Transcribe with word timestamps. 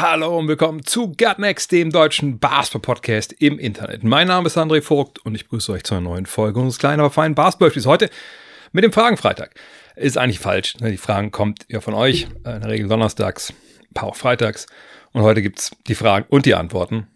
Hallo 0.00 0.38
und 0.38 0.48
willkommen 0.48 0.82
zu 0.82 1.12
Gutnext, 1.12 1.72
dem 1.72 1.90
deutschen 1.90 2.38
Basketball-Podcast 2.38 3.34
im 3.34 3.58
Internet. 3.58 4.02
Mein 4.02 4.28
Name 4.28 4.46
ist 4.46 4.56
André 4.56 4.80
Vogt 4.80 5.18
und 5.18 5.34
ich 5.34 5.46
grüße 5.46 5.70
euch 5.72 5.84
zu 5.84 5.92
einer 5.92 6.08
neuen 6.08 6.24
Folge 6.24 6.58
unseres 6.58 6.78
kleinen, 6.78 7.00
aber 7.00 7.10
feinen 7.10 7.34
Basketball-Spiels. 7.34 7.84
Heute 7.84 8.08
mit 8.72 8.82
dem 8.82 8.94
Fragenfreitag. 8.94 9.50
Ist 9.96 10.16
eigentlich 10.16 10.38
falsch. 10.38 10.78
ne? 10.78 10.90
Die 10.90 10.96
Fragen 10.96 11.32
kommt 11.32 11.66
ja 11.68 11.82
von 11.82 11.92
euch, 11.92 12.28
äh, 12.46 12.54
in 12.54 12.62
der 12.62 12.70
Regel 12.70 12.88
donnerstags, 12.88 13.50
ein 13.50 13.92
paar 13.92 14.08
auch 14.08 14.16
freitags. 14.16 14.64
Und 15.12 15.20
heute 15.20 15.42
gibt 15.42 15.58
es 15.58 15.70
die 15.86 15.94
Fragen 15.94 16.24
und 16.30 16.46
die 16.46 16.54
Antworten. 16.54 17.08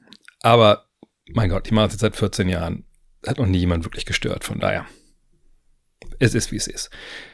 Aber 0.42 0.84
mein 1.32 1.48
Gott, 1.48 1.70
die 1.70 1.72
machen 1.72 1.86
es 1.86 1.94
jetzt 1.94 2.02
seit 2.02 2.16
14 2.16 2.50
Jahren. 2.50 2.84
Hat 3.26 3.38
noch 3.38 3.46
nie 3.46 3.60
jemand 3.60 3.86
wirklich 3.86 4.04
gestört. 4.04 4.44
Von 4.44 4.60
daher, 4.60 4.84
es 6.18 6.34
ist 6.34 6.52
wie 6.52 6.56
es 6.56 6.66
ist. 6.66 6.90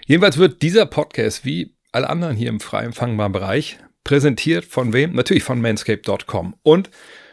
Jedenfalls 0.07 0.39
wird 0.39 0.63
dieser 0.63 0.87
Podcast 0.87 1.45
wie 1.45 1.75
alle 1.91 2.09
anderen 2.09 2.37
hier 2.37 2.51
im 2.51 2.61
frei 2.61 2.85
empfangbaren 2.85 3.33
Bereich 3.33 3.81
präsentiert 4.05 4.65
von 4.65 4.93
wem? 4.93 5.13
Natürlich 5.13 5.43
von 5.43 5.61
manscape.com. 5.61 6.55
Und 6.63 6.91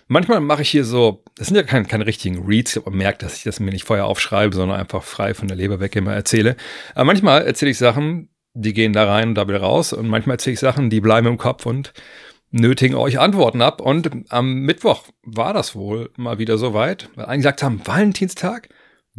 manchmal 0.07 0.39
mache 0.39 0.61
ich 0.61 0.69
hier 0.69 0.83
so, 0.83 1.23
das 1.35 1.47
sind 1.47 1.55
ja 1.55 1.63
keine, 1.63 1.85
keine 1.85 2.05
richtigen 2.05 2.45
Reads, 2.45 2.79
man 2.85 2.95
merkt, 2.95 3.23
dass 3.23 3.37
ich 3.37 3.43
das 3.43 3.59
mir 3.59 3.71
nicht 3.71 3.85
vorher 3.85 4.05
aufschreibe, 4.05 4.55
sondern 4.55 4.79
einfach 4.79 5.03
frei 5.03 5.33
von 5.33 5.47
der 5.47 5.57
Leber 5.57 5.79
weg 5.79 5.95
immer 5.95 6.13
erzähle. 6.13 6.55
Aber 6.93 7.05
manchmal 7.05 7.45
erzähle 7.45 7.71
ich 7.71 7.77
Sachen, 7.77 8.29
die 8.53 8.73
gehen 8.73 8.93
da 8.93 9.05
rein 9.05 9.29
und 9.29 9.35
da 9.35 9.47
wieder 9.47 9.61
raus. 9.61 9.93
Und 9.93 10.07
manchmal 10.07 10.35
erzähle 10.35 10.55
ich 10.55 10.59
Sachen, 10.59 10.89
die 10.89 11.01
bleiben 11.01 11.27
im 11.27 11.37
Kopf 11.37 11.65
und 11.65 11.93
nötigen 12.51 12.95
euch 12.95 13.19
Antworten 13.19 13.61
ab. 13.61 13.81
Und 13.81 14.09
am 14.29 14.61
Mittwoch 14.61 15.03
war 15.23 15.53
das 15.53 15.75
wohl 15.75 16.11
mal 16.17 16.39
wieder 16.39 16.57
soweit, 16.57 17.09
weil 17.15 17.25
einige 17.25 17.39
gesagt 17.43 17.63
haben, 17.63 17.81
Valentinstag, 17.85 18.69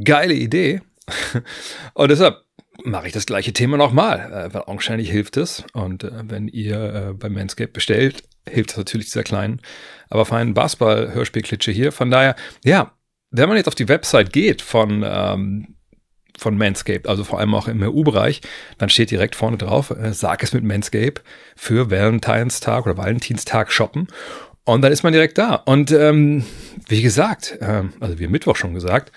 geile 0.02 0.34
Idee. 0.34 0.80
Und 1.94 2.10
deshalb 2.10 2.44
mache 2.84 3.08
ich 3.08 3.12
das 3.12 3.26
gleiche 3.26 3.52
Thema 3.52 3.76
nochmal, 3.76 4.32
äh, 4.32 4.54
weil 4.54 4.62
augenscheinlich 4.62 5.10
hilft 5.10 5.36
es. 5.36 5.64
Und 5.72 6.04
äh, 6.04 6.10
wenn 6.24 6.48
ihr 6.48 6.94
äh, 7.10 7.14
bei 7.14 7.28
Manscaped 7.28 7.72
bestellt, 7.72 8.22
hilft 8.48 8.70
es 8.70 8.76
natürlich 8.76 9.06
dieser 9.06 9.24
kleinen, 9.24 9.60
aber 10.10 10.24
feinen 10.24 10.54
Basketball-Hörspielklitsche 10.54 11.70
hier. 11.70 11.92
Von 11.92 12.10
daher, 12.10 12.36
ja, 12.64 12.92
wenn 13.30 13.48
man 13.48 13.56
jetzt 13.58 13.68
auf 13.68 13.74
die 13.74 13.88
Website 13.88 14.32
geht 14.32 14.62
von, 14.62 15.04
ähm, 15.06 15.76
von 16.38 16.56
Manscaped, 16.56 17.08
also 17.08 17.24
vor 17.24 17.40
allem 17.40 17.54
auch 17.54 17.68
im 17.68 17.82
EU-Bereich, 17.82 18.40
dann 18.78 18.88
steht 18.88 19.10
direkt 19.10 19.34
vorne 19.34 19.58
drauf, 19.58 19.90
äh, 19.90 20.12
sag 20.12 20.42
es 20.42 20.52
mit 20.52 20.64
Manscaped 20.64 21.22
für 21.56 21.90
Valentinstag 21.90 22.86
oder 22.86 22.96
Valentinstag 22.96 23.70
shoppen. 23.72 24.08
Und 24.64 24.82
dann 24.82 24.92
ist 24.92 25.02
man 25.02 25.12
direkt 25.12 25.38
da. 25.38 25.54
Und 25.54 25.90
ähm, 25.92 26.44
wie 26.88 27.02
gesagt, 27.02 27.58
ähm, 27.60 27.94
also 28.00 28.18
wie 28.18 28.26
Mittwoch 28.28 28.56
schon 28.56 28.74
gesagt, 28.74 29.12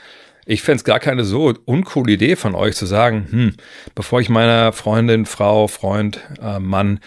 ich 0.51 0.61
fände 0.61 0.77
es 0.77 0.83
gar 0.83 0.99
keine 0.99 1.23
so 1.23 1.53
uncoole 1.63 2.11
Idee 2.11 2.35
von 2.35 2.55
euch 2.55 2.75
zu 2.75 2.85
sagen, 2.85 3.27
hm, 3.29 3.53
bevor 3.95 4.19
ich 4.19 4.27
meiner 4.27 4.73
Freundin, 4.73 5.25
Frau, 5.25 5.67
Freund, 5.67 6.19
äh, 6.41 6.59
Mann 6.59 6.99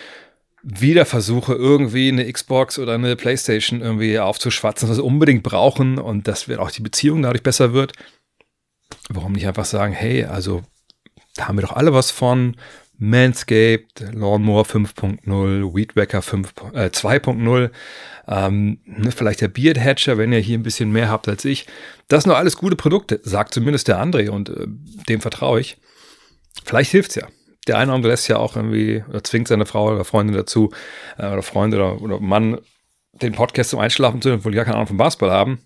wieder 0.62 1.04
versuche, 1.04 1.52
irgendwie 1.52 2.08
eine 2.08 2.30
Xbox 2.32 2.78
oder 2.78 2.94
eine 2.94 3.16
Playstation 3.16 3.82
irgendwie 3.82 4.18
aufzuschwatzen, 4.18 4.88
was 4.88 4.96
sie 4.96 5.02
unbedingt 5.02 5.42
brauchen 5.42 5.98
und 5.98 6.26
dass 6.26 6.48
auch 6.52 6.70
die 6.70 6.80
Beziehung 6.80 7.20
dadurch 7.20 7.42
besser 7.42 7.74
wird, 7.74 7.92
warum 9.10 9.32
nicht 9.32 9.46
einfach 9.46 9.66
sagen, 9.66 9.92
hey, 9.92 10.24
also 10.24 10.62
da 11.36 11.46
haben 11.46 11.58
wir 11.58 11.62
doch 11.62 11.76
alle 11.76 11.92
was 11.92 12.10
von. 12.10 12.56
Manscaped, 12.98 14.00
Lawnmower 14.12 14.64
5.0, 14.64 15.74
Weedwacker 15.74 16.22
5, 16.22 16.54
äh, 16.74 16.90
2.0, 16.90 17.70
ähm, 18.28 18.78
ne, 18.84 19.12
vielleicht 19.12 19.40
der 19.40 19.48
Beard 19.48 19.78
Hatcher, 19.78 20.16
wenn 20.16 20.32
ihr 20.32 20.38
hier 20.38 20.58
ein 20.58 20.62
bisschen 20.62 20.92
mehr 20.92 21.08
habt 21.08 21.28
als 21.28 21.44
ich. 21.44 21.66
Das 22.08 22.22
sind 22.22 22.30
doch 22.30 22.38
alles 22.38 22.56
gute 22.56 22.76
Produkte, 22.76 23.20
sagt 23.22 23.52
zumindest 23.54 23.88
der 23.88 24.00
André 24.00 24.30
und 24.30 24.48
äh, 24.48 24.66
dem 25.08 25.20
vertraue 25.20 25.60
ich. 25.60 25.76
Vielleicht 26.64 26.90
hilft's 26.92 27.16
ja. 27.16 27.26
Der 27.66 27.78
eine 27.78 27.90
oder 27.90 27.96
andere 27.96 28.12
lässt 28.12 28.28
ja 28.28 28.36
auch 28.36 28.56
irgendwie 28.56 29.02
oder 29.08 29.24
zwingt 29.24 29.48
seine 29.48 29.66
Frau 29.66 29.90
oder 29.92 30.04
Freundin 30.04 30.36
dazu 30.36 30.70
äh, 31.18 31.26
oder 31.26 31.42
Freund 31.42 31.74
oder, 31.74 32.00
oder 32.00 32.20
Mann 32.20 32.58
den 33.12 33.32
Podcast 33.32 33.70
zum 33.70 33.80
Einschlafen 33.80 34.20
zu 34.20 34.28
hören, 34.28 34.40
obwohl 34.40 34.52
die 34.52 34.56
gar 34.56 34.64
keine 34.64 34.76
Ahnung 34.76 34.88
vom 34.88 34.96
Basketball 34.96 35.30
haben. 35.30 35.60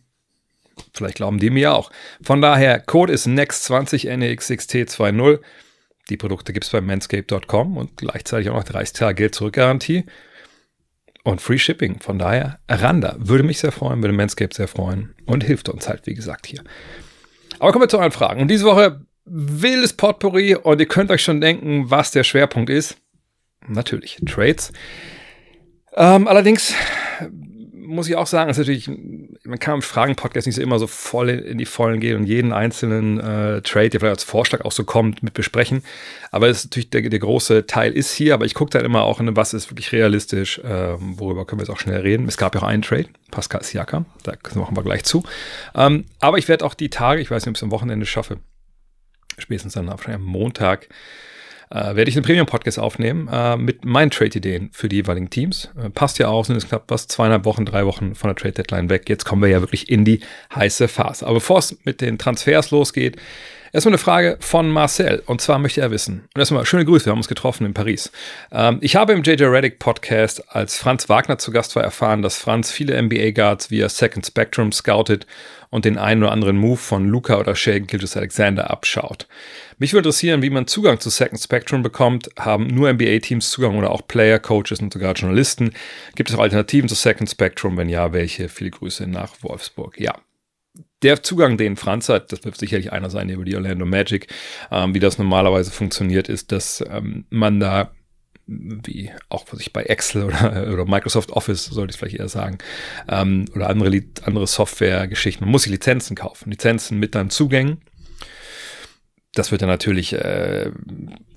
Vielleicht 0.94 1.16
glauben 1.16 1.38
die 1.38 1.50
mir 1.50 1.74
auch. 1.74 1.90
Von 2.22 2.40
daher, 2.40 2.78
Code 2.78 3.12
ist 3.12 3.26
NEXT20 3.26 4.08
NEXXT20. 4.08 5.40
Die 6.10 6.16
Produkte 6.16 6.52
gibt 6.52 6.64
es 6.64 6.70
bei 6.70 6.80
manscape.com 6.80 7.76
und 7.76 7.96
gleichzeitig 7.96 8.50
auch 8.50 8.54
noch 8.54 8.64
30 8.64 8.92
Tage 8.94 9.14
Geld 9.14 9.34
zurück 9.34 9.54
Garantie 9.54 10.04
und 11.22 11.40
Free 11.40 11.58
Shipping. 11.58 12.00
Von 12.00 12.18
daher, 12.18 12.58
Randa 12.68 13.16
würde 13.18 13.44
mich 13.44 13.58
sehr 13.58 13.72
freuen, 13.72 14.02
würde 14.02 14.14
Manscape 14.14 14.54
sehr 14.54 14.68
freuen 14.68 15.14
und 15.26 15.44
hilft 15.44 15.68
uns 15.68 15.88
halt, 15.88 16.06
wie 16.06 16.14
gesagt, 16.14 16.46
hier. 16.46 16.62
Aber 17.58 17.72
kommen 17.72 17.84
wir 17.84 17.88
zu 17.88 17.98
euren 17.98 18.12
Fragen. 18.12 18.40
Und 18.40 18.48
diese 18.48 18.64
Woche 18.64 19.04
wildes 19.24 19.92
Potpourri 19.92 20.54
und 20.54 20.80
ihr 20.80 20.88
könnt 20.88 21.10
euch 21.10 21.22
schon 21.22 21.40
denken, 21.40 21.90
was 21.90 22.10
der 22.10 22.24
Schwerpunkt 22.24 22.70
ist. 22.70 22.96
Natürlich 23.66 24.18
Trades. 24.26 24.72
Ähm, 25.94 26.26
allerdings 26.28 26.74
muss 27.88 28.08
ich 28.08 28.16
auch 28.16 28.26
sagen, 28.26 28.50
ist 28.50 28.58
natürlich, 28.58 28.88
man 29.44 29.58
kann 29.58 29.76
im 29.76 29.82
Fragen-Podcast 29.82 30.46
nicht 30.46 30.56
so 30.56 30.62
immer 30.62 30.78
so 30.78 30.86
voll 30.86 31.30
in, 31.30 31.56
die 31.56 31.64
Vollen 31.64 32.00
gehen 32.00 32.16
und 32.16 32.26
jeden 32.26 32.52
einzelnen 32.52 33.18
äh, 33.18 33.62
Trade, 33.62 33.88
der 33.88 34.00
vielleicht 34.00 34.12
als 34.12 34.24
Vorschlag 34.24 34.60
auch 34.64 34.72
so 34.72 34.84
kommt, 34.84 35.22
mit 35.22 35.32
besprechen. 35.32 35.82
Aber 36.30 36.48
es 36.48 36.58
ist 36.58 36.64
natürlich 36.66 36.90
der, 36.90 37.08
der 37.08 37.18
große 37.18 37.66
Teil 37.66 37.92
ist 37.92 38.12
hier, 38.12 38.34
aber 38.34 38.44
ich 38.44 38.54
gucke 38.54 38.70
dann 38.70 38.84
immer 38.84 39.04
auch, 39.04 39.20
in, 39.20 39.34
was 39.36 39.54
ist 39.54 39.70
wirklich 39.70 39.90
realistisch, 39.92 40.60
ähm, 40.62 41.18
worüber 41.18 41.46
können 41.46 41.60
wir 41.60 41.64
jetzt 41.64 41.70
auch 41.70 41.80
schnell 41.80 42.02
reden. 42.02 42.28
Es 42.28 42.36
gab 42.36 42.54
ja 42.54 42.60
auch 42.60 42.66
einen 42.66 42.82
Trade, 42.82 43.06
Pascal 43.30 43.62
Siakam, 43.62 44.04
da 44.22 44.34
machen 44.54 44.76
wir 44.76 44.82
gleich 44.82 45.04
zu. 45.04 45.24
Ähm, 45.74 46.04
aber 46.20 46.36
ich 46.36 46.46
werde 46.48 46.66
auch 46.66 46.74
die 46.74 46.90
Tage, 46.90 47.22
ich 47.22 47.30
weiß 47.30 47.42
nicht, 47.44 47.48
ob 47.48 47.56
ich 47.56 47.60
es 47.60 47.64
am 47.64 47.70
Wochenende 47.70 48.04
schaffe, 48.04 48.38
spätestens 49.38 49.72
dann 49.72 49.86
wahrscheinlich 49.86 50.22
am 50.22 50.30
Montag, 50.30 50.88
äh, 51.70 51.96
werde 51.96 52.08
ich 52.08 52.16
einen 52.16 52.24
Premium-Podcast 52.24 52.78
aufnehmen 52.78 53.28
äh, 53.32 53.56
mit 53.56 53.84
meinen 53.84 54.10
Trade-Ideen 54.10 54.70
für 54.72 54.88
die 54.88 54.96
jeweiligen 54.96 55.30
Teams. 55.30 55.70
Äh, 55.82 55.90
passt 55.90 56.18
ja 56.18 56.28
auch, 56.28 56.44
sind 56.44 56.56
es 56.56 56.68
knapp 56.68 56.84
was, 56.88 57.08
zweieinhalb 57.08 57.44
Wochen, 57.44 57.64
drei 57.64 57.86
Wochen 57.86 58.14
von 58.14 58.28
der 58.28 58.36
Trade-Deadline 58.36 58.90
weg. 58.90 59.08
Jetzt 59.08 59.24
kommen 59.24 59.42
wir 59.42 59.48
ja 59.48 59.60
wirklich 59.60 59.88
in 59.88 60.04
die 60.04 60.20
heiße 60.54 60.88
Phase. 60.88 61.26
Aber 61.26 61.34
bevor 61.34 61.58
es 61.58 61.76
mit 61.84 62.00
den 62.00 62.18
Transfers 62.18 62.70
losgeht, 62.70 63.16
Erstmal 63.72 63.92
eine 63.92 63.98
Frage 63.98 64.38
von 64.40 64.70
Marcel. 64.70 65.22
Und 65.26 65.40
zwar 65.40 65.58
möchte 65.58 65.80
er 65.80 65.90
wissen. 65.90 66.28
Und 66.34 66.38
erstmal 66.38 66.64
schöne 66.64 66.84
Grüße, 66.84 67.06
wir 67.06 67.10
haben 67.10 67.18
uns 67.18 67.28
getroffen 67.28 67.66
in 67.66 67.74
Paris. 67.74 68.10
Ähm, 68.50 68.78
ich 68.80 68.96
habe 68.96 69.12
im 69.12 69.22
JJ 69.22 69.44
Reddick 69.44 69.78
Podcast, 69.78 70.42
als 70.54 70.78
Franz 70.78 71.08
Wagner 71.08 71.38
zu 71.38 71.50
Gast 71.50 71.76
war, 71.76 71.82
erfahren, 71.82 72.22
dass 72.22 72.38
Franz 72.38 72.70
viele 72.70 73.00
NBA 73.00 73.32
Guards 73.32 73.70
via 73.70 73.88
Second 73.88 74.24
Spectrum 74.24 74.72
scoutet 74.72 75.26
und 75.70 75.84
den 75.84 75.98
einen 75.98 76.22
oder 76.22 76.32
anderen 76.32 76.56
Move 76.56 76.76
von 76.76 77.08
Luca 77.08 77.38
oder 77.38 77.54
Shea 77.54 77.78
Gilgis 77.78 78.16
Alexander 78.16 78.70
abschaut. 78.70 79.26
Mich 79.78 79.92
würde 79.92 80.08
interessieren, 80.08 80.42
wie 80.42 80.50
man 80.50 80.66
Zugang 80.66 81.00
zu 81.00 81.10
Second 81.10 81.40
Spectrum 81.40 81.82
bekommt. 81.82 82.30
Haben 82.38 82.66
nur 82.66 82.92
NBA-Teams 82.92 83.50
Zugang 83.50 83.76
oder 83.76 83.90
auch 83.90 84.06
Player, 84.06 84.38
Coaches 84.38 84.80
und 84.80 84.92
sogar 84.92 85.14
Journalisten? 85.14 85.72
Gibt 86.14 86.30
es 86.30 86.36
auch 86.36 86.42
Alternativen 86.42 86.88
zu 86.88 86.94
Second 86.94 87.30
Spectrum? 87.30 87.76
Wenn 87.76 87.88
ja, 87.88 88.12
welche? 88.12 88.48
Viele 88.48 88.70
Grüße 88.70 89.06
nach 89.06 89.34
Wolfsburg. 89.42 90.00
Ja, 90.00 90.14
der 91.02 91.22
Zugang, 91.22 91.56
den 91.56 91.76
Franz 91.76 92.08
hat, 92.08 92.32
das 92.32 92.44
wird 92.44 92.56
sicherlich 92.56 92.92
einer 92.92 93.10
sein 93.10 93.28
über 93.28 93.44
die 93.44 93.54
Orlando 93.54 93.86
Magic. 93.86 94.26
Ähm, 94.70 94.94
wie 94.94 95.00
das 95.00 95.18
normalerweise 95.18 95.70
funktioniert, 95.70 96.28
ist, 96.28 96.50
dass 96.50 96.84
ähm, 96.90 97.24
man 97.30 97.60
da 97.60 97.92
wie 98.48 99.10
auch 99.28 99.44
was 99.50 99.60
ich 99.60 99.72
bei 99.72 99.84
Excel 99.84 100.24
oder, 100.24 100.68
oder 100.72 100.84
Microsoft 100.86 101.30
Office, 101.32 101.66
sollte 101.66 101.92
ich 101.92 101.98
vielleicht 101.98 102.16
eher 102.16 102.28
sagen, 102.28 102.58
ähm, 103.08 103.44
oder 103.54 103.68
andere, 103.68 104.02
andere 104.24 104.46
Software-Geschichten. 104.46 105.44
Man 105.44 105.52
muss 105.52 105.62
sich 105.62 105.72
Lizenzen 105.72 106.16
kaufen. 106.16 106.50
Lizenzen 106.50 106.98
mit 106.98 107.14
dann 107.14 107.30
Zugängen. 107.30 107.82
Das 109.34 109.52
wird 109.52 109.62
dann 109.62 109.68
natürlich 109.68 110.14
äh, 110.14 110.70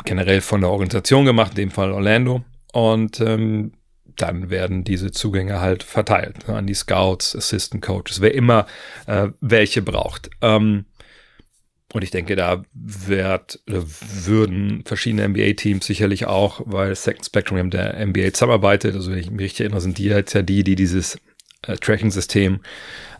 generell 0.05 0.41
von 0.41 0.61
der 0.61 0.69
Organisation 0.69 1.25
gemacht, 1.25 1.51
in 1.51 1.57
dem 1.57 1.71
Fall 1.71 1.91
Orlando. 1.91 2.43
Und 2.71 3.19
ähm, 3.19 3.73
dann 4.15 4.49
werden 4.49 4.83
diese 4.83 5.11
Zugänge 5.11 5.59
halt 5.59 5.83
verteilt 5.83 6.47
ne, 6.47 6.55
an 6.55 6.67
die 6.67 6.73
Scouts, 6.73 7.35
Assistant 7.35 7.83
Coaches, 7.83 8.21
wer 8.21 8.33
immer 8.33 8.65
äh, 9.07 9.29
welche 9.41 9.81
braucht. 9.81 10.29
Ähm, 10.41 10.85
und 11.93 12.03
ich 12.03 12.11
denke, 12.11 12.35
da 12.35 12.63
wird, 12.73 13.59
würden 13.65 14.83
verschiedene 14.85 15.27
NBA-Teams 15.27 15.85
sicherlich 15.85 16.25
auch, 16.25 16.61
weil 16.65 16.95
Second 16.95 17.25
Spectrum 17.25 17.61
mit 17.61 17.73
der 17.73 18.05
NBA 18.05 18.33
zusammenarbeitet, 18.33 18.95
also 18.95 19.11
wenn 19.11 19.19
ich 19.19 19.29
mich 19.29 19.41
richtig 19.41 19.61
erinnere, 19.61 19.81
sind 19.81 19.97
die 19.97 20.05
jetzt 20.05 20.33
ja 20.33 20.41
die, 20.41 20.63
die 20.63 20.75
dieses 20.75 21.17
äh, 21.67 21.75
Tracking-System, 21.75 22.61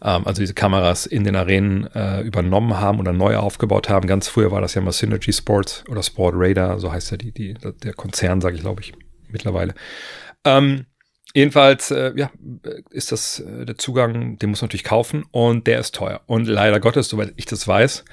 ähm, 0.04 0.28
also 0.28 0.42
diese 0.42 0.54
Kameras 0.54 1.06
in 1.06 1.24
den 1.24 1.36
Arenen 1.36 1.88
äh, 1.94 2.22
übernommen 2.22 2.80
haben 2.80 3.00
oder 3.00 3.12
neu 3.12 3.36
aufgebaut 3.36 3.90
haben. 3.90 4.08
Ganz 4.08 4.28
früher 4.30 4.52
war 4.52 4.62
das 4.62 4.74
ja 4.74 4.82
mal 4.82 4.94
Synergy 4.94 5.34
Sports 5.34 5.84
oder 5.90 6.02
Sport 6.02 6.36
Radar, 6.38 6.80
so 6.80 6.92
heißt 6.92 7.12
ja 7.12 7.18
die, 7.18 7.32
die, 7.32 7.56
der 7.84 7.94
Konzern, 7.94 8.40
sage 8.40 8.56
ich, 8.56 8.62
glaube 8.62 8.82
ich, 8.82 8.94
mittlerweile. 9.30 9.74
Ähm, 10.46 10.86
Jedenfalls, 11.34 11.92
äh, 11.92 12.12
ja, 12.16 12.30
ist 12.90 13.12
das 13.12 13.40
äh, 13.40 13.66
der 13.66 13.78
Zugang, 13.78 14.38
den 14.38 14.50
muss 14.50 14.62
man 14.62 14.68
natürlich 14.68 14.84
kaufen 14.84 15.24
und 15.32 15.66
der 15.66 15.80
ist 15.80 15.96
teuer. 15.96 16.22
Und 16.26 16.46
leider 16.46 16.80
Gottes, 16.82 17.08
soweit 17.08 17.32
ich 17.38 17.46
das 17.46 17.68
weiß, 17.68 18.04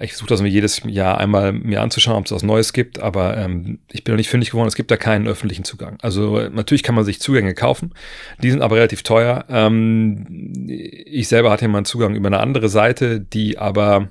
ich 0.00 0.12
versuche 0.12 0.28
das 0.28 0.42
mir 0.42 0.48
jedes 0.48 0.82
Jahr 0.84 1.18
einmal 1.18 1.52
mir 1.52 1.80
anzuschauen, 1.80 2.16
ob 2.16 2.26
es 2.26 2.32
was 2.32 2.42
Neues 2.42 2.72
gibt, 2.72 2.98
aber 2.98 3.36
ähm, 3.36 3.78
ich 3.92 4.02
bin 4.02 4.12
noch 4.12 4.18
nicht 4.18 4.28
fündig 4.28 4.50
geworden, 4.50 4.66
es 4.66 4.74
gibt 4.74 4.90
da 4.90 4.96
keinen 4.96 5.28
öffentlichen 5.28 5.64
Zugang. 5.64 5.98
Also 6.02 6.48
natürlich 6.48 6.82
kann 6.82 6.94
man 6.94 7.04
sich 7.04 7.20
Zugänge 7.20 7.54
kaufen, 7.54 7.94
die 8.42 8.50
sind 8.50 8.62
aber 8.62 8.76
relativ 8.76 9.02
teuer. 9.02 9.44
Ähm, 9.48 10.64
ich 10.66 11.28
selber 11.28 11.50
hatte 11.50 11.68
mal 11.68 11.78
einen 11.78 11.84
Zugang 11.84 12.14
über 12.14 12.26
eine 12.26 12.40
andere 12.40 12.68
Seite, 12.68 13.20
die 13.20 13.58
aber, 13.58 14.10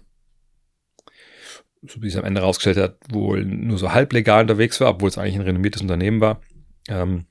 so 1.82 2.02
wie 2.02 2.08
es 2.08 2.16
am 2.16 2.26
Ende 2.26 2.42
rausgestellt 2.42 2.78
hat, 2.78 2.98
wohl 3.10 3.44
nur 3.44 3.78
so 3.78 3.92
halblegal 3.92 4.44
unterwegs 4.44 4.80
war, 4.80 4.90
obwohl 4.90 5.10
es 5.10 5.18
eigentlich 5.18 5.36
ein 5.36 5.42
renommiertes 5.42 5.82
Unternehmen 5.82 6.22
war. 6.22 6.42
Ähm, 6.88 7.26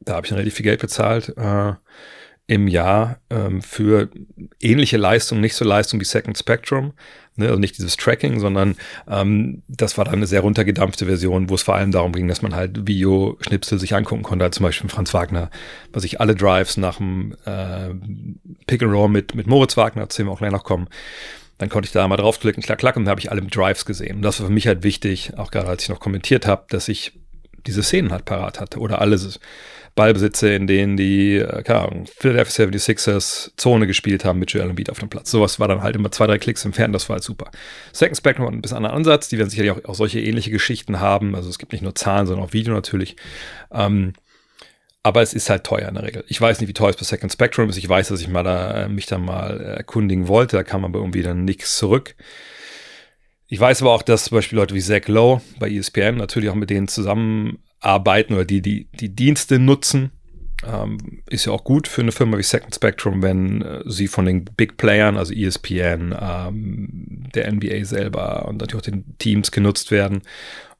da 0.00 0.14
habe 0.14 0.26
ich 0.26 0.30
dann 0.30 0.38
relativ 0.38 0.54
viel 0.54 0.64
Geld 0.64 0.80
bezahlt. 0.80 1.36
Äh, 1.36 1.72
im 2.48 2.66
Jahr 2.66 3.20
ähm, 3.30 3.62
für 3.62 4.08
ähnliche 4.60 4.96
Leistungen, 4.96 5.42
nicht 5.42 5.54
so 5.54 5.64
Leistung 5.64 6.00
wie 6.00 6.04
Second 6.04 6.36
Spectrum, 6.36 6.94
ne, 7.36 7.46
also 7.46 7.58
nicht 7.58 7.76
dieses 7.76 7.98
Tracking, 7.98 8.40
sondern 8.40 8.74
ähm, 9.06 9.62
das 9.68 9.98
war 9.98 10.06
dann 10.06 10.14
eine 10.14 10.26
sehr 10.26 10.40
runtergedampfte 10.40 11.04
Version, 11.04 11.50
wo 11.50 11.54
es 11.54 11.62
vor 11.62 11.74
allem 11.74 11.92
darum 11.92 12.12
ging, 12.12 12.26
dass 12.26 12.40
man 12.40 12.54
halt 12.54 12.88
Video-Schnipsel 12.88 13.78
sich 13.78 13.94
angucken 13.94 14.22
konnte, 14.22 14.46
also 14.46 14.56
zum 14.56 14.64
Beispiel 14.64 14.88
Franz 14.88 15.12
Wagner, 15.12 15.50
was 15.92 16.04
ich 16.04 16.22
alle 16.22 16.34
Drives 16.34 16.78
nach 16.78 16.96
dem 16.96 17.36
äh, 17.44 17.90
Pick 18.66 18.82
and 18.82 18.92
Roll 18.92 19.10
mit, 19.10 19.34
mit 19.34 19.46
Moritz 19.46 19.76
Wagner, 19.76 20.08
zu 20.08 20.22
dem 20.22 20.28
wir 20.28 20.32
auch 20.32 20.38
gleich 20.38 20.50
noch 20.50 20.64
kommen, 20.64 20.88
dann 21.58 21.68
konnte 21.68 21.86
ich 21.86 21.92
da 21.92 22.08
mal 22.08 22.16
draufklicken, 22.16 22.62
klack, 22.62 22.78
klack, 22.78 22.96
und 22.96 23.04
dann 23.04 23.10
habe 23.10 23.20
ich 23.20 23.30
alle 23.30 23.42
Drives 23.42 23.84
gesehen. 23.84 24.16
Und 24.16 24.22
das 24.22 24.40
war 24.40 24.46
für 24.46 24.52
mich 24.52 24.66
halt 24.66 24.84
wichtig, 24.84 25.32
auch 25.36 25.50
gerade 25.50 25.68
als 25.68 25.82
ich 25.82 25.90
noch 25.90 26.00
kommentiert 26.00 26.46
habe, 26.46 26.64
dass 26.70 26.88
ich 26.88 27.12
diese 27.66 27.82
Szenen 27.82 28.10
halt 28.10 28.24
parat 28.24 28.58
hatte 28.58 28.78
oder 28.78 29.02
alles 29.02 29.38
Ballbesitze, 29.98 30.54
in 30.54 30.68
denen 30.68 30.96
die, 30.96 31.38
äh, 31.38 31.64
keine 31.64 31.80
Ahnung, 31.80 32.06
Philadelphia 32.06 32.66
76ers 32.66 33.50
Zone 33.56 33.88
gespielt 33.88 34.24
haben 34.24 34.38
mit 34.38 34.52
Joel 34.52 34.70
Embiid 34.70 34.90
auf 34.90 35.00
dem 35.00 35.08
Platz. 35.08 35.28
Sowas 35.32 35.58
war 35.58 35.66
dann 35.66 35.82
halt 35.82 35.96
immer 35.96 36.12
zwei, 36.12 36.28
drei 36.28 36.38
Klicks 36.38 36.64
entfernt, 36.64 36.94
das 36.94 37.08
war 37.08 37.14
halt 37.14 37.24
super. 37.24 37.50
Second 37.92 38.16
Spectrum 38.16 38.46
hat 38.46 38.54
ein 38.54 38.62
bisschen 38.62 38.76
anderen 38.76 38.94
Ansatz, 38.94 39.28
die 39.28 39.38
werden 39.38 39.50
sicherlich 39.50 39.72
auch, 39.72 39.84
auch 39.88 39.96
solche 39.96 40.20
ähnliche 40.20 40.52
Geschichten 40.52 41.00
haben. 41.00 41.34
Also 41.34 41.50
es 41.50 41.58
gibt 41.58 41.72
nicht 41.72 41.82
nur 41.82 41.96
Zahlen, 41.96 42.28
sondern 42.28 42.46
auch 42.46 42.52
Video 42.52 42.72
natürlich. 42.72 43.16
Ähm, 43.72 44.12
aber 45.02 45.20
es 45.20 45.34
ist 45.34 45.50
halt 45.50 45.64
teuer 45.64 45.88
in 45.88 45.94
der 45.94 46.04
Regel. 46.04 46.24
Ich 46.28 46.40
weiß 46.40 46.60
nicht, 46.60 46.68
wie 46.68 46.74
teuer 46.74 46.90
es 46.90 46.96
bei 46.96 47.02
Second 47.02 47.32
Spectrum 47.32 47.68
ist. 47.68 47.76
Ich 47.76 47.88
weiß, 47.88 48.06
dass 48.06 48.20
ich 48.20 48.28
mal 48.28 48.44
da, 48.44 48.84
äh, 48.84 48.88
mich 48.88 49.06
da 49.06 49.18
mal 49.18 49.60
erkundigen 49.60 50.28
wollte. 50.28 50.56
Da 50.56 50.62
kam 50.62 50.84
aber 50.84 51.00
irgendwie 51.00 51.22
dann 51.22 51.44
nichts 51.44 51.76
zurück. 51.76 52.14
Ich 53.48 53.58
weiß 53.58 53.82
aber 53.82 53.92
auch, 53.92 54.02
dass 54.02 54.26
zum 54.26 54.36
Beispiel 54.36 54.58
Leute 54.58 54.76
wie 54.76 54.80
Zach 54.80 55.08
Lowe 55.08 55.40
bei 55.58 55.68
ESPN 55.68 56.18
natürlich 56.18 56.50
auch 56.50 56.54
mit 56.54 56.70
denen 56.70 56.86
zusammen 56.86 57.64
arbeiten 57.80 58.34
oder 58.34 58.44
die, 58.44 58.62
die, 58.62 58.88
die 58.92 59.14
Dienste 59.14 59.58
nutzen. 59.58 60.10
Ähm, 60.66 61.22
ist 61.30 61.46
ja 61.46 61.52
auch 61.52 61.62
gut 61.62 61.86
für 61.86 62.02
eine 62.02 62.10
Firma 62.10 62.36
wie 62.36 62.42
Second 62.42 62.74
Spectrum, 62.74 63.22
wenn 63.22 63.62
äh, 63.62 63.82
sie 63.86 64.08
von 64.08 64.24
den 64.24 64.44
Big 64.44 64.76
Playern, 64.76 65.16
also 65.16 65.32
ESPN, 65.32 66.16
ähm, 66.20 67.28
der 67.32 67.52
NBA 67.52 67.84
selber 67.84 68.46
und 68.48 68.56
natürlich 68.60 68.82
auch 68.82 68.90
den 68.90 69.16
Teams 69.18 69.52
genutzt 69.52 69.92
werden 69.92 70.22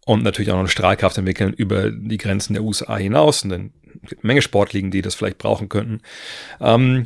und 0.05 0.25
natürlich 0.25 0.50
auch 0.50 0.55
noch 0.55 0.61
eine 0.61 0.69
Strahlkraft 0.69 1.17
entwickeln 1.19 1.53
über 1.53 1.91
die 1.91 2.19
Grenzen 2.19 2.55
der 2.55 2.65
USA 2.65 2.97
hinaus. 2.97 3.44
Und 3.44 3.51
dann 3.51 3.73
gibt 4.09 4.25
eine 4.25 4.29
Menge 4.29 4.43
Sportligen, 4.43 4.91
die 4.91 5.03
das 5.03 5.15
vielleicht 5.15 5.39
brauchen 5.39 5.69
könnten. 5.69 6.01
Ähm, 6.61 7.05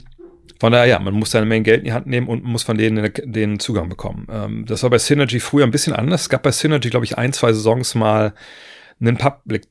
von 0.59 0.73
daher, 0.73 0.87
ja, 0.87 0.99
man 1.01 1.15
muss 1.15 1.31
da 1.31 1.39
eine 1.39 1.47
Menge 1.49 1.65
Geld 1.65 1.81
in 1.81 1.87
die 1.87 1.93
Hand 1.93 2.07
nehmen 2.07 2.29
und 2.29 2.45
muss 2.45 2.63
von 2.63 2.79
denen 2.79 3.13
den 3.25 3.59
Zugang 3.59 3.89
bekommen. 3.89 4.29
Ähm, 4.31 4.65
das 4.65 4.85
war 4.85 4.91
bei 4.91 4.99
Synergy 4.99 5.41
früher 5.41 5.65
ein 5.65 5.73
bisschen 5.73 5.93
anders. 5.93 6.23
Es 6.23 6.29
gab 6.29 6.45
bei 6.45 6.53
Synergy, 6.53 6.89
glaube 6.89 7.05
ich, 7.05 7.19
ein, 7.19 7.33
zwei 7.33 7.53
Saisons 7.53 7.97
mal 7.97 8.33
einen 9.09 9.19
Public, 9.19 9.65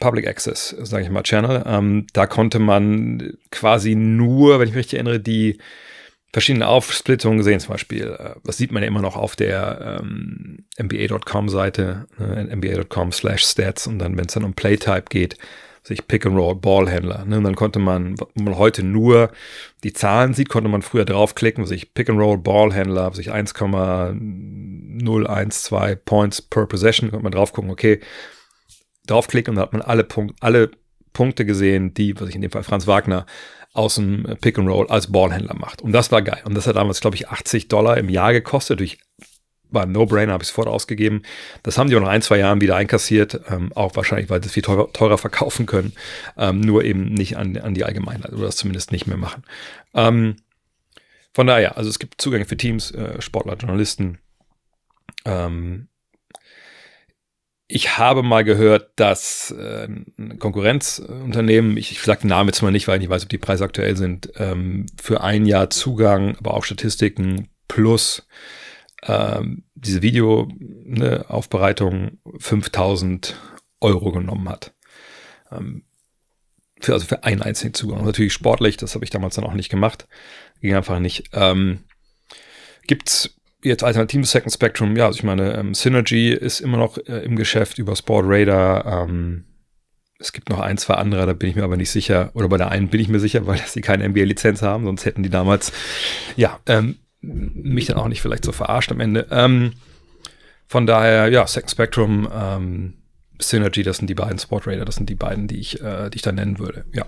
Public 0.00 0.26
Access, 0.26 0.74
sage 0.82 1.04
ich 1.04 1.10
mal, 1.10 1.22
Channel. 1.22 1.62
Ähm, 1.66 2.06
da 2.12 2.26
konnte 2.26 2.58
man 2.58 3.34
quasi 3.50 3.94
nur, 3.94 4.58
wenn 4.58 4.68
ich 4.68 4.74
mich 4.74 4.80
richtig 4.80 4.94
erinnere, 4.94 5.20
die 5.20 5.58
verschiedenen 6.32 6.64
Aufsplittungen 6.64 7.42
sehen. 7.42 7.60
Zum 7.60 7.72
Beispiel, 7.72 8.16
äh, 8.18 8.34
das 8.44 8.56
sieht 8.58 8.72
man 8.72 8.82
ja 8.82 8.88
immer 8.88 9.02
noch 9.02 9.16
auf 9.16 9.36
der 9.36 10.00
ähm, 10.00 10.64
NBA.com-Seite, 10.78 12.06
äh, 12.18 12.54
NBA.com 12.54 13.12
slash 13.12 13.44
Stats. 13.44 13.86
Und 13.86 13.98
dann, 13.98 14.16
wenn 14.16 14.24
es 14.26 14.34
dann 14.34 14.44
um 14.44 14.54
Playtype 14.54 15.04
geht, 15.08 15.36
sich 15.82 16.06
Pick 16.08 16.26
and 16.26 16.36
Roll 16.36 16.56
Ballhändler. 16.56 17.24
Ne? 17.24 17.38
Und 17.38 17.44
dann 17.44 17.54
konnte 17.54 17.78
man, 17.78 18.16
wenn 18.34 18.44
man 18.44 18.58
heute 18.58 18.82
nur 18.82 19.30
die 19.84 19.92
Zahlen 19.92 20.34
sieht, 20.34 20.48
konnte 20.48 20.68
man 20.68 20.82
früher 20.82 21.04
draufklicken, 21.04 21.64
sich 21.64 21.94
Pick 21.94 22.10
and 22.10 22.18
Roll 22.18 22.38
Ballhändler, 22.38 23.14
sich 23.14 23.30
1,012 23.30 26.04
Points 26.04 26.42
per 26.42 26.66
Possession, 26.66 27.10
konnte 27.10 27.22
man 27.22 27.30
drauf 27.32 27.52
gucken, 27.52 27.70
okay, 27.70 28.00
draufklicken 29.06 29.52
und 29.52 29.56
dann 29.56 29.64
hat 29.64 29.72
man 29.72 29.82
alle, 29.82 30.04
Punkt, 30.04 30.36
alle 30.40 30.70
Punkte 31.12 31.44
gesehen, 31.44 31.94
die, 31.94 32.18
was 32.20 32.28
ich 32.28 32.34
in 32.34 32.42
dem 32.42 32.50
Fall 32.50 32.62
Franz 32.62 32.86
Wagner 32.86 33.26
aus 33.72 33.96
dem 33.96 34.24
Pick 34.40 34.58
and 34.58 34.68
Roll 34.68 34.86
als 34.88 35.12
Ballhändler 35.12 35.54
macht. 35.54 35.82
Und 35.82 35.92
das 35.92 36.10
war 36.10 36.22
geil. 36.22 36.40
Und 36.44 36.54
das 36.54 36.66
hat 36.66 36.76
damals, 36.76 37.00
glaube 37.00 37.16
ich, 37.16 37.28
80 37.28 37.68
Dollar 37.68 37.98
im 37.98 38.08
Jahr 38.08 38.32
gekostet. 38.32 38.80
Durch 38.80 38.98
war 39.70 39.82
ein 39.82 39.92
No-Brainer, 39.92 40.32
habe 40.32 40.42
ich 40.42 40.48
sofort 40.48 40.68
ausgegeben. 40.68 41.22
Das 41.62 41.76
haben 41.76 41.88
die 41.88 41.96
auch 41.96 42.00
nach 42.00 42.08
ein, 42.08 42.22
zwei 42.22 42.38
Jahren 42.38 42.60
wieder 42.60 42.76
einkassiert, 42.76 43.40
ähm, 43.48 43.72
auch 43.74 43.96
wahrscheinlich, 43.96 44.30
weil 44.30 44.42
sie 44.42 44.48
es 44.48 44.52
viel 44.52 44.62
teurer, 44.62 44.92
teurer 44.92 45.18
verkaufen 45.18 45.66
können, 45.66 45.92
ähm, 46.36 46.60
nur 46.60 46.84
eben 46.84 47.12
nicht 47.12 47.36
an, 47.36 47.56
an 47.58 47.74
die 47.74 47.84
Allgemeinheit 47.84 48.32
oder 48.32 48.46
das 48.46 48.56
zumindest 48.56 48.92
nicht 48.92 49.06
mehr 49.06 49.16
machen. 49.16 49.42
Ähm, 49.94 50.36
von 51.34 51.46
daher, 51.46 51.76
also 51.76 51.90
es 51.90 51.98
gibt 51.98 52.20
Zugänge 52.20 52.46
für 52.46 52.56
Teams, 52.56 52.92
äh, 52.92 53.20
Sportler, 53.20 53.56
Journalisten, 53.56 54.18
ähm, 55.24 55.88
ich 57.68 57.98
habe 57.98 58.22
mal 58.22 58.44
gehört, 58.44 58.90
dass 58.96 59.50
äh, 59.50 59.88
ein 60.18 60.38
Konkurrenzunternehmen, 60.38 61.76
ich, 61.76 61.92
ich 61.92 62.00
sage 62.00 62.22
den 62.22 62.28
Namen 62.28 62.48
jetzt 62.48 62.62
mal 62.62 62.70
nicht, 62.70 62.86
weil 62.86 62.96
ich 62.96 63.00
nicht 63.00 63.10
weiß, 63.10 63.24
ob 63.24 63.28
die 63.28 63.38
Preise 63.38 63.64
aktuell 63.64 63.96
sind, 63.96 64.30
ähm, 64.36 64.86
für 65.00 65.22
ein 65.22 65.46
Jahr 65.46 65.70
Zugang, 65.70 66.36
aber 66.38 66.54
auch 66.54 66.64
Statistiken 66.64 67.48
plus 67.66 68.28
ähm, 69.02 69.64
diese 69.74 70.02
Videoaufbereitung 70.02 72.02
ne, 72.02 72.12
5000 72.38 73.36
Euro 73.80 74.12
genommen 74.12 74.48
hat. 74.48 74.72
Ähm, 75.50 75.82
für, 76.80 76.92
also 76.92 77.06
für 77.06 77.24
einen 77.24 77.42
einzigen 77.42 77.74
Zugang. 77.74 78.04
Natürlich 78.04 78.32
sportlich, 78.32 78.76
das 78.76 78.94
habe 78.94 79.04
ich 79.04 79.10
damals 79.10 79.34
dann 79.34 79.44
auch 79.44 79.54
nicht 79.54 79.70
gemacht. 79.70 80.06
Ging 80.60 80.74
einfach 80.74 81.00
nicht. 81.00 81.30
Ähm, 81.32 81.80
Gibt 82.86 83.34
jetzt 83.62 83.84
alternatives 83.84 84.30
Second 84.30 84.52
Spectrum, 84.52 84.96
ja, 84.96 85.06
also 85.06 85.18
ich 85.18 85.24
meine, 85.24 85.54
ähm, 85.54 85.74
Synergy 85.74 86.32
ist 86.32 86.60
immer 86.60 86.76
noch 86.76 86.98
äh, 86.98 87.24
im 87.24 87.36
Geschäft 87.36 87.78
über 87.78 87.96
Sport 87.96 88.26
Radar. 88.28 89.04
Ähm, 89.04 89.44
es 90.18 90.32
gibt 90.32 90.48
noch 90.48 90.60
ein, 90.60 90.78
zwei 90.78 90.94
andere, 90.94 91.26
da 91.26 91.32
bin 91.32 91.50
ich 91.50 91.56
mir 91.56 91.64
aber 91.64 91.76
nicht 91.76 91.90
sicher. 91.90 92.30
Oder 92.34 92.48
bei 92.48 92.56
der 92.56 92.70
einen 92.70 92.88
bin 92.88 93.00
ich 93.00 93.08
mir 93.08 93.20
sicher, 93.20 93.46
weil 93.46 93.58
sie 93.66 93.80
keine 93.80 94.08
NBA-Lizenz 94.08 94.62
haben, 94.62 94.84
sonst 94.84 95.04
hätten 95.04 95.22
die 95.22 95.30
damals, 95.30 95.72
ja, 96.36 96.60
ähm, 96.66 96.96
mich 97.20 97.86
dann 97.86 97.96
auch 97.96 98.08
nicht 98.08 98.22
vielleicht 98.22 98.44
so 98.44 98.52
verarscht 98.52 98.92
am 98.92 99.00
Ende. 99.00 99.26
Ähm, 99.30 99.72
von 100.68 100.86
daher, 100.86 101.28
ja, 101.28 101.46
Second 101.46 101.70
Spectrum, 101.70 102.28
ähm, 102.32 102.94
Synergy, 103.38 103.82
das 103.82 103.98
sind 103.98 104.08
die 104.08 104.14
beiden 104.14 104.38
Sport 104.38 104.66
Radar, 104.66 104.84
das 104.84 104.96
sind 104.96 105.10
die 105.10 105.14
beiden, 105.14 105.48
die 105.48 105.58
ich, 105.58 105.80
äh, 105.82 106.08
die 106.10 106.16
ich 106.16 106.22
da 106.22 106.32
nennen 106.32 106.58
würde, 106.58 106.86
ja. 106.92 107.04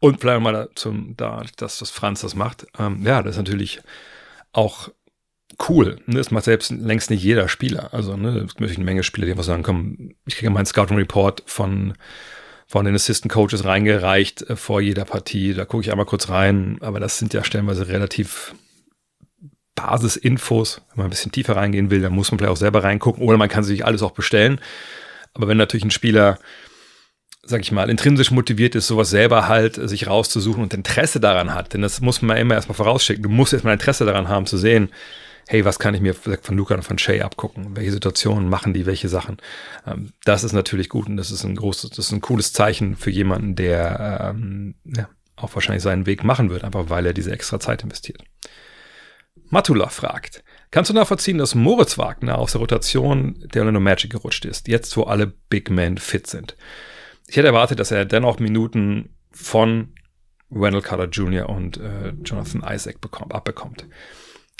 Und 0.00 0.20
vielleicht 0.20 0.42
mal 0.42 0.68
zum, 0.74 1.16
da, 1.16 1.42
dass 1.56 1.78
das 1.78 1.90
Franz 1.90 2.20
das 2.20 2.34
macht. 2.34 2.66
Ähm, 2.78 3.02
ja, 3.04 3.22
das 3.22 3.32
ist 3.32 3.38
natürlich 3.38 3.80
auch 4.52 4.90
cool. 5.68 5.98
Ne? 6.06 6.16
Das 6.16 6.30
macht 6.30 6.44
selbst 6.44 6.70
längst 6.70 7.10
nicht 7.10 7.22
jeder 7.22 7.48
Spieler. 7.48 7.92
Also, 7.92 8.16
ne, 8.16 8.30
es 8.30 8.48
gibt 8.48 8.60
natürlich 8.60 8.78
eine 8.78 8.84
Menge 8.84 9.02
Spieler, 9.02 9.26
die 9.26 9.32
einfach 9.32 9.44
sagen, 9.44 9.62
komm, 9.62 10.14
ich 10.26 10.36
kriege 10.36 10.50
meinen 10.50 10.66
Scouting 10.66 10.96
Report 10.96 11.42
von, 11.46 11.94
von 12.66 12.84
den 12.84 12.94
Assistant 12.94 13.32
Coaches 13.32 13.64
reingereicht 13.64 14.42
äh, 14.42 14.56
vor 14.56 14.80
jeder 14.80 15.04
Partie. 15.04 15.54
Da 15.54 15.64
gucke 15.64 15.82
ich 15.82 15.90
einmal 15.90 16.06
kurz 16.06 16.28
rein, 16.28 16.78
aber 16.80 17.00
das 17.00 17.18
sind 17.18 17.34
ja 17.34 17.44
stellenweise 17.44 17.88
relativ 17.88 18.54
Basisinfos. 19.74 20.82
Wenn 20.90 20.98
man 20.98 21.06
ein 21.06 21.10
bisschen 21.10 21.32
tiefer 21.32 21.56
reingehen 21.56 21.90
will, 21.90 22.00
dann 22.00 22.12
muss 22.12 22.30
man 22.30 22.38
vielleicht 22.38 22.52
auch 22.52 22.56
selber 22.56 22.84
reingucken 22.84 23.24
oder 23.24 23.36
man 23.36 23.48
kann 23.48 23.64
sich 23.64 23.84
alles 23.84 24.02
auch 24.02 24.12
bestellen. 24.12 24.60
Aber 25.34 25.48
wenn 25.48 25.56
natürlich 25.56 25.84
ein 25.84 25.90
Spieler 25.90 26.38
sag 27.46 27.60
ich 27.60 27.72
mal, 27.72 27.90
intrinsisch 27.90 28.30
motiviert 28.30 28.74
ist, 28.74 28.86
sowas 28.86 29.10
selber 29.10 29.48
halt 29.48 29.78
äh, 29.78 29.88
sich 29.88 30.06
rauszusuchen 30.06 30.62
und 30.62 30.74
Interesse 30.74 31.20
daran 31.20 31.54
hat. 31.54 31.74
Denn 31.74 31.82
das 31.82 32.00
muss 32.00 32.22
man 32.22 32.36
immer 32.36 32.54
erstmal 32.54 32.76
vorausschicken. 32.76 33.22
Du 33.22 33.28
musst 33.28 33.52
erstmal 33.52 33.74
Interesse 33.74 34.04
daran 34.04 34.28
haben 34.28 34.46
zu 34.46 34.56
sehen, 34.56 34.90
hey, 35.48 35.64
was 35.64 35.78
kann 35.78 35.94
ich 35.94 36.00
mir 36.00 36.14
von 36.14 36.56
Luca 36.56 36.74
und 36.74 36.82
von 36.82 36.98
Shay 36.98 37.20
abgucken? 37.20 37.76
Welche 37.76 37.92
Situationen 37.92 38.48
machen 38.48 38.74
die, 38.74 38.86
welche 38.86 39.08
Sachen? 39.08 39.38
Ähm, 39.86 40.12
das 40.24 40.44
ist 40.44 40.52
natürlich 40.52 40.88
gut 40.88 41.06
und 41.06 41.16
das 41.16 41.30
ist 41.30 41.44
ein 41.44 41.56
großes, 41.56 41.90
das 41.90 42.06
ist 42.06 42.12
ein 42.12 42.20
cooles 42.20 42.52
Zeichen 42.52 42.96
für 42.96 43.10
jemanden, 43.10 43.54
der 43.56 44.34
ähm, 44.34 44.74
ja, 44.84 45.08
auch 45.36 45.54
wahrscheinlich 45.54 45.82
seinen 45.82 46.06
Weg 46.06 46.24
machen 46.24 46.50
wird, 46.50 46.64
einfach 46.64 46.88
weil 46.88 47.06
er 47.06 47.14
diese 47.14 47.32
extra 47.32 47.60
Zeit 47.60 47.82
investiert. 47.82 48.22
Matula 49.50 49.88
fragt, 49.88 50.42
kannst 50.70 50.90
du 50.90 50.94
nachvollziehen, 50.94 51.38
dass 51.38 51.54
Moritz 51.54 51.98
Wagner 51.98 52.38
aus 52.38 52.52
der 52.52 52.60
Rotation 52.60 53.36
der 53.52 53.62
Orlando 53.62 53.80
Magic 53.80 54.10
gerutscht 54.10 54.44
ist, 54.44 54.68
jetzt 54.68 54.96
wo 54.96 55.04
alle 55.04 55.26
Big 55.26 55.70
Men 55.70 55.98
fit 55.98 56.26
sind? 56.26 56.56
Ich 57.26 57.36
hätte 57.36 57.48
erwartet, 57.48 57.78
dass 57.78 57.90
er 57.90 58.04
dennoch 58.04 58.38
Minuten 58.38 59.14
von 59.30 59.94
Wendell 60.50 60.82
Carter 60.82 61.08
Jr. 61.08 61.48
und 61.48 61.78
äh, 61.78 62.10
Jonathan 62.24 62.64
Isaac 62.68 63.00
bekommt, 63.00 63.34
abbekommt. 63.34 63.86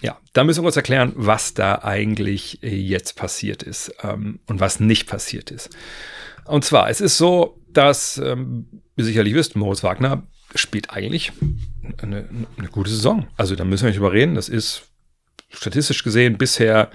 Ja, 0.03 0.19
da 0.33 0.45
müssen 0.45 0.63
wir 0.63 0.67
uns 0.67 0.77
erklären, 0.77 1.13
was 1.17 1.55
da 1.55 1.81
eigentlich 1.83 2.63
äh, 2.63 2.75
jetzt 2.75 3.17
passiert 3.17 3.63
ist 3.63 3.95
ähm, 4.03 4.41
und 4.47 4.61
was 4.61 4.81
nicht 4.81 5.07
passiert 5.07 5.51
ist. 5.51 5.71
Und 6.45 6.65
zwar, 6.65 6.91
es 6.91 7.01
ist 7.01 7.17
so, 7.17 7.61
dass, 7.69 8.19
ähm, 8.19 8.83
ihr 8.97 9.05
sicherlich 9.05 9.35
wisst, 9.35 9.57
Moritz 9.57 9.83
Wagner 9.83 10.27
spielt 10.55 10.91
eigentlich 10.91 11.33
eine, 11.99 12.29
eine 12.57 12.69
gute 12.69 12.91
Saison. 12.91 13.27
Also 13.37 13.57
da 13.57 13.65
müssen 13.65 13.85
wir 13.85 13.91
nicht 13.91 13.99
überreden. 13.99 14.35
Das 14.35 14.49
ist 14.49 14.89
statistisch 15.51 16.03
gesehen 16.05 16.39
bisher 16.39 16.91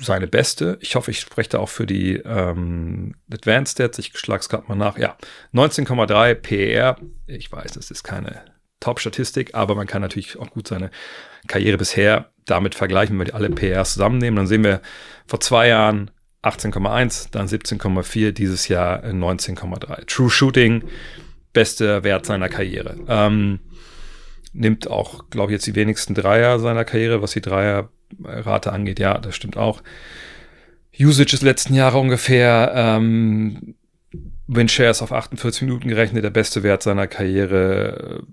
seine 0.00 0.26
beste. 0.26 0.78
Ich 0.80 0.94
hoffe, 0.94 1.10
ich 1.10 1.20
spreche 1.20 1.50
da 1.50 1.58
auch 1.58 1.68
für 1.68 1.86
die 1.86 2.16
ähm, 2.16 3.14
Advanced 3.32 3.72
Stats. 3.72 3.98
Ich 3.98 4.16
schlage 4.16 4.40
es 4.40 4.48
gerade 4.48 4.66
mal 4.68 4.76
nach. 4.76 4.98
Ja, 4.98 5.16
19,3 5.54 6.34
PER. 6.34 6.96
Ich 7.26 7.50
weiß, 7.50 7.72
das 7.72 7.90
ist 7.90 8.02
keine 8.02 8.44
Top-Statistik, 8.80 9.54
aber 9.54 9.74
man 9.74 9.86
kann 9.86 10.02
natürlich 10.02 10.38
auch 10.38 10.50
gut 10.50 10.68
seine 10.68 10.90
Karriere 11.46 11.78
bisher 11.78 12.30
damit 12.46 12.74
vergleichen, 12.74 13.18
wenn 13.18 13.26
wir 13.26 13.34
alle 13.34 13.50
PRs 13.50 13.94
zusammennehmen. 13.94 14.36
Dann 14.36 14.46
sehen 14.46 14.64
wir 14.64 14.80
vor 15.26 15.40
zwei 15.40 15.68
Jahren 15.68 16.10
18,1, 16.42 17.28
dann 17.30 17.46
17,4, 17.46 18.32
dieses 18.32 18.68
Jahr 18.68 19.04
19,3. 19.04 20.06
True 20.06 20.30
Shooting, 20.30 20.84
bester 21.52 22.02
Wert 22.02 22.26
seiner 22.26 22.48
Karriere. 22.48 22.96
Ähm, 23.08 23.60
nimmt 24.52 24.88
auch, 24.88 25.28
glaube 25.30 25.52
ich, 25.52 25.56
jetzt 25.56 25.66
die 25.66 25.74
wenigsten 25.74 26.14
Dreier 26.14 26.58
seiner 26.58 26.84
Karriere, 26.84 27.22
was 27.22 27.32
die 27.32 27.42
Dreierrate 27.42 28.72
angeht. 28.72 28.98
Ja, 28.98 29.18
das 29.18 29.36
stimmt 29.36 29.56
auch. 29.56 29.82
Usage 30.98 31.30
des 31.30 31.42
letzten 31.42 31.74
Jahre 31.74 31.98
ungefähr. 31.98 32.72
Ähm, 32.74 33.74
Winshares 34.46 35.00
auf 35.02 35.12
48 35.12 35.62
Minuten 35.62 35.88
gerechnet, 35.88 36.24
der 36.24 36.30
beste 36.30 36.62
Wert 36.62 36.82
seiner 36.82 37.06
Karriere. 37.06 38.24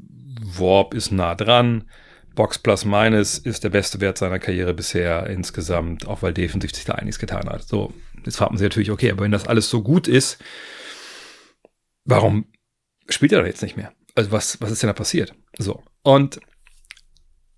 Warp 0.60 0.94
ist 0.94 1.12
nah 1.12 1.36
dran. 1.36 1.90
Box 2.36 2.60
Plus 2.60 2.86
Minus 2.86 3.40
ist 3.40 3.64
der 3.64 3.70
beste 3.70 4.00
Wert 4.00 4.18
seiner 4.20 4.38
Karriere 4.38 4.74
bisher 4.74 5.28
insgesamt, 5.28 6.08
auch 6.08 6.22
weil 6.22 6.34
defensiv 6.34 6.74
sich 6.74 6.86
da 6.86 6.94
einiges 6.94 7.18
getan 7.18 7.50
hat. 7.50 7.68
So, 7.68 7.94
jetzt 8.24 8.38
fragt 8.38 8.52
man 8.52 8.60
sich 8.60 8.66
natürlich, 8.66 8.92
okay, 8.92 9.12
aber 9.12 9.24
wenn 9.24 9.32
das 9.32 9.48
alles 9.48 9.70
so 9.70 9.82
gut 9.82 10.08
ist, 10.08 10.38
warum 12.06 12.46
spielt 13.10 13.32
er 13.32 13.42
da 13.42 13.48
jetzt 13.48 13.64
nicht 13.64 13.76
mehr? 13.76 13.92
Also 14.14 14.32
was, 14.32 14.62
was 14.62 14.72
ist 14.72 14.84
denn 14.84 14.88
da 14.88 14.94
passiert? 14.94 15.34
So, 15.58 15.84
und 16.04 16.40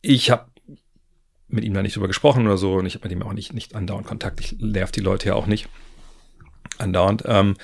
ich 0.02 0.32
habe 0.32 0.50
mit 1.50 1.64
ihm 1.66 1.74
da 1.74 1.82
nicht 1.82 1.96
drüber 1.96 2.08
gesprochen 2.08 2.46
oder 2.46 2.58
so 2.58 2.76
und 2.76 2.86
ich 2.86 2.96
habe 2.96 3.08
mit 3.08 3.18
ihm 3.18 3.24
auch 3.24 3.34
nicht, 3.34 3.54
nicht 3.54 3.76
andauernd 3.76 4.08
Kontakt. 4.08 4.40
Ich 4.40 4.60
nerv 4.60 4.92
die 4.92 5.02
Leute 5.02 5.30
ja 5.30 5.36
auch 5.36 5.48
nicht 5.48 5.68
andauernd. 6.78 7.24
Ähm, 7.26 7.58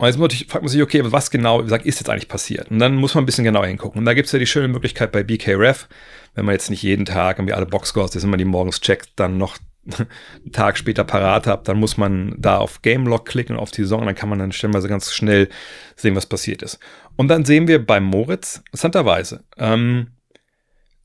und 0.00 0.06
jetzt 0.06 0.18
natürlich, 0.18 0.46
fragt 0.46 0.62
man 0.62 0.70
sich, 0.70 0.80
okay, 0.80 1.02
was 1.04 1.30
genau 1.30 1.60
ist 1.60 1.84
jetzt 1.84 2.08
eigentlich 2.08 2.28
passiert? 2.28 2.70
Und 2.70 2.78
dann 2.78 2.96
muss 2.96 3.14
man 3.14 3.22
ein 3.22 3.26
bisschen 3.26 3.44
genauer 3.44 3.66
hingucken. 3.66 3.98
Und 3.98 4.06
da 4.06 4.14
gibt 4.14 4.26
es 4.26 4.32
ja 4.32 4.38
die 4.38 4.46
schöne 4.46 4.68
Möglichkeit 4.68 5.12
bei 5.12 5.22
BKRef, 5.22 5.88
wenn 6.34 6.46
man 6.46 6.54
jetzt 6.54 6.70
nicht 6.70 6.82
jeden 6.82 7.04
Tag 7.04 7.38
irgendwie 7.38 7.52
alle 7.52 7.66
Boxscores, 7.66 8.12
das 8.12 8.24
immer 8.24 8.38
die 8.38 8.46
morgens 8.46 8.80
checkt, 8.80 9.10
dann 9.16 9.36
noch 9.36 9.58
einen 9.84 10.52
Tag 10.52 10.78
später 10.78 11.04
parat 11.04 11.46
habt, 11.46 11.68
dann 11.68 11.78
muss 11.78 11.98
man 11.98 12.34
da 12.38 12.56
auf 12.56 12.80
Game 12.80 13.06
Log 13.06 13.26
klicken 13.26 13.56
und 13.56 13.62
auf 13.62 13.72
die 13.72 13.82
Saison, 13.82 14.06
dann 14.06 14.14
kann 14.14 14.30
man 14.30 14.38
dann 14.38 14.52
stellenweise 14.52 14.88
ganz 14.88 15.12
schnell 15.12 15.50
sehen, 15.96 16.16
was 16.16 16.24
passiert 16.24 16.62
ist. 16.62 16.78
Und 17.16 17.28
dann 17.28 17.44
sehen 17.44 17.68
wir 17.68 17.84
bei 17.84 18.00
Moritz, 18.00 18.62
interessanterweise, 18.66 19.44
ähm, 19.58 20.12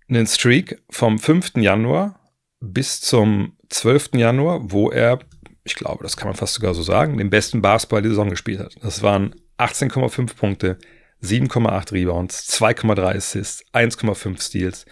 einen 0.07 0.27
Streak 0.27 0.81
vom 0.89 1.19
5. 1.19 1.57
Januar 1.57 2.17
bis 2.61 3.01
zum 3.01 3.57
12. 3.67 4.11
Januar, 4.13 4.71
wo 4.71 4.89
er 4.89 5.19
ich 5.65 5.75
glaube, 5.75 6.03
das 6.03 6.15
kann 6.15 6.27
man 6.27 6.37
fast 6.37 6.53
sogar 6.53 6.73
so 6.73 6.83
sagen, 6.83 7.17
den 7.17 7.31
besten 7.31 7.61
Basketball 7.61 8.03
die 8.03 8.09
Saison 8.09 8.29
gespielt 8.29 8.59
hat. 8.59 8.75
Das 8.81 9.01
waren 9.01 9.35
18,5 9.57 10.35
Punkte, 10.35 10.77
7,8 11.23 11.91
Rebounds, 11.91 12.47
2,3 12.61 13.17
Assists, 13.17 13.65
1,5 13.73 14.41
Steals, 14.41 14.85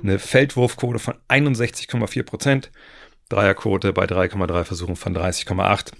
eine 0.00 0.20
Feldwurfquote 0.20 1.00
von 1.00 1.14
61,4 1.28 2.22
Prozent, 2.22 2.70
Dreierquote 3.28 3.92
bei 3.92 4.04
3,3 4.04 4.64
Versuchen 4.64 4.96
von 4.96 5.16
30,8. 5.16 5.92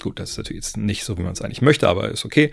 Gut, 0.00 0.20
das 0.20 0.30
ist 0.30 0.38
natürlich 0.38 0.64
jetzt 0.64 0.76
nicht 0.76 1.04
so, 1.04 1.18
wie 1.18 1.22
man 1.22 1.32
es 1.32 1.42
eigentlich 1.42 1.62
möchte, 1.62 1.88
aber 1.88 2.10
ist 2.10 2.24
okay. 2.24 2.52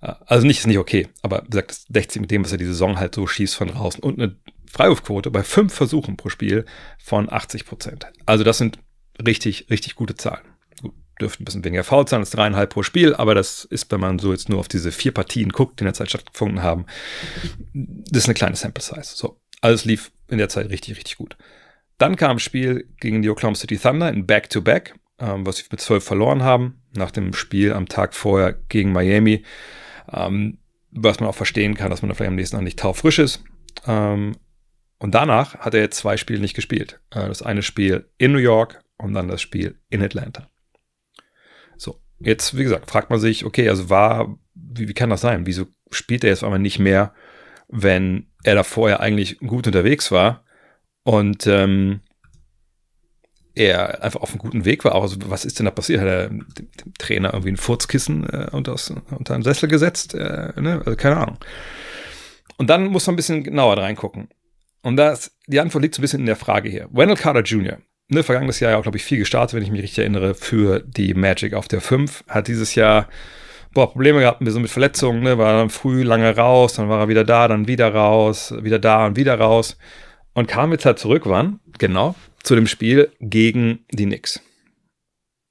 Also 0.00 0.46
nicht 0.46 0.58
ist 0.58 0.66
nicht 0.66 0.78
okay, 0.78 1.08
aber 1.22 1.42
gesagt, 1.42 1.70
das 1.70 1.86
60 1.88 2.20
mit 2.20 2.30
dem, 2.30 2.44
was 2.44 2.52
er 2.52 2.58
die 2.58 2.66
Saison 2.66 2.98
halt 2.98 3.14
so 3.14 3.26
schießt 3.26 3.54
von 3.54 3.68
draußen 3.68 4.02
und 4.02 4.20
eine 4.20 4.36
Freiwurfquote 4.70 5.30
bei 5.30 5.42
fünf 5.42 5.72
Versuchen 5.72 6.18
pro 6.18 6.28
Spiel 6.28 6.66
von 6.98 7.32
80 7.32 7.64
Prozent. 7.64 8.06
Also 8.26 8.44
das 8.44 8.58
sind 8.58 8.78
richtig, 9.24 9.66
richtig 9.70 9.94
gute 9.94 10.14
Zahlen. 10.14 10.44
Gut, 10.82 10.94
dürften 11.20 11.42
ein 11.42 11.44
bisschen 11.44 11.64
weniger 11.64 11.84
faul 11.84 12.06
sein 12.08 12.20
als 12.20 12.30
dreieinhalb 12.30 12.70
pro 12.70 12.82
Spiel, 12.82 13.14
aber 13.14 13.34
das 13.34 13.64
ist, 13.64 13.90
wenn 13.92 14.00
man 14.00 14.18
so 14.18 14.32
jetzt 14.32 14.48
nur 14.48 14.58
auf 14.58 14.68
diese 14.68 14.92
vier 14.92 15.12
Partien 15.12 15.50
guckt, 15.50 15.78
die 15.78 15.82
in 15.82 15.86
der 15.86 15.94
Zeit 15.94 16.10
stattgefunden 16.10 16.62
haben, 16.62 16.86
das 17.72 18.24
ist 18.24 18.28
eine 18.28 18.34
kleine 18.34 18.56
Sample 18.56 18.82
Size. 18.82 19.16
So, 19.16 19.40
alles 19.60 19.84
lief 19.84 20.12
in 20.28 20.38
der 20.38 20.48
Zeit 20.48 20.70
richtig, 20.70 20.96
richtig 20.96 21.16
gut. 21.16 21.36
Dann 21.98 22.16
kam 22.16 22.32
ein 22.32 22.40
Spiel 22.40 22.88
gegen 23.00 23.22
die 23.22 23.30
Oklahoma 23.30 23.56
City 23.56 23.78
Thunder 23.78 24.10
in 24.10 24.26
Back-to-Back, 24.26 24.94
-Back, 25.18 25.34
ähm, 25.34 25.46
was 25.46 25.58
wir 25.58 25.66
mit 25.70 25.80
zwölf 25.80 26.04
verloren 26.04 26.42
haben, 26.42 26.82
nach 26.94 27.10
dem 27.10 27.32
Spiel 27.32 27.72
am 27.72 27.88
Tag 27.88 28.14
vorher 28.14 28.52
gegen 28.68 28.92
Miami. 28.92 29.44
Ähm, 30.12 30.58
was 30.96 31.20
man 31.20 31.28
auch 31.28 31.34
verstehen 31.34 31.74
kann, 31.74 31.90
dass 31.90 32.02
man 32.02 32.08
da 32.08 32.14
vielleicht 32.14 32.30
am 32.30 32.36
nächsten 32.36 32.56
Tag 32.56 32.64
nicht 32.64 32.78
taufrisch 32.78 33.18
ist. 33.18 33.44
Ähm, 33.86 34.36
und 34.98 35.14
danach 35.14 35.58
hat 35.58 35.74
er 35.74 35.80
jetzt 35.80 35.98
zwei 35.98 36.16
Spiele 36.16 36.40
nicht 36.40 36.54
gespielt. 36.54 37.00
Äh, 37.10 37.28
das 37.28 37.42
eine 37.42 37.62
Spiel 37.62 38.08
in 38.18 38.32
New 38.32 38.38
York 38.38 38.80
und 38.98 39.14
dann 39.14 39.28
das 39.28 39.40
Spiel 39.40 39.78
in 39.88 40.02
Atlanta. 40.02 40.50
So, 41.76 42.00
jetzt, 42.18 42.56
wie 42.56 42.62
gesagt, 42.62 42.90
fragt 42.90 43.10
man 43.10 43.20
sich, 43.20 43.44
okay, 43.44 43.68
also 43.68 43.90
war, 43.90 44.38
wie, 44.54 44.88
wie 44.88 44.94
kann 44.94 45.10
das 45.10 45.20
sein? 45.20 45.46
Wieso 45.46 45.66
spielt 45.90 46.24
er 46.24 46.30
jetzt 46.30 46.44
einmal 46.44 46.58
nicht 46.58 46.78
mehr, 46.78 47.14
wenn 47.68 48.30
er 48.44 48.54
da 48.54 48.62
vorher 48.62 49.00
eigentlich 49.00 49.38
gut 49.38 49.66
unterwegs 49.66 50.10
war 50.10 50.44
und 51.02 51.46
ähm, 51.46 52.00
er 53.56 54.02
einfach 54.02 54.20
auf 54.20 54.30
einem 54.30 54.38
guten 54.38 54.64
Weg 54.64 54.84
war. 54.84 54.94
Also, 54.94 55.16
was 55.26 55.44
ist 55.44 55.58
denn 55.58 55.64
da 55.64 55.70
passiert? 55.70 56.00
Hat 56.00 56.08
er 56.08 56.28
dem, 56.28 56.46
dem 56.56 56.94
Trainer 56.98 57.32
irgendwie 57.32 57.52
ein 57.52 57.56
Furzkissen 57.56 58.28
äh, 58.28 58.48
unter, 58.52 58.76
unter 59.10 59.34
einen 59.34 59.42
Sessel 59.42 59.68
gesetzt? 59.68 60.14
Äh, 60.14 60.52
ne? 60.60 60.82
Also, 60.84 60.94
keine 60.96 61.16
Ahnung. 61.16 61.38
Und 62.58 62.68
dann 62.68 62.86
muss 62.86 63.06
man 63.06 63.14
ein 63.14 63.16
bisschen 63.16 63.42
genauer 63.42 63.78
reingucken. 63.78 64.28
Und 64.82 64.96
das, 64.96 65.32
die 65.46 65.58
Antwort 65.58 65.82
liegt 65.82 65.94
so 65.94 66.00
ein 66.00 66.02
bisschen 66.02 66.20
in 66.20 66.26
der 66.26 66.36
Frage 66.36 66.68
hier. 66.68 66.88
Wendell 66.92 67.16
Carter 67.16 67.42
Jr., 67.42 67.78
ne, 68.08 68.22
vergangenes 68.22 68.60
Jahr 68.60 68.72
ja 68.72 68.78
auch, 68.78 68.82
glaube 68.82 68.98
ich, 68.98 69.04
viel 69.04 69.18
gestartet, 69.18 69.54
wenn 69.54 69.62
ich 69.62 69.70
mich 69.70 69.82
richtig 69.82 69.98
erinnere, 69.98 70.34
für 70.34 70.80
die 70.80 71.14
Magic 71.14 71.54
auf 71.54 71.68
der 71.68 71.80
5. 71.80 72.24
Hat 72.28 72.48
dieses 72.48 72.74
Jahr 72.74 73.08
boah, 73.76 73.92
Probleme 73.92 74.20
gehabt 74.20 74.40
ein 74.40 74.46
bisschen 74.46 74.62
mit 74.62 74.70
Verletzungen, 74.70 75.22
ne, 75.22 75.36
war 75.36 75.52
dann 75.52 75.68
früh 75.68 76.02
lange 76.02 76.34
raus, 76.34 76.72
dann 76.72 76.88
war 76.88 77.00
er 77.00 77.08
wieder 77.08 77.24
da, 77.24 77.46
dann 77.46 77.68
wieder 77.68 77.94
raus, 77.94 78.54
wieder 78.62 78.78
da 78.78 79.06
und 79.06 79.16
wieder 79.16 79.38
raus. 79.38 79.76
Und 80.32 80.48
kam 80.48 80.72
jetzt 80.72 80.86
halt 80.86 80.98
zurück, 80.98 81.24
wann? 81.26 81.60
Genau, 81.78 82.14
zu 82.42 82.54
dem 82.54 82.66
Spiel 82.66 83.12
gegen 83.20 83.84
die 83.90 84.06
Knicks. 84.06 84.40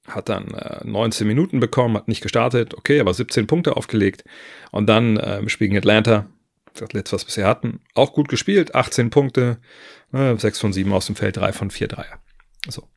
Hat 0.08 0.28
dann 0.28 0.48
äh, 0.54 0.84
19 0.84 1.26
Minuten 1.26 1.60
bekommen, 1.60 1.96
hat 1.96 2.08
nicht 2.08 2.20
gestartet, 2.20 2.74
okay, 2.74 2.98
aber 2.98 3.14
17 3.14 3.46
Punkte 3.46 3.76
aufgelegt. 3.76 4.24
Und 4.72 4.88
dann 4.88 5.16
äh, 5.16 5.38
im 5.38 5.48
Spiel 5.48 5.68
gegen 5.68 5.78
Atlanta, 5.78 6.26
das 6.74 6.92
letzte, 6.92 7.14
was 7.14 7.22
wir 7.22 7.26
bisher 7.26 7.46
hatten, 7.46 7.80
auch 7.94 8.12
gut 8.12 8.28
gespielt, 8.28 8.74
18 8.74 9.10
Punkte, 9.10 9.58
äh, 10.12 10.36
6 10.36 10.58
von 10.58 10.72
7 10.72 10.92
aus 10.92 11.06
dem 11.06 11.14
Feld, 11.14 11.36
3 11.36 11.52
von 11.52 11.70
4 11.70 11.86
Dreier. 11.86 12.20
So. 12.68 12.88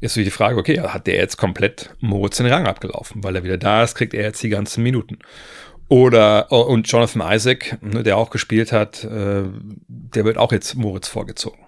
Jetzt 0.00 0.16
die 0.16 0.30
Frage, 0.30 0.56
okay, 0.56 0.80
hat 0.80 1.06
der 1.06 1.16
jetzt 1.16 1.36
komplett 1.36 1.94
Moritz 2.00 2.38
den 2.38 2.46
Rang 2.46 2.66
abgelaufen? 2.66 3.22
Weil 3.22 3.36
er 3.36 3.44
wieder 3.44 3.58
da 3.58 3.82
ist, 3.84 3.94
kriegt 3.94 4.14
er 4.14 4.22
jetzt 4.22 4.42
die 4.42 4.48
ganzen 4.48 4.82
Minuten. 4.82 5.18
Oder, 5.88 6.46
oh, 6.50 6.60
und 6.60 6.90
Jonathan 6.90 7.20
Isaac, 7.34 7.76
ne, 7.82 8.02
der 8.02 8.16
auch 8.16 8.30
gespielt 8.30 8.72
hat, 8.72 9.04
äh, 9.04 9.42
der 9.88 10.24
wird 10.24 10.38
auch 10.38 10.52
jetzt 10.52 10.74
Moritz 10.76 11.08
vorgezogen. 11.08 11.66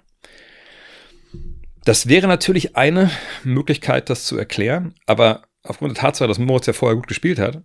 Das 1.84 2.08
wäre 2.08 2.28
natürlich 2.28 2.76
eine 2.76 3.10
Möglichkeit, 3.42 4.08
das 4.08 4.24
zu 4.24 4.38
erklären, 4.38 4.94
aber 5.06 5.42
aufgrund 5.64 5.96
der 5.96 6.02
Tatsache, 6.02 6.28
dass 6.28 6.38
Moritz 6.38 6.66
ja 6.66 6.72
vorher 6.72 6.96
gut 6.96 7.08
gespielt 7.08 7.40
hat, 7.40 7.62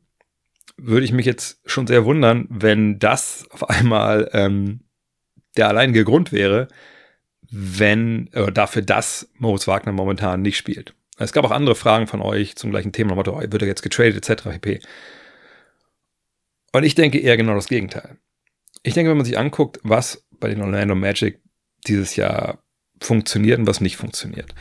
würde 0.77 1.06
ich 1.06 1.12
mich 1.12 1.25
jetzt 1.25 1.60
schon 1.65 1.88
sehr 1.88 2.06
wundern, 2.06 2.48
wenn 2.50 3.00
das 3.00 3.48
auf 3.51 3.70
einmal 3.70 4.29
ähm, 4.34 4.82
der 5.56 5.67
alleinige 5.67 6.03
Grund 6.03 6.32
wäre, 6.32 6.67
wenn, 7.50 8.30
oder 8.34 8.51
dafür, 8.51 8.82
dass 8.82 9.30
Moritz 9.38 9.68
Wagner 9.68 9.92
momentan 9.92 10.42
nicht 10.42 10.58
spielt. 10.58 10.94
Es 11.18 11.34
gab 11.34 11.46
auch 11.46 11.51
andere 11.51 11.75
Fragen 11.75 12.08
von 12.08 12.22
euch 12.22 12.56
zum 12.56 12.72
gleichen 12.72 12.92
Thema, 12.92 13.16
Motto, 13.16 13.39
wird 13.39 13.62
er 13.62 13.68
jetzt 13.68 13.82
getradet, 13.82 14.30
etc. 14.30 14.44
pp. 14.44 14.80
Und 16.74 16.84
ich 16.84 16.96
denke 16.96 17.20
eher 17.20 17.38
genau 17.38 17.56
das 17.56 17.68
Gegenteil. 17.68 18.18
Ich 18.84 18.94
denke, 18.94 19.10
wenn 19.10 19.18
man 19.18 19.25
sich 19.25 19.38
anguckt, 19.38 19.80
was 19.84 20.25
bei 20.39 20.50
den 20.50 20.62
Orlando 20.62 20.94
Magic 20.96 21.42
dieses 21.88 22.16
Jahr 22.16 22.60
funktioniert 23.01 23.60
und 23.60 23.68
was 23.68 23.82
nicht 23.82 23.98
funktioniert, 23.98 24.54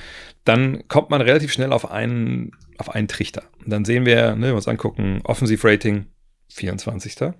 dann 0.45 0.87
kommt 0.89 1.11
man 1.11 1.21
relativ 1.21 1.53
schnell 1.53 1.73
auf 1.73 1.91
einen, 1.91 2.53
auf 2.79 2.95
einen 2.95 3.09
Trichter. 3.09 3.43
Und 3.65 3.71
dann 3.71 3.85
sehen 3.85 4.07
wir, 4.07 4.35
ne, 4.35 4.43
wenn 4.43 4.51
wir 4.51 4.55
uns 4.55 4.69
angucken, 4.69 5.21
Offensivrating 5.25 6.07
24. 6.49 7.33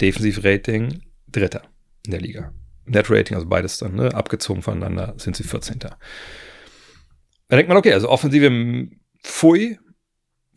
Defensivrating 0.00 1.02
3. 1.28 1.60
in 2.06 2.10
der 2.10 2.20
Liga. 2.20 2.52
Net 2.84 3.10
Rating, 3.10 3.36
also 3.36 3.48
beides 3.48 3.78
dann, 3.78 3.94
ne, 3.94 4.14
abgezogen 4.14 4.62
voneinander, 4.62 5.14
sind 5.16 5.36
sie 5.36 5.44
14. 5.44 5.78
Da 5.78 5.96
denkt 7.50 7.68
man, 7.68 7.76
okay, 7.76 7.92
also 7.92 8.08
offensive 8.08 8.88
Pfui, 9.22 9.78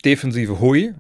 defensive 0.04 0.60
Hui. 0.60 0.94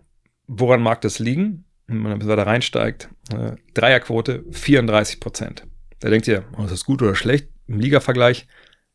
Woran 0.48 0.82
mag 0.82 1.01
das 1.01 1.20
liegen? 1.20 1.65
Wenn 1.88 2.00
man 2.00 2.20
da 2.20 2.44
reinsteigt, 2.44 3.10
äh, 3.32 3.55
Dreierquote 3.74 4.44
34 4.51 5.20
Prozent. 5.20 5.67
Da 6.00 6.10
denkt 6.10 6.27
ihr, 6.27 6.46
oh, 6.58 6.63
ist 6.63 6.72
das 6.72 6.86
gut 6.86 7.01
oder 7.01 7.15
schlecht? 7.15 7.50
Im 7.67 7.79
Liga-Vergleich 7.79 8.48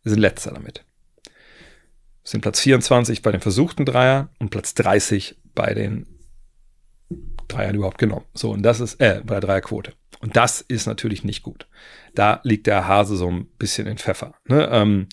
sind 0.05 0.19
letzter 0.19 0.53
damit. 0.53 0.85
sind 2.23 2.43
Platz 2.43 2.61
24 2.61 3.23
bei 3.23 3.33
den 3.33 3.41
versuchten 3.41 3.85
Dreiern 3.85 4.29
und 4.39 4.51
Platz 4.51 4.75
30 4.75 5.37
bei 5.55 5.75
den 5.75 6.07
Dreiern 7.49 7.75
überhaupt 7.75 7.99
genommen. 7.99 8.27
So, 8.35 8.51
und 8.51 8.63
das 8.63 8.81
ist, 8.81 9.01
äh, 9.01 9.23
bei 9.25 9.35
der 9.35 9.41
Dreierquote. 9.41 9.95
Und 10.21 10.37
das 10.37 10.61
ist 10.61 10.87
natürlich 10.87 11.25
nicht 11.25 11.43
gut. 11.43 11.67
Da 12.15 12.41
liegt 12.45 12.67
der 12.67 12.87
Hase 12.87 13.17
so 13.17 13.31
ein 13.31 13.47
bisschen 13.59 13.87
in 13.87 13.99
Pfeffer. 13.99 14.35
Ne? 14.47 14.69
Ähm, 14.71 15.09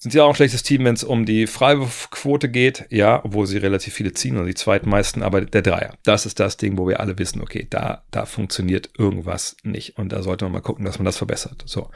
sind 0.00 0.12
sie 0.12 0.20
auch 0.20 0.28
ein 0.28 0.34
schlechtes 0.36 0.62
Team, 0.62 0.84
wenn 0.84 0.94
es 0.94 1.02
um 1.02 1.26
die 1.26 1.48
Freiwurfquote 1.48 2.48
geht? 2.48 2.86
Ja, 2.90 3.24
obwohl 3.24 3.48
sie 3.48 3.58
relativ 3.58 3.94
viele 3.94 4.12
ziehen, 4.12 4.36
also 4.36 4.46
die 4.46 4.54
zweitmeisten, 4.54 5.24
aber 5.24 5.40
der 5.40 5.62
Dreier. 5.62 5.98
Das 6.04 6.24
ist 6.24 6.38
das 6.38 6.56
Ding, 6.56 6.78
wo 6.78 6.86
wir 6.86 7.00
alle 7.00 7.18
wissen, 7.18 7.42
okay, 7.42 7.66
da, 7.68 8.04
da 8.12 8.24
funktioniert 8.24 8.90
irgendwas 8.96 9.56
nicht. 9.64 9.98
Und 9.98 10.10
da 10.10 10.22
sollte 10.22 10.44
man 10.44 10.52
mal 10.52 10.60
gucken, 10.60 10.84
dass 10.84 10.98
man 10.98 11.04
das 11.04 11.16
verbessert. 11.16 11.64
So. 11.66 11.90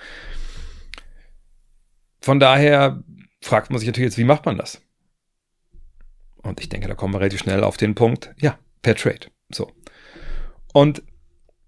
Von 2.20 2.40
daher 2.40 3.04
fragt 3.40 3.70
man 3.70 3.78
sich 3.78 3.86
natürlich 3.86 4.10
jetzt, 4.10 4.18
wie 4.18 4.24
macht 4.24 4.46
man 4.46 4.58
das? 4.58 4.82
Und 6.38 6.60
ich 6.60 6.68
denke, 6.68 6.88
da 6.88 6.94
kommen 6.94 7.14
wir 7.14 7.20
relativ 7.20 7.40
schnell 7.40 7.62
auf 7.62 7.76
den 7.76 7.94
Punkt, 7.94 8.34
ja, 8.40 8.58
per 8.82 8.96
Trade. 8.96 9.28
So. 9.52 9.70
Und 10.72 11.04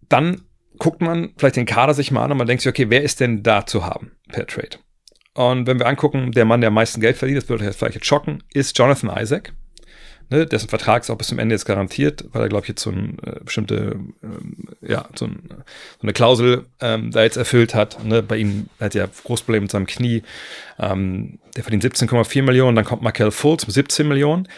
dann 0.09 0.43
guckt 0.85 1.01
man 1.01 1.33
vielleicht 1.39 1.57
den 1.57 1.65
Kader 1.65 1.95
sich 1.95 2.11
mal 2.11 2.23
an 2.23 2.33
und 2.33 2.37
man 2.37 2.47
denkt 2.47 2.63
sich, 2.63 2.69
okay, 2.69 2.91
wer 2.91 3.03
ist 3.03 3.19
denn 3.19 3.43
da 3.43 3.65
zu 3.65 3.87
haben 3.87 4.13
per 4.29 4.47
Trade? 4.47 4.77
Und 5.33 5.67
wenn 5.67 5.79
wir 5.79 5.87
angucken, 5.87 6.31
der 6.33 6.45
Mann, 6.45 6.61
der 6.61 6.69
am 6.69 6.75
meisten 6.75 7.01
Geld 7.01 7.17
verdient, 7.17 7.41
das 7.41 7.49
würde 7.49 7.65
jetzt 7.65 7.79
vielleicht 7.79 7.95
jetzt 7.95 8.07
schocken, 8.07 8.43
ist 8.53 8.77
Jonathan 8.77 9.11
Isaac. 9.19 9.55
Ne, 10.29 10.45
dessen 10.45 10.69
Vertrag 10.69 11.03
ist 11.03 11.09
auch 11.09 11.17
bis 11.17 11.29
zum 11.29 11.39
Ende 11.39 11.55
jetzt 11.55 11.65
garantiert, 11.65 12.27
weil 12.33 12.43
er, 12.43 12.49
glaube 12.51 12.65
ich, 12.65 12.69
jetzt 12.69 12.83
so 12.83 12.91
eine 12.91 13.15
äh, 13.25 13.41
bestimmte, 13.43 13.99
ähm, 14.23 14.57
ja, 14.83 15.07
so, 15.15 15.25
ein, 15.25 15.49
so, 15.49 16.03
eine 16.03 16.13
Klausel 16.13 16.67
ähm, 16.81 17.11
da 17.11 17.23
jetzt 17.23 17.37
erfüllt 17.39 17.75
hat. 17.75 18.05
Ne, 18.05 18.23
bei 18.23 18.37
ihm 18.37 18.69
hat 18.79 18.95
er 18.95 19.09
großes 19.09 19.45
Problem 19.45 19.63
mit 19.63 19.71
seinem 19.71 19.87
Knie. 19.87 20.23
Ähm, 20.79 21.39
der 21.57 21.65
verdient 21.65 21.85
17,4 21.85 22.43
Millionen, 22.43 22.77
dann 22.77 22.85
kommt 22.85 23.01
Markel 23.01 23.31
Fultz 23.31 23.67
mit 23.67 23.75
17 23.75 24.07
Millionen. 24.07 24.49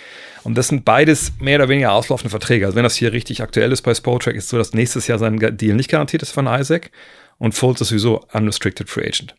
Und 0.46 0.56
das 0.56 0.68
sind 0.68 0.84
beides 0.84 1.32
mehr 1.40 1.58
oder 1.58 1.68
weniger 1.68 1.90
auslaufende 1.90 2.30
Verträge. 2.30 2.66
Also 2.66 2.76
wenn 2.76 2.84
das 2.84 2.94
hier 2.94 3.12
richtig 3.12 3.42
aktuell 3.42 3.72
ist 3.72 3.82
bei 3.82 3.92
Spotrack, 3.92 4.36
ist 4.36 4.48
so, 4.48 4.56
dass 4.56 4.74
nächstes 4.74 5.08
Jahr 5.08 5.18
sein 5.18 5.40
Deal 5.40 5.74
nicht 5.74 5.90
garantiert 5.90 6.22
ist 6.22 6.30
von 6.30 6.46
Isaac 6.46 6.92
und 7.38 7.56
Fultz 7.56 7.80
ist 7.80 7.88
sowieso 7.88 8.24
unrestricted 8.32 8.88
free 8.88 9.08
agent. 9.08 9.34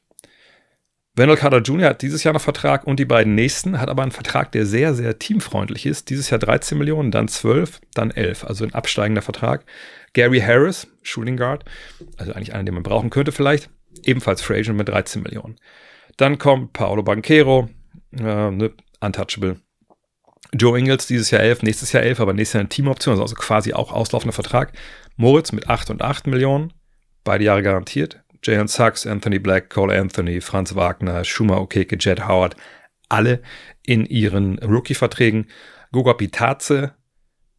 Wendell 1.15 1.37
Carter 1.37 1.61
Jr. 1.61 1.91
hat 1.91 2.01
dieses 2.01 2.25
Jahr 2.25 2.33
noch 2.33 2.41
Vertrag 2.41 2.85
und 2.85 2.99
die 2.99 3.05
beiden 3.05 3.35
nächsten, 3.35 3.79
hat 3.79 3.87
aber 3.87 4.03
einen 4.03 4.11
Vertrag, 4.11 4.51
der 4.51 4.65
sehr, 4.65 4.93
sehr 4.93 5.17
teamfreundlich 5.17 5.85
ist. 5.85 6.09
Dieses 6.09 6.29
Jahr 6.29 6.39
13 6.39 6.77
Millionen, 6.77 7.09
dann 7.09 7.29
12, 7.29 7.79
dann 7.93 8.11
11, 8.11 8.43
also 8.43 8.65
ein 8.65 8.73
absteigender 8.73 9.21
Vertrag. 9.21 9.63
Gary 10.11 10.41
Harris, 10.41 10.87
Shooting 11.03 11.37
Guard, 11.37 11.63
also 12.17 12.33
eigentlich 12.33 12.53
einer, 12.53 12.65
den 12.65 12.73
man 12.73 12.83
brauchen 12.83 13.11
könnte 13.11 13.31
vielleicht, 13.31 13.69
ebenfalls 14.03 14.41
Free 14.41 14.59
Agent 14.59 14.77
mit 14.77 14.89
13 14.89 15.23
Millionen. 15.23 15.55
Dann 16.17 16.37
kommt 16.37 16.73
Paolo 16.73 17.01
Banquero, 17.01 17.69
äh, 18.11 18.51
ne, 18.51 18.73
untouchable. 18.99 19.61
Joe 20.53 20.77
Ingles 20.77 21.07
dieses 21.07 21.31
Jahr 21.31 21.41
11, 21.41 21.63
nächstes 21.63 21.91
Jahr 21.91 22.03
11, 22.03 22.19
aber 22.19 22.33
nächstes 22.33 22.53
Jahr 22.53 22.61
eine 22.61 22.69
Teamoption, 22.69 23.19
also 23.19 23.35
quasi 23.35 23.73
auch 23.73 23.91
auslaufender 23.91 24.33
Vertrag. 24.33 24.73
Moritz 25.15 25.51
mit 25.51 25.69
8 25.69 25.89
und 25.89 26.01
8 26.01 26.27
Millionen, 26.27 26.73
beide 27.23 27.43
Jahre 27.43 27.63
garantiert. 27.63 28.21
Jalen 28.43 28.67
Sachs, 28.67 29.05
Anthony 29.05 29.39
Black, 29.39 29.69
Cole 29.69 29.99
Anthony, 29.99 30.41
Franz 30.41 30.75
Wagner, 30.75 31.23
Schumer 31.25 31.59
Okeke, 31.59 31.97
Jed 31.99 32.27
Howard, 32.27 32.55
alle 33.09 33.41
in 33.83 34.05
ihren 34.05 34.59
Rookie-Verträgen. 34.59 35.47
Goga 35.91 36.13
Pitaze, 36.13 36.93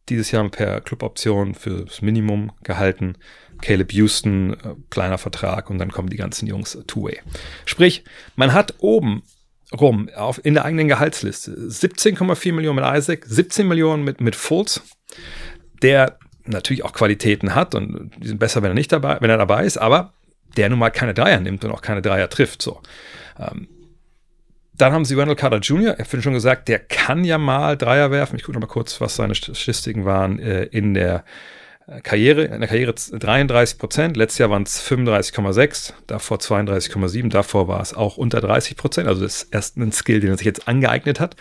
dieses 0.09 0.31
Jahr 0.31 0.47
per 0.49 0.81
Cluboption 0.81 1.53
fürs 1.53 2.01
Minimum 2.01 2.51
gehalten. 2.63 3.17
Caleb 3.61 3.91
Houston, 3.93 4.53
äh, 4.53 4.75
kleiner 4.89 5.17
Vertrag 5.17 5.69
und 5.69 5.77
dann 5.79 5.91
kommen 5.91 6.09
die 6.09 6.17
ganzen 6.17 6.47
Jungs 6.47 6.77
Two-Way. 6.87 7.19
Sprich, 7.65 8.03
man 8.35 8.53
hat 8.53 8.75
oben 8.79 9.23
rum 9.77 10.09
auf, 10.15 10.43
in 10.43 10.55
der 10.55 10.65
eigenen 10.65 10.87
Gehaltsliste 10.87 11.51
17,4 11.51 12.53
Millionen 12.53 12.83
mit 12.83 12.97
Isaac, 12.97 13.25
17 13.25 13.67
Millionen 13.67 14.03
mit, 14.03 14.21
mit 14.21 14.35
Fultz, 14.35 14.81
der 15.81 16.17
natürlich 16.45 16.83
auch 16.83 16.93
Qualitäten 16.93 17.55
hat 17.55 17.75
und 17.75 18.11
die 18.17 18.27
sind 18.27 18.39
besser, 18.39 18.61
wenn 18.61 18.71
er 18.71 18.75
nicht 18.75 18.91
dabei, 18.91 19.17
wenn 19.19 19.29
er 19.29 19.37
dabei 19.37 19.65
ist, 19.65 19.77
aber 19.77 20.13
der 20.57 20.69
nun 20.69 20.79
mal 20.79 20.89
keine 20.89 21.13
Dreier 21.13 21.39
nimmt 21.39 21.63
und 21.63 21.71
auch 21.71 21.81
keine 21.81 22.01
Dreier 22.01 22.29
trifft. 22.29 22.61
So. 22.61 22.81
Ähm, 23.39 23.67
dann 24.75 24.93
haben 24.93 25.05
sie 25.05 25.17
Wendell 25.17 25.35
Carter 25.35 25.59
Jr., 25.59 25.99
ich 25.99 26.07
habe 26.11 26.21
schon 26.21 26.33
gesagt, 26.33 26.67
der 26.67 26.79
kann 26.79 27.23
ja 27.23 27.37
mal 27.37 27.77
Dreier 27.77 28.11
werfen. 28.11 28.37
Ich 28.37 28.43
gucke 28.43 28.57
noch 28.57 28.67
mal 28.67 28.71
kurz, 28.71 28.99
was 29.01 29.15
seine 29.15 29.35
Statistiken 29.35 30.05
waren 30.05 30.39
äh, 30.39 30.63
in 30.63 30.93
der 30.93 31.25
Karriere. 32.03 32.43
In 32.45 32.59
der 32.59 32.69
Karriere 32.69 32.93
33 32.93 33.77
Prozent, 33.77 34.17
letztes 34.17 34.39
Jahr 34.39 34.49
waren 34.49 34.63
es 34.63 34.81
35,6, 34.81 35.93
davor 36.07 36.37
32,7, 36.37 37.29
davor 37.29 37.67
war 37.67 37.81
es 37.81 37.93
auch 37.93 38.17
unter 38.17 38.41
30 38.41 38.77
Prozent. 38.77 39.07
Also 39.07 39.21
das 39.21 39.43
ist 39.43 39.53
erst 39.53 39.77
ein 39.77 39.91
Skill, 39.91 40.19
den 40.19 40.31
er 40.31 40.37
sich 40.37 40.45
jetzt 40.45 40.67
angeeignet 40.67 41.19
hat. 41.19 41.35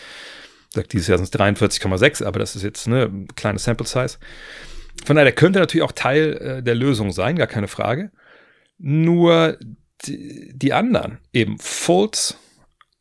Sagt, 0.75 0.93
dieses 0.93 1.09
Jahr 1.09 1.19
sind 1.19 1.33
es 1.33 1.41
43,6, 1.41 2.25
aber 2.25 2.39
das 2.39 2.57
ist 2.57 2.63
jetzt 2.63 2.87
eine 2.87 3.27
kleine 3.37 3.59
Sample 3.59 3.87
Size. 3.87 4.19
Von 5.05 5.17
daher, 5.17 5.25
der 5.25 5.35
könnte 5.35 5.59
natürlich 5.59 5.85
auch 5.85 5.93
Teil 5.93 6.37
äh, 6.37 6.63
der 6.63 6.75
Lösung 6.75 7.13
sein, 7.13 7.37
gar 7.37 7.47
keine 7.47 7.69
Frage. 7.69 8.11
Nur 8.79 9.59
die, 10.05 10.53
die 10.55 10.73
anderen, 10.73 11.19
eben 11.33 11.59
Fultz 11.59 12.37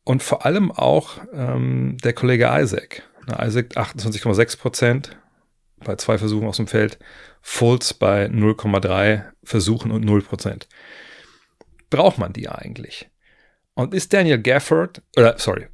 und 0.04 0.22
vor 0.22 0.44
allem 0.44 0.72
auch 0.72 1.18
ähm, 1.32 1.96
der 2.02 2.12
Kollege 2.12 2.50
Isaac. 2.50 3.02
Na, 3.26 3.46
Isaac 3.46 3.76
28,6 3.76 4.58
Prozent 4.58 5.16
bei 5.84 5.96
zwei 5.96 6.18
Versuchen 6.18 6.46
aus 6.46 6.56
dem 6.56 6.66
Feld, 6.66 6.98
Fultz 7.40 7.92
bei 7.92 8.26
0,3 8.26 9.24
Versuchen 9.42 9.90
und 9.90 10.04
0 10.04 10.22
Prozent. 10.22 10.68
Braucht 11.90 12.18
man 12.18 12.32
die 12.32 12.48
eigentlich? 12.48 13.08
Und 13.74 13.94
ist 13.94 14.12
Daniel 14.12 14.38
Gafford, 14.38 15.02
oder 15.16 15.38
sorry, 15.38 15.68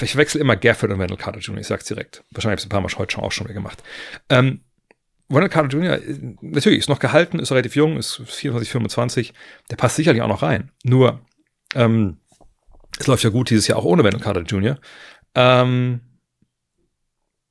ich 0.00 0.16
wechsle 0.16 0.40
immer 0.40 0.56
Gafford 0.56 0.92
und 0.92 0.98
Wendell 0.98 1.16
Carter 1.16 1.40
Jr., 1.40 1.60
ich 1.60 1.66
sag's 1.66 1.84
direkt. 1.84 2.24
Wahrscheinlich 2.30 2.52
habe 2.52 2.60
ich 2.60 2.66
ein 2.66 2.70
paar 2.70 2.80
Mal 2.80 2.98
heute 2.98 3.12
schon 3.12 3.24
auch 3.24 3.32
schon 3.32 3.46
wieder 3.46 3.54
gemacht. 3.54 3.82
Ähm, 4.28 4.62
Wendell 5.28 5.50
Carter 5.50 5.76
Jr., 5.76 5.98
natürlich 6.40 6.78
ist 6.78 6.88
noch 6.88 7.00
gehalten, 7.00 7.38
ist 7.38 7.50
relativ 7.50 7.76
jung, 7.76 7.96
ist 7.96 8.22
24, 8.24 8.70
25, 8.70 9.34
der 9.70 9.76
passt 9.76 9.96
sicherlich 9.96 10.22
auch 10.22 10.28
noch 10.28 10.42
rein. 10.42 10.70
Nur, 10.84 11.20
ähm, 11.74 12.18
es 12.98 13.06
läuft 13.06 13.24
ja 13.24 13.30
gut 13.30 13.50
dieses 13.50 13.66
Jahr 13.66 13.78
auch 13.78 13.84
ohne 13.84 14.04
Wendell 14.04 14.22
Carter 14.22 14.42
Jr. 14.42 14.78
Ähm, 15.34 16.00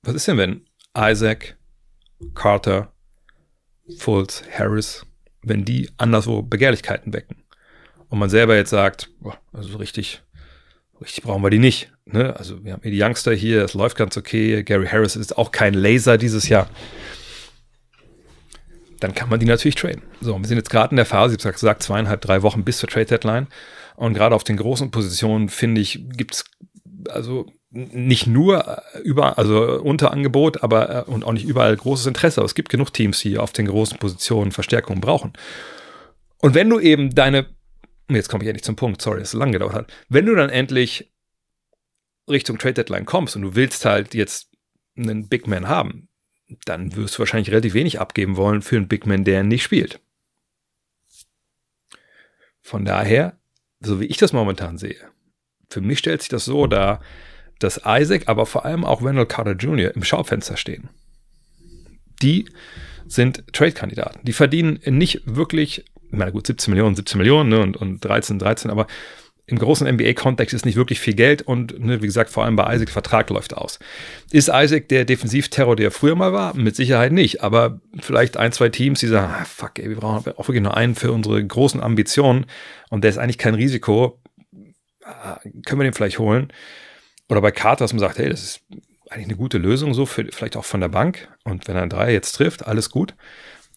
was 0.02 0.16
ist 0.16 0.28
denn, 0.28 0.38
wenn 0.38 0.66
Isaac, 0.98 1.58
Carter, 2.34 2.92
Fultz, 3.98 4.44
Harris, 4.52 5.06
wenn 5.42 5.66
die 5.66 5.90
anderswo 5.98 6.42
Begehrlichkeiten 6.42 7.14
wecken? 7.14 7.44
Und 8.10 8.20
man 8.20 8.30
selber 8.30 8.56
jetzt 8.56 8.70
sagt, 8.70 9.10
boah, 9.20 9.38
also 9.52 9.70
so 9.70 9.78
richtig, 9.78 10.22
richtig 11.02 11.24
brauchen 11.24 11.44
wir 11.44 11.50
die 11.50 11.60
nicht. 11.60 11.92
Ne? 12.06 12.36
Also 12.38 12.64
wir 12.64 12.74
haben 12.74 12.82
hier 12.82 12.92
die 12.92 13.02
Youngster 13.02 13.34
hier, 13.34 13.64
es 13.64 13.74
läuft 13.74 13.98
ganz 13.98 14.18
okay. 14.18 14.64
Gary 14.64 14.88
Harris 14.88 15.16
ist 15.16 15.38
auch 15.38 15.52
kein 15.52 15.74
Laser 15.74 16.18
dieses 16.18 16.48
Jahr 16.48 16.70
dann 19.00 19.14
kann 19.14 19.30
man 19.30 19.40
die 19.40 19.46
natürlich 19.46 19.76
traden. 19.76 20.02
So, 20.22 20.38
wir 20.38 20.48
sind 20.48 20.58
jetzt 20.58 20.70
gerade 20.70 20.92
in 20.92 20.98
der 20.98 21.06
Phase, 21.06 21.36
ich 21.36 21.46
habe 21.46 21.54
gesagt, 21.54 21.84
zweieinhalb, 21.84 22.22
drei 22.22 22.42
Wochen 22.42 22.64
bis 22.64 22.80
zur 22.80 22.90
Trade 22.90 23.06
Deadline. 23.06 23.48
Und 23.96 24.14
gerade 24.14 24.36
auf 24.36 24.44
den 24.44 24.58
großen 24.58 24.92
Positionen, 24.92 25.50
finde 25.50 25.82
ich, 25.82 26.06
gibt 26.10 26.36
es 26.36 26.46
also 27.10 27.52
nicht 27.70 28.28
nur 28.28 28.82
über, 29.04 29.38
also 29.38 29.82
Unterangebot, 29.82 30.64
aber 30.64 31.08
äh, 31.08 31.10
und 31.10 31.26
auch 31.26 31.34
nicht 31.34 31.46
überall 31.46 31.76
großes 31.76 32.06
Interesse. 32.06 32.40
Aber 32.40 32.46
es 32.46 32.56
gibt 32.56 32.70
genug 32.70 32.94
Teams, 32.94 33.20
die 33.20 33.38
auf 33.38 33.52
den 33.52 33.68
großen 33.68 33.98
Positionen 33.98 34.52
Verstärkung 34.52 35.02
brauchen. 35.02 35.34
Und 36.40 36.54
wenn 36.54 36.70
du 36.70 36.80
eben 36.80 37.14
deine, 37.14 37.48
jetzt 38.10 38.30
komme 38.30 38.44
ich 38.44 38.50
endlich 38.50 38.64
zum 38.64 38.76
Punkt, 38.76 39.02
sorry, 39.02 39.20
dass 39.20 39.30
es 39.30 39.40
lang 39.40 39.52
gedauert 39.52 39.74
hat, 39.74 39.94
wenn 40.08 40.26
du 40.26 40.36
dann 40.36 40.50
endlich 40.50 41.12
Richtung 42.30 42.58
Trade 42.58 42.76
Deadline 42.76 43.06
kommst 43.06 43.36
und 43.36 43.42
du 43.42 43.56
willst 43.56 43.86
halt 43.86 44.14
jetzt 44.14 44.50
einen 44.98 45.28
Big 45.28 45.48
Man 45.48 45.68
haben, 45.68 46.08
dann 46.66 46.96
wirst 46.96 47.16
du 47.16 47.20
wahrscheinlich 47.20 47.52
relativ 47.52 47.74
wenig 47.74 48.00
abgeben 48.00 48.38
wollen 48.38 48.62
für 48.62 48.78
einen 48.78 48.88
Big 48.88 49.06
Man, 49.06 49.24
der 49.24 49.44
nicht 49.44 49.64
spielt. 49.64 50.00
Von 52.62 52.86
daher, 52.86 53.38
so 53.80 54.00
wie 54.00 54.06
ich 54.06 54.18
das 54.18 54.34
momentan 54.34 54.78
sehe, 54.78 55.00
für 55.70 55.82
mich 55.82 56.00
stellt 56.00 56.22
sich 56.22 56.30
das 56.30 56.46
so 56.46 56.68
dar, 56.68 57.02
dass 57.60 57.82
Isaac, 57.86 58.24
aber 58.28 58.46
vor 58.46 58.66
allem 58.66 58.86
auch 58.86 59.04
Wendell 59.04 59.26
Carter 59.26 59.54
Jr. 59.54 59.96
im 59.96 60.04
Schaufenster 60.04 60.58
stehen. 60.58 60.90
Die 62.22 62.46
sind 63.08 63.44
Trade-Kandidaten. 63.54 64.20
Die 64.24 64.34
verdienen 64.34 64.80
nicht 64.86 65.22
wirklich, 65.26 65.86
na 66.12 66.30
gut, 66.30 66.48
17 66.48 66.72
Millionen, 66.72 66.96
17 66.96 67.18
Millionen 67.18 67.50
ne, 67.50 67.60
und, 67.62 67.78
und 67.78 68.04
13, 68.04 68.40
13, 68.40 68.72
aber 68.72 68.88
im 69.50 69.58
großen 69.60 69.88
NBA-Kontext 69.88 70.54
ist 70.54 70.66
nicht 70.66 70.76
wirklich 70.76 71.00
viel 71.00 71.14
Geld 71.14 71.42
und 71.42 71.80
ne, 71.80 72.02
wie 72.02 72.06
gesagt, 72.06 72.30
vor 72.30 72.44
allem 72.44 72.58
bei 72.58 72.76
Isaac, 72.76 72.90
Vertrag 72.90 73.30
läuft 73.30 73.56
aus. 73.56 73.80
Ist 74.30 74.50
Isaac 74.54 74.90
der 74.90 75.06
Defensivterror, 75.06 75.78
der 75.78 75.90
früher 75.90 76.16
mal 76.16 76.34
war? 76.34 76.54
Mit 76.54 76.76
Sicherheit 76.76 77.14
nicht, 77.14 77.42
aber 77.42 77.80
vielleicht 77.98 78.36
ein, 78.36 78.52
zwei 78.52 78.68
Teams, 78.68 79.00
die 79.00 79.08
sagen, 79.08 79.34
ah, 79.34 79.46
fuck, 79.46 79.80
ey, 79.80 79.88
wir 79.88 79.96
brauchen 79.96 80.34
auch 80.34 80.48
wirklich 80.50 80.64
nur 80.64 80.76
einen 80.76 80.96
für 80.96 81.14
unsere 81.14 81.44
großen 81.44 81.82
Ambitionen 81.82 82.46
und 82.90 83.06
der 83.06 83.10
ist 83.10 83.18
eigentlich 83.18 83.38
kein 83.38 83.56
Risiko. 83.56 84.20
Ah, 85.06 85.40
können 85.66 85.80
wir 85.80 85.86
den 85.86 85.94
vielleicht 85.94 86.20
holen? 86.20 86.52
Oder 87.30 87.42
bei 87.42 87.52
Carter, 87.52 87.84
dass 87.84 87.94
man 87.94 88.00
sagt, 88.00 88.18
hey, 88.18 88.30
das 88.30 88.44
ist 88.44 88.62
eigentlich 89.10 89.28
eine 89.28 89.38
gute 89.38 89.58
Lösung, 89.58 89.94
so 89.94 90.06
für, 90.06 90.26
vielleicht 90.32 90.58
auch 90.58 90.66
von 90.66 90.82
der 90.82 90.90
Bank. 90.90 91.28
Und 91.44 91.68
wenn 91.68 91.76
er 91.76 91.82
einen 91.82 91.90
Dreier 91.90 92.12
jetzt 92.12 92.34
trifft, 92.34 92.66
alles 92.66 92.90
gut. 92.90 93.16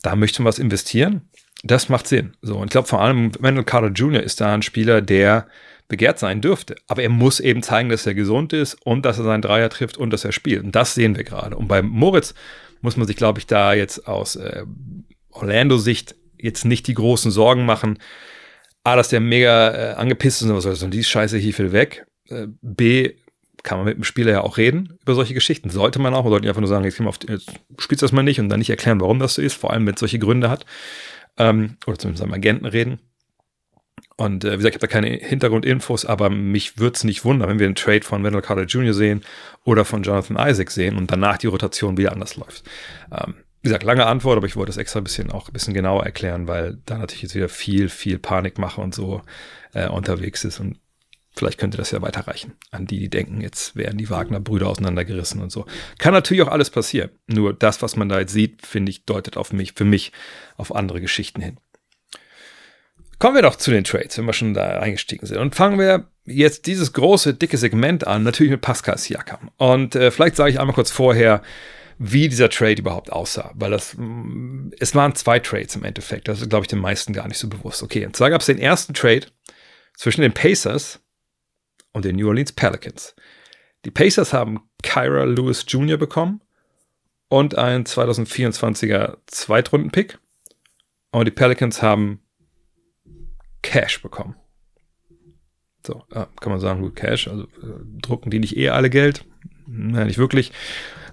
Da 0.02 0.16
möchten 0.16 0.42
wir 0.42 0.48
was 0.48 0.58
investieren. 0.58 1.28
Das 1.62 1.88
macht 1.88 2.06
Sinn. 2.06 2.36
So, 2.42 2.56
und 2.56 2.66
ich 2.66 2.70
glaube 2.70 2.88
vor 2.88 3.02
allem 3.02 3.32
Wendell 3.40 3.64
Carter 3.64 3.88
Jr. 3.88 4.22
ist 4.22 4.40
da 4.40 4.54
ein 4.54 4.62
Spieler, 4.62 5.02
der 5.02 5.46
begehrt 5.88 6.18
sein 6.18 6.40
dürfte. 6.40 6.76
Aber 6.86 7.02
er 7.02 7.10
muss 7.10 7.40
eben 7.40 7.62
zeigen, 7.62 7.90
dass 7.90 8.06
er 8.06 8.14
gesund 8.14 8.52
ist 8.52 8.74
und 8.86 9.04
dass 9.04 9.18
er 9.18 9.24
seinen 9.24 9.42
Dreier 9.42 9.68
trifft 9.68 9.98
und 9.98 10.10
dass 10.10 10.24
er 10.24 10.32
spielt. 10.32 10.64
Und 10.64 10.74
das 10.74 10.94
sehen 10.94 11.16
wir 11.16 11.24
gerade. 11.24 11.56
Und 11.56 11.68
beim 11.68 11.86
Moritz 11.86 12.34
muss 12.80 12.96
man 12.96 13.06
sich, 13.06 13.16
glaube 13.16 13.40
ich, 13.40 13.46
da 13.46 13.74
jetzt 13.74 14.08
aus 14.08 14.36
äh, 14.36 14.64
Orlando-Sicht 15.30 16.14
jetzt 16.38 16.64
nicht 16.64 16.86
die 16.86 16.94
großen 16.94 17.30
Sorgen 17.30 17.66
machen. 17.66 17.98
A, 18.84 18.96
dass 18.96 19.08
der 19.08 19.20
mega 19.20 19.70
äh, 19.70 19.94
angepisst 19.94 20.40
ist 20.40 20.48
und 20.48 20.56
was 20.56 20.64
soll 20.64 20.90
die 20.90 21.04
Scheiße 21.04 21.36
hier 21.36 21.52
viel 21.52 21.72
weg. 21.72 22.06
Äh, 22.28 22.46
B, 22.62 23.12
kann 23.62 23.78
man 23.78 23.86
mit 23.86 23.96
dem 23.96 24.04
Spieler 24.04 24.32
ja 24.32 24.40
auch 24.42 24.56
reden 24.56 24.98
über 25.02 25.14
solche 25.14 25.34
Geschichten. 25.34 25.70
Sollte 25.70 25.98
man 25.98 26.14
auch. 26.14 26.24
Man 26.24 26.32
sollte 26.32 26.48
einfach 26.48 26.60
nur 26.60 26.68
sagen, 26.68 26.84
jetzt, 26.84 27.00
auf, 27.00 27.18
jetzt 27.28 27.50
spielst 27.78 28.02
du 28.02 28.06
das 28.06 28.12
mal 28.12 28.22
nicht 28.22 28.40
und 28.40 28.48
dann 28.48 28.58
nicht 28.58 28.70
erklären, 28.70 29.00
warum 29.00 29.18
das 29.18 29.34
so 29.34 29.42
ist, 29.42 29.54
vor 29.54 29.72
allem 29.72 29.86
wenn 29.86 29.94
es 29.94 30.00
solche 30.00 30.18
Gründe 30.18 30.50
hat. 30.50 30.66
Ähm, 31.36 31.76
oder 31.86 31.98
zumindest 31.98 32.22
seinem 32.22 32.34
Agenten 32.34 32.66
reden. 32.66 33.00
Und 34.16 34.44
äh, 34.44 34.52
wie 34.52 34.56
gesagt, 34.58 34.76
ich 34.76 34.82
habe 34.82 34.86
da 34.86 34.92
keine 34.92 35.08
Hintergrundinfos, 35.08 36.04
aber 36.04 36.28
mich 36.28 36.78
würde 36.78 36.94
es 36.96 37.04
nicht 37.04 37.24
wundern, 37.24 37.48
wenn 37.48 37.58
wir 37.58 37.66
einen 37.66 37.74
Trade 37.74 38.02
von 38.02 38.22
Wendell 38.22 38.42
Carter 38.42 38.64
Jr. 38.64 38.92
sehen 38.92 39.22
oder 39.64 39.84
von 39.84 40.02
Jonathan 40.02 40.36
Isaac 40.38 40.70
sehen 40.70 40.96
und 40.96 41.10
danach 41.10 41.38
die 41.38 41.46
Rotation 41.46 41.96
wieder 41.96 42.12
anders 42.12 42.36
läuft. 42.36 42.64
Ähm, 43.10 43.34
wie 43.62 43.68
gesagt, 43.68 43.82
lange 43.82 44.06
Antwort, 44.06 44.36
aber 44.36 44.46
ich 44.46 44.56
wollte 44.56 44.70
es 44.70 44.76
extra 44.78 45.00
ein 45.00 45.04
bisschen 45.04 45.30
auch 45.30 45.48
ein 45.48 45.52
bisschen 45.52 45.74
genauer 45.74 46.04
erklären, 46.04 46.48
weil 46.48 46.78
da 46.86 46.98
natürlich 46.98 47.22
jetzt 47.22 47.34
wieder 47.34 47.48
viel, 47.48 47.88
viel 47.88 48.18
Panikmache 48.18 48.80
und 48.80 48.94
so 48.94 49.22
äh, 49.74 49.88
unterwegs 49.88 50.44
ist 50.44 50.60
und 50.60 50.78
vielleicht 51.40 51.58
könnte 51.58 51.78
das 51.78 51.90
ja 51.90 52.02
weiterreichen 52.02 52.52
an 52.70 52.86
die, 52.86 52.98
die 52.98 53.08
denken, 53.08 53.40
jetzt 53.40 53.74
werden 53.74 53.98
die 53.98 54.10
Wagner-Brüder 54.10 54.68
auseinandergerissen 54.68 55.40
und 55.40 55.50
so. 55.50 55.64
Kann 55.98 56.12
natürlich 56.12 56.42
auch 56.42 56.52
alles 56.52 56.70
passieren. 56.70 57.10
Nur 57.26 57.54
das, 57.54 57.80
was 57.82 57.96
man 57.96 58.08
da 58.08 58.20
jetzt 58.20 58.32
sieht, 58.32 58.64
finde 58.64 58.90
ich, 58.90 59.06
deutet 59.06 59.36
auf 59.36 59.52
mich, 59.52 59.72
für 59.72 59.86
mich 59.86 60.12
auf 60.56 60.74
andere 60.74 61.00
Geschichten 61.00 61.40
hin. 61.40 61.56
Kommen 63.18 63.34
wir 63.34 63.42
doch 63.42 63.56
zu 63.56 63.70
den 63.70 63.84
Trades, 63.84 64.18
wenn 64.18 64.26
wir 64.26 64.32
schon 64.34 64.54
da 64.54 64.78
eingestiegen 64.78 65.26
sind. 65.26 65.38
Und 65.38 65.54
fangen 65.54 65.78
wir 65.78 66.08
jetzt 66.26 66.66
dieses 66.66 66.92
große, 66.92 67.34
dicke 67.34 67.56
Segment 67.56 68.06
an, 68.06 68.22
natürlich 68.22 68.50
mit 68.50 68.60
Pascal 68.60 68.98
Siakam. 68.98 69.50
Und 69.56 69.94
äh, 69.94 70.10
vielleicht 70.10 70.36
sage 70.36 70.50
ich 70.50 70.60
einmal 70.60 70.74
kurz 70.74 70.90
vorher, 70.90 71.42
wie 71.98 72.28
dieser 72.28 72.48
Trade 72.48 72.80
überhaupt 72.80 73.12
aussah, 73.12 73.52
weil 73.54 73.70
das, 73.70 73.94
mm, 73.96 74.70
es 74.78 74.94
waren 74.94 75.14
zwei 75.14 75.38
Trades 75.38 75.76
im 75.76 75.84
Endeffekt. 75.84 76.28
Das 76.28 76.40
ist, 76.40 76.48
glaube 76.48 76.64
ich, 76.64 76.68
den 76.68 76.78
meisten 76.78 77.12
gar 77.12 77.28
nicht 77.28 77.38
so 77.38 77.48
bewusst. 77.48 77.82
Okay, 77.82 78.06
und 78.06 78.16
zwar 78.16 78.30
gab 78.30 78.40
es 78.40 78.46
den 78.46 78.58
ersten 78.58 78.94
Trade 78.94 79.26
zwischen 79.96 80.22
den 80.22 80.32
Pacers 80.32 81.00
und 81.92 82.04
den 82.04 82.16
New 82.16 82.28
Orleans 82.28 82.52
Pelicans. 82.52 83.14
Die 83.84 83.90
Pacers 83.90 84.32
haben 84.32 84.60
Kyra 84.82 85.24
Lewis 85.24 85.64
Jr. 85.66 85.96
bekommen 85.96 86.40
und 87.28 87.56
einen 87.56 87.84
2024er 87.84 89.16
Zweitrunden-Pick. 89.26 90.18
Und 91.12 91.26
die 91.26 91.32
Pelicans 91.32 91.82
haben 91.82 92.20
Cash 93.62 94.02
bekommen. 94.02 94.36
So, 95.86 96.04
äh, 96.10 96.26
kann 96.40 96.52
man 96.52 96.60
sagen, 96.60 96.82
gut, 96.82 96.96
Cash, 96.96 97.28
also 97.28 97.44
äh, 97.44 98.00
drucken 98.02 98.30
die 98.30 98.38
nicht 98.38 98.56
eh 98.56 98.68
alle 98.68 98.90
Geld? 98.90 99.24
Nein, 99.66 100.08
nicht 100.08 100.18
wirklich. 100.18 100.52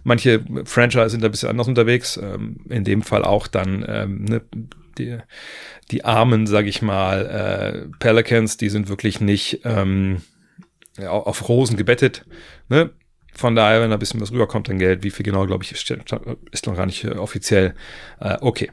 Manche 0.04 0.44
Franchise 0.66 1.10
sind 1.10 1.22
da 1.22 1.28
ein 1.28 1.32
bisschen 1.32 1.50
anders 1.50 1.68
unterwegs. 1.68 2.18
Ähm, 2.18 2.58
in 2.70 2.84
dem 2.84 3.02
Fall 3.02 3.24
auch 3.24 3.48
dann 3.48 3.86
ähm, 3.88 4.26
ne, 4.26 4.42
die, 4.98 5.18
die 5.92 6.06
armen, 6.06 6.48
sag 6.48 6.66
ich 6.66 6.82
mal, 6.82 7.26
äh, 7.26 7.98
Pelicans, 8.00 8.58
die 8.58 8.70
sind 8.70 8.90
wirklich 8.90 9.22
nicht 9.22 9.62
ähm, 9.64 10.22
ja, 10.98 11.12
auf 11.12 11.48
Rosen 11.48 11.78
gebettet. 11.78 12.26
Ne? 12.70 12.92
Von 13.34 13.56
daher, 13.56 13.82
wenn 13.82 13.90
da 13.90 13.98
ein 13.98 14.00
bisschen 14.00 14.22
was 14.22 14.32
rüberkommt 14.32 14.70
an 14.70 14.80
Geld, 14.80 15.04
wie 15.04 15.12
viel 15.12 15.24
genau, 15.24 15.46
glaube 15.46 15.64
ich, 15.64 15.72
ist 15.72 16.68
noch 16.68 16.76
gar 16.76 16.86
nicht 16.86 17.04
äh, 17.04 17.12
offiziell. 17.12 17.76
Äh, 18.20 18.38
okay. 18.42 18.72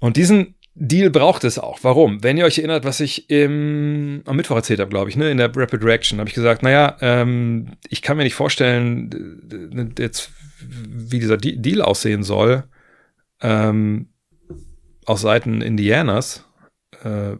Und 0.00 0.16
diesen 0.16 0.54
Deal 0.74 1.08
braucht 1.08 1.44
es 1.44 1.58
auch. 1.58 1.78
Warum? 1.82 2.22
Wenn 2.22 2.36
ihr 2.36 2.44
euch 2.44 2.58
erinnert, 2.58 2.84
was 2.84 3.00
ich 3.00 3.30
im, 3.30 4.22
am 4.26 4.36
Mittwoch 4.36 4.56
erzählt 4.56 4.80
habe, 4.80 4.90
glaube 4.90 5.08
ich, 5.08 5.16
ne, 5.16 5.30
in 5.30 5.38
der 5.38 5.54
Rapid 5.54 5.84
Reaction, 5.84 6.18
habe 6.18 6.28
ich 6.28 6.34
gesagt, 6.34 6.62
naja, 6.62 6.96
ähm, 7.00 7.76
ich 7.88 8.02
kann 8.02 8.16
mir 8.16 8.24
nicht 8.24 8.34
vorstellen, 8.34 9.94
jetzt, 9.98 10.30
wie 10.60 11.20
dieser 11.20 11.36
Deal 11.36 11.80
aussehen 11.80 12.24
soll, 12.24 12.64
ähm, 13.40 14.08
aus 15.06 15.20
Seiten 15.20 15.62
Indianas, 15.62 16.44
äh, 17.04 17.36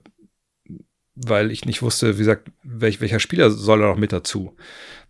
weil 1.14 1.50
ich 1.50 1.64
nicht 1.64 1.82
wusste, 1.82 2.14
wie 2.14 2.20
gesagt, 2.20 2.50
welch, 2.62 3.00
welcher 3.00 3.20
Spieler 3.20 3.50
soll 3.50 3.80
da 3.80 3.86
noch 3.86 3.96
mit 3.96 4.12
dazu. 4.12 4.56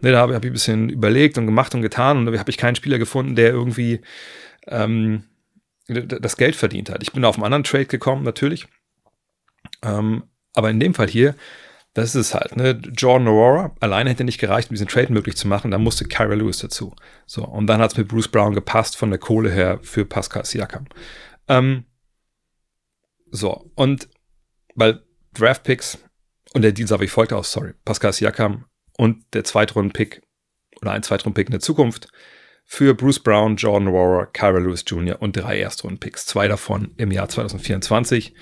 Ne, 0.01 0.13
da 0.13 0.19
habe 0.19 0.35
hab 0.35 0.45
ich 0.45 0.51
ein 0.51 0.55
bisschen 0.55 0.89
überlegt 0.91 1.39
und 1.39 1.47
gemacht 1.47 1.75
und 1.75 1.83
getan 1.83 2.19
und 2.19 2.27
da 2.27 2.39
habe 2.39 2.51
ich 2.51 2.59
keinen 2.59 2.75
Spieler 2.77 2.99
gefunden, 2.99 3.37
der 3.37 3.51
irgendwie 3.51 4.01
ähm, 4.67 5.25
das 5.87 6.37
Geld 6.37 6.57
verdient 6.57 6.91
hat. 6.91 7.03
Ich 7.03 7.13
bin 7.13 7.25
auf 7.25 7.37
einen 7.37 7.45
anderen 7.45 7.65
Trade 7.65 7.87
gekommen, 7.87 8.23
natürlich. 8.23 8.67
Ähm, 9.83 10.25
aber 10.55 10.71
in 10.71 10.81
dem 10.81 10.95
Fall 10.95 11.09
hier, 11.09 11.35
das 11.95 12.15
ist 12.15 12.29
es 12.29 12.35
halt. 12.35 12.57
Ne? 12.57 12.81
Jordan 12.97 13.29
Aurora 13.29 13.75
alleine 13.81 14.11
hätte 14.11 14.25
nicht 14.25 14.41
gereicht, 14.41 14.71
um 14.71 14.75
diesen 14.75 14.89
Trade 14.89 15.13
möglich 15.13 15.37
zu 15.37 15.47
machen. 15.47 15.71
Da 15.71 15.79
musste 15.79 16.07
Kyra 16.07 16.35
Lewis 16.35 16.59
dazu. 16.59 16.95
So, 17.27 17.45
und 17.45 17.67
dann 17.67 17.81
hat 17.81 17.93
es 17.93 17.97
mit 17.97 18.09
Bruce 18.09 18.29
Brown 18.29 18.55
gepasst 18.55 18.97
von 18.97 19.11
der 19.11 19.19
Kohle 19.19 19.51
her 19.51 19.79
für 19.83 20.05
Pascal 20.05 20.45
Siakam. 20.45 20.87
Ähm, 21.49 21.85
so, 23.31 23.71
und 23.75 24.09
weil 24.75 25.03
Draft 25.35 25.65
Picks 25.65 25.99
und 26.53 26.63
der 26.63 26.73
Dienst 26.73 26.93
aber 26.93 27.05
ich 27.05 27.11
folgte 27.11 27.37
aus, 27.37 27.53
sorry, 27.53 27.75
Pascal 27.85 28.13
Siakam 28.13 28.65
und 28.97 29.25
der 29.35 29.45
Zweitrunden-Pick 29.45 30.23
oder 30.81 30.93
ein 30.93 31.03
Zweitrunden-Pick 31.03 31.49
in 31.49 31.53
der 31.53 31.61
Zukunft 31.61 32.09
für 32.65 32.95
Bruce 32.95 33.21
Brown, 33.21 33.57
Jordan 33.57 33.93
Warrer, 33.93 34.27
Kyra 34.27 34.59
Lewis 34.59 34.85
Jr. 34.87 35.21
und 35.21 35.37
drei 35.37 35.59
Erstrunden-Picks. 35.61 36.27
Zwei 36.27 36.49
davon 36.49 36.95
im 36.97 37.11
Jahr 37.11 37.29
2024. 37.29 38.35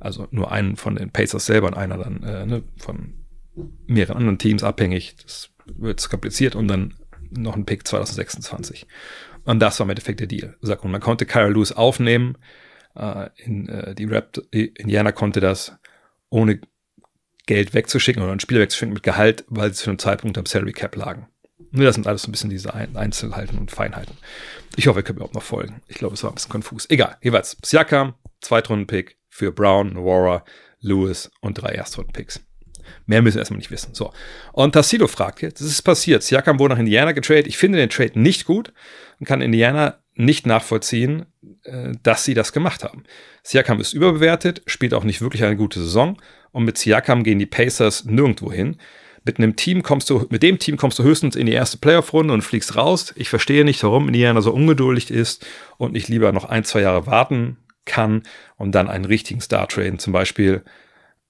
Also 0.00 0.28
nur 0.30 0.50
einen 0.50 0.76
von 0.76 0.96
den 0.96 1.10
Pacers 1.10 1.46
selber 1.46 1.66
und 1.66 1.74
einer 1.74 1.98
dann 1.98 2.22
äh, 2.22 2.46
ne, 2.46 2.62
von 2.78 3.14
mehreren 3.86 4.16
anderen 4.16 4.38
Teams 4.38 4.62
abhängig. 4.62 5.16
Das 5.22 5.50
wird 5.66 6.08
kompliziert 6.08 6.54
und 6.54 6.68
dann 6.68 6.94
noch 7.30 7.54
ein 7.54 7.66
Pick 7.66 7.86
2026. 7.86 8.86
Und 9.44 9.60
das 9.60 9.78
war 9.78 9.84
im 9.84 9.90
Endeffekt 9.90 10.20
der 10.20 10.26
Deal. 10.26 10.56
Und 10.60 10.90
man 10.90 11.00
konnte 11.00 11.26
Kyra 11.26 11.48
Lewis 11.48 11.72
aufnehmen. 11.72 12.38
Äh, 12.94 13.28
in, 13.36 13.68
äh, 13.68 13.94
die 13.94 14.04
Rap 14.04 14.38
Indiana 14.50 15.12
konnte 15.12 15.40
das 15.40 15.76
ohne 16.30 16.60
Geld 17.46 17.74
wegzuschicken 17.74 18.22
oder 18.22 18.32
einen 18.32 18.40
Spieler 18.40 18.60
wegzuschicken 18.60 18.94
mit 18.94 19.02
Gehalt, 19.02 19.44
weil 19.48 19.72
sie 19.72 19.84
zu 19.84 19.90
einem 19.90 19.98
Zeitpunkt 19.98 20.36
am 20.38 20.46
Salary 20.46 20.72
Cap 20.72 20.96
lagen. 20.96 21.28
Das 21.72 21.94
sind 21.94 22.06
alles 22.06 22.22
so 22.22 22.28
ein 22.28 22.32
bisschen 22.32 22.50
diese 22.50 22.74
Einzelheiten 22.74 23.58
und 23.58 23.70
Feinheiten. 23.70 24.16
Ich 24.76 24.86
hoffe, 24.86 25.00
ihr 25.00 25.02
könnt 25.02 25.18
mir 25.18 25.24
auch 25.24 25.32
noch 25.32 25.42
folgen. 25.42 25.80
Ich 25.88 25.96
glaube, 25.96 26.14
es 26.14 26.22
war 26.22 26.30
ein 26.30 26.34
bisschen 26.34 26.50
konfus. 26.50 26.88
Egal, 26.90 27.16
jeweils. 27.22 27.56
Siakam, 27.64 28.14
Zweitrunden-Pick 28.40 29.18
für 29.28 29.52
Brown, 29.52 29.92
Nowara, 29.92 30.44
Lewis 30.80 31.30
und 31.40 31.54
drei 31.54 31.70
Erstrunden-Picks. 31.70 32.40
Mehr 33.06 33.22
müssen 33.22 33.36
wir 33.36 33.40
erstmal 33.40 33.58
nicht 33.58 33.70
wissen. 33.70 33.94
So. 33.94 34.12
Und 34.52 34.72
Tassilo 34.72 35.06
fragt 35.06 35.42
jetzt, 35.42 35.60
das 35.60 35.68
ist 35.68 35.82
passiert. 35.82 36.22
Siakam 36.22 36.58
wurde 36.58 36.74
nach 36.74 36.80
Indiana 36.80 37.12
getradet. 37.12 37.46
Ich 37.46 37.58
finde 37.58 37.78
den 37.78 37.90
Trade 37.90 38.18
nicht 38.18 38.44
gut 38.44 38.72
und 39.18 39.26
kann 39.26 39.40
Indiana 39.40 40.02
nicht 40.16 40.46
nachvollziehen, 40.46 41.26
äh, 41.64 41.92
dass 42.02 42.24
sie 42.24 42.34
das 42.34 42.52
gemacht 42.52 42.82
haben. 42.82 43.04
Siakam 43.42 43.80
ist 43.80 43.92
überbewertet, 43.92 44.62
spielt 44.66 44.94
auch 44.94 45.04
nicht 45.04 45.20
wirklich 45.20 45.44
eine 45.44 45.56
gute 45.56 45.80
Saison 45.80 46.20
und 46.52 46.64
mit 46.64 46.78
Siakam 46.78 47.22
gehen 47.22 47.38
die 47.38 47.46
Pacers 47.46 48.04
nirgendwo 48.04 48.50
hin. 48.50 48.76
Mit 49.24 49.38
einem 49.38 49.56
Team 49.56 49.82
kommst 49.82 50.08
du, 50.08 50.26
mit 50.30 50.42
dem 50.42 50.58
Team 50.58 50.76
kommst 50.76 50.98
du 50.98 51.02
höchstens 51.02 51.36
in 51.36 51.46
die 51.46 51.52
erste 51.52 51.78
Playoff-Runde 51.78 52.32
und 52.32 52.42
fliegst 52.42 52.76
raus. 52.76 53.12
Ich 53.16 53.28
verstehe 53.28 53.64
nicht, 53.64 53.82
warum 53.82 54.06
Indiana 54.06 54.40
so 54.40 54.52
ungeduldig 54.52 55.10
ist 55.10 55.44
und 55.78 55.92
nicht 55.92 56.08
lieber 56.08 56.32
noch 56.32 56.44
ein, 56.44 56.64
zwei 56.64 56.80
Jahre 56.80 57.06
warten 57.06 57.56
kann 57.84 58.22
und 58.56 58.72
dann 58.72 58.88
einen 58.88 59.04
richtigen 59.04 59.40
Star 59.40 59.68
traden 59.68 59.98
zum 59.98 60.12
Beispiel 60.12 60.62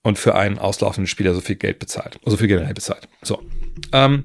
und 0.03 0.19
für 0.19 0.35
einen 0.35 0.59
auslaufenden 0.59 1.07
Spieler 1.07 1.35
so 1.35 1.41
viel 1.41 1.57
Geld 1.57 1.79
bezahlt, 1.79 2.21
so 2.25 2.37
viel 2.37 2.49
generell 2.49 2.75
bezahlt. 2.75 3.09
So. 3.23 3.43
Ähm, 3.93 4.25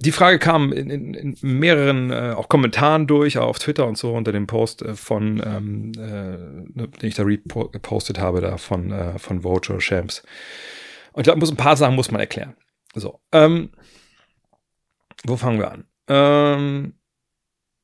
die 0.00 0.12
Frage 0.12 0.38
kam 0.38 0.72
in, 0.72 0.90
in, 0.90 1.14
in 1.14 1.36
mehreren 1.42 2.10
äh, 2.10 2.34
auch 2.36 2.48
Kommentaren 2.48 3.08
durch, 3.08 3.36
auch 3.36 3.48
auf 3.48 3.58
Twitter 3.58 3.86
und 3.86 3.98
so 3.98 4.14
unter 4.14 4.30
dem 4.30 4.46
Post 4.46 4.82
äh, 4.82 4.94
von, 4.94 5.42
ähm, 5.44 5.92
äh, 5.96 6.78
ne, 6.78 6.88
den 6.88 7.08
ich 7.08 7.16
da 7.16 7.24
repostet 7.24 8.18
habe, 8.20 8.40
da 8.40 8.58
von, 8.58 8.92
äh, 8.92 9.18
von 9.18 9.42
Vojo 9.42 9.80
Shams. 9.80 10.22
Und 11.12 11.24
glaube, 11.24 11.40
muss 11.40 11.50
ein 11.50 11.56
paar 11.56 11.76
Sachen 11.76 11.96
muss 11.96 12.12
man 12.12 12.20
erklären. 12.20 12.56
So, 12.94 13.20
ähm, 13.32 13.70
wo 15.24 15.36
fangen 15.36 15.58
wir 15.58 15.72
an? 15.72 15.84
Ähm, 16.06 16.94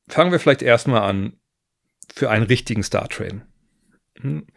fangen 0.07 0.31
wir 0.31 0.39
vielleicht 0.39 0.61
erstmal 0.61 1.01
an 1.01 1.33
für 2.13 2.29
einen 2.29 2.45
richtigen 2.45 2.83
Star 2.83 3.09
Train. 3.09 3.43
Hm. 4.21 4.47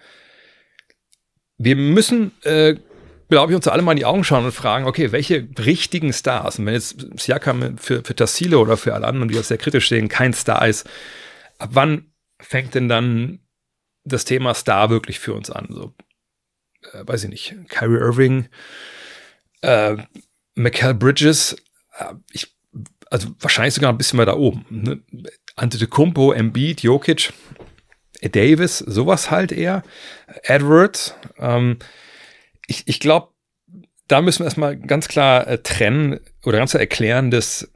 Wir 1.56 1.74
müssen, 1.74 2.30
äh, 2.44 2.76
glaube 3.28 3.52
ich, 3.52 3.56
uns 3.56 3.68
alle 3.68 3.82
mal 3.82 3.92
in 3.92 3.98
die 3.98 4.04
Augen 4.04 4.24
schauen 4.24 4.44
und 4.44 4.52
fragen, 4.52 4.86
okay, 4.86 5.12
welche 5.12 5.48
richtigen 5.58 6.12
Stars, 6.12 6.58
und 6.58 6.66
wenn 6.66 6.74
jetzt 6.74 7.06
Siakam 7.16 7.78
für, 7.78 8.02
für 8.02 8.14
Tassilo 8.14 8.60
oder 8.60 8.76
für 8.76 8.94
alle 8.94 9.06
anderen, 9.06 9.28
die 9.28 9.34
das 9.34 9.48
sehr 9.48 9.58
kritisch 9.58 9.88
sehen, 9.88 10.08
kein 10.08 10.32
Star 10.32 10.66
ist, 10.66 10.88
ab 11.58 11.70
wann 11.72 12.12
fängt 12.40 12.74
denn 12.74 12.88
dann 12.88 13.40
das 14.04 14.24
Thema 14.24 14.54
Star 14.54 14.90
wirklich 14.90 15.18
für 15.18 15.34
uns 15.34 15.50
an? 15.50 15.66
So, 15.70 15.94
äh, 16.92 17.06
weiß 17.06 17.24
ich 17.24 17.30
nicht, 17.30 17.54
Kyrie 17.68 17.98
Irving, 17.98 18.48
äh, 19.60 19.96
Michael 20.54 20.94
Bridges, 20.94 21.56
äh, 21.98 22.14
ich, 22.32 22.56
also 23.10 23.28
wahrscheinlich 23.40 23.74
sogar 23.74 23.92
ein 23.92 23.98
bisschen 23.98 24.18
weiter 24.18 24.38
oben. 24.38 24.64
Ne? 24.70 25.02
Antetokounmpo, 25.56 26.32
Embiid, 26.32 26.82
Jokic, 26.82 27.32
Davis, 28.22 28.78
sowas 28.78 29.30
halt 29.30 29.52
eher. 29.52 29.82
Edwards. 30.44 31.14
Ähm, 31.38 31.78
ich 32.68 32.84
ich 32.86 33.00
glaube, 33.00 33.32
da 34.06 34.22
müssen 34.22 34.40
wir 34.40 34.44
erstmal 34.44 34.76
ganz 34.76 35.08
klar 35.08 35.48
äh, 35.48 35.58
trennen 35.58 36.20
oder 36.44 36.58
ganz 36.58 36.70
klar 36.70 36.80
erklären, 36.80 37.32
dass 37.32 37.68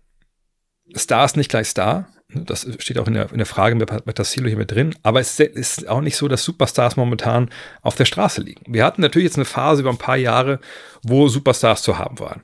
Star 0.97 1.25
ist 1.25 1.37
nicht 1.37 1.51
gleich 1.51 1.69
Star. 1.69 2.09
Das 2.35 2.67
steht 2.79 2.99
auch 2.99 3.09
in 3.09 3.15
der, 3.15 3.31
in 3.31 3.39
der 3.39 3.47
Frage 3.47 3.75
mit, 3.75 4.07
mit 4.07 4.17
Tassilo 4.17 4.49
hier 4.49 4.57
mit 4.57 4.71
drin. 4.71 4.95
Aber 5.03 5.21
es 5.21 5.39
ist 5.39 5.87
auch 5.87 6.01
nicht 6.01 6.17
so, 6.17 6.29
dass 6.29 6.45
Superstars 6.45 6.97
momentan 6.97 7.51
auf 7.83 7.95
der 7.95 8.07
Straße 8.07 8.41
liegen. 8.41 8.65
Wir 8.67 8.85
hatten 8.87 9.03
natürlich 9.03 9.27
jetzt 9.27 9.37
eine 9.37 9.45
Phase 9.45 9.83
über 9.83 9.91
ein 9.91 9.99
paar 9.99 10.17
Jahre, 10.17 10.59
wo 11.03 11.29
Superstars 11.29 11.83
zu 11.83 11.99
haben 11.99 12.19
waren. 12.21 12.43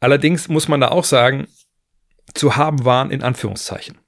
Allerdings 0.00 0.48
muss 0.48 0.68
man 0.68 0.80
da 0.80 0.88
auch 0.88 1.04
sagen, 1.04 1.48
zu 2.34 2.56
haben 2.56 2.86
waren 2.86 3.10
in 3.10 3.22
Anführungszeichen. 3.22 3.98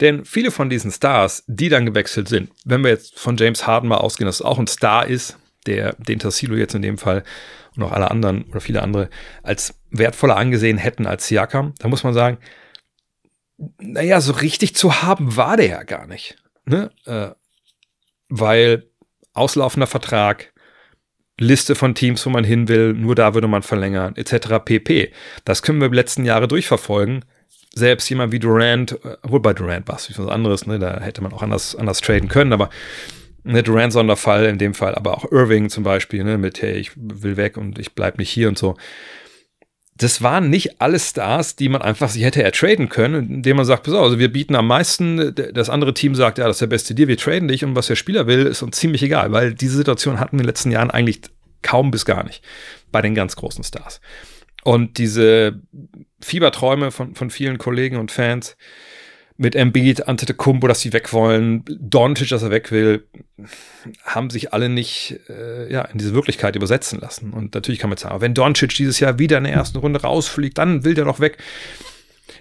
Denn 0.00 0.24
viele 0.24 0.50
von 0.50 0.70
diesen 0.70 0.92
Stars, 0.92 1.44
die 1.46 1.68
dann 1.68 1.84
gewechselt 1.84 2.28
sind, 2.28 2.50
wenn 2.64 2.82
wir 2.82 2.90
jetzt 2.90 3.18
von 3.18 3.36
James 3.36 3.66
Harden 3.66 3.88
mal 3.88 3.98
ausgehen, 3.98 4.26
dass 4.26 4.36
es 4.36 4.42
auch 4.42 4.58
ein 4.58 4.66
Star 4.66 5.06
ist, 5.06 5.36
der 5.68 5.94
den 5.94 6.18
Tassilo 6.18 6.56
jetzt 6.56 6.74
in 6.74 6.82
dem 6.82 6.98
Fall 6.98 7.22
und 7.76 7.82
auch 7.82 7.92
alle 7.92 8.10
anderen 8.10 8.44
oder 8.44 8.60
viele 8.60 8.82
andere 8.82 9.08
als 9.42 9.74
wertvoller 9.90 10.36
angesehen 10.36 10.78
hätten 10.78 11.06
als 11.06 11.28
Siakam, 11.28 11.74
da 11.78 11.88
muss 11.88 12.04
man 12.04 12.14
sagen, 12.14 12.38
naja, 13.80 14.20
so 14.20 14.32
richtig 14.32 14.74
zu 14.74 15.02
haben 15.02 15.36
war 15.36 15.56
der 15.56 15.66
ja 15.66 15.82
gar 15.82 16.06
nicht. 16.06 16.36
Ne? 16.64 16.90
Äh, 17.06 17.30
weil 18.28 18.90
auslaufender 19.32 19.86
Vertrag, 19.86 20.52
Liste 21.40 21.74
von 21.74 21.94
Teams, 21.94 22.24
wo 22.26 22.30
man 22.30 22.44
hin 22.44 22.68
will, 22.68 22.94
nur 22.94 23.14
da 23.14 23.34
würde 23.34 23.46
man 23.46 23.62
verlängern, 23.62 24.16
etc. 24.16 24.58
pp. 24.64 25.12
Das 25.44 25.62
können 25.62 25.80
wir 25.80 25.88
die 25.88 25.94
letzten 25.94 26.24
Jahre 26.24 26.48
durchverfolgen. 26.48 27.24
Selbst 27.74 28.08
jemand 28.10 28.32
wie 28.32 28.40
Durant, 28.40 28.92
äh, 29.04 29.16
obwohl 29.22 29.40
bei 29.40 29.54
Durant 29.54 29.86
war 29.88 29.96
es 29.96 30.18
was 30.18 30.28
anderes, 30.28 30.66
ne? 30.66 30.78
da 30.78 31.00
hätte 31.00 31.22
man 31.22 31.32
auch 31.32 31.42
anders, 31.42 31.76
anders 31.76 32.00
traden 32.00 32.28
können, 32.28 32.52
aber 32.52 32.70
ne, 33.44 33.62
Durant 33.62 33.92
Sonderfall 33.92 34.46
in 34.46 34.58
dem 34.58 34.74
Fall, 34.74 34.94
aber 34.94 35.16
auch 35.16 35.30
Irving 35.30 35.70
zum 35.70 35.84
Beispiel, 35.84 36.24
ne, 36.24 36.38
mit 36.38 36.62
hey, 36.62 36.74
ich 36.74 36.92
will 36.96 37.36
weg 37.36 37.56
und 37.56 37.78
ich 37.78 37.94
bleib 37.94 38.18
nicht 38.18 38.30
hier 38.30 38.48
und 38.48 38.58
so 38.58 38.76
das 39.98 40.22
waren 40.22 40.48
nicht 40.48 40.80
alle 40.80 40.98
Stars, 40.98 41.56
die 41.56 41.68
man 41.68 41.82
einfach 41.82 42.08
sich 42.08 42.22
hätte 42.22 42.42
ertraden 42.42 42.88
können, 42.88 43.28
indem 43.30 43.56
man 43.56 43.66
sagt, 43.66 43.82
pass 43.82 43.94
auf, 43.94 44.04
also 44.04 44.18
wir 44.20 44.32
bieten 44.32 44.54
am 44.54 44.68
meisten, 44.68 45.34
das 45.34 45.68
andere 45.68 45.92
Team 45.92 46.14
sagt, 46.14 46.38
ja, 46.38 46.46
das 46.46 46.56
ist 46.56 46.60
der 46.60 46.68
beste 46.68 46.94
Deal, 46.94 47.08
wir 47.08 47.16
traden 47.16 47.48
dich 47.48 47.64
und 47.64 47.74
was 47.74 47.88
der 47.88 47.96
Spieler 47.96 48.28
will, 48.28 48.46
ist 48.46 48.62
uns 48.62 48.78
ziemlich 48.78 49.02
egal, 49.02 49.32
weil 49.32 49.54
diese 49.54 49.76
Situation 49.76 50.20
hatten 50.20 50.36
wir 50.36 50.40
in 50.40 50.44
den 50.44 50.46
letzten 50.46 50.70
Jahren 50.70 50.92
eigentlich 50.92 51.22
kaum 51.62 51.90
bis 51.90 52.04
gar 52.04 52.22
nicht 52.22 52.44
bei 52.92 53.02
den 53.02 53.16
ganz 53.16 53.34
großen 53.34 53.64
Stars. 53.64 54.00
Und 54.62 54.98
diese 54.98 55.60
Fieberträume 56.20 56.92
von, 56.92 57.16
von 57.16 57.30
vielen 57.30 57.58
Kollegen 57.58 57.96
und 57.96 58.12
Fans, 58.12 58.56
mit 59.38 59.54
Embiid, 59.54 60.08
Antetokounmpo, 60.08 60.66
dass 60.66 60.80
sie 60.80 60.92
weg 60.92 61.12
wollen, 61.12 61.64
Doncic, 61.68 62.28
dass 62.28 62.42
er 62.42 62.50
weg 62.50 62.72
will, 62.72 63.06
haben 64.04 64.30
sich 64.30 64.52
alle 64.52 64.68
nicht 64.68 65.20
äh, 65.28 65.72
ja, 65.72 65.82
in 65.82 65.98
diese 65.98 66.12
Wirklichkeit 66.12 66.56
übersetzen 66.56 67.00
lassen. 67.00 67.32
Und 67.32 67.54
natürlich 67.54 67.78
kann 67.78 67.88
man 67.88 67.96
sagen, 67.96 68.20
wenn 68.20 68.34
Doncic 68.34 68.74
dieses 68.74 68.98
Jahr 68.98 69.20
wieder 69.20 69.38
in 69.38 69.44
der 69.44 69.52
ersten 69.52 69.78
Runde 69.78 70.02
rausfliegt, 70.02 70.58
dann 70.58 70.84
will 70.84 70.94
der 70.94 71.04
doch 71.04 71.20
weg. 71.20 71.38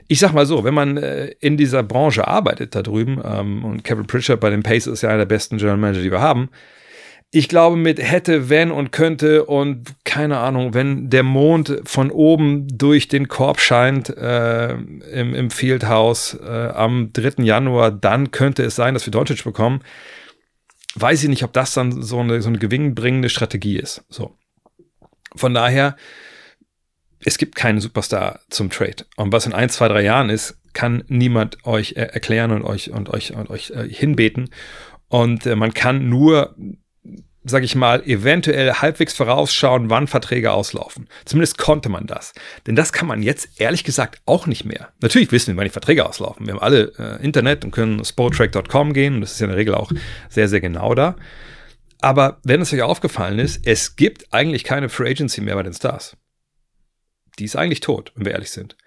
Ich 0.07 0.19
sag 0.19 0.33
mal 0.33 0.47
so, 0.47 0.63
wenn 0.63 0.73
man 0.73 0.97
äh, 0.97 1.27
in 1.39 1.55
dieser 1.55 1.83
Branche 1.83 2.27
arbeitet 2.27 2.73
da 2.73 2.81
drüben, 2.81 3.21
ähm, 3.23 3.63
und 3.63 3.83
Kevin 3.83 4.07
Pritchard 4.07 4.39
bei 4.39 4.49
den 4.49 4.63
Pacers 4.63 4.93
ist 4.93 5.01
ja 5.03 5.09
einer 5.09 5.19
der 5.19 5.25
besten 5.25 5.57
General 5.57 5.77
Manager, 5.77 6.01
die 6.01 6.11
wir 6.11 6.21
haben, 6.21 6.49
ich 7.37 7.49
glaube, 7.49 7.75
mit 7.75 7.99
hätte, 7.99 8.49
wenn 8.49 8.71
und 8.71 8.91
könnte 8.91 9.45
und 9.45 9.93
keine 10.03 10.39
Ahnung, 10.39 10.73
wenn 10.73 11.09
der 11.09 11.23
Mond 11.23 11.81
von 11.83 12.09
oben 12.09 12.67
durch 12.77 13.07
den 13.07 13.27
Korb 13.27 13.59
scheint 13.59 14.09
äh, 14.09 14.73
im, 14.73 15.35
im 15.35 15.51
Fieldhouse 15.51 16.39
äh, 16.41 16.69
am 16.69 17.13
3. 17.13 17.43
Januar, 17.43 17.91
dann 17.91 18.31
könnte 18.31 18.63
es 18.63 18.75
sein, 18.75 18.93
dass 18.93 19.05
wir 19.05 19.11
Doncic 19.11 19.43
bekommen. 19.43 19.81
Weiß 20.95 21.21
ich 21.21 21.29
nicht, 21.29 21.43
ob 21.43 21.53
das 21.53 21.73
dann 21.73 22.01
so 22.01 22.19
eine, 22.19 22.41
so 22.41 22.49
eine 22.49 22.57
gewinnbringende 22.57 23.29
Strategie 23.29 23.77
ist. 23.77 24.03
So. 24.09 24.35
Von 25.35 25.53
daher, 25.53 25.95
es 27.23 27.37
gibt 27.37 27.55
keinen 27.55 27.79
Superstar 27.79 28.39
zum 28.49 28.71
Trade. 28.71 29.05
Und 29.15 29.31
was 29.31 29.45
in 29.45 29.53
ein, 29.53 29.69
zwei, 29.69 29.87
drei 29.89 30.01
Jahren 30.01 30.29
ist, 30.29 30.57
kann 30.73 31.03
niemand 31.07 31.65
euch 31.65 31.93
erklären 31.93 32.51
und 32.51 32.63
euch 32.63 32.91
und 32.91 33.09
euch 33.09 33.33
und 33.35 33.49
euch 33.49 33.71
äh, 33.71 33.87
hinbeten. 33.87 34.49
Und 35.07 35.45
äh, 35.45 35.55
man 35.55 35.73
kann 35.73 36.09
nur 36.09 36.55
sag 37.47 37.63
ich 37.63 37.75
mal, 37.75 38.03
eventuell 38.05 38.73
halbwegs 38.73 39.13
vorausschauen, 39.13 39.89
wann 39.89 40.07
Verträge 40.07 40.51
auslaufen. 40.51 41.07
Zumindest 41.25 41.57
konnte 41.57 41.89
man 41.89 42.07
das. 42.07 42.33
Denn 42.65 42.75
das 42.75 42.93
kann 42.93 43.07
man 43.07 43.23
jetzt 43.23 43.59
ehrlich 43.59 43.83
gesagt 43.83 44.21
auch 44.25 44.47
nicht 44.47 44.65
mehr. 44.65 44.89
Natürlich 45.01 45.31
wissen 45.31 45.53
wir, 45.53 45.57
wann 45.57 45.65
die 45.65 45.71
Verträge 45.71 46.05
auslaufen. 46.05 46.45
Wir 46.45 46.53
haben 46.53 46.61
alle 46.61 46.93
äh, 46.97 47.23
Internet 47.23 47.65
und 47.65 47.71
können 47.71 48.03
sporttrack.com 48.03 48.93
gehen 48.93 49.15
und 49.15 49.21
das 49.21 49.33
ist 49.33 49.39
ja 49.39 49.45
in 49.45 49.51
der 49.51 49.57
Regel 49.57 49.75
auch 49.75 49.91
sehr, 50.29 50.47
sehr 50.47 50.61
genau 50.61 50.93
da. 50.93 51.15
Aber 52.01 52.39
wenn 52.43 52.61
es 52.61 52.73
euch 52.73 52.81
aufgefallen 52.81 53.39
ist, 53.39 53.65
es 53.65 53.95
gibt 53.95 54.31
eigentlich 54.31 54.63
keine 54.63 54.89
Free 54.89 55.09
Agency 55.09 55.41
mehr 55.41 55.55
bei 55.55 55.63
den 55.63 55.73
Stars. 55.73 56.15
Die 57.39 57.45
ist 57.45 57.55
eigentlich 57.55 57.79
tot, 57.79 58.11
wenn 58.15 58.25
wir 58.25 58.33
ehrlich 58.33 58.51
sind. 58.51 58.77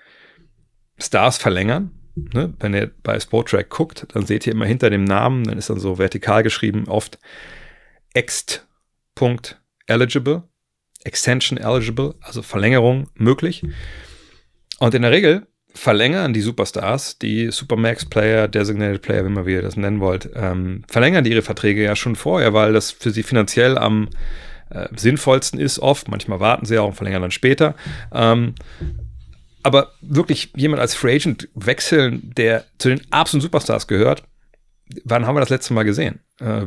Stars 0.98 1.38
verlängern. 1.38 1.92
Ne? 2.14 2.54
Wenn 2.58 2.74
ihr 2.74 2.90
bei 3.02 3.18
Sporttrack 3.18 3.70
guckt, 3.70 4.06
dann 4.12 4.26
seht 4.26 4.46
ihr 4.46 4.52
immer 4.52 4.66
hinter 4.66 4.90
dem 4.90 5.04
Namen, 5.04 5.44
dann 5.44 5.58
ist 5.58 5.70
dann 5.70 5.80
so 5.80 5.98
vertikal 5.98 6.42
geschrieben, 6.42 6.84
oft 6.88 7.18
ext.eligible, 8.14 10.44
extension 11.04 11.58
eligible, 11.58 12.14
also 12.20 12.42
Verlängerung 12.42 13.08
möglich. 13.14 13.62
Und 14.78 14.94
in 14.94 15.02
der 15.02 15.10
Regel 15.10 15.46
verlängern 15.74 16.32
die 16.32 16.40
Superstars, 16.40 17.18
die 17.18 17.50
Supermax-Player, 17.50 18.48
Designated 18.48 19.02
Player, 19.02 19.24
wie 19.24 19.30
man 19.30 19.46
ihr 19.46 19.62
das 19.62 19.76
nennen 19.76 20.00
wollt, 20.00 20.30
ähm, 20.34 20.82
verlängern 20.88 21.24
die 21.24 21.30
ihre 21.30 21.42
Verträge 21.42 21.82
ja 21.82 21.96
schon 21.96 22.16
vorher, 22.16 22.52
weil 22.52 22.72
das 22.72 22.90
für 22.90 23.10
sie 23.10 23.22
finanziell 23.22 23.78
am 23.78 24.08
äh, 24.70 24.88
sinnvollsten 24.96 25.60
ist 25.60 25.78
oft. 25.78 26.08
Manchmal 26.08 26.40
warten 26.40 26.66
sie 26.66 26.78
auch 26.78 26.88
und 26.88 26.94
verlängern 26.94 27.22
dann 27.22 27.30
später. 27.30 27.74
Ähm, 28.12 28.54
aber 29.62 29.92
wirklich 30.00 30.52
jemand 30.56 30.80
als 30.80 30.94
Free 30.94 31.14
Agent 31.14 31.48
wechseln, 31.54 32.32
der 32.36 32.64
zu 32.78 32.88
den 32.88 33.02
absoluten 33.10 33.42
Superstars 33.42 33.86
gehört, 33.86 34.24
wann 35.04 35.26
haben 35.26 35.36
wir 35.36 35.40
das 35.40 35.50
letzte 35.50 35.74
Mal 35.74 35.84
gesehen? 35.84 36.20
Äh, 36.38 36.66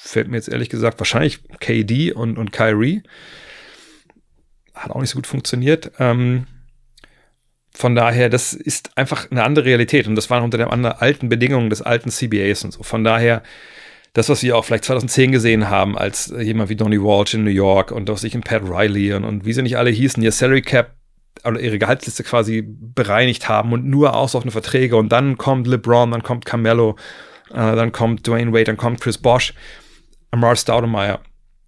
fällt 0.00 0.28
mir 0.28 0.36
jetzt 0.36 0.48
ehrlich 0.48 0.68
gesagt 0.68 0.98
wahrscheinlich 1.00 1.40
KD 1.60 2.12
und, 2.12 2.38
und 2.38 2.52
Kyrie. 2.52 3.02
Hat 4.74 4.90
auch 4.90 5.00
nicht 5.00 5.10
so 5.10 5.16
gut 5.16 5.26
funktioniert. 5.26 5.92
Ähm, 5.98 6.46
von 7.74 7.94
daher, 7.94 8.28
das 8.28 8.54
ist 8.54 8.96
einfach 8.96 9.30
eine 9.30 9.44
andere 9.44 9.66
Realität 9.66 10.08
und 10.08 10.16
das 10.16 10.30
waren 10.30 10.42
unter 10.42 10.58
den 10.58 10.68
alten 10.68 11.28
Bedingungen 11.28 11.70
des 11.70 11.82
alten 11.82 12.10
CBAs 12.10 12.64
und 12.64 12.72
so. 12.72 12.82
Von 12.82 13.04
daher, 13.04 13.42
das, 14.14 14.28
was 14.28 14.42
wir 14.42 14.56
auch 14.56 14.64
vielleicht 14.64 14.84
2010 14.84 15.32
gesehen 15.32 15.70
haben, 15.70 15.96
als 15.96 16.32
jemand 16.40 16.70
wie 16.70 16.76
Donny 16.76 17.00
Walsh 17.00 17.34
in 17.34 17.44
New 17.44 17.50
York 17.50 17.92
und 17.92 18.08
was 18.08 18.24
ich 18.24 18.34
in 18.34 18.40
Pat 18.40 18.62
Riley 18.62 19.12
und, 19.12 19.24
und 19.24 19.44
wie 19.44 19.52
sie 19.52 19.62
nicht 19.62 19.78
alle 19.78 19.90
hießen, 19.90 20.22
ihr 20.22 20.32
Salary 20.32 20.62
Cap 20.62 20.96
oder 21.44 21.60
ihre 21.60 21.78
Gehaltsliste 21.78 22.24
quasi 22.24 22.64
bereinigt 22.66 23.48
haben 23.48 23.72
und 23.72 23.84
nur 23.86 24.16
auslaufende 24.16 24.52
Verträge 24.52 24.96
und 24.96 25.10
dann 25.10 25.38
kommt 25.38 25.66
LeBron, 25.66 26.10
dann 26.10 26.22
kommt 26.22 26.46
Carmelo, 26.46 26.96
äh, 27.50 27.54
dann 27.54 27.92
kommt 27.92 28.26
Dwayne 28.26 28.52
Wade, 28.52 28.64
dann 28.64 28.76
kommt 28.76 29.00
Chris 29.00 29.18
Bosch. 29.18 29.54
Amar 30.30 30.56
Staudemeyer, 30.56 31.20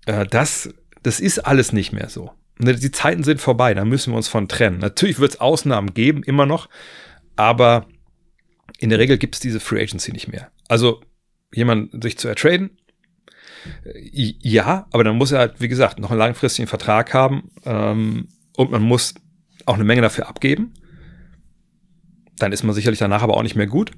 äh, 0.06 0.26
das, 0.26 0.72
das 1.02 1.20
ist 1.20 1.38
alles 1.40 1.72
nicht 1.72 1.92
mehr 1.92 2.08
so. 2.08 2.30
Ne, 2.58 2.74
die 2.74 2.90
Zeiten 2.90 3.22
sind 3.22 3.40
vorbei, 3.40 3.72
da 3.74 3.84
müssen 3.84 4.12
wir 4.12 4.16
uns 4.16 4.28
von 4.28 4.48
trennen. 4.48 4.78
Natürlich 4.78 5.18
wird 5.18 5.32
es 5.32 5.40
Ausnahmen 5.40 5.94
geben, 5.94 6.22
immer 6.22 6.46
noch, 6.46 6.68
aber 7.36 7.86
in 8.78 8.90
der 8.90 8.98
Regel 8.98 9.18
gibt 9.18 9.34
es 9.34 9.40
diese 9.40 9.60
Free 9.60 9.82
Agency 9.82 10.12
nicht 10.12 10.28
mehr. 10.28 10.50
Also 10.68 11.00
jemand 11.52 12.02
sich 12.02 12.18
zu 12.18 12.28
ertraden, 12.28 12.70
äh, 13.84 14.34
ja, 14.40 14.86
aber 14.90 15.04
dann 15.04 15.16
muss 15.16 15.32
er 15.32 15.38
halt, 15.40 15.60
wie 15.60 15.68
gesagt, 15.68 15.98
noch 15.98 16.10
einen 16.10 16.18
langfristigen 16.18 16.68
Vertrag 16.68 17.14
haben 17.14 17.50
ähm, 17.64 18.28
und 18.56 18.70
man 18.70 18.82
muss 18.82 19.14
auch 19.66 19.74
eine 19.74 19.84
Menge 19.84 20.02
dafür 20.02 20.28
abgeben. 20.28 20.74
Dann 22.38 22.52
ist 22.52 22.62
man 22.62 22.74
sicherlich 22.74 22.98
danach 22.98 23.22
aber 23.22 23.36
auch 23.36 23.42
nicht 23.42 23.56
mehr 23.56 23.66
gut. 23.66 23.90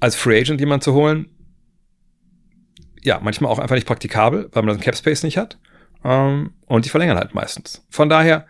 Als 0.00 0.16
Free 0.16 0.40
Agent 0.40 0.60
jemand 0.60 0.82
zu 0.82 0.92
holen, 0.92 1.28
ja, 3.04 3.20
manchmal 3.22 3.50
auch 3.50 3.58
einfach 3.58 3.74
nicht 3.74 3.86
praktikabel, 3.86 4.48
weil 4.52 4.62
man 4.62 4.76
das 4.76 4.84
Cap 4.84 4.96
Space 4.96 5.22
nicht 5.22 5.38
hat. 5.38 5.58
Ähm, 6.04 6.52
und 6.66 6.84
die 6.84 6.88
verlängern 6.88 7.18
halt 7.18 7.34
meistens. 7.34 7.84
Von 7.90 8.08
daher 8.08 8.46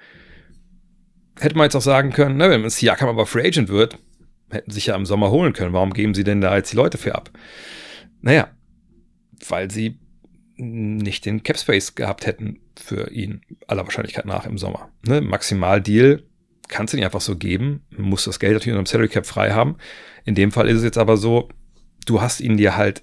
hätte 1.38 1.56
man 1.56 1.64
jetzt 1.64 1.76
auch 1.76 1.82
sagen 1.82 2.12
können, 2.12 2.36
na, 2.36 2.50
wenn 2.50 2.68
Siakam 2.68 3.08
aber 3.08 3.26
Free 3.26 3.46
Agent 3.46 3.68
wird, 3.68 3.98
hätten 4.50 4.70
sich 4.70 4.86
ja 4.86 4.96
im 4.96 5.06
Sommer 5.06 5.30
holen 5.30 5.52
können. 5.52 5.72
Warum 5.72 5.92
geben 5.92 6.14
sie 6.14 6.24
denn 6.24 6.40
da 6.40 6.56
jetzt 6.56 6.72
die 6.72 6.76
Leute 6.76 6.98
für 6.98 7.14
ab? 7.14 7.30
Naja, 8.20 8.50
weil 9.48 9.70
sie 9.70 9.98
nicht 10.56 11.24
den 11.24 11.42
Cap 11.42 11.58
Space 11.58 11.94
gehabt 11.94 12.26
hätten 12.26 12.60
für 12.78 13.10
ihn, 13.10 13.40
aller 13.66 13.84
Wahrscheinlichkeit 13.84 14.26
nach 14.26 14.46
im 14.46 14.58
Sommer. 14.58 14.90
Ne? 15.06 15.20
Maximal-Deal 15.20 16.22
kannst 16.68 16.92
du 16.92 16.96
nicht 16.96 17.04
einfach 17.04 17.20
so 17.20 17.36
geben, 17.36 17.84
muss 17.96 18.24
das 18.24 18.38
Geld 18.38 18.52
natürlich 18.52 18.76
unter 18.76 18.84
dem 18.84 18.90
Salary 18.90 19.08
Cap 19.08 19.26
frei 19.26 19.52
haben. 19.52 19.76
In 20.24 20.34
dem 20.34 20.52
Fall 20.52 20.68
ist 20.68 20.78
es 20.78 20.84
jetzt 20.84 20.98
aber 20.98 21.16
so, 21.16 21.48
du 22.06 22.20
hast 22.20 22.40
ihn 22.40 22.56
dir 22.56 22.76
halt 22.76 23.02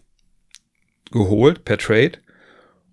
geholt 1.12 1.65
per 1.65 1.78
Trade 1.78 2.13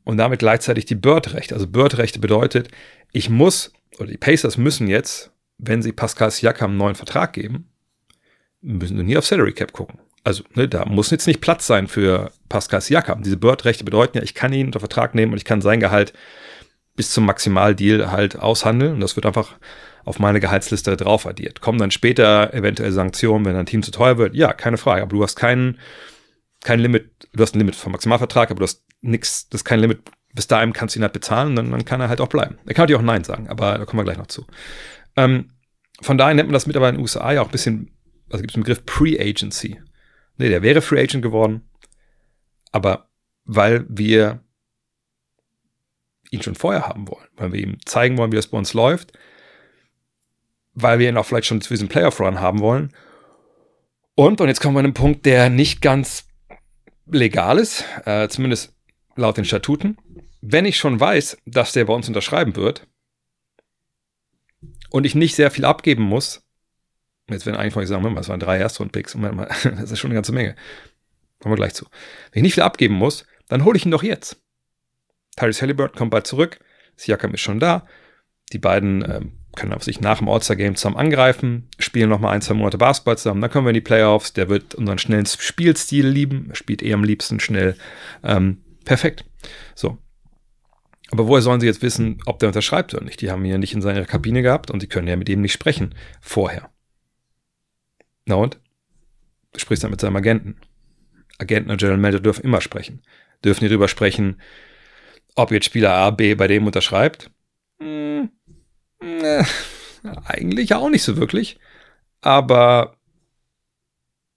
und 0.05 0.17
damit 0.19 0.39
gleichzeitig 0.39 0.85
die 0.85 0.95
Bird-Rechte. 0.95 1.55
Also 1.55 1.67
Bird-Rechte 1.67 2.19
bedeutet, 2.19 2.69
ich 3.13 3.29
muss, 3.29 3.73
oder 3.99 4.09
die 4.09 4.17
Pacers 4.17 4.57
müssen 4.57 4.89
jetzt, 4.89 5.33
wenn 5.59 5.83
sie 5.83 5.93
Pascal 5.93 6.31
Siakam 6.31 6.71
einen 6.71 6.79
neuen 6.79 6.95
Vertrag 6.95 7.33
geben, 7.33 7.71
müssen 8.61 8.97
sie 8.97 9.05
nie 9.05 9.17
auf 9.17 9.27
Salary 9.27 9.53
Cap 9.53 9.73
gucken. 9.73 10.01
Also 10.25 10.43
ne, 10.55 10.69
da 10.69 10.85
muss 10.85 11.11
jetzt 11.11 11.27
nicht 11.27 11.41
Platz 11.41 11.67
sein 11.67 11.87
für 11.87 12.33
Pascal 12.49 12.81
Siakam. 12.81 13.23
Diese 13.23 13.37
Bird-Rechte 13.37 13.85
bedeuten 13.85 14.19
ja, 14.19 14.25
ich 14.25 14.35
kann 14.35 14.53
ihn 14.53 14.67
unter 14.67 14.81
Vertrag 14.81 15.15
nehmen 15.15 15.33
und 15.33 15.39
ich 15.39 15.45
kann 15.45 15.61
sein 15.61 15.81
Gehalt 15.81 16.13
bis 16.97 17.11
zum 17.11 17.27
Maximaldeal 17.27 18.11
halt 18.11 18.39
aushandeln. 18.39 18.95
Und 18.95 19.01
das 19.01 19.17
wird 19.17 19.27
einfach 19.27 19.55
auf 20.05 20.19
meine 20.19 20.41
Gehaltsliste 20.41 20.97
drauf 20.97 21.27
addiert. 21.27 21.61
Kommen 21.61 21.79
dann 21.79 21.91
später 21.91 22.53
eventuell 22.55 22.93
Sanktionen, 22.93 23.45
wenn 23.45 23.57
ein 23.57 23.67
Team 23.67 23.83
zu 23.83 23.91
teuer 23.91 24.19
wird? 24.19 24.35
Ja, 24.35 24.53
keine 24.53 24.79
Frage. 24.79 25.03
Aber 25.03 25.11
du 25.11 25.23
hast 25.23 25.37
keinen 25.37 25.79
kein 26.67 26.81
Limit, 26.81 27.29
du 27.33 27.43
hast 27.45 27.55
ein 27.55 27.61
Limit 27.61 27.77
vom 27.77 27.93
Maximalvertrag, 27.93 28.51
aber 28.51 28.59
du 28.59 28.65
hast 28.65 28.85
nichts, 29.01 29.49
das 29.49 29.61
ist 29.61 29.65
kein 29.65 29.79
Limit. 29.79 30.01
Bis 30.35 30.49
dahin 30.49 30.73
kannst 30.73 30.95
du 30.95 30.99
ihn 30.99 31.05
halt 31.05 31.13
bezahlen, 31.13 31.55
dann, 31.55 31.71
dann 31.71 31.85
kann 31.85 32.01
er 32.01 32.09
halt 32.09 32.21
auch 32.21 32.29
bleiben. 32.29 32.59
Er 32.67 32.75
kann 32.75 32.83
natürlich 32.83 32.99
auch 32.99 33.05
Nein 33.05 33.23
sagen, 33.23 33.49
aber 33.49 33.79
da 33.79 33.85
kommen 33.85 34.01
wir 34.01 34.05
gleich 34.05 34.19
noch 34.19 34.27
zu. 34.27 34.45
Ähm, 35.15 35.53
von 36.01 36.19
daher 36.19 36.35
nennt 36.35 36.49
man 36.49 36.55
das 36.55 36.67
mittlerweile 36.67 36.91
in 36.91 36.97
den 36.97 37.03
USA 37.03 37.33
ja 37.33 37.41
auch 37.41 37.47
ein 37.47 37.53
bisschen, 37.53 37.97
also 38.31 38.43
gibt 38.43 38.51
es 38.51 38.55
den 38.55 38.65
Begriff 38.65 38.85
Pre-Agency. 38.85 39.81
Nee, 40.39 40.49
der 40.49 40.63
wäre 40.63 40.83
Free 40.83 41.01
Agent 41.01 41.23
geworden, 41.23 41.63
aber 42.73 43.11
weil 43.45 43.87
wir 43.89 44.41
ihn 46.33 46.43
schon 46.43 46.57
vorher 46.57 46.89
haben 46.89 47.07
wollen, 47.07 47.29
weil 47.37 47.53
wir 47.53 47.61
ihm 47.61 47.79
zeigen 47.85 48.19
wollen, 48.19 48.33
wie 48.33 48.37
das 48.37 48.49
bei 48.49 48.59
uns 48.59 48.75
läuft, 48.75 49.17
weil 50.75 50.99
wir 50.99 51.09
ihn 51.09 51.17
auch 51.17 51.27
vielleicht 51.27 51.47
schon 51.47 51.61
zu 51.61 51.73
diesem 51.73 51.87
Playoff-Run 51.87 52.41
haben 52.41 52.59
wollen. 52.59 52.93
Und, 54.17 54.41
und 54.41 54.49
jetzt 54.49 54.61
kommen 54.61 54.75
wir 54.75 54.81
an 54.81 54.87
einen 54.87 54.95
Punkt, 54.95 55.27
der 55.27 55.49
nicht 55.49 55.81
ganz 55.81 56.26
legal 57.07 57.59
ist, 57.59 57.85
äh, 58.05 58.29
zumindest 58.29 58.75
laut 59.17 59.37
den 59.37 59.45
Statuten. 59.45 59.97
Wenn 60.41 60.65
ich 60.65 60.77
schon 60.77 61.01
weiß, 61.01 61.39
dass 61.47 61.73
der 61.73 61.85
bei 61.85 61.95
uns 61.95 62.09
unterschreiben 62.09 62.57
wird 62.57 62.87
und 64.91 65.05
ich 65.05 65.15
nicht 65.15 65.35
sehr 65.35 65.51
viel 65.51 65.65
abgeben 65.65 66.03
muss, 66.03 66.45
jetzt 67.29 67.47
werden 67.47 67.57
eigentlich 67.57 67.73
von 67.73 67.83
euch 67.83 67.89
sagen, 67.89 68.15
das 68.15 68.29
waren 68.29 68.41
drei 68.41 68.59
Erstrunden-Picks, 68.59 69.17
das 69.65 69.91
ist 69.91 69.99
schon 69.99 70.11
eine 70.11 70.17
ganze 70.17 70.33
Menge. 70.33 70.55
Kommen 71.41 71.53
wir 71.53 71.57
gleich 71.57 71.75
zu. 71.75 71.87
Wenn 72.33 72.41
ich 72.41 72.43
nicht 72.43 72.55
viel 72.55 72.63
abgeben 72.63 72.95
muss, 72.95 73.27
dann 73.49 73.65
hole 73.65 73.77
ich 73.77 73.85
ihn 73.85 73.91
doch 73.91 74.03
jetzt. 74.03 74.43
Tyrese 75.37 75.63
Halliburton 75.63 75.97
kommt 75.97 76.11
bald 76.11 76.27
zurück, 76.27 76.61
Siakam 76.97 77.35
ist 77.35 77.41
schon 77.41 77.61
da, 77.61 77.87
die 78.53 78.59
beiden 78.59 79.03
ähm, 79.03 79.39
können 79.57 79.73
auf 79.73 79.83
sich 79.83 80.01
nach 80.01 80.19
dem 80.19 80.29
All-Star-Game 80.29 80.77
zusammen 80.77 80.97
angreifen, 80.97 81.69
spielen 81.79 82.09
nochmal 82.09 82.35
ein, 82.35 82.43
zwei 82.43 82.55
Monate 82.55 82.79
Basketball 82.79 83.19
zusammen, 83.19 83.41
dann 83.41 83.51
kommen 83.51 83.67
wir 83.67 83.71
in 83.71 83.75
die 83.75 83.81
Playoffs, 83.81 84.33
der 84.33 84.49
wird 84.49 84.75
unseren 84.75 84.99
schnellen 84.99 85.27
Spielstil 85.27 86.07
lieben, 86.07 86.51
spielt 86.53 86.83
eh 86.83 86.93
am 86.93 87.03
liebsten 87.03 87.41
schnell. 87.41 87.77
Ähm, 88.23 88.63
perfekt. 88.85 89.25
So. 89.75 89.99
Aber 91.11 91.29
woher 91.29 91.43
sollen 91.43 91.61
sie 91.61 91.67
jetzt 91.67 91.83
wissen, 91.83 92.21
ob 92.27 92.39
der 92.39 92.49
unterschreibt 92.49 92.95
oder 92.95 93.05
nicht? 93.05 93.21
Die 93.21 93.31
haben 93.31 93.45
ihn 93.45 93.53
ja 93.53 93.59
nicht 93.59 93.75
in 93.75 93.83
seiner 93.83 94.05
Kabine 94.05 94.43
gehabt 94.43 94.71
und 94.71 94.81
sie 94.81 94.89
können 94.89 95.09
ja 95.09 95.17
mit 95.17 95.29
ihm 95.29 95.41
nicht 95.41 95.53
sprechen 95.53 95.95
vorher. 96.21 96.71
Na 98.27 98.35
und? 98.37 98.61
Du 99.53 99.61
sprichst 99.61 99.85
dann 99.85 99.91
mit 99.91 100.01
seinem 100.01 100.17
Agenten. 100.17 100.57
Agenten 101.39 101.71
und 101.71 101.79
General 101.79 101.99
Manager 101.99 102.21
dürfen 102.21 102.45
immer 102.45 102.61
sprechen. 102.61 103.03
Dürfen 103.45 103.61
die 103.61 103.69
darüber 103.69 103.89
sprechen, 103.89 104.41
ob 105.35 105.51
jetzt 105.53 105.67
Spieler 105.67 105.93
A, 105.93 106.11
B 106.11 106.35
bei 106.35 106.49
dem 106.49 106.67
unterschreibt? 106.67 107.31
Hm, 107.79 108.31
äh, 109.07 109.45
eigentlich 110.25 110.75
auch 110.75 110.91
nicht 110.91 111.03
so 111.03 111.17
wirklich. 111.17 111.59
Aber 112.21 112.97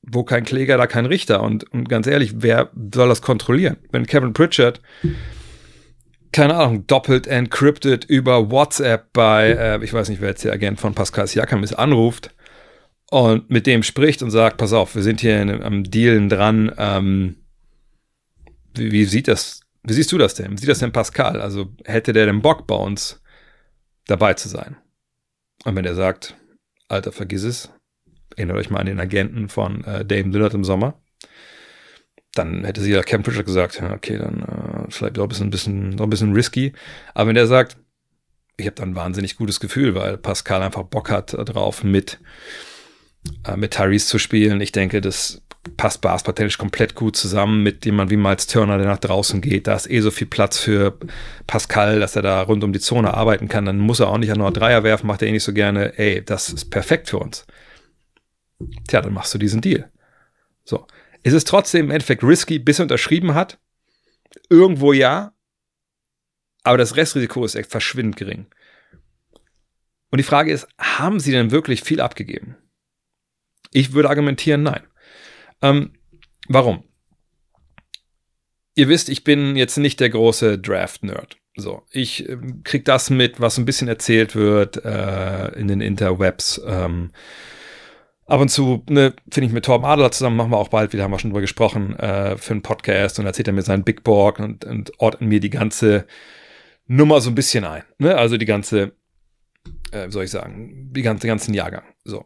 wo 0.01 0.23
kein 0.23 0.43
Kläger, 0.43 0.77
da 0.77 0.87
kein 0.87 1.05
Richter. 1.05 1.41
Und, 1.43 1.71
und 1.71 1.89
ganz 1.89 2.07
ehrlich, 2.07 2.33
wer 2.37 2.69
soll 2.93 3.09
das 3.09 3.21
kontrollieren? 3.21 3.77
Wenn 3.91 4.07
Kevin 4.07 4.33
Pritchard, 4.33 4.81
keine 6.31 6.55
Ahnung, 6.55 6.87
doppelt 6.87 7.27
encrypted 7.27 8.05
über 8.05 8.51
WhatsApp 8.51 9.11
bei, 9.13 9.51
äh, 9.51 9.83
ich 9.83 9.93
weiß 9.93 10.09
nicht, 10.09 10.21
wer 10.21 10.29
jetzt 10.29 10.43
der 10.43 10.53
Agent 10.53 10.79
von 10.79 10.93
Pascal 10.93 11.27
Siakam 11.27 11.63
ist, 11.63 11.73
anruft 11.73 12.31
und 13.11 13.49
mit 13.49 13.65
dem 13.67 13.83
spricht 13.83 14.21
und 14.21 14.31
sagt, 14.31 14.57
pass 14.57 14.73
auf, 14.73 14.95
wir 14.95 15.03
sind 15.03 15.21
hier 15.21 15.41
in, 15.41 15.63
am 15.63 15.83
Dealen 15.83 16.29
dran, 16.29 16.71
ähm, 16.77 17.37
wie, 18.75 18.91
wie 18.91 19.05
sieht 19.05 19.27
das, 19.27 19.61
wie 19.83 19.93
siehst 19.93 20.11
du 20.11 20.17
das 20.17 20.35
denn? 20.35 20.51
Wie 20.51 20.57
sieht 20.57 20.69
das 20.69 20.79
denn 20.79 20.91
Pascal? 20.91 21.41
Also 21.41 21.73
hätte 21.85 22.13
der 22.13 22.27
den 22.27 22.41
Bock 22.41 22.67
bei 22.67 22.75
uns 22.75 23.21
dabei 24.09 24.33
zu 24.33 24.49
sein. 24.49 24.77
Und 25.65 25.75
wenn 25.75 25.85
er 25.85 25.95
sagt, 25.95 26.35
Alter, 26.87 27.11
vergiss 27.11 27.43
es, 27.43 27.71
erinnert 28.35 28.57
euch 28.57 28.69
mal 28.69 28.79
an 28.79 28.85
den 28.85 28.99
Agenten 28.99 29.49
von 29.49 29.83
äh, 29.83 30.05
Dame 30.05 30.31
Lillard 30.31 30.53
im 30.53 30.63
Sommer, 30.63 31.01
dann 32.33 32.63
hätte 32.63 32.81
sie 32.81 32.91
ja 32.91 33.01
Cam 33.03 33.23
Pritchard 33.23 33.45
gesagt, 33.45 33.79
ja, 33.79 33.93
okay, 33.93 34.17
dann 34.17 34.41
äh, 34.41 34.91
vielleicht 34.91 35.17
auch 35.19 35.23
ein 35.23 35.29
bisschen, 35.29 35.49
bisschen, 35.49 35.89
noch 35.91 36.05
ein 36.05 36.09
bisschen 36.09 36.33
risky. 36.33 36.73
Aber 37.13 37.27
wenn 37.27 37.35
der 37.35 37.47
sagt, 37.47 37.77
ich 38.57 38.65
habe 38.65 38.75
dann 38.75 38.91
ein 38.91 38.95
wahnsinnig 38.95 39.35
gutes 39.35 39.59
Gefühl, 39.59 39.95
weil 39.95 40.17
Pascal 40.17 40.61
einfach 40.61 40.83
Bock 40.83 41.09
hat 41.09 41.33
drauf, 41.33 41.83
mit, 41.83 42.19
äh, 43.45 43.57
mit 43.57 43.71
Tyrese 43.71 44.07
zu 44.07 44.19
spielen. 44.19 44.61
Ich 44.61 44.71
denke, 44.71 45.01
das 45.01 45.41
passt 45.77 46.01
basketballtechnisch 46.01 46.57
komplett 46.57 46.95
gut 46.95 47.15
zusammen 47.15 47.63
mit 47.63 47.85
jemand 47.85 48.09
wie 48.11 48.17
Miles 48.17 48.47
Turner, 48.47 48.77
der 48.77 48.87
nach 48.87 48.97
draußen 48.97 49.41
geht. 49.41 49.67
Da 49.67 49.75
ist 49.75 49.89
eh 49.89 49.99
so 50.01 50.11
viel 50.11 50.27
Platz 50.27 50.57
für 50.57 50.97
Pascal, 51.47 51.99
dass 51.99 52.15
er 52.15 52.21
da 52.21 52.41
rund 52.41 52.63
um 52.63 52.73
die 52.73 52.79
Zone 52.79 53.13
arbeiten 53.13 53.47
kann. 53.47 53.65
Dann 53.65 53.79
muss 53.79 53.99
er 53.99 54.07
auch 54.07 54.17
nicht 54.17 54.31
an 54.31 54.39
nur 54.39 54.51
Dreier 54.51 54.83
werfen, 54.83 55.07
macht 55.07 55.21
er 55.21 55.27
eh 55.27 55.31
nicht 55.31 55.43
so 55.43 55.53
gerne. 55.53 55.97
Ey, 55.97 56.23
das 56.23 56.49
ist 56.49 56.65
perfekt 56.65 57.09
für 57.09 57.19
uns. 57.19 57.45
Tja, 58.87 59.01
dann 59.01 59.13
machst 59.13 59.33
du 59.33 59.37
diesen 59.37 59.61
Deal. 59.61 59.91
So. 60.63 60.85
Es 61.23 61.33
ist 61.33 61.47
trotzdem 61.47 61.85
im 61.85 61.91
Endeffekt 61.91 62.23
risky, 62.23 62.59
bis 62.59 62.79
er 62.79 62.83
unterschrieben 62.83 63.33
hat. 63.33 63.59
Irgendwo 64.49 64.93
ja. 64.93 65.33
Aber 66.63 66.77
das 66.77 66.95
Restrisiko 66.95 67.43
ist 67.43 67.55
echt 67.55 67.71
verschwindend 67.71 68.17
gering. 68.17 68.47
Und 70.11 70.17
die 70.17 70.23
Frage 70.23 70.51
ist, 70.51 70.67
haben 70.77 71.19
sie 71.19 71.31
denn 71.31 71.51
wirklich 71.51 71.83
viel 71.83 72.01
abgegeben? 72.01 72.57
Ich 73.71 73.93
würde 73.93 74.09
argumentieren, 74.09 74.63
nein. 74.63 74.81
Ähm, 75.61 75.93
warum? 76.47 76.83
Ihr 78.75 78.87
wisst, 78.87 79.09
ich 79.09 79.23
bin 79.23 79.55
jetzt 79.55 79.77
nicht 79.77 79.99
der 79.99 80.09
große 80.09 80.57
Draft-Nerd. 80.57 81.37
So, 81.55 81.83
ich 81.91 82.27
äh, 82.29 82.37
krieg 82.63 82.85
das 82.85 83.09
mit, 83.09 83.39
was 83.39 83.57
ein 83.57 83.65
bisschen 83.65 83.87
erzählt 83.87 84.35
wird 84.35 84.83
äh, 84.83 85.49
in 85.59 85.67
den 85.67 85.81
Interwebs. 85.81 86.61
Ähm, 86.65 87.11
ab 88.25 88.39
und 88.39 88.49
zu 88.49 88.83
ne, 88.89 89.13
finde 89.31 89.47
ich 89.47 89.53
mit 89.53 89.65
Torben 89.65 89.85
Adler 89.85 90.11
zusammen, 90.11 90.37
machen 90.37 90.51
wir 90.51 90.57
auch 90.57 90.69
bald 90.69 90.93
wieder, 90.93 91.03
haben 91.03 91.11
wir 91.11 91.19
schon 91.19 91.31
drüber 91.31 91.41
gesprochen, 91.41 91.97
äh, 91.97 92.37
für 92.37 92.53
einen 92.53 92.61
Podcast 92.61 93.19
und 93.19 93.25
erzählt 93.25 93.47
er 93.47 93.53
mir 93.53 93.63
seinen 93.63 93.83
Big 93.83 94.03
Borg 94.03 94.39
und, 94.39 94.63
und 94.65 94.91
ordnet 94.99 95.29
mir 95.29 95.39
die 95.39 95.49
ganze 95.49 96.05
Nummer 96.87 97.21
so 97.21 97.29
ein 97.29 97.35
bisschen 97.35 97.65
ein. 97.65 97.83
Ne? 97.97 98.15
Also 98.15 98.37
die 98.37 98.45
ganze, 98.45 98.93
äh, 99.91 100.07
wie 100.07 100.11
soll 100.11 100.23
ich 100.23 100.31
sagen, 100.31 100.91
die 100.93 101.01
ganze, 101.01 101.27
ganzen 101.27 101.53
Jahrgang. 101.53 101.83
So. 102.03 102.25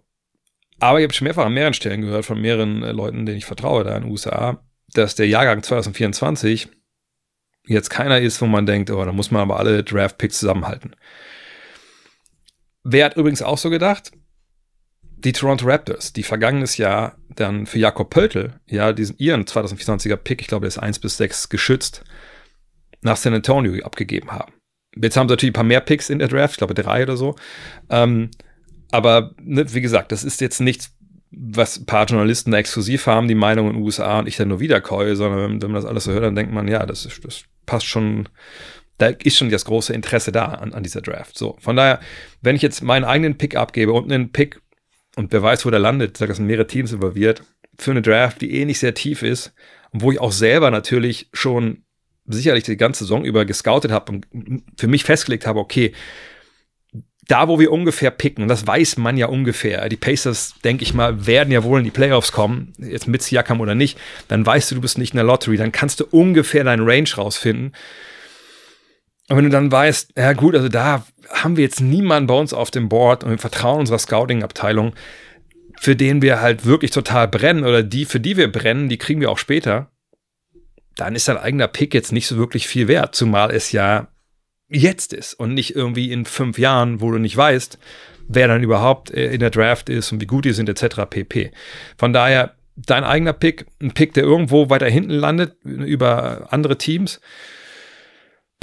Aber 0.80 1.00
ich 1.00 1.04
habe 1.04 1.14
schon 1.14 1.26
mehrfach 1.26 1.46
an 1.46 1.54
mehreren 1.54 1.74
Stellen 1.74 2.02
gehört 2.02 2.26
von 2.26 2.42
mehreren 2.42 2.84
äh, 2.84 2.92
Leuten, 2.92 3.26
denen 3.26 3.38
ich 3.38 3.46
vertraue, 3.46 3.84
da 3.84 3.96
in 3.96 4.04
den 4.04 4.12
USA, 4.12 4.64
dass 4.94 5.16
der 5.16 5.28
Jahrgang 5.28 5.64
2024 5.64 6.70
jetzt 7.68 7.90
keiner 7.90 8.20
ist, 8.20 8.42
wo 8.42 8.46
man 8.46 8.66
denkt, 8.66 8.92
oh, 8.92 9.04
da 9.04 9.12
muss 9.12 9.32
man 9.32 9.42
aber 9.42 9.60
alle 9.60 9.84
Draft-Picks 9.84 10.40
zusammenhalten. 10.40 10.96
Wer 12.84 13.06
hat 13.06 13.16
übrigens 13.16 13.42
auch 13.42 13.58
so 13.58 13.70
gedacht? 13.70 14.12
Die 15.02 15.32
Toronto 15.32 15.66
Raptors, 15.66 16.12
die 16.12 16.24
vergangenes 16.24 16.76
Jahr 16.76 17.18
dann 17.30 17.66
für 17.66 17.80
Jakob 17.80 18.10
Pöltl, 18.10 18.60
ja, 18.68 18.92
diesen 18.92 19.18
ihren 19.18 19.46
2024er 19.46 20.18
Pick, 20.18 20.42
ich 20.42 20.48
glaube, 20.48 20.64
der 20.64 20.68
ist 20.68 20.80
1 20.80 21.00
bis 21.00 21.16
6 21.16 21.48
geschützt, 21.48 22.04
nach 23.02 23.16
San 23.16 23.34
Antonio 23.34 23.82
abgegeben 23.86 24.32
haben. 24.32 24.54
Jetzt 24.96 25.16
haben 25.16 25.28
sie 25.28 25.34
natürlich 25.34 25.52
ein 25.52 25.56
paar 25.56 25.64
mehr 25.64 25.80
Picks 25.80 26.10
in 26.10 26.20
der 26.20 26.28
Draft, 26.28 26.54
ich 26.54 26.58
glaube 26.58 26.74
drei 26.74 27.04
oder 27.04 27.18
so. 27.18 27.36
Ähm, 27.90 28.32
aber 28.94 29.32
ne, 29.42 29.74
wie 29.74 29.82
gesagt, 29.82 30.12
das 30.12 30.24
ist 30.24 30.40
jetzt 30.40 30.62
nichts, 30.62 30.96
was 31.32 31.80
ein 31.80 31.88
paar 31.88 32.06
Journalisten 32.06 32.54
exklusiv 32.54 33.08
haben, 33.08 33.28
die 33.28 33.34
Meinung 33.34 33.68
in 33.70 33.74
den 33.74 33.82
USA 33.82 34.20
und 34.20 34.28
ich 34.28 34.38
dann 34.38 34.50
nur 34.50 34.60
wiederkäue, 34.60 35.16
sondern 35.16 35.40
wenn, 35.40 35.62
wenn 35.64 35.72
man 35.72 35.82
das 35.82 35.90
alles 35.90 36.04
so 36.04 36.12
hört, 36.12 36.24
dann 36.24 36.36
denkt 36.36 36.54
man, 36.54 36.68
ja, 36.68 36.86
das, 36.86 37.08
ist, 37.08 37.26
das 37.26 37.44
passt 37.66 37.88
schon, 37.88 38.30
da 39.00 39.08
ist 39.08 39.36
schon 39.36 39.50
das 39.50 39.66
große 39.66 39.94
Interesse 39.94 40.32
da 40.32 40.46
an, 40.46 40.74
an 40.74 40.84
dieser 40.84 41.02
Draft. 41.02 41.36
So, 41.36 41.58
von 41.60 41.76
daher, 41.76 42.02
wenn 42.44 42.56
ich 42.56 42.62
jetzt 42.62 42.84
meinen 42.84 43.04
eigenen 43.04 43.36
Pick 43.36 43.56
abgebe 43.56 43.92
und 43.94 44.12
einen 44.12 44.32
Pick 44.32 44.62
und 45.16 45.32
wer 45.34 45.42
weiß, 45.42 45.66
wo 45.66 45.72
der 45.72 45.80
landet, 45.80 46.22
da 46.22 46.32
sind 46.32 46.46
mehrere 46.46 46.68
Teams 46.68 46.92
involviert, 46.92 47.42
für 47.80 47.92
eine 47.92 48.04
Draft, 48.04 48.42
die 48.42 48.54
eh 48.54 48.66
nicht 48.66 48.78
sehr 48.78 48.94
tief 48.94 49.24
ist 49.24 49.56
und 49.90 50.04
wo 50.04 50.12
ich 50.12 50.22
auch 50.22 50.32
selber 50.32 50.70
natürlich 50.70 51.30
schon 51.34 51.82
sicherlich 52.28 52.64
die 52.64 52.78
ganze 52.78 53.06
Saison 53.06 53.26
über 53.26 53.44
gescoutet 53.46 53.90
habe 53.90 54.12
und 54.12 54.28
für 54.78 54.88
mich 54.88 55.04
festgelegt 55.04 55.48
habe, 55.48 55.60
okay, 55.60 55.94
da, 57.28 57.48
wo 57.48 57.60
wir 57.60 57.72
ungefähr 57.72 58.12
picken, 58.12 58.48
das 58.48 58.68
weiß 58.68 58.98
man 58.98 59.18
ja 59.18 59.28
ungefähr, 59.28 59.88
die 59.88 59.96
Pacers, 59.96 60.56
denke 60.64 60.84
ich 60.84 60.94
mal, 60.94 61.26
werden 61.26 61.52
ja 61.52 61.64
wohl 61.64 61.80
in 61.80 61.86
die 61.86 61.92
Playoffs 61.92 62.32
kommen, 62.32 62.74
jetzt 62.78 63.08
mit 63.08 63.22
Siakam 63.22 63.62
oder 63.62 63.76
nicht, 63.76 63.98
dann 64.28 64.46
weißt 64.46 64.72
du, 64.72 64.76
du 64.76 64.82
bist 64.82 64.98
nicht 64.98 65.14
in 65.14 65.18
der 65.18 65.26
Lottery, 65.26 65.58
dann 65.58 65.72
kannst 65.72 66.00
du 66.00 66.06
ungefähr 66.06 66.64
deinen 66.64 66.88
Range 66.88 67.10
rausfinden. 67.18 67.74
Und 69.30 69.38
wenn 69.38 69.46
du 69.46 69.52
dann 69.52 69.72
weißt, 69.72 70.14
ja 70.18 70.34
gut, 70.34 70.54
also 70.54 70.68
da 70.68 71.06
haben 71.30 71.56
wir 71.56 71.64
jetzt 71.64 71.80
niemanden 71.80 72.28
bei 72.28 72.34
uns 72.34 72.54
auf 72.54 72.72
dem 72.72 72.90
Board 72.90 73.24
und 73.24 73.32
wir 73.32 73.38
vertrauen 73.38 73.80
unserer 73.80 74.00
Scouting-Abteilung, 74.00 74.94
für 75.80 75.96
den 75.96 76.22
wir 76.22 76.42
halt 76.42 76.66
wirklich 76.66 76.92
total 76.92 77.28
brennen 77.30 77.64
oder 77.64 77.84
die, 77.84 78.06
für 78.06 78.20
die 78.20 78.36
wir 78.36 78.52
brennen, 78.52 78.90
die 78.90 78.98
kriegen 78.98 79.22
wir 79.22 79.32
auch 79.32 79.38
später, 79.38 79.92
dann 80.98 81.16
ist 81.16 81.28
dein 81.28 81.38
eigener 81.38 81.68
Pick 81.68 81.94
jetzt 81.94 82.12
nicht 82.12 82.28
so 82.28 82.38
wirklich 82.38 82.68
viel 82.68 82.88
wert, 82.88 83.16
zumal 83.16 83.52
es 83.52 83.72
ja 83.72 84.08
jetzt 84.74 85.14
ist 85.14 85.34
und 85.34 85.54
nicht 85.54 85.76
irgendwie 85.76 86.12
in 86.12 86.26
fünf 86.26 86.58
Jahren, 86.58 87.02
wo 87.02 87.12
du 87.12 87.18
nicht 87.18 87.38
weißt, 87.38 87.78
wer 88.28 88.48
dann 88.48 88.64
überhaupt 88.64 89.12
äh, 89.12 89.32
in 89.32 89.40
der 89.40 89.50
Draft 89.50 89.90
ist 89.90 90.12
und 90.12 90.22
wie 90.22 90.28
gut 90.28 90.46
die 90.46 90.54
sind, 90.54 90.70
etc. 90.70 91.02
pp. 91.10 91.52
Von 91.98 92.14
daher, 92.14 92.56
dein 92.76 93.04
eigener 93.04 93.34
Pick, 93.34 93.66
ein 93.82 93.92
Pick, 93.94 94.14
der 94.14 94.24
irgendwo 94.24 94.70
weiter 94.70 94.90
hinten 94.90 95.12
landet, 95.12 95.56
über 95.64 96.48
andere 96.52 96.78
Teams, 96.78 97.20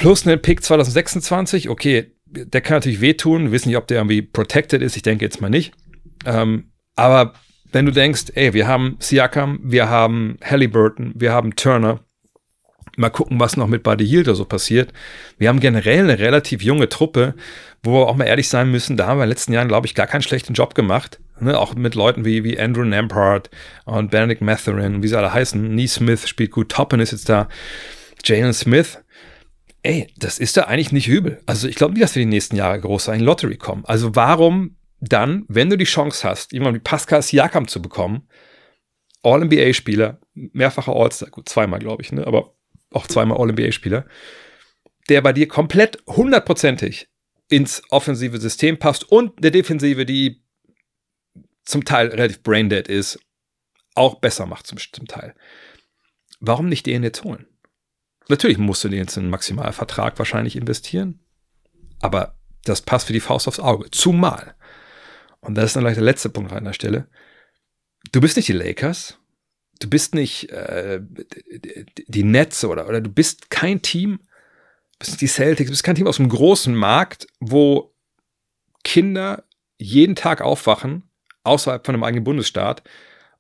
Plus 0.01 0.27
einen 0.27 0.41
Pick 0.41 0.65
2026, 0.65 1.69
okay, 1.69 2.15
der 2.25 2.63
kann 2.63 2.77
natürlich 2.77 3.03
wehtun. 3.03 3.53
Wissen 3.53 3.69
nicht, 3.69 3.77
ob 3.77 3.87
der 3.87 3.99
irgendwie 3.99 4.23
protected 4.23 4.81
ist. 4.81 4.97
Ich 4.97 5.03
denke 5.03 5.27
jetzt 5.27 5.43
mal 5.43 5.51
nicht. 5.51 5.75
Ähm, 6.25 6.73
aber 6.97 7.35
wenn 7.71 7.85
du 7.85 7.93
denkst, 7.93 8.33
ey, 8.35 8.55
wir 8.55 8.67
haben 8.67 8.97
Siakam, 8.99 9.61
wir 9.63 9.91
haben 9.91 10.39
Halliburton, 10.43 11.13
wir 11.17 11.33
haben 11.33 11.55
Turner, 11.55 12.01
mal 13.01 13.11
gucken, 13.11 13.41
was 13.41 13.57
noch 13.57 13.67
mit 13.67 13.83
Buddy 13.83 14.07
Hield 14.07 14.27
so 14.27 14.45
passiert. 14.45 14.93
Wir 15.39 15.49
haben 15.49 15.61
generell 15.61 16.05
eine 16.05 16.19
relativ 16.19 16.63
junge 16.63 16.89
Truppe, 16.89 17.35
wo 17.83 17.95
wir 17.95 18.07
auch 18.07 18.17
mal 18.17 18.27
ehrlich 18.27 18.49
sein 18.49 18.71
müssen, 18.71 18.97
da 18.97 19.07
haben 19.07 19.19
wir 19.19 19.25
in 19.25 19.29
den 19.29 19.35
letzten 19.35 19.53
Jahren, 19.53 19.69
glaube 19.69 19.87
ich, 19.87 19.95
gar 19.95 20.07
keinen 20.07 20.23
schlechten 20.23 20.55
Job 20.55 20.75
gemacht. 20.75 21.19
Ne? 21.41 21.59
Auch 21.59 21.75
mit 21.75 21.95
Leuten 21.95 22.25
wie, 22.25 22.45
wie 22.45 22.61
Andrew 22.61 22.85
Nampart 22.85 23.51
und 23.87 24.11
Benedict 24.11 24.43
Matherin, 24.43 25.03
wie 25.03 25.09
sie 25.09 25.17
alle 25.17 25.33
heißen. 25.33 25.75
Nee 25.75 25.87
Smith 25.87 26.29
spielt 26.29 26.51
gut, 26.51 26.71
Toppen 26.71 27.01
ist 27.01 27.13
jetzt 27.13 27.29
da, 27.29 27.49
Jalen 28.25 28.53
Smith. 28.53 28.99
Ey, 29.83 30.13
das 30.19 30.39
ist 30.39 30.57
da 30.59 30.65
eigentlich 30.65 30.93
nicht 30.93 31.09
übel. 31.09 31.41
Also 31.47 31.67
ich 31.67 31.77
glaube 31.77 31.95
nicht, 31.95 32.03
dass 32.03 32.15
wir 32.15 32.23
die 32.23 32.29
nächsten 32.29 32.57
Jahre 32.57 32.79
groß 32.79 33.09
in 33.09 33.21
Lottery 33.21 33.57
kommen. 33.57 33.85
Also 33.87 34.15
warum 34.15 34.77
dann, 35.01 35.47
wenn 35.49 35.71
du 35.71 35.79
die 35.79 35.85
Chance 35.85 36.29
hast, 36.29 36.53
jemanden 36.53 36.77
wie 36.77 36.83
Pascal 36.83 37.23
Siakam 37.23 37.67
zu 37.67 37.81
bekommen, 37.81 38.29
All-NBA-Spieler, 39.23 40.21
mehrfacher 40.35 40.95
All-Star, 40.95 41.31
gut, 41.31 41.49
zweimal 41.49 41.79
glaube 41.79 42.03
ich, 42.03 42.13
ne? 42.13 42.27
aber 42.27 42.55
auch 42.93 43.07
zweimal 43.07 43.39
All-NBA-Spieler, 43.39 44.07
der 45.09 45.21
bei 45.23 45.33
dir 45.33 45.49
komplett 45.49 46.03
hundertprozentig 46.07 47.09
ins 47.49 47.83
offensive 47.91 48.39
System 48.39 48.79
passt 48.79 49.05
und 49.11 49.43
der 49.43 49.51
Defensive, 49.51 50.07
die 50.07 50.43
zum 51.65 51.85
Teil 51.85 52.09
relativ 52.09 52.43
braindead 52.43 52.89
ist, 52.89 53.19
auch 53.95 54.17
besser 54.17 54.47
macht 54.47 54.67
zum, 54.67 54.79
zum 54.79 55.07
Teil. 55.07 55.35
Warum 56.41 56.69
nicht 56.69 56.87
den 56.87 57.03
jetzt 57.03 57.25
holen? 57.25 57.47
Natürlich 58.29 58.59
musst 58.59 58.85
du 58.85 58.89
den 58.89 58.99
jetzt 58.99 59.17
in 59.17 59.25
einen 59.25 59.31
Maximalvertrag 59.31 60.19
wahrscheinlich 60.19 60.57
investieren, 60.57 61.21
aber 62.01 62.37
das 62.65 62.83
passt 62.83 63.07
für 63.07 63.13
die 63.13 63.21
Faust 63.21 63.49
aufs 63.49 63.61
Auge. 63.61 63.91
Zumal, 63.91 64.55
und 65.41 65.57
das 65.57 65.67
ist 65.67 65.77
dann 65.77 65.83
gleich 65.83 65.95
der 65.95 66.05
letzte 66.05 66.29
Punkt 66.29 66.53
an 66.53 66.65
der 66.65 66.73
Stelle, 66.73 67.09
du 68.13 68.21
bist 68.21 68.37
nicht 68.37 68.49
die 68.49 68.53
Lakers, 68.53 69.20
du 69.81 69.89
bist 69.89 70.15
nicht 70.15 70.51
äh, 70.51 71.01
die 72.07 72.23
Nets 72.23 72.65
oder, 72.65 72.89
oder 72.89 73.01
du 73.01 73.11
bist 73.11 73.51
kein 73.51 73.83
Team, 73.83 74.21
bist 74.99 75.21
die 75.21 75.27
Celtics, 75.27 75.69
du 75.69 75.73
bist 75.73 75.83
kein 75.85 75.97
Team 75.97 76.07
aus 76.07 76.21
einem 76.21 76.29
großen 76.29 76.75
Markt, 76.75 77.27
wo 77.41 77.93
Kinder 78.85 79.45
jeden 79.79 80.15
Tag 80.15 80.43
aufwachen, 80.43 81.03
außerhalb 81.43 81.85
von 81.85 81.95
einem 81.95 82.05
eigenen 82.05 82.25
Bundesstaat, 82.25 82.83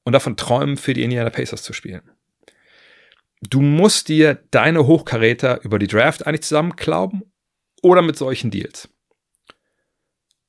und 0.02 0.14
davon 0.14 0.36
träumen, 0.36 0.78
für 0.78 0.94
die 0.94 1.02
Indiana 1.02 1.30
Pacers 1.30 1.62
zu 1.62 1.74
spielen. 1.74 2.02
Du 3.42 3.60
musst 3.60 4.08
dir 4.08 4.42
deine 4.50 4.86
Hochkaräter 4.86 5.62
über 5.62 5.78
die 5.78 5.86
Draft 5.86 6.26
eigentlich 6.26 6.42
zusammenklauben 6.42 7.22
oder 7.82 8.02
mit 8.02 8.16
solchen 8.16 8.50
Deals. 8.50 8.88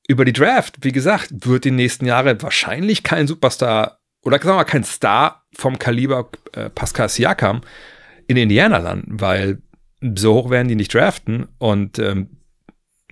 Über 0.08 0.24
die 0.24 0.32
Draft, 0.32 0.78
wie 0.82 0.92
gesagt, 0.92 1.46
wird 1.46 1.64
den 1.64 1.76
nächsten 1.76 2.06
Jahren 2.06 2.42
wahrscheinlich 2.42 3.02
kein 3.02 3.26
Superstar 3.26 4.01
oder 4.22 4.38
sagen 4.38 4.50
wir 4.50 4.54
mal 4.54 4.64
kein 4.64 4.84
Star 4.84 5.44
vom 5.54 5.78
Kaliber 5.78 6.30
äh, 6.52 6.70
Pascal 6.70 7.08
Siakam 7.08 7.62
in 8.26 8.36
Indiana 8.36 8.78
landen, 8.78 9.20
weil 9.20 9.62
so 10.00 10.34
hoch 10.34 10.50
werden 10.50 10.68
die 10.68 10.74
nicht 10.74 10.94
draften 10.94 11.48
und 11.58 11.98
ähm, 11.98 12.30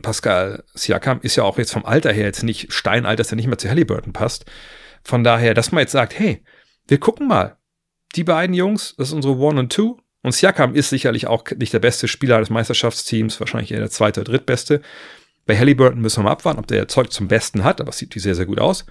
Pascal 0.03 0.65
Siakam 0.75 1.21
ist 1.23 1.37
ja 1.37 1.45
auch 1.45 1.59
jetzt 1.59 1.73
vom 1.73 1.85
Alter 1.85 2.13
her 2.13 2.25
jetzt 2.25 2.43
nicht 2.43 2.73
steinalt, 2.73 3.19
dass 3.19 3.33
er 3.33 3.37
nicht 3.37 3.47
mehr 3.47 3.59
zu 3.59 3.69
Halliburton 3.69 4.13
passt. 4.13 4.47
Von 5.05 5.25
daher, 5.25 5.55
dass 5.55 5.73
man 5.73 5.83
jetzt 5.83 5.93
sagt, 5.93 6.19
hey, 6.19 6.43
wir 6.89 6.99
gucken 6.99 7.29
mal. 7.29 7.57
Die 8.17 8.25
beiden 8.25 8.55
Jungs, 8.55 8.95
das 8.97 9.09
ist 9.09 9.15
unsere 9.15 9.37
One 9.37 9.61
und 9.61 9.73
Two. 9.73 9.99
Und 10.23 10.33
Siakam 10.33 10.75
ist 10.75 10.91
sicherlich 10.91 11.27
auch 11.27 11.45
nicht 11.57 11.73
der 11.73 11.79
beste 11.79 12.09
Spieler 12.09 12.41
des 12.41 12.51
Meisterschaftsteams, 12.51 13.41
wahrscheinlich 13.41 13.73
eher 13.73 13.79
der 13.79 13.91
zweite 13.91 14.21
oder 14.21 14.33
drittbeste. 14.33 14.83
Bei 15.47 15.57
Halliburton 15.57 16.01
müssen 16.01 16.19
wir 16.19 16.25
mal 16.25 16.33
abwarten, 16.33 16.59
ob 16.59 16.67
der 16.67 16.89
Zeug 16.89 17.13
zum 17.13 17.29
Besten 17.29 17.65
hat, 17.65 17.81
aber 17.81 17.91
es 17.91 17.99
sieht 17.99 18.13
sehr, 18.15 18.35
sehr 18.35 18.47
gut 18.47 18.61
aus. 18.61 18.85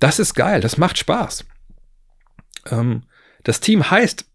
Das 0.00 0.18
ist 0.18 0.34
geil, 0.34 0.60
das 0.60 0.76
macht 0.78 0.98
Spaß. 0.98 1.44
Ähm, 2.70 3.04
das 3.42 3.60
Team 3.60 3.90
heißt 3.90 4.26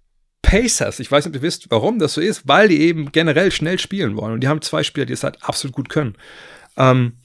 Pacers. 0.42 1.00
Ich 1.00 1.12
weiß 1.12 1.26
nicht, 1.26 1.36
ob 1.36 1.42
ihr 1.42 1.42
wisst, 1.42 1.70
warum 1.70 2.00
das 2.00 2.14
so 2.14 2.22
ist, 2.22 2.48
weil 2.48 2.70
die 2.70 2.82
eben 2.82 3.12
generell 3.12 3.52
schnell 3.52 3.80
spielen 3.80 4.16
wollen. 4.16 4.34
Und 4.34 4.42
die 4.42 4.48
haben 4.48 4.62
zwei 4.62 4.84
Spieler, 4.84 5.06
die 5.06 5.14
es 5.14 5.24
halt 5.24 5.44
absolut 5.44 5.76
gut 5.76 5.90
können. 5.90 6.16
Ähm, 6.78 7.18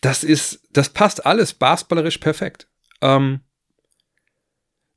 das 0.00 0.24
ist, 0.24 0.60
das 0.72 0.90
passt 0.90 1.26
alles 1.26 1.54
basketballerisch 1.54 2.18
perfekt. 2.18 2.68
Ähm, 3.02 3.40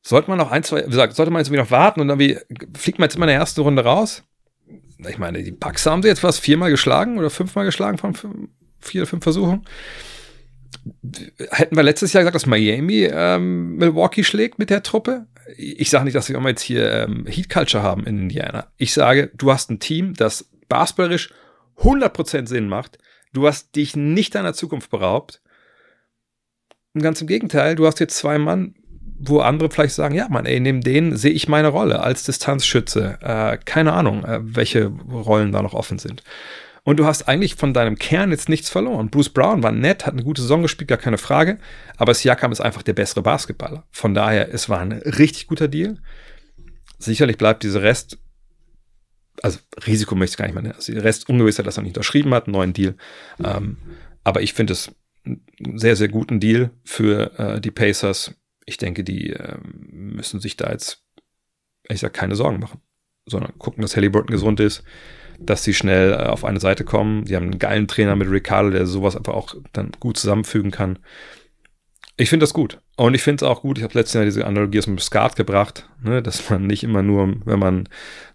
sollte 0.04 0.30
man 0.30 0.38
noch 0.38 0.52
ein, 0.52 0.64
zwei, 0.64 0.84
wie 0.86 0.90
gesagt, 0.90 1.16
sollte 1.16 1.32
man 1.32 1.42
jetzt 1.42 1.52
wieder 1.52 1.64
noch 1.64 1.72
warten 1.72 2.02
und 2.02 2.08
dann 2.08 2.20
wie, 2.20 2.40
fliegt 2.76 2.98
man 2.98 3.08
jetzt 3.08 3.16
immer 3.16 3.26
in 3.26 3.30
der 3.30 3.38
ersten 3.38 3.62
Runde 3.62 3.84
raus? 3.84 4.24
Ich 4.98 5.18
meine, 5.18 5.44
die 5.44 5.52
Bucks 5.52 5.86
haben 5.86 6.02
sie 6.02 6.08
jetzt 6.08 6.24
was 6.24 6.40
viermal 6.40 6.70
geschlagen 6.70 7.18
oder 7.18 7.30
fünfmal 7.30 7.66
geschlagen 7.66 7.98
von 7.98 8.16
vier 8.80 9.02
oder 9.02 9.10
fünf 9.10 9.24
Versuchen 9.24 9.66
hätten 11.50 11.76
wir 11.76 11.84
letztes 11.84 12.14
Jahr 12.14 12.24
gesagt, 12.24 12.36
dass 12.36 12.46
Miami 12.46 13.08
ähm, 13.12 13.76
Milwaukee 13.76 14.24
schlägt 14.24 14.60
mit 14.60 14.70
der 14.70 14.84
Truppe. 14.84 15.28
Ich 15.58 15.90
sage 15.90 16.06
nicht, 16.06 16.16
dass 16.16 16.30
wir 16.30 16.40
jetzt 16.48 16.62
hier 16.62 16.92
ähm, 16.92 17.26
Heat 17.28 17.50
Culture 17.50 17.84
haben 17.84 18.06
in 18.06 18.18
Indiana. 18.18 18.68
Ich 18.78 18.94
sage, 18.94 19.32
du 19.36 19.52
hast 19.52 19.70
ein 19.70 19.80
Team, 19.80 20.14
das 20.14 20.50
basketballerisch 20.70 21.34
100% 21.80 22.48
Sinn 22.48 22.68
macht. 22.68 22.98
Du 23.34 23.48
hast 23.48 23.76
dich 23.76 23.96
nicht 23.96 24.36
deiner 24.36 24.54
Zukunft 24.54 24.90
beraubt. 24.90 25.42
Und 26.94 27.02
ganz 27.02 27.22
im 27.22 27.28
Gegenteil, 27.28 27.76
du 27.76 27.86
hast 27.86 28.00
jetzt 28.00 28.18
zwei 28.18 28.38
Mann, 28.38 28.76
wo 29.20 29.40
andere 29.40 29.70
vielleicht 29.70 29.94
sagen, 29.94 30.16
ja, 30.16 30.28
Mann, 30.30 30.46
ey, 30.46 30.60
neben 30.60 30.82
denen 30.82 31.16
sehe 31.16 31.32
ich 31.32 31.48
meine 31.48 31.70
Rolle 31.70 32.02
als 32.02 32.24
Distanzschütze. 32.24 33.20
Äh, 33.22 33.58
keine 33.64 33.94
Ahnung, 33.94 34.26
äh, 34.26 34.40
welche 34.42 34.88
Rollen 34.88 35.52
da 35.52 35.62
noch 35.62 35.74
offen 35.74 36.00
sind. 36.00 36.24
Und 36.84 36.98
du 36.98 37.06
hast 37.06 37.28
eigentlich 37.28 37.56
von 37.56 37.74
deinem 37.74 37.98
Kern 37.98 38.32
jetzt 38.32 38.50
nichts 38.50 38.70
verloren. 38.70 39.12
Bruce 39.12 39.30
Brown 39.30 39.62
war 39.62 39.72
nett, 39.72 40.06
hat 40.06 40.14
eine 40.14 40.24
gute 40.24 40.42
Saison 40.42 40.64
gespielt, 40.64 40.88
gar 40.88 40.98
keine 40.98 41.20
Frage. 41.20 41.60
Aber 41.98 42.14
Siakam 42.14 42.52
ist 42.52 42.62
einfach 42.62 42.82
der 42.82 42.94
bessere 42.94 43.22
Basketballer. 43.22 43.86
Von 43.92 44.16
daher, 44.16 44.52
es 44.52 44.68
war 44.68 44.80
ein 44.80 44.94
richtig 44.94 45.48
guter 45.48 45.68
Deal. 45.68 46.00
Sicherlich 46.98 47.38
bleibt 47.38 47.64
dieser 47.64 47.84
Rest, 47.84 48.18
also 49.44 49.60
Risiko 49.86 50.16
möchte 50.16 50.34
ich 50.34 50.38
gar 50.38 50.46
nicht 50.46 50.56
mehr 50.56 50.64
nennen, 50.64 50.76
also 50.76 50.92
der 50.92 51.04
Rest 51.04 51.30
Ungewissheit, 51.30 51.68
dass 51.68 51.78
er 51.78 51.84
nicht 51.84 51.96
unterschrieben 51.96 52.34
hat, 52.34 52.46
einen 52.46 52.54
neuen 52.54 52.74
Deal. 52.74 52.96
Ähm, 53.44 53.78
aber 54.24 54.42
ich 54.42 54.54
finde 54.54 54.74
es 54.74 54.92
einen 55.24 55.78
sehr, 55.78 55.96
sehr 55.96 56.08
guten 56.08 56.40
Deal 56.40 56.72
für 56.84 57.40
äh, 57.40 57.62
die 57.62 57.72
Pacers. 57.72 58.34
Ich 58.66 58.78
denke, 58.78 59.04
die 59.04 59.34
äh, 59.34 59.58
müssen 59.64 60.40
sich 60.40 60.58
da 60.58 60.72
jetzt, 60.72 61.04
ich 61.90 62.00
sag, 62.00 62.14
keine 62.14 62.36
Sorgen 62.36 62.60
machen, 62.60 62.82
sondern 63.28 63.58
gucken, 63.60 63.84
dass 63.84 63.96
Halliburton 63.96 64.32
gesund 64.32 64.60
ist 64.60 64.84
dass 65.46 65.64
sie 65.64 65.74
schnell 65.74 66.14
äh, 66.14 66.28
auf 66.28 66.46
eine 66.46 66.60
Seite 66.60 66.84
kommen. 66.84 67.26
Die 67.26 67.36
haben 67.36 67.46
einen 67.46 67.60
geilen 67.60 67.88
Trainer 67.88 68.16
mit 68.16 68.30
Ricardo, 68.30 68.70
der 68.70 68.86
sowas 68.86 69.16
einfach 69.16 69.34
auch 69.34 69.56
dann 69.74 69.92
gut 70.00 70.18
zusammenfügen 70.18 70.72
kann. 70.72 71.00
Ich 72.18 72.30
finde 72.30 72.44
das 72.44 72.54
gut. 72.54 72.80
Und 72.98 73.16
ich 73.16 73.24
finde 73.24 73.44
es 73.44 73.50
auch 73.50 73.62
gut, 73.62 73.78
ich 73.78 73.84
habe 73.84 73.98
letztes 73.98 74.14
Jahr 74.14 74.26
diese 74.26 74.46
Analogie 74.46 74.80
aus 74.80 74.86
dem 74.86 75.00
Skat 75.00 75.36
gebracht, 75.36 75.90
ne, 76.04 76.22
dass 76.22 76.50
man 76.50 76.68
nicht 76.68 76.84
immer 76.84 77.02
nur, 77.02 77.36
wenn 77.46 77.58
man 77.58 77.90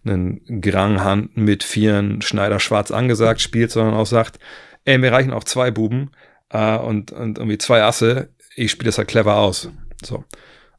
einen 0.04 0.60
Granghand 0.60 1.36
mit 1.36 1.62
Vieren 1.62 2.20
Schneider 2.22 2.58
schwarz 2.58 2.90
angesagt 2.90 3.40
spielt, 3.40 3.70
sondern 3.70 3.94
auch 3.94 4.06
sagt, 4.06 4.40
ey, 4.84 4.98
mir 4.98 5.12
reichen 5.12 5.32
auch 5.32 5.44
zwei 5.44 5.70
Buben 5.70 6.10
äh, 6.50 6.76
und, 6.76 7.12
und 7.12 7.38
irgendwie 7.38 7.58
zwei 7.58 7.82
Asse, 7.82 8.30
ich 8.56 8.70
spiele 8.70 8.88
das 8.88 8.98
halt 8.98 9.08
clever 9.08 9.36
aus. 9.36 9.70
So. 10.02 10.24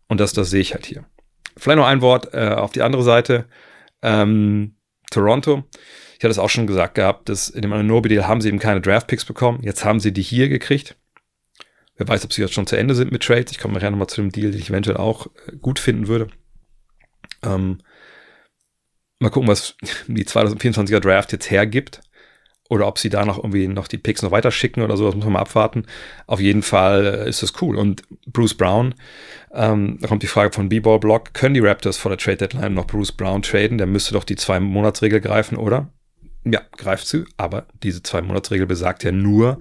Und 0.07 0.19
das, 0.19 0.33
das 0.33 0.49
sehe 0.49 0.61
ich 0.61 0.73
halt 0.73 0.85
hier. 0.85 1.05
Vielleicht 1.55 1.77
noch 1.77 1.87
ein 1.87 2.01
Wort 2.01 2.33
äh, 2.33 2.49
auf 2.49 2.71
die 2.71 2.81
andere 2.81 3.03
Seite. 3.03 3.45
Ähm, 4.01 4.75
Toronto. 5.11 5.63
Ich 6.17 6.23
hatte 6.23 6.31
es 6.31 6.39
auch 6.39 6.49
schon 6.49 6.65
gesagt 6.65 6.95
gehabt, 6.95 7.29
dass 7.29 7.49
in 7.49 7.61
dem 7.61 7.73
Anunobi-Deal 7.73 8.27
haben 8.27 8.41
sie 8.41 8.49
eben 8.49 8.57
keine 8.57 8.81
Draft-Picks 8.81 9.25
bekommen. 9.25 9.59
Jetzt 9.61 9.85
haben 9.85 9.99
sie 9.99 10.11
die 10.11 10.23
hier 10.23 10.49
gekriegt. 10.49 10.95
Wer 11.95 12.07
weiß, 12.07 12.25
ob 12.25 12.33
sie 12.33 12.41
jetzt 12.41 12.53
schon 12.53 12.65
zu 12.65 12.75
Ende 12.75 12.95
sind 12.95 13.11
mit 13.11 13.23
Trades. 13.23 13.51
Ich 13.51 13.59
komme 13.59 13.75
nachher 13.75 13.91
nochmal 13.91 14.07
zu 14.07 14.21
dem 14.21 14.31
Deal, 14.31 14.51
den 14.51 14.59
ich 14.59 14.69
eventuell 14.69 14.97
auch 14.97 15.27
äh, 15.47 15.55
gut 15.57 15.77
finden 15.77 16.07
würde. 16.07 16.27
Ähm, 17.43 17.79
mal 19.19 19.29
gucken, 19.29 19.47
was 19.47 19.75
die 20.07 20.25
2024er 20.25 20.99
Draft 20.99 21.31
jetzt 21.31 21.51
hergibt. 21.51 22.01
Oder 22.69 22.87
ob 22.87 22.99
sie 22.99 23.09
da 23.09 23.23
noch 23.23 23.37
irgendwie 23.37 23.67
noch 23.67 23.87
die 23.87 23.97
Picks 23.97 24.23
noch 24.23 24.31
weiter 24.31 24.51
schicken 24.51 24.81
oder 24.81 24.97
so, 24.97 25.05
das 25.05 25.15
muss 25.15 25.23
man 25.23 25.33
mal 25.33 25.39
abwarten. 25.39 25.85
Auf 26.25 26.41
jeden 26.41 26.63
Fall 26.63 27.05
äh, 27.05 27.29
ist 27.29 27.43
das 27.43 27.53
cool. 27.61 27.77
Und 27.77 28.01
Bruce 28.25 28.55
Brown, 28.55 28.95
ähm, 29.53 29.99
da 30.01 30.07
kommt 30.07 30.23
die 30.23 30.27
Frage 30.27 30.51
von 30.51 30.67
B-Ball-Block, 30.67 31.33
können 31.33 31.53
die 31.53 31.61
Raptors 31.61 31.97
vor 31.97 32.09
der 32.09 32.17
Trade 32.17 32.37
Deadline 32.37 32.73
noch 32.73 32.87
Bruce 32.87 33.11
Brown 33.11 33.43
traden? 33.43 33.77
Der 33.77 33.87
müsste 33.87 34.13
doch 34.13 34.23
die 34.23 34.35
Zwei-Monats-Regel 34.35 35.21
greifen, 35.21 35.57
oder? 35.57 35.91
Ja, 36.51 36.61
greift 36.77 37.07
zu, 37.07 37.25
aber 37.37 37.67
diese 37.83 38.03
Zwei-Monats-Regel 38.03 38.67
besagt 38.67 39.03
ja 39.03 39.11
nur, 39.11 39.59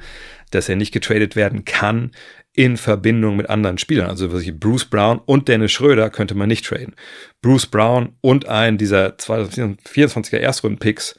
dass 0.51 0.69
er 0.69 0.77
nicht 0.77 0.93
getradet 0.93 1.37
werden 1.37 1.65
kann 1.65 2.13
in 2.53 2.77
Verbindung 2.77 3.37
mit 3.37 3.51
anderen 3.51 3.79
Spielern. 3.79 4.09
Also 4.09 4.29
Bruce 4.29 4.87
Brown 4.87 5.21
und 5.27 5.49
Dennis 5.49 5.73
Schröder 5.73 6.09
könnte 6.11 6.35
man 6.35 6.49
nicht 6.49 6.65
traden. 6.65 6.95
Bruce 7.43 7.67
Brown 7.67 8.17
und 8.23 8.49
ein 8.49 8.79
dieser 8.79 9.09
2024er 9.17 10.39
Erstrunden-Picks 10.39 11.19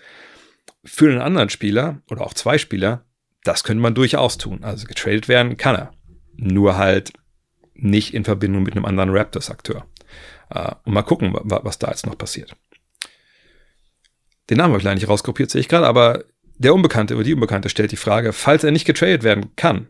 für 0.83 1.09
einen 1.09 1.21
anderen 1.21 1.49
Spieler 1.49 2.01
oder 2.09 2.21
auch 2.21 2.33
zwei 2.33 2.57
Spieler, 2.57 3.05
das 3.43 3.63
könnte 3.63 3.81
man 3.81 3.93
durchaus 3.93 4.37
tun. 4.37 4.63
Also 4.63 4.87
getradet 4.87 5.27
werden 5.27 5.57
kann 5.57 5.75
er. 5.75 5.91
Nur 6.35 6.77
halt 6.77 7.13
nicht 7.75 8.13
in 8.13 8.23
Verbindung 8.23 8.63
mit 8.63 8.75
einem 8.75 8.85
anderen 8.85 9.09
Raptors-Akteur. 9.11 9.85
Uh, 10.53 10.71
und 10.85 10.93
mal 10.93 11.03
gucken, 11.03 11.35
was 11.43 11.77
da 11.77 11.89
jetzt 11.89 12.05
noch 12.05 12.17
passiert. 12.17 12.55
Den 14.49 14.57
Namen 14.57 14.73
habe 14.73 14.79
ich 14.79 14.83
leider 14.83 14.95
nicht 14.95 15.09
rauskopiert, 15.09 15.51
sehe 15.51 15.61
ich 15.61 15.67
gerade, 15.67 15.87
aber 15.87 16.23
der 16.57 16.73
Unbekannte 16.73 17.15
oder 17.15 17.23
die 17.23 17.33
Unbekannte 17.33 17.69
stellt 17.69 17.91
die 17.91 17.97
Frage, 17.97 18.33
falls 18.33 18.63
er 18.63 18.71
nicht 18.71 18.85
getradet 18.85 19.23
werden 19.23 19.55
kann, 19.55 19.87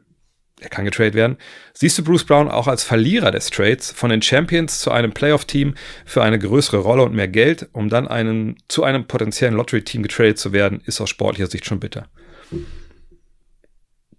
er 0.59 0.69
kann 0.69 0.85
getradet 0.85 1.13
werden, 1.13 1.37
siehst 1.73 1.97
du 1.97 2.03
Bruce 2.03 2.25
Brown 2.25 2.49
auch 2.49 2.67
als 2.67 2.83
Verlierer 2.83 3.29
des 3.31 3.51
Trades 3.51 3.91
von 3.91 4.09
den 4.09 4.23
Champions 4.23 4.79
zu 4.79 4.91
einem 4.91 5.11
Playoff-Team 5.11 5.75
für 6.05 6.23
eine 6.23 6.39
größere 6.39 6.77
Rolle 6.77 7.03
und 7.03 7.13
mehr 7.13 7.27
Geld, 7.27 7.69
um 7.73 7.89
dann 7.89 8.07
einen, 8.07 8.57
zu 8.67 8.83
einem 8.83 9.05
potenziellen 9.05 9.55
Lottery-Team 9.55 10.01
getradet 10.01 10.39
zu 10.39 10.53
werden, 10.53 10.81
ist 10.85 10.99
aus 10.99 11.09
sportlicher 11.09 11.49
Sicht 11.49 11.65
schon 11.65 11.79
bitter. 11.79 12.09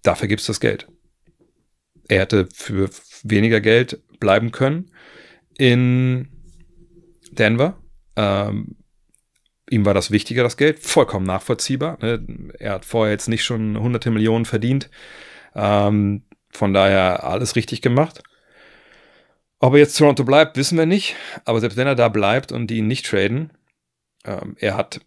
Dafür 0.03 0.29
gibt 0.29 0.41
es 0.41 0.47
das 0.47 0.61
Geld. 0.61 0.87
Er 2.07 2.21
hätte 2.21 2.49
für 2.55 2.89
weniger 3.25 3.61
Geld 3.61 4.01
bleiben 4.21 4.53
können 4.53 4.93
in 5.59 6.29
Denver. 7.33 7.83
Ähm, 8.17 8.77
ihm 9.71 9.85
war 9.85 9.95
das 9.95 10.11
wichtiger, 10.11 10.43
das 10.43 10.57
Geld, 10.57 10.79
vollkommen 10.81 11.27
nachvollziehbar. 11.27 11.99
Ne? 12.01 12.25
Er 12.59 12.73
hat 12.73 12.85
vorher 12.85 13.13
jetzt 13.13 13.29
nicht 13.29 13.45
schon 13.45 13.79
hunderte 13.79 14.11
Millionen 14.11 14.45
verdient. 14.45 14.91
Ähm, 15.55 16.23
von 16.51 16.73
daher 16.73 17.25
alles 17.25 17.57
richtig 17.57 17.83
gemacht. 17.83 18.23
Ob 19.61 19.75
er 19.75 19.81
jetzt 19.81 19.99
Toronto 19.99 20.25
bleibt, 20.25 20.57
wissen 20.57 20.79
wir 20.79 20.87
nicht. 20.87 21.17
Aber 21.45 21.61
selbst 21.61 21.77
wenn 21.77 21.87
er 21.87 21.95
da 21.95 22.09
bleibt 22.09 22.53
und 22.53 22.69
die 22.69 22.79
ihn 22.79 22.87
nicht 22.87 23.07
traden, 23.07 23.53
ähm, 24.25 24.57
er 24.59 24.77
hat 24.77 25.01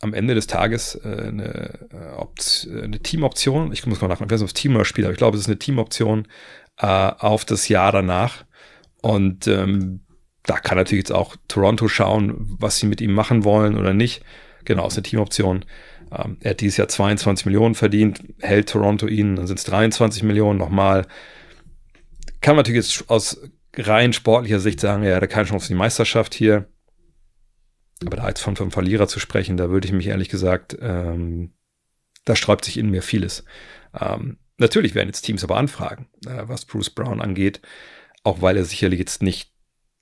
am 0.00 0.12
Ende 0.12 0.34
des 0.34 0.46
Tages 0.46 0.94
äh, 0.96 1.08
eine, 1.08 1.88
äh, 1.92 2.82
eine 2.82 3.00
Teamoption. 3.00 3.72
Ich 3.72 3.86
muss 3.86 4.00
mal 4.00 4.08
nachdenken, 4.08 4.34
ob 4.34 4.42
es 4.42 4.54
Team 4.54 4.74
oder 4.74 4.84
Spiel, 4.84 5.04
aber 5.04 5.12
ich 5.12 5.18
glaube, 5.18 5.36
es 5.36 5.42
ist 5.42 5.48
eine 5.48 5.58
Teamoption 5.58 6.28
äh, 6.78 6.86
auf 6.86 7.44
das 7.44 7.68
Jahr 7.68 7.92
danach. 7.92 8.44
Und 9.02 9.46
ähm, 9.46 10.00
da 10.46 10.58
kann 10.58 10.78
natürlich 10.78 11.02
jetzt 11.02 11.12
auch 11.12 11.36
Toronto 11.48 11.88
schauen, 11.88 12.34
was 12.58 12.78
sie 12.78 12.86
mit 12.86 13.00
ihm 13.00 13.12
machen 13.12 13.44
wollen 13.44 13.76
oder 13.76 13.92
nicht. 13.92 14.22
Genau, 14.64 14.86
ist 14.86 14.96
eine 14.96 15.02
Teamoption. 15.02 15.64
Ähm, 16.12 16.38
er 16.40 16.50
hat 16.50 16.60
dieses 16.60 16.76
Jahr 16.76 16.88
22 16.88 17.46
Millionen 17.46 17.74
verdient, 17.74 18.22
hält 18.40 18.68
Toronto 18.68 19.06
ihn, 19.06 19.36
dann 19.36 19.46
sind 19.46 19.58
es 19.58 19.64
23 19.64 20.22
Millionen 20.22 20.58
nochmal. 20.58 21.06
Kann 22.40 22.54
man 22.54 22.62
natürlich 22.62 22.86
jetzt 22.86 23.10
aus 23.10 23.40
rein 23.76 24.12
sportlicher 24.12 24.60
Sicht 24.60 24.80
sagen, 24.80 25.02
er 25.02 25.16
hatte 25.16 25.28
keine 25.28 25.46
Chance 25.46 25.64
auf 25.64 25.68
die 25.68 25.74
Meisterschaft 25.74 26.34
hier. 26.34 26.68
Aber 28.04 28.16
da 28.16 28.28
jetzt 28.28 28.42
von, 28.42 28.56
vom 28.56 28.70
Verlierer 28.70 29.08
zu 29.08 29.18
sprechen, 29.18 29.56
da 29.56 29.70
würde 29.70 29.86
ich 29.86 29.92
mich 29.92 30.06
ehrlich 30.06 30.28
gesagt, 30.28 30.76
ähm, 30.80 31.54
da 32.24 32.36
sträubt 32.36 32.64
sich 32.64 32.76
in 32.76 32.90
mir 32.90 33.02
vieles. 33.02 33.44
Ähm, 33.98 34.38
natürlich 34.58 34.94
werden 34.94 35.08
jetzt 35.08 35.22
Teams 35.22 35.42
aber 35.42 35.56
anfragen, 35.56 36.08
äh, 36.26 36.42
was 36.44 36.66
Bruce 36.66 36.90
Brown 36.90 37.20
angeht, 37.20 37.62
auch 38.22 38.42
weil 38.42 38.56
er 38.56 38.64
sicherlich 38.64 38.98
jetzt 38.98 39.22
nicht 39.22 39.55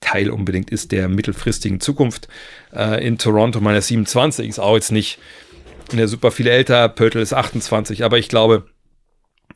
Teil 0.05 0.30
unbedingt 0.30 0.70
ist 0.70 0.92
der 0.92 1.09
mittelfristigen 1.09 1.80
Zukunft. 1.80 2.28
Äh, 2.72 3.07
in 3.07 3.18
Toronto 3.18 3.61
meiner 3.61 3.80
27 3.80 4.48
ist 4.48 4.59
auch 4.59 4.74
jetzt 4.74 4.92
nicht 4.92 5.18
ja, 5.92 6.07
super 6.07 6.30
viel 6.30 6.46
älter, 6.46 6.88
Pöttl 6.88 7.18
ist 7.18 7.32
28, 7.32 8.05
aber 8.05 8.18
ich 8.18 8.28
glaube, 8.28 8.66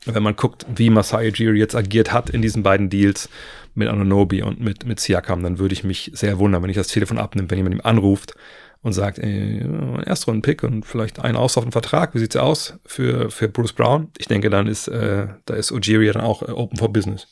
wenn 0.04 0.22
man 0.22 0.36
guckt, 0.36 0.66
wie 0.74 0.90
Masai 0.90 1.28
Ujiri 1.28 1.58
jetzt 1.58 1.74
agiert 1.74 2.12
hat 2.12 2.30
in 2.30 2.42
diesen 2.42 2.62
beiden 2.62 2.88
Deals 2.88 3.28
mit 3.74 3.88
Anonobi 3.88 4.42
und 4.42 4.60
mit, 4.60 4.86
mit 4.86 5.00
Siakam, 5.00 5.42
dann 5.42 5.58
würde 5.58 5.72
ich 5.72 5.84
mich 5.84 6.10
sehr 6.14 6.38
wundern, 6.38 6.62
wenn 6.62 6.70
ich 6.70 6.76
das 6.76 6.88
Telefon 6.88 7.18
abnimmt, 7.18 7.50
wenn 7.50 7.58
jemand 7.58 7.74
ihm 7.74 7.80
anruft 7.82 8.34
und 8.82 8.92
sagt, 8.92 9.18
ey, 9.18 9.64
Erstrunden-Pick 10.06 10.62
und 10.62 10.86
vielleicht 10.86 11.20
einen 11.20 11.36
auslaufenden 11.36 11.72
Vertrag, 11.72 12.14
wie 12.14 12.20
sieht's 12.20 12.36
aus 12.36 12.78
für, 12.86 13.30
für 13.30 13.48
Bruce 13.48 13.72
Brown? 13.72 14.08
Ich 14.18 14.28
denke, 14.28 14.50
dann 14.50 14.66
ist, 14.66 14.88
äh, 14.88 15.26
da 15.44 15.54
ist 15.54 15.72
Ujiri 15.72 16.06
dann 16.12 16.22
auch 16.22 16.42
äh, 16.42 16.52
open 16.52 16.78
for 16.78 16.92
business. 16.92 17.26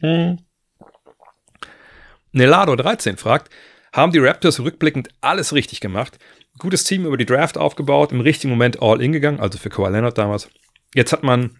Hm. 0.00 0.38
Nelado13 2.34 3.16
fragt, 3.16 3.50
haben 3.92 4.12
die 4.12 4.18
Raptors 4.18 4.60
rückblickend 4.60 5.08
alles 5.20 5.52
richtig 5.52 5.80
gemacht? 5.80 6.18
Gutes 6.58 6.84
Team 6.84 7.06
über 7.06 7.16
die 7.16 7.26
Draft 7.26 7.56
aufgebaut, 7.56 8.12
im 8.12 8.20
richtigen 8.20 8.50
Moment 8.50 8.82
all 8.82 9.00
in 9.00 9.12
gegangen, 9.12 9.40
also 9.40 9.58
für 9.58 9.70
Kawhi 9.70 9.90
Leonard 9.90 10.18
damals. 10.18 10.48
Jetzt 10.94 11.12
hat 11.12 11.22
man 11.22 11.58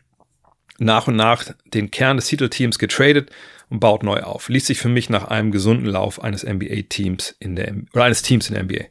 nach 0.79 1.09
und 1.09 1.17
nach 1.17 1.45
den 1.67 1.91
Kern 1.91 2.17
des 2.17 2.27
Titelteams 2.27 2.79
getradet 2.79 3.31
und 3.69 3.81
baut 3.81 4.03
neu 4.03 4.23
auf. 4.23 4.49
Liest 4.49 4.67
sich 4.67 4.79
für 4.79 4.89
mich 4.89 5.11
nach 5.11 5.25
einem 5.25 5.51
gesunden 5.51 5.87
Lauf 5.87 6.23
eines 6.23 6.45
NBA-Teams 6.45 7.37
in 7.39 7.57
der 7.57 7.75
oder 7.93 8.05
eines 8.05 8.23
Teams 8.23 8.49
in 8.49 8.55
der 8.55 8.65
NBA. 8.65 8.85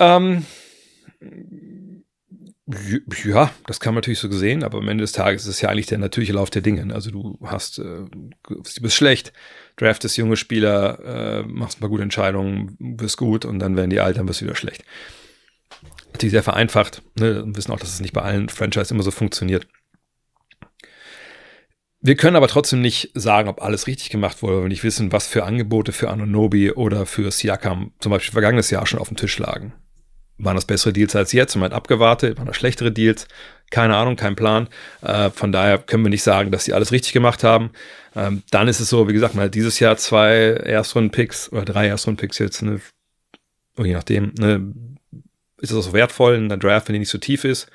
Ähm, 0.00 0.44
ja, 3.24 3.50
das 3.66 3.80
kann 3.80 3.94
man 3.94 4.02
natürlich 4.02 4.18
so 4.18 4.30
sehen, 4.30 4.62
aber 4.62 4.78
am 4.78 4.88
Ende 4.88 5.02
des 5.02 5.12
Tages 5.12 5.42
ist 5.42 5.48
es 5.48 5.60
ja 5.62 5.70
eigentlich 5.70 5.86
der 5.86 5.98
natürliche 5.98 6.34
Lauf 6.34 6.50
der 6.50 6.60
Dinge. 6.60 6.92
Also 6.94 7.10
du 7.10 7.38
hast, 7.42 7.78
äh, 7.78 8.04
du 8.46 8.62
bist 8.82 8.94
schlecht, 8.94 9.32
draftest 9.76 10.18
junge 10.18 10.36
Spieler, 10.36 10.98
äh, 11.04 11.42
machst 11.44 11.78
ein 11.78 11.80
paar 11.80 11.88
gute 11.88 12.02
Entscheidungen, 12.02 12.76
wirst 12.78 13.16
gut 13.16 13.46
und 13.46 13.58
dann 13.58 13.76
werden 13.76 13.90
die 13.90 14.00
alt, 14.00 14.18
dann 14.18 14.28
wirst 14.28 14.42
du 14.42 14.44
wieder 14.44 14.54
schlecht. 14.54 14.84
Natürlich 16.12 16.32
sehr 16.32 16.42
vereinfacht. 16.42 17.02
Ne? 17.18 17.46
Wir 17.46 17.56
wissen 17.56 17.72
auch, 17.72 17.78
dass 17.78 17.94
es 17.94 18.00
nicht 18.00 18.12
bei 18.12 18.22
allen 18.22 18.50
Franchise 18.50 18.92
immer 18.92 19.02
so 19.02 19.10
funktioniert. 19.10 19.66
Wir 22.00 22.16
können 22.16 22.36
aber 22.36 22.48
trotzdem 22.48 22.80
nicht 22.80 23.10
sagen, 23.14 23.48
ob 23.48 23.62
alles 23.62 23.86
richtig 23.86 24.10
gemacht 24.10 24.42
wurde, 24.42 24.56
weil 24.56 24.64
wir 24.64 24.68
nicht 24.68 24.84
wissen, 24.84 25.10
was 25.10 25.26
für 25.26 25.44
Angebote 25.44 25.92
für 25.92 26.10
Anonobi 26.10 26.72
oder 26.72 27.06
für 27.06 27.30
Siakam 27.30 27.92
zum 27.98 28.12
Beispiel 28.12 28.32
vergangenes 28.32 28.70
Jahr 28.70 28.86
schon 28.86 29.00
auf 29.00 29.08
dem 29.08 29.16
Tisch 29.16 29.38
lagen. 29.38 29.72
Waren 30.38 30.54
das 30.54 30.64
bessere 30.64 30.92
Deals 30.92 31.16
als 31.16 31.32
jetzt? 31.32 31.56
Man 31.56 31.64
hat 31.64 31.72
abgewartet. 31.72 32.38
Waren 32.38 32.46
das 32.46 32.56
schlechtere 32.56 32.92
Deals? 32.92 33.26
Keine 33.70 33.96
Ahnung, 33.96 34.16
kein 34.16 34.36
Plan. 34.36 34.68
Äh, 35.02 35.30
von 35.30 35.52
daher 35.52 35.78
können 35.78 36.04
wir 36.04 36.10
nicht 36.10 36.22
sagen, 36.22 36.50
dass 36.52 36.64
sie 36.64 36.72
alles 36.72 36.92
richtig 36.92 37.12
gemacht 37.12 37.44
haben. 37.44 37.70
Ähm, 38.14 38.42
dann 38.50 38.68
ist 38.68 38.80
es 38.80 38.88
so, 38.88 39.08
wie 39.08 39.12
gesagt, 39.12 39.34
man 39.34 39.46
hat 39.46 39.54
dieses 39.54 39.78
Jahr 39.80 39.96
zwei 39.96 40.34
Erstrunden-Picks 40.34 41.52
oder 41.52 41.64
drei 41.64 41.88
Erstrunden-Picks 41.88 42.38
jetzt, 42.38 42.62
ne, 42.62 42.80
je 43.76 43.92
nachdem, 43.92 44.32
ne, 44.38 44.72
ist 45.58 45.72
es 45.72 45.88
auch 45.88 45.92
wertvoll 45.92 46.36
in 46.36 46.48
der 46.48 46.58
Draft, 46.58 46.88
wenn 46.88 46.94
die 46.94 47.00
nicht 47.00 47.10
so 47.10 47.18
tief 47.18 47.44
ist. 47.44 47.68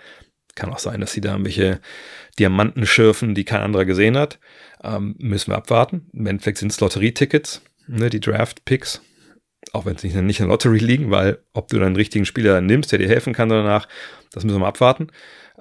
Kann 0.56 0.72
auch 0.72 0.80
sein, 0.80 1.02
dass 1.02 1.12
sie 1.12 1.22
da 1.22 1.32
irgendwelche 1.32 1.80
Diamanten 2.40 2.86
schürfen, 2.86 3.36
die 3.36 3.44
kein 3.44 3.62
anderer 3.62 3.86
gesehen 3.86 4.18
hat. 4.18 4.40
Ähm, 4.84 5.16
müssen 5.20 5.52
wir 5.52 5.58
abwarten. 5.58 6.10
Im 6.14 6.26
Endeffekt 6.26 6.58
sind 6.60 6.72
es 6.72 6.80
Lotterietickets, 6.80 7.62
ne, 7.88 8.10
die 8.10 8.20
Draft-Picks 8.20 9.02
auch 9.72 9.86
wenn 9.86 9.96
es 9.96 10.04
nicht, 10.04 10.16
nicht 10.16 10.40
in 10.40 10.46
der 10.46 10.52
Lottery 10.52 10.80
liegen, 10.80 11.12
weil 11.12 11.40
ob 11.54 11.68
du 11.70 11.78
dann 11.78 11.88
einen 11.88 11.96
richtigen 11.96 12.26
Spieler 12.26 12.62
nimmst, 12.62 12.92
der 12.92 13.00
dir 13.00 13.08
helfen 13.08 13.34
kann 13.34 13.50
danach, 13.50 13.88
das 14.32 14.44
müssen 14.44 14.56
wir 14.56 14.62
mal 14.62 14.68
abwarten. 14.68 15.08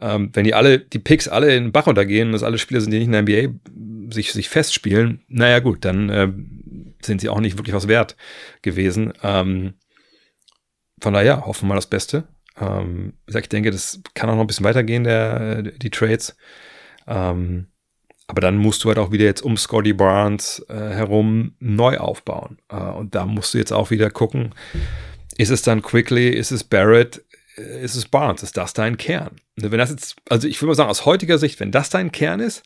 Ähm, 0.01 0.31
wenn 0.33 0.45
die 0.45 0.55
alle, 0.55 0.79
die 0.79 0.99
Picks 0.99 1.29
alle 1.29 1.55
in 1.55 1.65
den 1.65 1.73
Bach 1.73 1.87
runtergehen 1.87 2.29
und 2.29 2.33
das 2.33 2.43
alle 2.43 2.59
Spieler 2.59 2.81
sind, 2.81 2.91
die 2.91 2.99
nicht 2.99 3.07
in 3.07 3.13
der 3.13 3.23
NBA 3.23 4.13
sich, 4.13 4.33
sich 4.33 4.49
festspielen, 4.49 5.23
naja 5.29 5.61
gut, 5.61 5.85
dann 5.85 6.09
äh, 6.09 6.33
sind 7.03 7.21
sie 7.21 7.29
auch 7.29 7.41
nicht 7.41 7.59
wirklich 7.59 7.75
was 7.75 7.89
wert 7.89 8.17
gewesen. 8.63 9.13
Ähm, 9.23 9.75
von 11.01 11.15
daher 11.15 11.47
hoffen 11.47 11.65
wir 11.65 11.69
mal 11.71 11.75
das 11.75 11.89
Beste. 11.89 12.25
Ähm, 12.61 13.15
ich 13.27 13.49
denke, 13.49 13.71
das 13.71 14.01
kann 14.15 14.31
auch 14.31 14.35
noch 14.35 14.43
ein 14.43 14.47
bisschen 14.47 14.65
weitergehen, 14.65 15.05
der, 15.05 15.63
die 15.63 15.91
Trades. 15.91 16.37
Ähm, 17.07 17.67
aber 18.33 18.41
dann 18.41 18.57
musst 18.57 18.83
du 18.83 18.89
halt 18.89 18.97
auch 18.97 19.13
wieder 19.13 19.27
jetzt 19.27 19.43
um 19.43 19.59
Scotty 19.59 19.93
Barnes 19.93 20.65
äh, 20.71 20.73
herum 20.73 21.53
neu 21.59 21.99
aufbauen. 21.99 22.57
Äh, 22.71 22.77
und 22.77 23.15
da 23.15 23.27
musst 23.27 23.53
du 23.53 23.59
jetzt 23.59 23.75
auch 23.75 23.91
wieder 23.91 24.09
gucken, 24.09 24.55
ist 25.37 25.51
es 25.51 25.61
dann 25.61 25.83
Quickly, 25.83 26.31
ist 26.31 26.51
es 26.51 26.65
Barrett, 26.65 27.23
äh, 27.59 27.85
ist 27.85 27.95
es 27.95 28.09
Barnes, 28.09 28.43
ist 28.43 28.57
das 28.57 28.73
dein 28.73 28.97
Kern? 28.97 29.37
Wenn 29.57 29.77
das 29.77 29.91
jetzt, 29.91 30.17
also 30.31 30.49
ich 30.49 30.59
würde 30.63 30.69
mal 30.69 30.75
sagen, 30.77 30.89
aus 30.89 31.05
heutiger 31.05 31.37
Sicht, 31.37 31.61
wenn 31.61 31.73
das 31.73 31.91
dein 31.91 32.11
Kern 32.11 32.41
ist, 32.41 32.63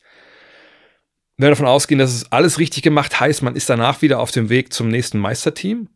wenn 1.35 1.47
wir 1.47 1.49
davon 1.49 1.67
ausgehen, 1.67 1.99
dass 1.99 2.13
es 2.13 2.31
alles 2.31 2.59
richtig 2.59 2.81
gemacht 2.81 3.19
heißt, 3.19 3.41
man 3.41 3.57
ist 3.57 3.69
danach 3.69 4.01
wieder 4.01 4.21
auf 4.21 4.31
dem 4.31 4.47
Weg 4.47 4.71
zum 4.71 4.87
nächsten 4.87 5.19
Meisterteam, 5.19 5.89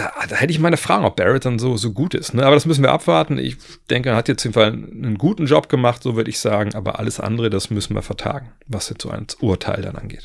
da, 0.00 0.26
da, 0.28 0.36
hätte 0.36 0.52
ich 0.52 0.58
meine 0.58 0.76
Fragen, 0.76 1.04
ob 1.04 1.16
Barrett 1.16 1.44
dann 1.44 1.58
so, 1.58 1.76
so 1.76 1.92
gut 1.92 2.14
ist. 2.14 2.32
Ne? 2.32 2.44
Aber 2.44 2.54
das 2.54 2.66
müssen 2.66 2.82
wir 2.82 2.92
abwarten. 2.92 3.38
Ich 3.38 3.56
denke, 3.90 4.10
er 4.10 4.16
hat 4.16 4.28
jetzt 4.28 4.40
auf 4.40 4.44
jeden 4.44 4.54
Fall 4.54 4.72
einen 4.72 5.18
guten 5.18 5.46
Job 5.46 5.68
gemacht, 5.68 6.02
so 6.02 6.16
würde 6.16 6.30
ich 6.30 6.38
sagen. 6.38 6.74
Aber 6.74 6.98
alles 6.98 7.20
andere, 7.20 7.50
das 7.50 7.70
müssen 7.70 7.94
wir 7.94 8.02
vertagen, 8.02 8.52
was 8.66 8.88
jetzt 8.88 9.02
so 9.02 9.10
ein 9.10 9.26
Urteil 9.40 9.82
dann 9.82 9.96
angeht. 9.96 10.24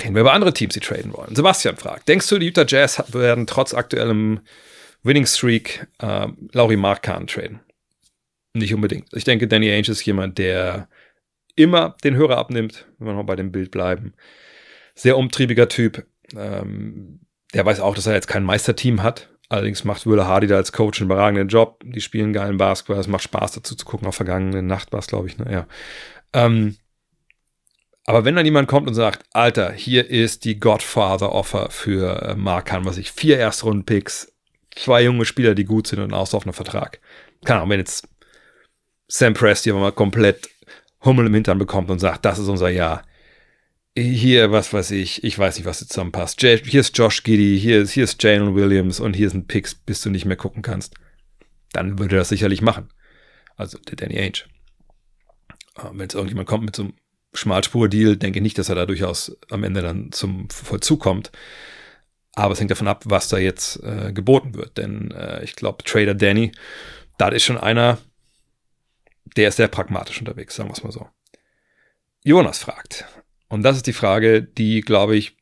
Reden 0.00 0.14
wir 0.14 0.22
über 0.22 0.32
andere 0.32 0.54
Teams, 0.54 0.74
die 0.74 0.80
traden 0.80 1.12
wollen. 1.12 1.34
Sebastian 1.34 1.76
fragt: 1.76 2.08
Denkst 2.08 2.28
du, 2.28 2.38
die 2.38 2.46
Utah 2.46 2.64
Jazz 2.66 3.02
werden 3.12 3.46
trotz 3.46 3.74
aktuellem 3.74 4.40
Winning 5.02 5.26
Streak 5.26 5.86
äh, 5.98 6.28
Laurie 6.52 6.76
Markan 6.76 7.26
traden? 7.26 7.60
Nicht 8.54 8.72
unbedingt. 8.72 9.08
Ich 9.12 9.24
denke, 9.24 9.48
Danny 9.48 9.70
Ainge 9.70 9.88
ist 9.88 10.04
jemand, 10.04 10.38
der 10.38 10.88
immer 11.56 11.96
den 12.04 12.14
Hörer 12.16 12.38
abnimmt, 12.38 12.86
wenn 12.98 13.08
wir 13.08 13.14
noch 13.14 13.24
bei 13.24 13.36
dem 13.36 13.50
Bild 13.52 13.70
bleiben. 13.70 14.14
Sehr 14.94 15.16
umtriebiger 15.16 15.68
Typ. 15.68 16.06
Ähm, 16.36 17.21
der 17.54 17.64
weiß 17.64 17.80
auch, 17.80 17.94
dass 17.94 18.06
er 18.06 18.14
jetzt 18.14 18.28
kein 18.28 18.44
Meisterteam 18.44 19.02
hat. 19.02 19.28
Allerdings 19.48 19.84
macht 19.84 20.06
Wille 20.06 20.26
Hardy 20.26 20.46
da 20.46 20.56
als 20.56 20.72
Coach 20.72 21.00
einen 21.00 21.10
überragenden 21.10 21.48
Job. 21.48 21.82
Die 21.84 22.00
spielen 22.00 22.32
geilen 22.32 22.56
Basketball. 22.56 22.98
Es 22.98 23.06
macht 23.06 23.24
Spaß 23.24 23.52
dazu 23.52 23.74
zu 23.74 23.84
gucken. 23.84 24.08
Auf 24.08 24.14
vergangene 24.14 24.62
Nacht 24.62 24.92
war 24.92 25.00
es, 25.00 25.08
glaube 25.08 25.28
ich. 25.28 25.36
Ne? 25.36 25.52
Ja. 25.52 25.66
Ähm, 26.32 26.76
aber 28.04 28.24
wenn 28.24 28.34
dann 28.34 28.46
jemand 28.46 28.68
kommt 28.68 28.88
und 28.88 28.94
sagt, 28.94 29.24
Alter, 29.32 29.72
hier 29.72 30.08
ist 30.08 30.44
die 30.44 30.58
Godfather-Offer 30.58 31.70
für 31.70 32.22
äh, 32.22 32.34
Markan, 32.34 32.84
was 32.84 32.96
ich, 32.96 33.12
vier 33.12 33.38
Erstrunden-Picks, 33.38 34.32
zwei 34.74 35.02
junge 35.02 35.24
Spieler, 35.24 35.54
die 35.54 35.64
gut 35.64 35.86
sind 35.86 36.00
und 36.00 36.14
einen 36.14 36.52
Vertrag. 36.52 37.00
Keine 37.44 37.60
Ahnung, 37.60 37.70
wenn 37.70 37.80
jetzt 37.80 38.08
Sam 39.06 39.34
Presti 39.34 39.70
aber 39.70 39.80
mal 39.80 39.92
komplett 39.92 40.48
Hummel 41.04 41.26
im 41.26 41.34
Hintern 41.34 41.58
bekommt 41.58 41.90
und 41.90 41.98
sagt, 41.98 42.24
das 42.24 42.38
ist 42.38 42.48
unser 42.48 42.70
Jahr, 42.70 43.02
hier, 43.96 44.52
was 44.52 44.72
weiß 44.72 44.90
ich, 44.92 45.22
ich 45.22 45.38
weiß 45.38 45.56
nicht, 45.56 45.66
was 45.66 45.86
zusammenpasst. 45.86 46.40
Hier 46.40 46.80
ist 46.80 46.96
Josh 46.96 47.22
Giddy, 47.22 47.58
hier 47.60 47.82
ist, 47.82 47.92
hier 47.92 48.04
ist 48.04 48.22
Jalen 48.22 48.54
Williams 48.54 49.00
und 49.00 49.14
hier 49.14 49.28
sind 49.28 49.48
Picks, 49.48 49.74
bis 49.74 50.00
du 50.00 50.10
nicht 50.10 50.24
mehr 50.24 50.36
gucken 50.36 50.62
kannst. 50.62 50.94
Dann 51.72 51.98
würde 51.98 52.16
er 52.16 52.20
das 52.20 52.30
sicherlich 52.30 52.62
machen. 52.62 52.88
Also 53.56 53.78
der 53.78 53.96
Danny 53.96 54.18
Ainge. 54.18 54.44
Ähm, 55.78 55.98
wenn 55.98 56.08
es 56.08 56.14
irgendjemand 56.14 56.48
kommt 56.48 56.64
mit 56.64 56.76
so 56.76 56.84
einem 56.84 56.94
Schmalspur-Deal, 57.34 58.16
denke 58.16 58.38
ich 58.38 58.42
nicht, 58.42 58.58
dass 58.58 58.68
er 58.68 58.74
da 58.74 58.86
durchaus 58.86 59.36
am 59.50 59.64
Ende 59.64 59.82
dann 59.82 60.12
zum 60.12 60.48
Vollzug 60.50 61.00
kommt. 61.00 61.30
Aber 62.34 62.52
es 62.52 62.60
hängt 62.60 62.70
davon 62.70 62.88
ab, 62.88 63.04
was 63.06 63.28
da 63.28 63.36
jetzt 63.38 63.82
äh, 63.82 64.12
geboten 64.12 64.54
wird. 64.54 64.78
Denn 64.78 65.10
äh, 65.10 65.44
ich 65.44 65.54
glaube, 65.54 65.84
Trader 65.84 66.14
Danny, 66.14 66.52
da 67.18 67.28
ist 67.28 67.44
schon 67.44 67.58
einer, 67.58 67.98
der 69.36 69.48
ist 69.48 69.56
sehr 69.56 69.68
pragmatisch 69.68 70.18
unterwegs, 70.18 70.56
sagen 70.56 70.70
wir 70.70 70.74
es 70.74 70.82
mal 70.82 70.92
so. 70.92 71.08
Jonas 72.24 72.58
fragt, 72.58 73.04
und 73.52 73.62
das 73.62 73.76
ist 73.76 73.86
die 73.86 73.92
Frage, 73.92 74.42
die, 74.42 74.80
glaube 74.80 75.14
ich, 75.14 75.36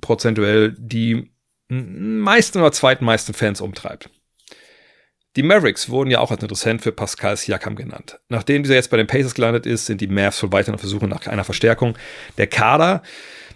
prozentuell 0.00 0.72
die 0.78 1.32
meisten 1.68 2.60
oder 2.60 2.70
zweitmeisten 2.70 3.34
Fans 3.34 3.60
umtreibt. 3.60 4.08
Die 5.34 5.42
Mavericks 5.42 5.88
wurden 5.88 6.12
ja 6.12 6.20
auch 6.20 6.30
als 6.30 6.42
Interessent 6.42 6.82
für 6.82 6.92
Pascal 6.92 7.36
Siakam 7.36 7.74
genannt. 7.74 8.20
Nachdem 8.28 8.62
dieser 8.62 8.76
jetzt 8.76 8.88
bei 8.88 8.98
den 8.98 9.08
Pacers 9.08 9.34
gelandet 9.34 9.66
ist, 9.66 9.86
sind 9.86 10.00
die 10.00 10.06
Mavs 10.06 10.40
wohl 10.44 10.52
weiter 10.52 10.72
auf 10.72 10.80
der 10.80 10.88
Suche 10.88 11.08
nach 11.08 11.26
einer 11.26 11.42
Verstärkung. 11.42 11.98
Der 12.38 12.46
Kader, 12.46 13.02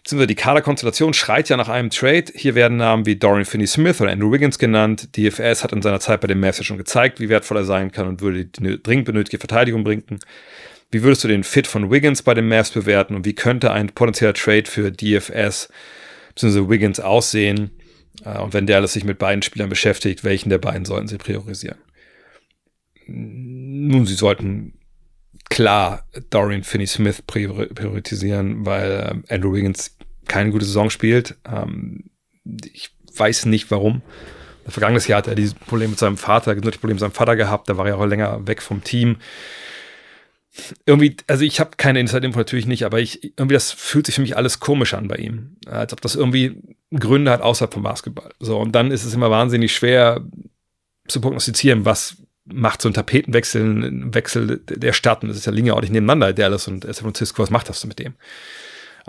beziehungsweise 0.03 0.27
die 0.27 0.35
Kaderkonstellation 0.35 1.15
schreit 1.15 1.49
ja 1.49 1.57
nach 1.57 1.69
einem 1.69 1.91
Trade. 1.91 2.33
Hier 2.35 2.57
werden 2.57 2.79
Namen 2.79 3.07
wie 3.07 3.15
Dorian 3.15 3.45
Finney-Smith 3.45 4.01
oder 4.01 4.11
Andrew 4.11 4.33
Wiggins 4.33 4.59
genannt. 4.59 5.17
DFS 5.17 5.63
hat 5.63 5.73
in 5.73 5.83
seiner 5.83 6.01
Zeit 6.01 6.21
bei 6.21 6.27
den 6.27 6.41
Mavs 6.41 6.59
ja 6.59 6.65
schon 6.65 6.79
gezeigt, 6.79 7.21
wie 7.21 7.29
wertvoll 7.29 7.59
er 7.59 7.65
sein 7.65 7.93
kann 7.93 8.09
und 8.09 8.23
würde 8.23 8.47
die 8.47 8.83
dringend 8.83 9.05
benötigte 9.05 9.39
Verteidigung 9.39 9.85
bringen. 9.85 10.19
Wie 10.91 11.03
würdest 11.03 11.23
du 11.25 11.29
den 11.29 11.45
Fit 11.45 11.67
von 11.67 11.91
Wiggins 11.91 12.23
bei 12.23 12.35
den 12.35 12.49
Mavs 12.49 12.71
bewerten 12.71 13.15
und 13.15 13.27
wie 13.27 13.35
könnte 13.35 13.73
ein 13.73 13.89
potenzieller 13.89 14.33
Trade 14.33 14.65
für 14.65 14.91
DFS 14.91 15.69
bzw. 16.35 16.69
Wiggins 16.69 16.99
aussehen? 16.99 17.71
Äh, 18.25 18.39
und 18.39 18.55
wenn 18.55 18.67
Dallas 18.67 18.95
sich 18.95 19.05
mit 19.05 19.19
beiden 19.19 19.43
Spielern 19.43 19.69
beschäftigt, 19.69 20.25
welchen 20.25 20.49
der 20.49 20.59
beiden 20.59 20.87
sollten 20.87 21.09
sie 21.09 21.19
priorisieren? 21.19 21.79
Nun, 23.07 24.07
sie 24.07 24.15
sollten 24.15 24.75
klar 25.51 26.07
Dorian 26.31 26.63
Finney-Smith 26.63 27.23
priorisieren, 27.23 28.67
weil 28.67 29.09
ähm, 29.11 29.25
Andrew 29.29 29.53
Wiggins 29.55 29.97
keine 30.27 30.51
gute 30.51 30.65
Saison 30.65 30.91
spielt. 30.91 31.37
Ähm, 31.51 32.11
ich 32.45 32.91
weiß 33.15 33.47
nicht 33.47 33.71
warum. 33.71 34.03
Vergangenes 34.67 35.07
Jahr 35.07 35.19
hat 35.19 35.27
er 35.27 35.35
dieses 35.35 35.55
Problem 35.55 35.91
mit 35.91 35.99
seinem 35.99 36.19
Vater, 36.19 36.55
gesundheitliche 36.55 36.81
Probleme 36.81 36.97
mit 36.97 37.01
seinem 37.01 37.13
Vater 37.13 37.37
gehabt, 37.37 37.71
da 37.71 37.79
war 37.79 37.89
er 37.89 37.97
auch 37.97 38.05
länger 38.05 38.47
weg 38.47 38.61
vom 38.61 38.85
Team 38.85 39.17
irgendwie, 40.87 41.17
also 41.27 41.45
ich 41.45 41.61
habe 41.61 41.71
keine 41.77 42.01
Inside-Info 42.01 42.39
natürlich 42.39 42.67
nicht, 42.67 42.85
aber 42.85 43.01
ich, 43.01 43.23
irgendwie 43.39 43.55
das 43.55 43.73
fühlt 43.73 44.07
sich 44.07 44.15
für 44.15 44.23
mich 44.23 44.37
alles 44.37 44.61
komisch 44.61 44.95
an 44.95 45.09
bei 45.09 45.17
ihm. 45.17 45.57
Als 45.67 45.93
ob 45.93 46.01
das 46.01 46.15
irgendwie 46.15 46.61
Gründe 46.93 47.31
hat 47.31 47.43
außerhalb 47.43 47.73
vom 47.73 47.83
Basketball. 47.83 48.33
So, 48.41 48.59
und 48.59 48.73
dann 48.73 48.91
ist 48.91 49.05
es 49.05 49.15
immer 49.15 49.31
wahnsinnig 49.31 49.75
schwer 49.75 50.25
zu 51.07 51.21
prognostizieren, 51.21 51.85
was 51.85 52.17
macht 52.45 52.83
so 52.83 52.89
ein 52.89 52.95
Tapetenwechsel, 52.95 53.63
ein 53.63 54.15
Wechsel 54.15 54.61
der 54.69 54.93
Stadt. 54.93 55.23
Und 55.23 55.29
das 55.29 55.39
ist 55.39 55.47
ja 55.47 55.53
liegen 55.53 55.67
ja 55.69 55.79
nicht 55.81 55.93
nebeneinander, 55.93 56.33
Dallas 56.33 56.69
und 56.69 56.85
San 56.85 56.95
Francisco. 56.95 57.43
Was 57.43 57.51
macht 57.51 57.69
das 57.69 57.85
mit 57.85 57.99
dem? 57.99 58.15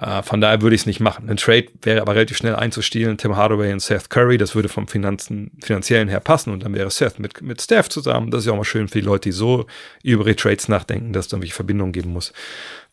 Uh, 0.01 0.21
von 0.21 0.39
daher 0.39 0.61
würde 0.61 0.75
ich 0.75 0.83
es 0.83 0.85
nicht 0.85 1.01
machen. 1.01 1.29
Ein 1.29 1.35
Trade 1.35 1.65
wäre 1.81 2.01
aber 2.01 2.15
relativ 2.15 2.37
schnell 2.37 2.55
einzustielen. 2.55 3.17
Tim 3.17 3.35
Hardaway 3.35 3.73
und 3.73 3.81
Seth 3.81 4.09
Curry, 4.09 4.37
das 4.37 4.55
würde 4.55 4.69
vom 4.69 4.87
Finanzen, 4.87 5.51
finanziellen 5.61 6.07
her 6.07 6.21
passen 6.21 6.53
und 6.53 6.63
dann 6.63 6.73
wäre 6.73 6.89
Seth 6.89 7.19
mit, 7.19 7.41
mit 7.41 7.61
Steph 7.61 7.89
zusammen. 7.89 8.31
Das 8.31 8.41
ist 8.41 8.45
ja 8.45 8.53
auch 8.53 8.57
mal 8.57 8.63
schön 8.63 8.87
für 8.87 8.99
die 8.99 9.05
Leute, 9.05 9.29
die 9.29 9.33
so 9.33 9.65
über 10.01 10.25
ihre 10.25 10.35
Trades 10.37 10.69
nachdenken, 10.69 11.11
dass 11.11 11.25
es 11.25 11.33
irgendwelche 11.33 11.55
Verbindungen 11.55 11.91
geben 11.91 12.13
muss. 12.13 12.31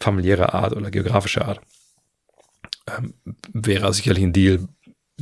Familiäre 0.01 0.53
Art 0.53 0.75
oder 0.75 0.91
geografische 0.91 1.45
Art. 1.45 1.61
Ähm, 2.89 3.15
wäre 3.53 3.93
sicherlich 3.93 4.25
ein 4.25 4.33
Deal, 4.33 4.67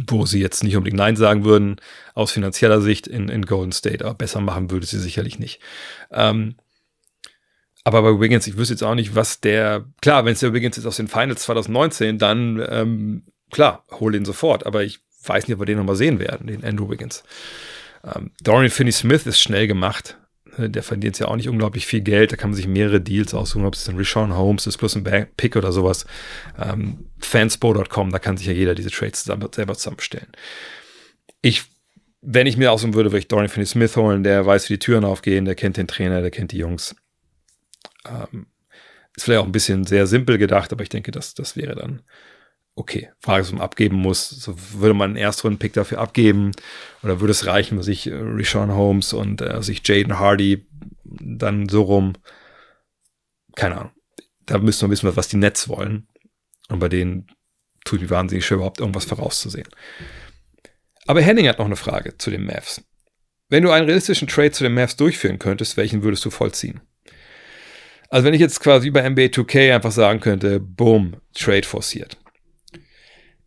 wo 0.09 0.24
sie 0.24 0.41
jetzt 0.41 0.64
nicht 0.64 0.76
unbedingt 0.76 0.99
Nein 0.99 1.16
sagen 1.16 1.45
würden, 1.45 1.76
aus 2.14 2.32
finanzieller 2.32 2.80
Sicht 2.80 3.07
in, 3.07 3.28
in 3.28 3.45
Golden 3.45 3.72
State, 3.72 4.03
aber 4.05 4.14
besser 4.14 4.41
machen 4.41 4.70
würde 4.70 4.87
sie 4.87 4.99
sicherlich 4.99 5.39
nicht. 5.39 5.61
Ähm, 6.11 6.57
aber 7.85 8.03
bei 8.03 8.20
Wiggins, 8.20 8.47
ich 8.47 8.57
wüsste 8.57 8.74
jetzt 8.74 8.82
auch 8.82 8.95
nicht, 8.95 9.14
was 9.14 9.41
der, 9.41 9.85
klar, 10.01 10.24
wenn 10.24 10.32
es 10.32 10.41
der 10.41 10.55
Wiggins 10.55 10.78
ist 10.78 10.87
aus 10.87 10.97
den 10.97 11.09
Finals 11.09 11.43
2019, 11.43 12.18
dann, 12.18 12.64
ähm, 12.68 13.22
klar, 13.51 13.85
hol 14.01 14.14
ihn 14.14 14.24
sofort. 14.24 14.64
Aber 14.64 14.82
ich 14.82 15.01
weiß 15.26 15.47
nicht, 15.47 15.55
ob 15.55 15.61
wir 15.61 15.66
den 15.66 15.78
nochmal 15.78 15.97
sehen 15.97 16.18
werden, 16.18 16.47
den 16.47 16.64
Andrew 16.64 16.89
Wiggins. 16.89 17.24
Ähm, 18.03 18.30
Dorian 18.43 18.70
Finney-Smith 18.70 19.26
ist 19.26 19.39
schnell 19.41 19.66
gemacht. 19.66 20.16
Äh, 20.57 20.70
der 20.70 20.82
verdient 20.82 21.18
ja 21.18 21.28
auch 21.28 21.37
nicht 21.37 21.49
unglaublich 21.49 21.87
viel 21.87 22.01
Geld. 22.01 22.32
Da 22.32 22.37
kann 22.37 22.51
man 22.51 22.57
sich 22.57 22.66
mehrere 22.66 23.03
Deals 23.03 23.35
aussuchen, 23.35 23.66
ob 23.66 23.74
es 23.74 23.87
ein 23.87 23.97
Rishon 23.97 24.35
Holmes 24.35 24.66
ist, 24.66 24.78
plus 24.78 24.97
ein 24.97 25.05
Pick 25.37 25.57
oder 25.57 25.70
sowas. 25.70 26.07
Ähm, 26.59 27.11
fanspo.com, 27.18 28.11
da 28.11 28.18
kann 28.18 28.39
sich 28.39 28.47
ja 28.47 28.55
jeder 28.55 28.74
diese 28.74 28.91
Trades 28.91 29.24
zusammen, 29.24 29.47
selber 29.55 29.74
zusammenstellen. 29.74 30.28
Ich, 31.43 31.64
wenn 32.22 32.47
ich 32.47 32.57
mir 32.57 32.72
aussuchen 32.72 32.95
würde, 32.95 33.11
würde 33.11 33.18
ich 33.18 33.28
Dorian 33.28 33.51
Finney-Smith 33.51 33.97
holen. 33.97 34.24
Der 34.24 34.47
weiß, 34.47 34.70
wie 34.70 34.74
die 34.74 34.78
Türen 34.78 35.05
aufgehen, 35.05 35.45
der 35.45 35.55
kennt 35.55 35.76
den 35.76 35.87
Trainer, 35.87 36.22
der 36.22 36.30
kennt 36.30 36.53
die 36.53 36.59
Jungs. 36.59 36.97
Ähm, 38.07 38.46
ist 39.16 39.24
vielleicht 39.24 39.40
auch 39.40 39.46
ein 39.46 39.52
bisschen 39.52 39.84
sehr 39.84 40.07
simpel 40.07 40.38
gedacht, 40.38 40.72
aber 40.72 40.82
ich 40.82 40.88
denke, 40.88 41.12
dass 41.12 41.34
das 41.34 41.57
wäre 41.57 41.74
dann 41.74 42.02
okay. 42.74 43.11
Frage 43.20 43.42
ist, 43.42 43.48
ob 43.48 43.59
man 43.59 43.64
abgeben 43.64 43.96
muss. 43.96 44.28
So 44.28 44.57
würde 44.72 44.94
man 44.94 45.11
einen 45.11 45.16
Erstrunden-Pick 45.16 45.72
dafür 45.72 45.98
abgeben 45.98 46.52
oder 47.02 47.20
würde 47.20 47.30
es 47.30 47.46
reichen, 47.46 47.78
was 47.78 47.88
ich 47.88 48.07
äh, 48.07 48.14
Rishon 48.14 48.74
Holmes 48.74 49.12
und 49.12 49.40
äh, 49.40 49.62
sich 49.62 49.86
Jaden 49.86 50.18
Hardy 50.18 50.66
dann 51.05 51.68
so 51.68 51.82
rum. 51.82 52.14
Keine 53.55 53.78
Ahnung. 53.78 53.92
Da 54.46 54.59
müsste 54.59 54.84
man 54.84 54.90
wissen, 54.90 55.16
was 55.16 55.28
die 55.28 55.36
Nets 55.36 55.68
wollen. 55.68 56.09
Und 56.68 56.80
bei 56.80 56.88
denen 56.88 57.28
tut 57.84 58.00
mir 58.00 58.11
wahnsinnig 58.11 58.44
schwer, 58.44 58.57
überhaupt 58.57 58.80
irgendwas 58.80 59.05
vorauszusehen. 59.05 59.68
Aber 61.07 61.20
Henning 61.20 61.48
hat 61.48 61.59
noch 61.59 61.66
eine 61.66 61.76
Frage 61.76 62.16
zu 62.18 62.30
den 62.30 62.44
Mavs. 62.44 62.82
Wenn 63.48 63.62
du 63.62 63.70
einen 63.70 63.86
realistischen 63.86 64.26
Trade 64.26 64.52
zu 64.52 64.64
den 64.64 64.74
Mavs 64.74 64.96
durchführen 64.96 65.38
könntest, 65.38 65.76
welchen 65.76 66.02
würdest 66.02 66.24
du 66.24 66.30
vollziehen? 66.30 66.80
Also 68.15 68.27
wenn 68.27 68.35
ich 68.35 68.41
jetzt 68.41 68.61
quasi 68.61 68.87
über 68.87 69.03
NBA 69.03 69.23
2K 69.23 69.75
einfach 69.75 69.91
sagen 69.91 70.21
könnte, 70.21 70.61
boom, 70.61 71.17
Trade 71.35 71.65
forciert. 71.65 72.17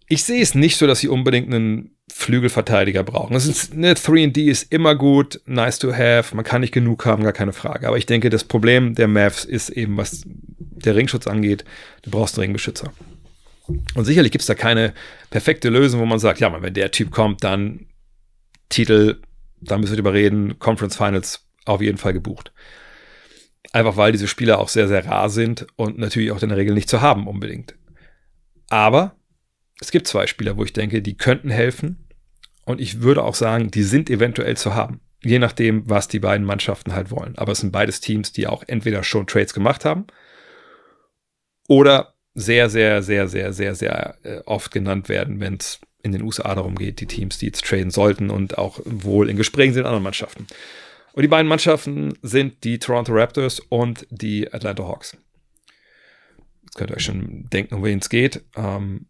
Ich 0.09 0.25
sehe 0.25 0.41
es 0.41 0.55
nicht 0.55 0.75
so, 0.75 0.85
dass 0.85 0.99
sie 0.99 1.07
unbedingt 1.07 1.53
einen 1.53 1.95
Flügelverteidiger 2.11 3.03
brauchen. 3.03 3.31
Das 3.31 3.45
ist, 3.45 3.71
eine 3.71 3.93
3D 3.93 4.49
ist 4.51 4.69
immer 4.69 4.95
gut, 4.95 5.39
nice 5.45 5.79
to 5.79 5.93
have, 5.93 6.35
man 6.35 6.43
kann 6.43 6.59
nicht 6.59 6.73
genug 6.73 7.05
haben, 7.05 7.23
gar 7.23 7.31
keine 7.31 7.53
Frage. 7.53 7.87
Aber 7.87 7.97
ich 7.97 8.07
denke, 8.07 8.29
das 8.29 8.43
Problem 8.43 8.93
der 8.93 9.07
Mavs 9.07 9.45
ist 9.45 9.69
eben, 9.69 9.95
was 9.95 10.23
der 10.25 10.97
Ringschutz 10.97 11.27
angeht, 11.27 11.63
du 12.01 12.11
brauchst 12.11 12.35
einen 12.35 12.47
Ringbeschützer. 12.47 12.91
Und 13.95 14.03
sicherlich 14.03 14.33
gibt 14.33 14.41
es 14.41 14.47
da 14.47 14.55
keine 14.55 14.93
perfekte 15.29 15.69
Lösung, 15.69 16.01
wo 16.01 16.05
man 16.05 16.19
sagt, 16.19 16.41
ja, 16.41 16.61
wenn 16.61 16.73
der 16.73 16.91
Typ 16.91 17.11
kommt, 17.11 17.41
dann 17.45 17.85
Titel, 18.67 19.21
dann 19.61 19.79
müssen 19.79 19.93
wir 19.93 19.97
drüber 20.03 20.13
reden, 20.13 20.59
Conference 20.59 20.97
Finals 20.97 21.47
auf 21.63 21.81
jeden 21.81 21.97
Fall 21.97 22.11
gebucht. 22.11 22.51
Einfach 23.73 23.97
weil 23.97 24.11
diese 24.11 24.27
Spieler 24.27 24.59
auch 24.59 24.69
sehr, 24.69 24.87
sehr 24.87 25.05
rar 25.05 25.29
sind 25.29 25.67
und 25.75 25.97
natürlich 25.97 26.31
auch 26.31 26.41
in 26.41 26.49
der 26.49 26.57
Regel 26.57 26.73
nicht 26.73 26.89
zu 26.89 27.01
haben 27.01 27.27
unbedingt. 27.27 27.75
Aber 28.69 29.15
es 29.79 29.91
gibt 29.91 30.07
zwei 30.07 30.27
Spieler, 30.27 30.57
wo 30.57 30.63
ich 30.63 30.73
denke, 30.73 31.01
die 31.01 31.17
könnten 31.17 31.49
helfen. 31.49 32.07
Und 32.65 32.81
ich 32.81 33.01
würde 33.01 33.23
auch 33.23 33.35
sagen, 33.35 33.71
die 33.71 33.83
sind 33.83 34.09
eventuell 34.09 34.57
zu 34.57 34.75
haben. 34.75 34.99
Je 35.23 35.39
nachdem, 35.39 35.89
was 35.89 36.07
die 36.07 36.19
beiden 36.19 36.45
Mannschaften 36.45 36.93
halt 36.93 37.11
wollen. 37.11 37.37
Aber 37.37 37.53
es 37.53 37.59
sind 37.59 37.71
beides 37.71 38.01
Teams, 38.01 38.31
die 38.33 38.47
auch 38.47 38.63
entweder 38.67 39.03
schon 39.03 39.27
Trades 39.27 39.53
gemacht 39.53 39.85
haben 39.85 40.05
oder 41.67 42.13
sehr, 42.33 42.69
sehr, 42.69 43.01
sehr, 43.01 43.27
sehr, 43.27 43.51
sehr, 43.51 43.75
sehr 43.75 44.17
äh, 44.23 44.39
oft 44.45 44.71
genannt 44.71 45.09
werden, 45.09 45.39
wenn 45.39 45.55
es 45.55 45.79
in 46.03 46.11
den 46.11 46.21
USA 46.21 46.53
darum 46.53 46.75
geht, 46.75 46.99
die 47.01 47.07
Teams, 47.07 47.37
die 47.37 47.47
jetzt 47.47 47.65
traden 47.65 47.89
sollten 47.89 48.29
und 48.29 48.57
auch 48.57 48.79
wohl 48.85 49.29
in 49.29 49.37
Gesprächen 49.37 49.73
sind 49.73 49.81
mit 49.81 49.87
anderen 49.87 50.03
Mannschaften. 50.03 50.47
Und 51.17 51.23
die 51.23 51.29
beiden 51.29 51.47
Mannschaften 51.47 52.13
sind 52.21 52.63
die 52.63 52.77
Toronto 52.77 53.11
Raptors 53.11 53.59
und 53.69 54.05
die 54.11 54.53
Atlanta 54.53 54.83
Hawks. 54.83 55.17
Jetzt 56.63 56.75
könnt 56.77 56.91
ihr 56.91 56.95
euch 56.95 57.05
schon 57.05 57.45
denken, 57.51 57.73
um 57.73 57.83
wen 57.83 57.97
es 57.97 58.07
geht. 58.07 58.43
Ähm, 58.55 59.07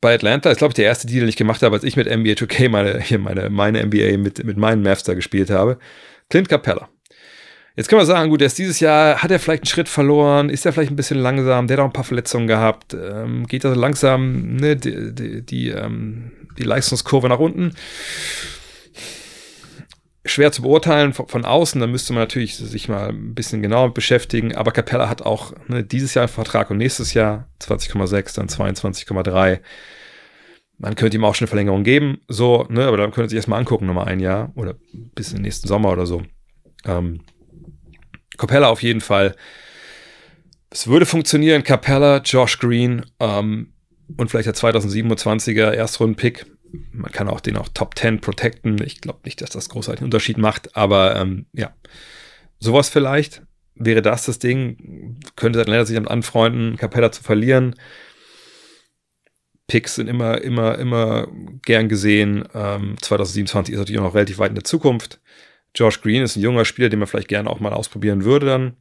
bei 0.00 0.14
Atlanta 0.14 0.52
ist, 0.52 0.58
glaube 0.58 0.70
ich, 0.70 0.76
der 0.76 0.84
erste 0.84 1.08
Deal, 1.08 1.18
den 1.18 1.28
ich 1.28 1.34
gemacht 1.34 1.60
habe, 1.64 1.74
als 1.74 1.82
ich 1.82 1.96
mit 1.96 2.06
NBA 2.06 2.34
2K 2.34 2.68
meine, 2.68 3.00
hier 3.00 3.18
meine, 3.18 3.50
meine 3.50 3.84
NBA 3.84 4.18
mit, 4.18 4.44
mit 4.44 4.56
meinen 4.56 4.84
Mavs 4.84 5.02
da 5.02 5.14
gespielt 5.14 5.50
habe. 5.50 5.80
Clint 6.30 6.48
Capella. 6.48 6.88
Jetzt 7.74 7.88
können 7.88 8.02
wir 8.02 8.06
sagen, 8.06 8.30
gut, 8.30 8.40
er 8.40 8.46
ist 8.46 8.58
dieses 8.58 8.78
Jahr, 8.78 9.20
hat 9.20 9.32
er 9.32 9.40
vielleicht 9.40 9.64
einen 9.64 9.68
Schritt 9.68 9.88
verloren, 9.88 10.50
ist 10.50 10.64
er 10.64 10.72
vielleicht 10.72 10.92
ein 10.92 10.96
bisschen 10.96 11.18
langsam, 11.18 11.66
der 11.66 11.76
hat 11.76 11.82
auch 11.82 11.88
ein 11.88 11.92
paar 11.92 12.04
Verletzungen 12.04 12.46
gehabt, 12.46 12.94
ähm, 12.94 13.48
geht 13.48 13.64
also 13.64 13.80
langsam 13.80 14.54
ne, 14.54 14.76
die, 14.76 15.12
die, 15.12 15.42
die, 15.44 15.68
ähm, 15.70 16.30
die 16.56 16.62
Leistungskurve 16.62 17.28
nach 17.28 17.40
unten 17.40 17.72
schwer 20.24 20.52
zu 20.52 20.62
beurteilen 20.62 21.12
von, 21.12 21.28
von, 21.28 21.44
außen. 21.44 21.80
Da 21.80 21.86
müsste 21.86 22.12
man 22.12 22.22
natürlich 22.22 22.56
sich 22.56 22.88
mal 22.88 23.10
ein 23.10 23.34
bisschen 23.34 23.62
genauer 23.62 23.94
beschäftigen. 23.94 24.54
Aber 24.54 24.72
Capella 24.72 25.08
hat 25.08 25.22
auch 25.22 25.52
ne, 25.68 25.84
dieses 25.84 26.14
Jahr 26.14 26.24
einen 26.24 26.32
Vertrag 26.32 26.70
und 26.70 26.78
nächstes 26.78 27.14
Jahr 27.14 27.48
20,6, 27.60 28.34
dann 28.36 28.48
22,3. 28.48 29.60
Man 30.78 30.94
könnte 30.94 31.16
ihm 31.16 31.24
auch 31.24 31.34
schon 31.34 31.46
eine 31.46 31.50
Verlängerung 31.50 31.82
geben, 31.82 32.20
so, 32.28 32.64
ne, 32.68 32.86
aber 32.86 32.96
dann 32.96 33.10
könnte 33.10 33.30
sich 33.30 33.36
erstmal 33.36 33.58
angucken, 33.58 33.86
nochmal 33.86 34.06
ein 34.06 34.20
Jahr 34.20 34.52
oder 34.54 34.76
bis 34.92 35.30
in 35.30 35.38
den 35.38 35.42
nächsten 35.42 35.66
Sommer 35.66 35.90
oder 35.90 36.06
so. 36.06 36.22
Ähm, 36.84 37.22
Capella 38.36 38.68
auf 38.68 38.82
jeden 38.82 39.00
Fall. 39.00 39.34
Es 40.70 40.86
würde 40.86 41.06
funktionieren. 41.06 41.64
Capella, 41.64 42.18
Josh 42.18 42.60
Green, 42.60 43.04
ähm, 43.18 43.72
und 44.16 44.30
vielleicht 44.30 44.46
der 44.46 44.54
2027er 44.54 45.72
Erstrunden-Pick. 45.72 46.46
Man 46.92 47.10
kann 47.12 47.28
auch 47.28 47.40
den 47.40 47.56
auch 47.56 47.68
Top 47.68 47.98
10 47.98 48.20
protecten. 48.20 48.82
Ich 48.82 49.00
glaube 49.00 49.20
nicht, 49.24 49.40
dass 49.40 49.50
das 49.50 49.68
großartig 49.68 50.00
einen 50.00 50.06
Unterschied 50.06 50.38
macht, 50.38 50.76
aber 50.76 51.16
ähm, 51.16 51.46
ja, 51.52 51.74
sowas 52.58 52.88
vielleicht. 52.88 53.42
Wäre 53.74 54.02
das 54.02 54.24
das 54.24 54.40
Ding? 54.40 55.20
Könnte 55.36 55.60
Atlanta 55.60 55.86
sich 55.86 55.94
damit 55.94 56.10
anfreunden, 56.10 56.76
Capella 56.76 57.12
zu 57.12 57.22
verlieren? 57.22 57.76
Picks 59.68 59.94
sind 59.94 60.08
immer, 60.08 60.40
immer, 60.40 60.78
immer 60.78 61.28
gern 61.62 61.88
gesehen. 61.88 62.48
Ähm, 62.54 62.96
2027 63.00 63.74
ist 63.74 63.78
natürlich 63.78 64.00
auch 64.00 64.04
noch 64.04 64.14
relativ 64.14 64.38
weit 64.38 64.48
in 64.48 64.56
der 64.56 64.64
Zukunft. 64.64 65.20
Josh 65.74 66.00
Green 66.00 66.22
ist 66.22 66.36
ein 66.36 66.42
junger 66.42 66.64
Spieler, 66.64 66.88
den 66.88 66.98
man 66.98 67.06
vielleicht 67.06 67.28
gerne 67.28 67.48
auch 67.48 67.60
mal 67.60 67.72
ausprobieren 67.72 68.24
würde 68.24 68.46
dann. 68.46 68.76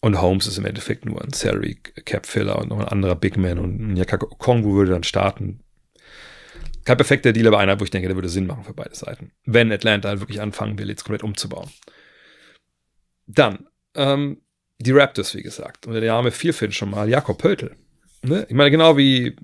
Und 0.00 0.20
Holmes 0.20 0.46
ist 0.46 0.58
im 0.58 0.66
Endeffekt 0.66 1.04
nur 1.04 1.20
ein 1.22 1.32
Salary 1.32 1.74
Cap 1.74 2.26
Filler 2.26 2.58
und 2.58 2.68
noch 2.68 2.78
ein 2.78 2.88
anderer 2.88 3.16
Big 3.16 3.36
Man 3.36 3.58
und 3.58 3.94
Nyaka 3.94 4.18
Kongu 4.18 4.74
würde 4.74 4.92
dann 4.92 5.02
starten. 5.02 5.64
Kein 6.86 6.96
perfekter 6.96 7.32
Deal, 7.32 7.48
aber 7.48 7.58
einer, 7.58 7.78
wo 7.80 7.84
ich 7.84 7.90
denke, 7.90 8.06
der 8.06 8.16
würde 8.16 8.28
Sinn 8.28 8.46
machen 8.46 8.62
für 8.62 8.72
beide 8.72 8.94
Seiten. 8.94 9.32
Wenn 9.44 9.72
Atlanta 9.72 10.08
halt 10.08 10.20
wirklich 10.20 10.40
anfangen 10.40 10.78
will, 10.78 10.88
jetzt 10.88 11.04
komplett 11.04 11.24
umzubauen. 11.24 11.68
Dann, 13.26 13.66
ähm, 13.96 14.40
die 14.78 14.92
Raptors, 14.92 15.34
wie 15.34 15.42
gesagt. 15.42 15.86
Und 15.86 15.94
der 15.94 16.02
Name 16.02 16.30
fiel 16.30 16.52
schon 16.70 16.90
mal, 16.90 17.08
Jakob 17.08 17.38
Pöltl. 17.38 17.74
Ne? 18.22 18.46
Ich 18.48 18.54
meine, 18.54 18.70
genau 18.70 18.96
wie 18.96 19.34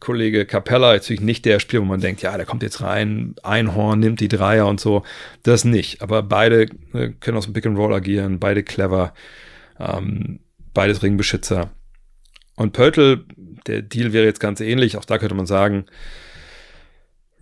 Kollege 0.00 0.44
Capella, 0.44 0.92
jetzt 0.92 1.04
natürlich 1.04 1.22
nicht 1.22 1.46
der 1.46 1.60
Spiel, 1.60 1.80
wo 1.80 1.86
man 1.86 2.00
denkt, 2.00 2.20
ja, 2.20 2.36
der 2.36 2.44
kommt 2.44 2.62
jetzt 2.62 2.82
rein, 2.82 3.36
Einhorn, 3.42 4.00
nimmt 4.00 4.20
die 4.20 4.28
Dreier 4.28 4.66
und 4.66 4.80
so. 4.80 5.02
Das 5.44 5.64
nicht. 5.64 6.02
Aber 6.02 6.22
beide 6.22 6.66
ne, 6.92 7.14
können 7.20 7.38
aus 7.38 7.44
dem 7.44 7.54
Pick 7.54 7.64
and 7.64 7.78
Roll 7.78 7.94
agieren, 7.94 8.38
beide 8.38 8.62
clever. 8.62 9.14
Ähm, 9.80 10.40
beides 10.74 11.02
Ringbeschützer. 11.02 11.70
Und 12.56 12.74
Pöltl, 12.74 13.24
der 13.66 13.80
Deal 13.80 14.12
wäre 14.12 14.26
jetzt 14.26 14.40
ganz 14.40 14.60
ähnlich. 14.60 14.98
Auch 14.98 15.06
da 15.06 15.16
könnte 15.16 15.34
man 15.34 15.46
sagen, 15.46 15.86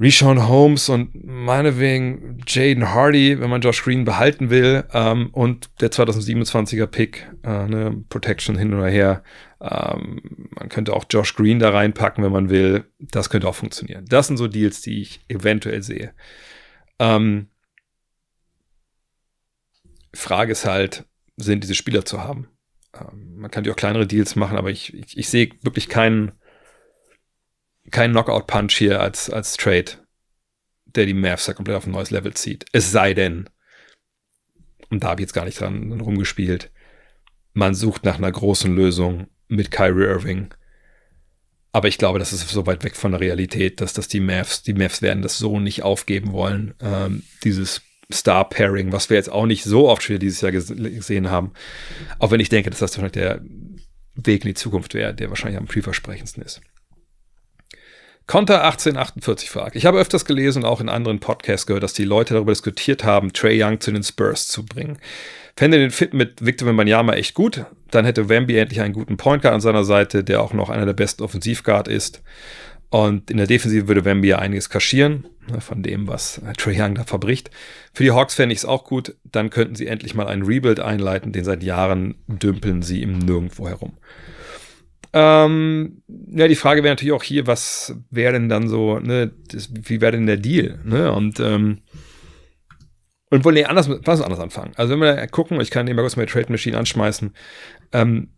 Rishon 0.00 0.48
Holmes 0.48 0.88
und 0.88 1.24
meinetwegen 1.24 2.38
Jaden 2.46 2.92
Hardy, 2.92 3.38
wenn 3.38 3.50
man 3.50 3.60
Josh 3.60 3.82
Green 3.84 4.04
behalten 4.04 4.50
will, 4.50 4.84
ähm, 4.92 5.28
und 5.32 5.70
der 5.80 5.92
2027er 5.92 6.86
Pick, 6.86 7.28
äh, 7.44 7.66
ne, 7.68 8.04
Protection 8.08 8.56
hin 8.56 8.74
oder 8.74 8.88
her. 8.88 9.22
Ähm, 9.60 10.48
man 10.50 10.68
könnte 10.68 10.94
auch 10.94 11.04
Josh 11.08 11.34
Green 11.36 11.60
da 11.60 11.70
reinpacken, 11.70 12.24
wenn 12.24 12.32
man 12.32 12.50
will. 12.50 12.84
Das 12.98 13.30
könnte 13.30 13.46
auch 13.46 13.54
funktionieren. 13.54 14.04
Das 14.08 14.26
sind 14.26 14.38
so 14.38 14.48
Deals, 14.48 14.80
die 14.80 15.02
ich 15.02 15.20
eventuell 15.28 15.82
sehe. 15.82 16.12
Ähm, 16.98 17.48
Frage 20.14 20.52
ist 20.52 20.64
halt, 20.64 21.04
sind 21.36 21.62
diese 21.62 21.74
Spieler 21.74 22.04
zu 22.04 22.22
haben? 22.22 22.48
Ähm, 22.94 23.36
man 23.36 23.50
kann 23.50 23.64
ja 23.64 23.72
auch 23.72 23.76
kleinere 23.76 24.06
Deals 24.06 24.36
machen, 24.36 24.58
aber 24.58 24.70
ich, 24.70 24.94
ich, 24.94 25.16
ich 25.16 25.28
sehe 25.28 25.50
wirklich 25.62 25.88
keinen 25.88 26.32
kein 27.92 28.12
Knockout-Punch 28.12 28.74
hier 28.76 29.00
als, 29.00 29.30
als 29.30 29.56
Trade, 29.56 29.92
der 30.86 31.06
die 31.06 31.14
Mavs 31.14 31.44
da 31.44 31.52
komplett 31.52 31.76
auf 31.76 31.86
ein 31.86 31.92
neues 31.92 32.10
Level 32.10 32.34
zieht. 32.34 32.64
Es 32.72 32.90
sei 32.90 33.14
denn, 33.14 33.48
und 34.90 35.04
da 35.04 35.10
habe 35.10 35.20
ich 35.20 35.26
jetzt 35.26 35.34
gar 35.34 35.44
nicht 35.44 35.60
dran 35.60 36.00
rumgespielt, 36.00 36.70
man 37.54 37.74
sucht 37.74 38.04
nach 38.04 38.16
einer 38.16 38.32
großen 38.32 38.74
Lösung 38.74 39.28
mit 39.48 39.70
Kyrie 39.70 40.04
Irving. 40.06 40.54
Aber 41.72 41.88
ich 41.88 41.98
glaube, 41.98 42.18
das 42.18 42.32
ist 42.32 42.48
so 42.48 42.66
weit 42.66 42.84
weg 42.84 42.96
von 42.96 43.12
der 43.12 43.20
Realität, 43.20 43.80
dass 43.80 43.92
das 43.92 44.08
die 44.08 44.20
Mavs, 44.20 44.62
die 44.62 44.74
Mavs 44.74 45.00
werden 45.02 45.22
das 45.22 45.38
so 45.38 45.60
nicht 45.60 45.82
aufgeben 45.82 46.32
wollen. 46.32 46.74
Ähm, 46.80 47.22
dieses 47.44 47.82
Star-Pairing, 48.12 48.92
was 48.92 49.08
wir 49.08 49.16
jetzt 49.16 49.30
auch 49.30 49.46
nicht 49.46 49.64
so 49.64 49.88
oft 49.88 50.02
schon 50.02 50.18
dieses 50.18 50.40
Jahr 50.40 50.52
gesehen 50.52 51.30
haben. 51.30 51.52
Auch 52.18 52.30
wenn 52.30 52.40
ich 52.40 52.50
denke, 52.50 52.70
dass 52.70 52.80
das 52.80 52.92
wahrscheinlich 52.92 53.12
der 53.12 53.40
Weg 54.14 54.44
in 54.44 54.48
die 54.48 54.54
Zukunft 54.54 54.92
wäre, 54.92 55.14
der 55.14 55.30
wahrscheinlich 55.30 55.58
am 55.58 55.68
vielversprechendsten 55.68 56.42
ist. 56.42 56.60
Konter 58.26 58.64
1848 58.64 59.50
fragt. 59.50 59.76
Ich 59.76 59.84
habe 59.84 59.98
öfters 59.98 60.24
gelesen 60.24 60.62
und 60.62 60.68
auch 60.68 60.80
in 60.80 60.88
anderen 60.88 61.20
Podcasts 61.20 61.66
gehört, 61.66 61.82
dass 61.82 61.92
die 61.92 62.04
Leute 62.04 62.34
darüber 62.34 62.52
diskutiert 62.52 63.04
haben, 63.04 63.32
Trey 63.32 63.62
Young 63.62 63.80
zu 63.80 63.92
den 63.92 64.02
Spurs 64.02 64.48
zu 64.48 64.64
bringen. 64.64 64.98
Fände 65.56 65.78
den 65.78 65.90
Fit 65.90 66.14
mit 66.14 66.44
Victor 66.44 66.68
Wembanyama 66.68 67.14
echt 67.14 67.34
gut. 67.34 67.66
Dann 67.90 68.04
hätte 68.04 68.28
Wemby 68.28 68.56
endlich 68.56 68.80
einen 68.80 68.94
guten 68.94 69.16
Point 69.16 69.42
Guard 69.42 69.54
an 69.54 69.60
seiner 69.60 69.84
Seite, 69.84 70.24
der 70.24 70.40
auch 70.40 70.54
noch 70.54 70.70
einer 70.70 70.86
der 70.86 70.94
besten 70.94 71.22
Offensivguard 71.22 71.88
ist. 71.88 72.22
Und 72.88 73.30
in 73.30 73.38
der 73.38 73.46
Defensive 73.46 73.88
würde 73.88 74.04
Wemby 74.04 74.28
ja 74.28 74.38
einiges 74.38 74.70
kaschieren, 74.70 75.26
ne, 75.50 75.60
von 75.60 75.82
dem, 75.82 76.08
was 76.08 76.40
Trey 76.58 76.80
Young 76.80 76.94
da 76.94 77.04
verbricht. 77.04 77.50
Für 77.92 78.04
die 78.04 78.12
Hawks 78.12 78.34
fände 78.34 78.52
ich 78.52 78.60
es 78.60 78.64
auch 78.64 78.84
gut. 78.84 79.14
Dann 79.24 79.50
könnten 79.50 79.74
sie 79.74 79.86
endlich 79.86 80.14
mal 80.14 80.26
einen 80.26 80.42
Rebuild 80.42 80.80
einleiten, 80.80 81.32
den 81.32 81.44
seit 81.44 81.62
Jahren 81.62 82.16
dümpeln 82.28 82.82
sie 82.82 83.02
im 83.02 83.18
Nirgendwo 83.18 83.68
herum. 83.68 83.96
Ähm, 85.12 86.02
ja, 86.06 86.48
die 86.48 86.54
Frage 86.54 86.82
wäre 86.82 86.92
natürlich 86.92 87.12
auch 87.12 87.22
hier, 87.22 87.46
was 87.46 87.94
wäre 88.10 88.32
denn 88.32 88.48
dann 88.48 88.68
so, 88.68 88.98
ne, 88.98 89.32
das, 89.48 89.68
wie 89.72 90.00
wäre 90.00 90.12
denn 90.12 90.26
der 90.26 90.38
Deal? 90.38 90.80
Ne? 90.84 91.12
Und, 91.12 91.38
ähm, 91.38 91.82
und 93.30 93.44
wollen 93.44 93.54
nee, 93.54 93.64
anders, 93.64 93.88
was 93.88 94.22
anders 94.22 94.40
anfangen. 94.40 94.72
Also 94.76 94.92
wenn 94.92 95.00
wir 95.00 95.26
gucken, 95.28 95.60
ich 95.60 95.70
kann 95.70 95.86
mal 95.86 95.96
kurz 95.96 96.16
mal 96.16 96.26
Trade 96.26 96.50
Machine 96.50 96.78
anschmeißen. 96.78 97.34
Ähm, 97.92 98.30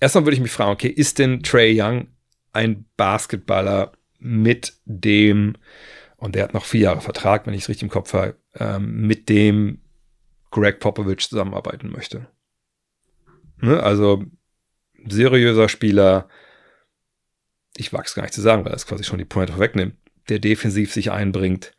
erstmal 0.00 0.24
würde 0.24 0.34
ich 0.34 0.42
mich 0.42 0.50
fragen, 0.50 0.72
okay, 0.72 0.88
ist 0.88 1.18
denn 1.18 1.42
Trey 1.42 1.78
Young 1.80 2.08
ein 2.52 2.86
Basketballer 2.96 3.92
mit 4.18 4.74
dem, 4.84 5.54
und 6.16 6.34
der 6.34 6.44
hat 6.44 6.54
noch 6.54 6.64
vier 6.64 6.80
Jahre 6.80 7.00
Vertrag, 7.00 7.46
wenn 7.46 7.54
ich 7.54 7.62
es 7.62 7.68
richtig 7.68 7.84
im 7.84 7.90
Kopf 7.90 8.12
habe, 8.12 8.36
ähm, 8.54 9.06
mit 9.06 9.28
dem 9.28 9.80
Greg 10.50 10.80
Popovich 10.80 11.28
zusammenarbeiten 11.28 11.90
möchte? 11.90 12.26
Ne? 13.60 13.82
Also 13.82 14.24
seriöser 15.06 15.68
Spieler, 15.68 16.28
ich 17.76 17.92
wage 17.92 18.04
es 18.06 18.14
gar 18.14 18.22
nicht 18.22 18.34
zu 18.34 18.40
sagen, 18.40 18.64
weil 18.64 18.72
das 18.72 18.86
quasi 18.86 19.04
schon 19.04 19.18
die 19.18 19.24
Pointe 19.24 19.52
vorwegnimmt, 19.52 19.94
der 20.28 20.38
defensiv 20.38 20.92
sich 20.92 21.10
einbringt, 21.10 21.72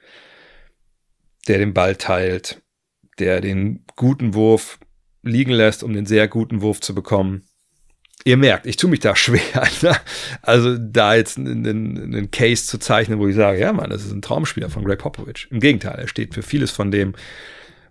der 1.47 1.57
den 1.57 1.73
Ball 1.73 1.95
teilt, 1.95 2.61
der 3.19 3.41
den 3.41 3.85
guten 3.95 4.33
Wurf 4.33 4.79
liegen 5.21 5.51
lässt, 5.51 5.83
um 5.83 5.93
den 5.93 6.05
sehr 6.05 6.27
guten 6.27 6.61
Wurf 6.61 6.79
zu 6.79 6.95
bekommen. 6.95 7.43
Ihr 8.25 8.37
merkt, 8.37 8.65
ich 8.65 8.77
tue 8.77 8.89
mich 8.89 8.99
da 8.99 9.15
schwer. 9.15 9.67
Ne? 9.81 9.95
Also 10.41 10.77
da 10.77 11.15
jetzt 11.15 11.37
einen, 11.37 11.65
einen 11.65 12.31
Case 12.31 12.65
zu 12.65 12.77
zeichnen, 12.77 13.19
wo 13.19 13.27
ich 13.27 13.35
sage, 13.35 13.59
ja 13.59 13.73
Mann, 13.73 13.89
das 13.89 14.05
ist 14.05 14.11
ein 14.11 14.21
Traumspieler 14.21 14.69
von 14.69 14.83
Greg 14.83 14.99
Popovich. 14.99 15.47
Im 15.51 15.59
Gegenteil, 15.59 15.99
er 15.99 16.07
steht 16.07 16.33
für 16.33 16.43
vieles 16.43 16.71
von 16.71 16.91
dem, 16.91 17.13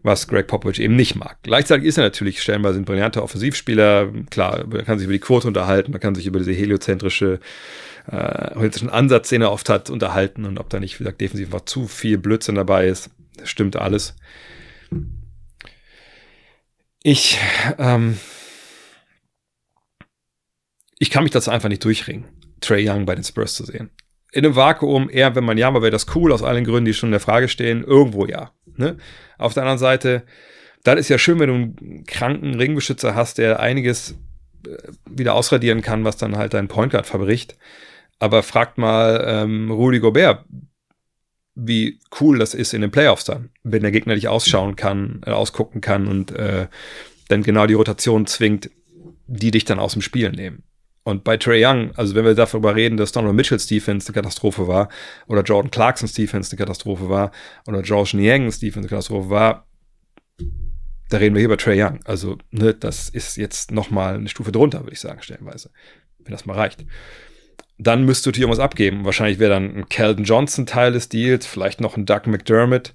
was 0.03 0.29
Greg 0.29 0.47
Popovich 0.47 0.81
eben 0.81 0.97
nicht 0.97 1.17
mag. 1.17 1.39
Gleichzeitig 1.43 1.87
ist 1.87 1.99
er 1.99 2.05
natürlich 2.05 2.41
stellenweise 2.41 2.79
ein 2.79 2.85
brillanter 2.85 3.23
Offensivspieler. 3.23 4.13
Klar, 4.31 4.65
man 4.67 4.85
kann 4.85 4.99
sich 4.99 5.07
über 5.07 5.13
die 5.13 5.19
Quote 5.19 5.49
unterhalten, 5.49 5.93
man 5.93 6.01
kann 6.01 6.15
sich 6.15 6.27
über 6.27 6.39
diese 6.39 6.53
heliozentrische 6.53 7.41
äh, 8.11 8.55
holistischen 8.55 8.91
Ansatz, 8.91 9.29
den 9.29 9.43
er 9.43 9.53
oft 9.53 9.69
hat, 9.69 9.91
unterhalten 9.91 10.45
und 10.45 10.59
ob 10.59 10.71
da 10.71 10.81
nicht, 10.81 10.95
wie 10.95 11.05
gesagt, 11.05 11.21
defensiv 11.21 11.49
einfach 11.49 11.67
zu 11.67 11.87
viel 11.87 12.19
Blödsinn 12.19 12.55
dabei 12.55 12.87
ist. 12.87 13.11
Das 13.37 13.49
stimmt 13.49 13.77
alles. 13.77 14.17
Ich, 17.03 17.39
ähm, 17.79 18.19
ich 20.99 21.11
kann 21.11 21.23
mich 21.23 21.33
dazu 21.33 21.51
einfach 21.51 21.69
nicht 21.69 21.85
durchringen, 21.85 22.25
Trey 22.61 22.89
Young 22.89 23.07
bei 23.07 23.15
den 23.15 23.25
Spurs 23.25 23.55
zu 23.55 23.65
sehen. 23.65 23.91
In 24.33 24.45
einem 24.45 24.57
Vakuum, 24.57 25.09
eher, 25.09 25.35
wenn 25.35 25.45
man 25.45 25.57
ja, 25.57 25.71
mal 25.71 25.81
wäre 25.81 25.91
das 25.91 26.15
cool, 26.15 26.33
aus 26.33 26.43
allen 26.43 26.65
Gründen, 26.65 26.87
die 26.87 26.95
schon 26.95 27.09
in 27.09 27.13
der 27.13 27.21
Frage 27.21 27.49
stehen, 27.49 27.83
irgendwo 27.83 28.27
ja. 28.27 28.53
Ne? 28.79 28.97
Auf 29.37 29.55
der 29.55 29.65
anderen 29.65 29.79
Seite, 29.79 30.23
dann 30.85 30.99
ist 30.99 31.09
ja 31.09 31.19
schön, 31.19 31.39
wenn 31.39 31.49
du 31.49 31.55
einen 31.55 32.05
kranken 32.07 32.55
Ringbeschützer 32.55 33.15
hast, 33.15 33.39
der 33.39 33.61
einiges 33.61 34.13
äh, 34.67 34.77
wieder 35.05 35.35
ausradieren 35.35 35.83
kann, 35.83 36.05
was 36.05 36.17
dann 36.17 36.37
halt 36.37 36.55
dein 36.55 36.69
Point 36.69 36.93
Guard 36.93 37.07
verbricht. 37.07 37.59
Aber 38.19 38.43
fragt 38.43 38.79
mal 38.79 39.25
ähm, 39.27 39.71
Rudy 39.71 40.01
Gobert, 40.01 40.45
wie 41.55 41.99
cool 42.21 42.39
das 42.39 42.55
ist 42.55 42.73
in 42.73 42.81
den 42.81 42.91
Playoffs 42.91 43.25
dann, 43.25 43.51
wenn 43.65 43.83
der 43.83 43.91
Gegner 43.91 44.15
dich 44.15 44.29
ausschauen 44.29 44.77
kann, 44.77 45.21
äh, 45.27 45.31
ausgucken 45.31 45.81
kann 45.81 46.07
und 46.07 46.31
äh, 46.31 46.69
dann 47.29 47.43
genau 47.43 47.67
die 47.67 47.75
Rotation 47.75 48.27
zwingt, 48.27 48.71
die 49.27 49.51
dich 49.51 49.65
dann 49.65 49.81
aus 49.81 49.93
dem 49.93 50.03
Spiel 50.03 50.31
nehmen. 50.31 50.63
Und 51.09 51.25
bei 51.25 51.39
Trey 51.39 51.65
Young, 51.65 51.93
also 51.97 52.15
wenn 52.15 52.27
wir 52.27 52.35
darüber 52.35 52.77
reden, 52.77 52.99
dass 52.99 53.13
Donovan 53.13 53.35
Mitchells 53.35 53.67
Defense 53.67 54.09
eine 54.09 54.15
Katastrophe 54.15 54.69
war, 54.69 54.91
oder 55.27 55.41
Jordan 55.41 55.71
Clarksons 55.71 56.13
Defense 56.13 56.51
eine 56.51 56.59
Katastrophe 56.59 57.09
war, 57.09 57.31
oder 57.67 57.81
George 57.81 58.11
Niangs 58.15 58.61
Defense 58.61 58.81
eine 58.81 58.89
Katastrophe 58.89 59.31
war, 59.31 59.67
da 61.09 61.17
reden 61.17 61.35
wir 61.35 61.41
hier 61.41 61.47
über 61.47 61.57
Trey 61.57 61.83
Young. 61.83 62.01
Also, 62.05 62.37
ne, 62.51 62.75
das 62.75 63.09
ist 63.09 63.39
jetzt 63.39 63.71
nochmal 63.71 64.17
eine 64.17 64.29
Stufe 64.29 64.53
drunter, 64.53 64.81
würde 64.81 64.93
ich 64.93 65.01
sagen, 65.01 65.23
stellenweise. 65.23 65.71
Wenn 66.19 66.33
das 66.33 66.45
mal 66.45 66.57
reicht. 66.57 66.85
Dann 67.79 68.05
müsstest 68.05 68.27
du 68.27 68.33
dir 68.33 68.41
irgendwas 68.43 68.63
abgeben. 68.63 69.07
Wahrscheinlich 69.07 69.39
wäre 69.39 69.53
dann 69.53 69.77
ein 69.77 69.89
Calvin 69.89 70.25
Johnson 70.25 70.67
Teil 70.67 70.93
des 70.93 71.09
Deals, 71.09 71.47
vielleicht 71.47 71.81
noch 71.81 71.97
ein 71.97 72.05
Doug 72.05 72.27
McDermott. 72.27 72.95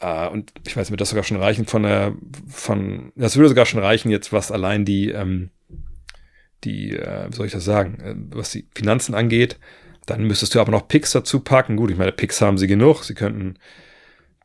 Uh, 0.00 0.30
und 0.30 0.52
ich 0.64 0.76
weiß, 0.76 0.90
wird 0.90 1.00
das 1.00 1.08
sogar 1.08 1.24
schon 1.24 1.38
reichen 1.38 1.66
von 1.66 1.82
der, 1.82 2.14
von, 2.46 3.12
das 3.16 3.34
würde 3.34 3.48
sogar 3.48 3.66
schon 3.66 3.80
reichen 3.80 4.10
jetzt, 4.10 4.32
was 4.32 4.52
allein 4.52 4.84
die, 4.84 5.10
ähm, 5.10 5.50
die, 6.66 6.92
äh, 6.92 7.28
wie 7.30 7.34
soll 7.34 7.46
ich 7.46 7.52
das 7.52 7.64
sagen, 7.64 8.00
äh, 8.00 8.14
was 8.36 8.50
die 8.50 8.68
Finanzen 8.74 9.14
angeht. 9.14 9.58
Dann 10.04 10.24
müsstest 10.24 10.54
du 10.54 10.60
aber 10.60 10.70
noch 10.70 10.88
Picks 10.88 11.12
dazu 11.12 11.40
packen. 11.40 11.76
Gut, 11.76 11.90
ich 11.90 11.96
meine, 11.96 12.12
Picks 12.12 12.40
haben 12.40 12.58
sie 12.58 12.66
genug. 12.66 13.04
Sie 13.04 13.14
könnten 13.14 13.58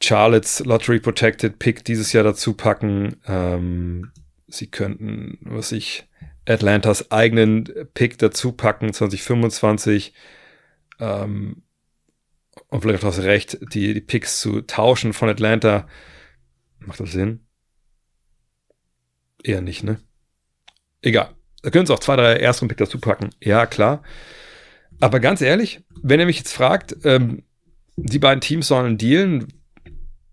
Charlottes 0.01 0.59
Lottery 0.65 0.99
Protected 0.99 1.59
Pick 1.59 1.83
dieses 1.83 2.13
Jahr 2.13 2.23
dazu 2.23 2.53
packen. 2.53 3.17
Ähm, 3.27 4.11
sie 4.47 4.67
könnten, 4.67 5.37
was 5.41 5.71
ich, 5.71 6.07
Atlantas 6.47 7.11
eigenen 7.11 7.69
Pick 7.93 8.17
dazu 8.17 8.51
packen, 8.51 8.93
2025. 8.93 10.13
Ähm, 10.99 11.63
und 12.69 12.81
vielleicht 12.81 13.03
hast 13.03 13.19
du 13.19 13.23
recht, 13.23 13.59
die, 13.73 13.93
die 13.93 14.01
Picks 14.01 14.39
zu 14.39 14.61
tauschen 14.61 15.13
von 15.13 15.29
Atlanta. 15.29 15.87
Macht 16.79 16.99
das 16.99 17.11
Sinn? 17.11 17.45
Eher 19.43 19.61
nicht, 19.61 19.83
ne? 19.83 19.99
Egal. 21.01 21.35
Da 21.61 21.69
können 21.69 21.85
Sie 21.85 21.93
auch 21.93 21.99
zwei, 21.99 22.15
drei 22.15 22.37
Erstrunden-Pick 22.37 22.77
dazu 22.77 22.99
packen. 22.99 23.29
Ja, 23.39 23.65
klar. 23.65 24.03
Aber 24.99 25.19
ganz 25.19 25.41
ehrlich, 25.41 25.81
wenn 26.01 26.19
ihr 26.19 26.25
mich 26.25 26.37
jetzt 26.37 26.53
fragt, 26.53 26.95
ähm, 27.03 27.43
die 27.95 28.19
beiden 28.19 28.41
Teams 28.41 28.67
sollen 28.67 28.97
dealen, 28.97 29.47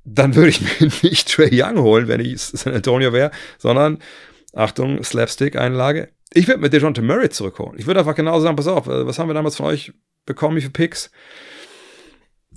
dann 0.04 0.34
würde 0.34 0.50
ich 0.50 0.60
mir 0.80 0.90
nicht 1.02 1.32
Trey 1.32 1.50
Young 1.52 1.78
holen, 1.78 2.08
wenn 2.08 2.20
ich 2.20 2.40
San 2.40 2.74
Antonio 2.74 3.12
wäre, 3.12 3.30
sondern, 3.58 3.98
Achtung, 4.54 5.02
Slapstick-Einlage, 5.02 6.10
ich 6.32 6.46
würde 6.46 6.60
mit 6.60 6.72
DeJounte 6.72 7.02
Murray 7.02 7.30
zurückholen. 7.30 7.78
Ich 7.78 7.86
würde 7.86 8.00
einfach 8.00 8.14
genau 8.14 8.38
sagen, 8.40 8.56
pass 8.56 8.66
auf, 8.66 8.86
äh, 8.86 9.06
was 9.06 9.18
haben 9.18 9.28
wir 9.28 9.34
damals 9.34 9.56
von 9.56 9.66
euch 9.66 9.92
bekommen, 10.26 10.56
wie 10.56 10.60
viele 10.60 10.72
Picks? 10.72 11.10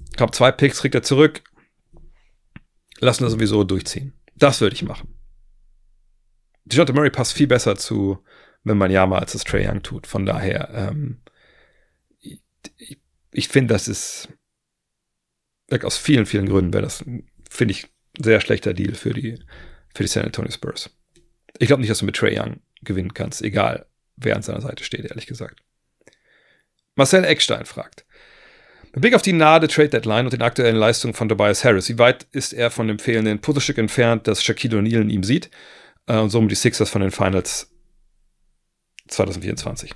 Ich 0.10 0.18
glaube, 0.18 0.34
zwei 0.34 0.52
Picks 0.52 0.82
kriegt 0.82 0.96
er 0.96 1.04
zurück. 1.04 1.42
Lassen 3.00 3.24
wir 3.24 3.30
sowieso 3.30 3.64
durchziehen. 3.64 4.14
Das 4.36 4.62
würde 4.62 4.76
ich 4.76 4.84
machen. 4.84 5.16
DeJounte 6.66 6.94
Murray 6.94 7.10
passt 7.10 7.34
viel 7.34 7.48
besser 7.48 7.78
zu 7.78 8.20
Wembanyama, 8.64 9.18
als 9.18 9.36
es 9.36 9.44
Trey 9.44 9.68
Young 9.68 9.82
tut. 9.82 10.08
Von 10.08 10.26
daher, 10.26 10.70
ähm, 10.74 11.22
ich, 12.20 13.00
ich 13.32 13.48
finde, 13.48 13.74
das 13.74 13.88
ist 13.88 14.30
aus 15.84 15.98
vielen, 15.98 16.26
vielen 16.26 16.50
Gründen 16.50 16.74
wäre 16.74 16.84
das, 16.84 17.04
finde 17.50 17.72
ich, 17.72 17.88
sehr 18.22 18.42
schlechter 18.42 18.74
Deal 18.74 18.94
für 18.94 19.14
die, 19.14 19.40
für 19.94 20.04
die 20.04 20.10
San 20.10 20.26
Antonio 20.26 20.52
Spurs. 20.52 20.90
Ich 21.58 21.68
glaube 21.68 21.82
nicht, 21.82 21.90
dass 21.90 22.00
du 22.00 22.06
mit 22.06 22.16
Trey 22.16 22.38
Young 22.38 22.60
gewinnen 22.82 23.14
kannst, 23.14 23.42
egal 23.42 23.86
wer 24.18 24.36
an 24.36 24.42
seiner 24.42 24.62
Seite 24.62 24.84
steht, 24.84 25.06
ehrlich 25.06 25.28
gesagt. 25.28 25.62
Marcel 26.96 27.24
Eckstein 27.24 27.66
fragt, 27.66 28.06
mit 28.94 29.02
Blick 29.02 29.16
auf 29.16 29.22
die 29.22 29.34
nahe 29.34 29.66
Trade 29.68 29.90
Deadline 29.90 30.26
und 30.26 30.34
den 30.34 30.42
aktuellen 30.42 30.76
Leistungen 30.76 31.14
von 31.14 31.30
Tobias 31.30 31.64
Harris, 31.64 31.88
wie 31.88 31.98
weit 31.98 32.28
ist 32.32 32.52
er 32.52 32.70
von 32.70 32.88
dem 32.88 33.00
fehlenden 33.00 33.40
Puzzlestück 33.40 33.78
entfernt, 33.78 34.28
das 34.28 34.44
Shaquille 34.44 34.78
O'Neal 34.78 35.02
in 35.02 35.10
ihm 35.10 35.24
sieht 35.24 35.50
äh, 36.08 36.18
und 36.18 36.30
somit 36.30 36.52
die 36.52 36.56
Sixers 36.56 36.90
von 36.90 37.02
den 37.02 37.12
Finals 37.12 37.71
2024? 39.08 39.94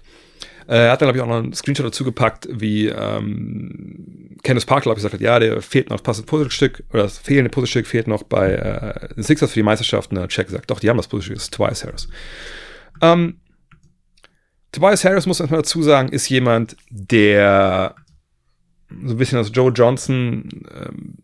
Äh, 0.68 0.86
er 0.86 0.92
hat 0.92 1.02
dann, 1.02 1.08
glaube 1.08 1.18
ich, 1.18 1.24
auch 1.24 1.28
noch 1.28 1.44
einen 1.44 1.54
Screenshot 1.54 1.86
dazu 1.86 2.04
gepackt, 2.04 2.48
wie 2.52 2.88
ähm, 2.88 4.38
Kenneth 4.44 4.66
Parker, 4.66 4.84
glaube 4.84 5.00
ich, 5.00 5.04
gesagt 5.04 5.14
hat, 5.14 5.22
ja, 5.22 5.40
der 5.40 5.62
fehlt 5.62 5.90
noch 5.90 5.98
das 5.98 6.04
passende 6.04 6.28
Puzzlestück, 6.28 6.84
oder 6.92 7.04
das 7.04 7.18
fehlende 7.18 7.50
Puzzlestück 7.50 7.88
fehlt 7.88 8.08
noch 8.08 8.24
bei 8.24 8.54
äh, 8.54 9.22
Sixers 9.22 9.52
für 9.52 9.60
die 9.60 9.64
Meisterschaft. 9.64 10.12
Und 10.12 10.28
Check 10.30 10.50
sagt, 10.50 10.72
doch, 10.72 10.80
die 10.80 10.90
haben 10.90 10.98
das 10.98 11.08
Puzzlestück, 11.08 11.36
das 11.36 11.44
ist 11.46 11.54
Tobias 11.54 11.84
Harris. 11.84 12.08
Ähm, 13.02 13.40
Tobias 14.72 15.06
Harris, 15.06 15.26
muss 15.26 15.40
man 15.40 15.50
dazu 15.50 15.82
sagen, 15.84 16.10
ist 16.10 16.30
jemand, 16.30 16.76
der 16.90 17.96
so 18.90 19.14
ein 19.14 19.18
bisschen 19.18 19.38
das 19.38 19.52
Joe 19.54 19.72
Johnson 19.72 20.50
ähm, 20.74 21.18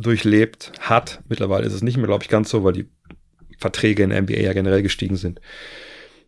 durchlebt 0.00 0.72
hat. 0.80 1.20
Mittlerweile 1.28 1.66
ist 1.66 1.72
es 1.72 1.82
nicht 1.82 1.96
mehr, 1.96 2.06
glaube 2.06 2.24
ich, 2.24 2.28
ganz 2.28 2.50
so, 2.50 2.64
weil 2.64 2.72
die 2.72 2.88
Verträge 3.58 4.02
in 4.02 4.10
der 4.10 4.22
NBA 4.22 4.34
ja 4.34 4.52
generell 4.52 4.82
gestiegen 4.82 5.16
sind. 5.16 5.40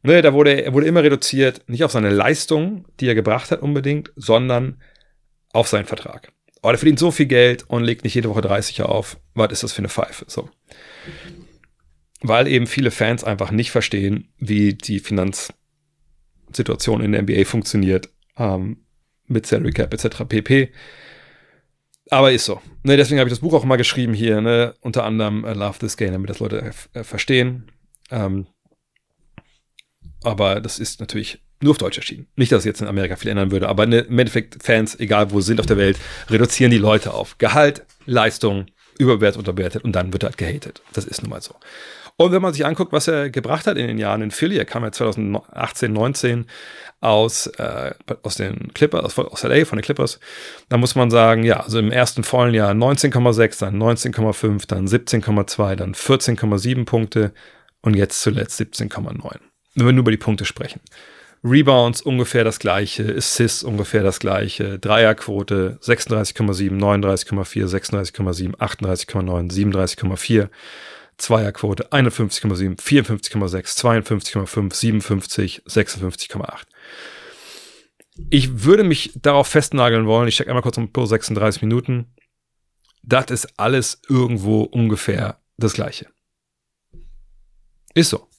Ne, 0.03 0.23
da 0.23 0.33
wurde 0.33 0.63
er 0.63 0.73
wurde 0.73 0.87
immer 0.87 1.03
reduziert, 1.03 1.69
nicht 1.69 1.85
auf 1.85 1.93
seine 1.93 2.09
Leistung, 2.11 2.87
die 3.01 3.07
er 3.07 3.15
gebracht 3.15 3.51
hat 3.51 3.61
unbedingt, 3.61 4.13
sondern 4.17 4.81
auf 5.53 5.69
seinen 5.69 5.85
Vertrag. 5.85 6.33
Oh, 6.63 6.69
der 6.69 6.79
verdient 6.79 6.99
so 6.99 7.11
viel 7.11 7.27
Geld 7.27 7.65
und 7.69 7.85
legt 7.85 8.05
nicht 8.05 8.15
jede 8.15 8.31
Woche 8.31 8.41
30er 8.41 8.85
auf. 8.85 9.19
Was 9.35 9.53
ist 9.53 9.63
das 9.63 9.73
für 9.73 9.81
eine 9.81 9.89
Pfeife? 9.89 10.25
So. 10.29 10.51
Weil 12.21 12.49
eben 12.49 12.67
viele 12.67 12.91
Fans 12.91 13.25
einfach 13.25 13.51
nicht 13.51 13.71
verstehen, 13.71 14.29
wie 14.39 14.75
die 14.75 15.01
Finanzsituation 15.01 17.03
in 17.03 17.13
der 17.13 17.23
NBA 17.23 17.45
funktioniert, 17.45 18.11
ähm, 18.37 18.85
mit 19.27 19.47
Salary 19.47 19.73
Cap 19.73 19.95
etc. 19.95 20.25
pp. 20.29 20.73
Aber 22.11 22.33
ist 22.33 22.45
so. 22.45 22.61
Ne, 22.83 22.97
deswegen 22.97 23.21
habe 23.21 23.29
ich 23.29 23.33
das 23.33 23.41
Buch 23.41 23.55
auch 23.55 23.65
mal 23.65 23.77
geschrieben 23.77 24.13
hier, 24.13 24.41
ne, 24.41 24.75
unter 24.81 25.05
anderem 25.05 25.45
uh, 25.45 25.53
Love 25.53 25.79
This 25.79 25.97
Game, 25.97 26.13
damit 26.13 26.29
das 26.29 26.41
Leute 26.41 26.73
äh, 26.93 27.05
verstehen. 27.05 27.71
Ähm, 28.11 28.49
aber 30.25 30.61
das 30.61 30.79
ist 30.79 31.01
natürlich 31.01 31.41
nur 31.63 31.73
auf 31.73 31.79
Deutsch 31.79 31.99
erschienen. 31.99 32.27
Nicht, 32.37 32.53
dass 32.53 32.61
es 32.61 32.65
jetzt 32.65 32.81
in 32.81 32.89
Amerika 32.89 33.17
viel 33.17 33.31
ändern 33.31 33.51
würde, 33.51 33.69
aber 33.69 33.85
im 33.85 34.19
Endeffekt 34.19 34.63
Fans, 34.63 34.99
egal 34.99 35.31
wo 35.31 35.41
sie 35.41 35.49
sind 35.49 35.61
auf 35.61 35.67
der 35.67 35.77
Welt, 35.77 35.99
reduzieren 36.31 36.71
die 36.71 36.79
Leute 36.79 37.13
auf 37.13 37.39
Gehalt, 37.39 37.85
Leistung, 38.07 38.67
überbewertet, 38.99 39.39
unterbewertet 39.39 39.85
und 39.85 39.93
dann 39.93 40.13
wird 40.13 40.25
halt 40.25 40.39
gehatet. 40.39 40.83
Das 40.93 41.05
ist 41.05 41.23
nun 41.23 41.31
mal 41.31 41.41
so. 41.41 41.55
Und 42.17 42.33
wenn 42.33 42.43
man 42.43 42.53
sich 42.53 42.67
anguckt, 42.67 42.93
was 42.93 43.09
er 43.09 43.31
gebracht 43.31 43.67
hat 43.67 43.79
in 43.79 43.87
den 43.87 43.97
Jahren 43.97 44.21
in 44.21 44.31
Philly, 44.31 44.59
er 44.59 44.67
kam 44.67 44.83
ja 44.85 44.93
2018, 44.93 45.91
19 45.91 46.47
aus, 47.01 47.47
äh, 47.47 47.95
aus 48.23 48.35
den 48.35 48.75
Clippers, 48.75 49.05
aus, 49.05 49.19
aus 49.19 49.43
LA, 49.43 49.65
von 49.65 49.79
den 49.79 49.83
Clippers, 49.83 50.21
da 50.69 50.77
muss 50.77 50.95
man 50.95 51.11
sagen, 51.11 51.45
ja, 51.45 51.61
also 51.61 51.79
im 51.79 51.91
ersten 51.91 52.23
vollen 52.23 52.53
Jahr 52.53 52.73
19,6, 52.73 53.61
dann 53.61 53.83
19,5, 53.83 54.67
dann 54.67 54.87
17,2, 54.87 55.77
dann 55.77 55.95
14,7 55.95 56.85
Punkte 56.85 57.33
und 57.81 57.97
jetzt 57.97 58.21
zuletzt 58.21 58.61
17,9 58.61 59.39
wenn 59.75 59.87
wir 59.87 59.93
nur 59.93 60.03
über 60.03 60.11
die 60.11 60.17
Punkte 60.17 60.45
sprechen. 60.45 60.81
Rebounds 61.43 62.03
ungefähr 62.03 62.45
das 62.45 62.59
gleiche, 62.59 63.15
Assists 63.17 63.63
ungefähr 63.63 64.03
das 64.03 64.21
gleiche, 64.21 64.79
Dreierquote 64.79 65.79
36,7, 65.83 66.71
39,4, 66.79 67.67
36,7, 67.67 68.57
38,9, 68.57 69.51
37,4, 69.51 70.49
Zweierquote 71.17 71.93
51,7, 71.93 72.79
54,6, 72.79 73.79
52,5, 73.79 74.75
57, 74.75 75.63
56,8. 75.67 76.67
Ich 78.29 78.65
würde 78.65 78.85
mich 78.85 79.13
darauf 79.17 79.49
festnageln 79.49 80.07
wollen, 80.07 80.29
ich 80.29 80.35
stecke 80.35 80.51
einmal 80.51 80.63
kurz 80.63 80.77
um 80.77 80.93
pro 80.93 81.07
36 81.07 81.63
Minuten. 81.63 82.15
Das 83.03 83.31
ist 83.31 83.59
alles 83.59 84.03
irgendwo 84.09 84.63
ungefähr 84.63 85.41
das 85.57 85.73
gleiche. 85.73 86.07
Ist 87.95 88.11
so. 88.11 88.30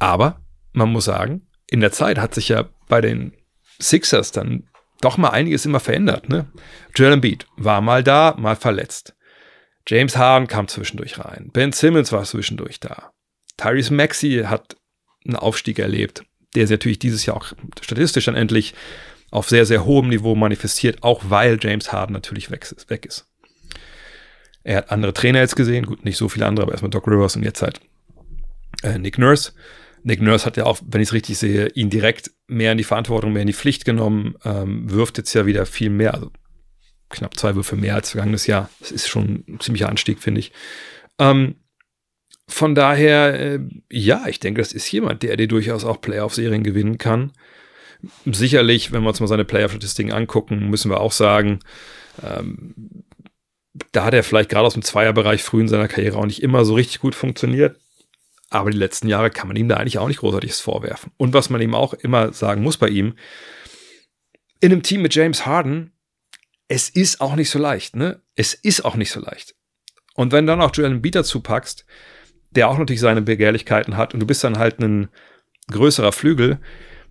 Aber 0.00 0.40
man 0.72 0.90
muss 0.90 1.04
sagen, 1.04 1.46
in 1.68 1.78
der 1.78 1.92
Zeit 1.92 2.18
hat 2.18 2.34
sich 2.34 2.48
ja 2.48 2.68
bei 2.88 3.00
den 3.00 3.32
Sixers 3.80 4.32
dann 4.32 4.68
doch 5.00 5.16
mal 5.16 5.30
einiges 5.30 5.64
immer 5.64 5.80
verändert. 5.80 6.28
Ne? 6.28 6.46
Joel 6.94 7.12
Embiid 7.12 7.46
war 7.56 7.80
mal 7.80 8.02
da, 8.02 8.34
mal 8.36 8.56
verletzt. 8.56 9.14
James 9.86 10.16
Harden 10.16 10.48
kam 10.48 10.68
zwischendurch 10.68 11.18
rein. 11.18 11.50
Ben 11.52 11.72
Simmons 11.72 12.12
war 12.12 12.24
zwischendurch 12.24 12.80
da. 12.80 13.12
Tyrese 13.56 13.94
Maxey 13.94 14.44
hat 14.46 14.76
einen 15.24 15.36
Aufstieg 15.36 15.78
erlebt, 15.78 16.24
der 16.54 16.66
sich 16.66 16.74
natürlich 16.74 16.98
dieses 16.98 17.24
Jahr 17.26 17.36
auch 17.36 17.52
statistisch 17.80 18.26
dann 18.26 18.36
endlich 18.36 18.74
auf 19.30 19.48
sehr, 19.48 19.64
sehr 19.64 19.84
hohem 19.84 20.08
Niveau 20.08 20.34
manifestiert, 20.34 21.02
auch 21.02 21.22
weil 21.28 21.58
James 21.60 21.92
Harden 21.92 22.12
natürlich 22.12 22.50
weg 22.50 23.06
ist. 23.06 23.26
Er 24.62 24.78
hat 24.78 24.90
andere 24.90 25.14
Trainer 25.14 25.40
jetzt 25.40 25.56
gesehen, 25.56 25.86
gut, 25.86 26.04
nicht 26.04 26.16
so 26.16 26.28
viele 26.28 26.46
andere, 26.46 26.64
aber 26.64 26.72
erstmal 26.72 26.90
Doc 26.90 27.06
Rivers 27.06 27.36
und 27.36 27.44
jetzt 27.44 27.62
halt 27.62 27.80
äh, 28.82 28.98
Nick 28.98 29.18
Nurse. 29.18 29.52
Nick 30.02 30.22
Nurse 30.22 30.46
hat 30.46 30.56
ja 30.56 30.64
auch, 30.64 30.80
wenn 30.86 31.00
ich 31.00 31.08
es 31.08 31.12
richtig 31.12 31.38
sehe, 31.38 31.68
ihn 31.68 31.90
direkt 31.90 32.30
mehr 32.46 32.72
in 32.72 32.78
die 32.78 32.84
Verantwortung, 32.84 33.32
mehr 33.32 33.42
in 33.42 33.46
die 33.46 33.52
Pflicht 33.54 33.84
genommen, 33.84 34.34
ähm, 34.44 34.90
wirft 34.90 35.18
jetzt 35.18 35.34
ja 35.34 35.46
wieder 35.46 35.66
viel 35.66 35.90
mehr, 35.90 36.14
also 36.14 36.30
knapp 37.10 37.36
zwei 37.36 37.54
Würfe 37.54 37.76
mehr 37.76 37.96
als 37.96 38.10
vergangenes 38.10 38.46
Jahr. 38.46 38.70
Das 38.80 38.92
ist 38.92 39.08
schon 39.08 39.44
ein 39.48 39.60
ziemlicher 39.60 39.88
Anstieg, 39.88 40.20
finde 40.20 40.40
ich. 40.40 40.52
Ähm, 41.18 41.56
von 42.48 42.74
daher, 42.74 43.38
äh, 43.38 43.60
ja, 43.90 44.26
ich 44.26 44.40
denke, 44.40 44.60
das 44.60 44.72
ist 44.72 44.90
jemand, 44.90 45.22
der 45.22 45.36
dir 45.36 45.48
durchaus 45.48 45.84
auch 45.84 46.00
Playoff-Serien 46.00 46.64
gewinnen 46.64 46.98
kann. 46.98 47.32
Sicherlich, 48.24 48.92
wenn 48.92 49.02
wir 49.02 49.08
uns 49.10 49.20
mal 49.20 49.26
seine 49.26 49.44
Playoff-Statistiken 49.44 50.12
angucken, 50.12 50.70
müssen 50.70 50.90
wir 50.90 51.00
auch 51.00 51.12
sagen, 51.12 51.60
ähm, 52.22 53.04
da 53.92 54.04
hat 54.04 54.14
er 54.14 54.24
vielleicht 54.24 54.50
gerade 54.50 54.66
aus 54.66 54.74
dem 54.74 54.82
Zweierbereich 54.82 55.42
früh 55.42 55.60
in 55.60 55.68
seiner 55.68 55.88
Karriere 55.88 56.18
auch 56.18 56.26
nicht 56.26 56.42
immer 56.42 56.64
so 56.64 56.74
richtig 56.74 57.00
gut 57.00 57.14
funktioniert. 57.14 57.78
Aber 58.50 58.70
die 58.70 58.78
letzten 58.78 59.08
Jahre 59.08 59.30
kann 59.30 59.46
man 59.46 59.56
ihm 59.56 59.68
da 59.68 59.76
eigentlich 59.76 59.98
auch 59.98 60.08
nicht 60.08 60.18
großartiges 60.18 60.60
vorwerfen. 60.60 61.12
Und 61.16 61.32
was 61.32 61.50
man 61.50 61.60
ihm 61.62 61.74
auch 61.74 61.94
immer 61.94 62.32
sagen 62.32 62.62
muss 62.62 62.76
bei 62.76 62.88
ihm, 62.88 63.14
in 64.60 64.72
einem 64.72 64.82
Team 64.82 65.02
mit 65.02 65.14
James 65.14 65.46
Harden, 65.46 65.92
es 66.68 66.88
ist 66.90 67.20
auch 67.20 67.36
nicht 67.36 67.48
so 67.48 67.58
leicht, 67.58 67.96
ne? 67.96 68.22
Es 68.34 68.52
ist 68.54 68.84
auch 68.84 68.96
nicht 68.96 69.12
so 69.12 69.20
leicht. 69.20 69.54
Und 70.14 70.32
wenn 70.32 70.46
du 70.46 70.52
dann 70.52 70.60
auch 70.60 70.74
Joel 70.74 70.90
Embiid 70.90 71.14
dazu 71.14 71.40
packst, 71.40 71.86
der 72.50 72.68
auch 72.68 72.76
natürlich 72.76 73.00
seine 73.00 73.22
Begehrlichkeiten 73.22 73.96
hat 73.96 74.12
und 74.12 74.20
du 74.20 74.26
bist 74.26 74.42
dann 74.42 74.58
halt 74.58 74.80
ein 74.80 75.08
größerer 75.70 76.12
Flügel, 76.12 76.58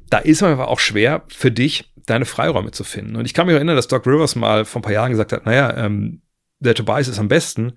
da 0.09 0.17
ist 0.17 0.41
man 0.41 0.51
aber 0.51 0.67
auch 0.67 0.79
schwer 0.79 1.23
für 1.29 1.51
dich, 1.51 1.93
deine 1.95 2.25
Freiräume 2.25 2.71
zu 2.71 2.83
finden. 2.83 3.15
Und 3.15 3.25
ich 3.25 3.33
kann 3.33 3.47
mich 3.47 3.55
erinnern, 3.55 3.75
dass 3.75 3.87
Doc 3.87 4.05
Rivers 4.05 4.35
mal 4.35 4.65
vor 4.65 4.79
ein 4.79 4.83
paar 4.83 4.93
Jahren 4.93 5.11
gesagt 5.11 5.31
hat, 5.31 5.45
naja, 5.45 5.77
ähm, 5.77 6.21
der 6.59 6.75
Tobias 6.75 7.07
ist 7.07 7.19
am 7.19 7.29
besten, 7.29 7.73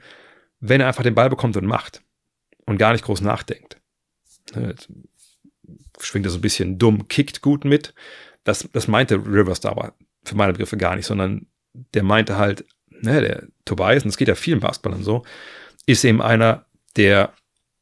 wenn 0.59 0.81
er 0.81 0.89
einfach 0.89 1.05
den 1.05 1.15
Ball 1.15 1.31
bekommt 1.31 1.57
und 1.57 1.67
macht 1.67 2.03
und 2.67 2.79
gar 2.79 2.93
nicht 2.93 3.05
groß 3.05 3.21
nachdenkt. 3.21 3.81
Ne, 4.55 4.75
schwingt 6.01 6.27
das 6.27 6.33
so 6.33 6.39
ein 6.39 6.43
bisschen 6.43 6.79
dumm, 6.79 7.09
kickt 7.09 7.43
gut 7.43 7.65
mit. 7.65 7.95
Das, 8.45 8.69
das 8.73 8.89
meinte 8.89 9.17
Rivers 9.17 9.61
da 9.61 9.71
aber 9.71 9.95
für 10.25 10.37
meine 10.37 10.53
Begriffe 10.53 10.77
gar 10.77 10.97
nicht, 10.97 11.07
sondern 11.07 11.47
der 11.95 12.03
meinte 12.03 12.37
halt, 12.39 12.65
ne, 12.91 13.21
der 13.21 13.49
Tobias, 13.65 14.05
und 14.05 14.11
es 14.11 14.17
geht 14.17 14.29
ja 14.29 14.35
vielen 14.35 14.61
Basketballern 14.61 15.03
so, 15.03 15.25
ist 15.87 16.05
eben 16.05 16.23
einer, 16.23 16.67
der 16.97 17.33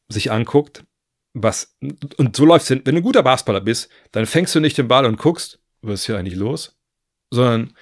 sich 0.09 0.31
anguckt, 0.31 0.85
was, 1.33 1.77
und 2.17 2.35
so 2.35 2.45
läuft 2.45 2.63
es 2.63 2.67
hin, 2.69 2.81
wenn 2.83 2.95
du 2.95 3.01
ein 3.01 3.05
guter 3.05 3.23
Basketballer 3.23 3.61
bist, 3.61 3.89
dann 4.11 4.25
fängst 4.25 4.53
du 4.53 4.59
nicht 4.59 4.77
den 4.77 4.87
Ball 4.87 5.05
und 5.05 5.17
guckst, 5.17 5.59
was 5.81 6.01
ist 6.01 6.05
hier 6.05 6.17
eigentlich 6.17 6.35
los, 6.35 6.77
sondern 7.29 7.73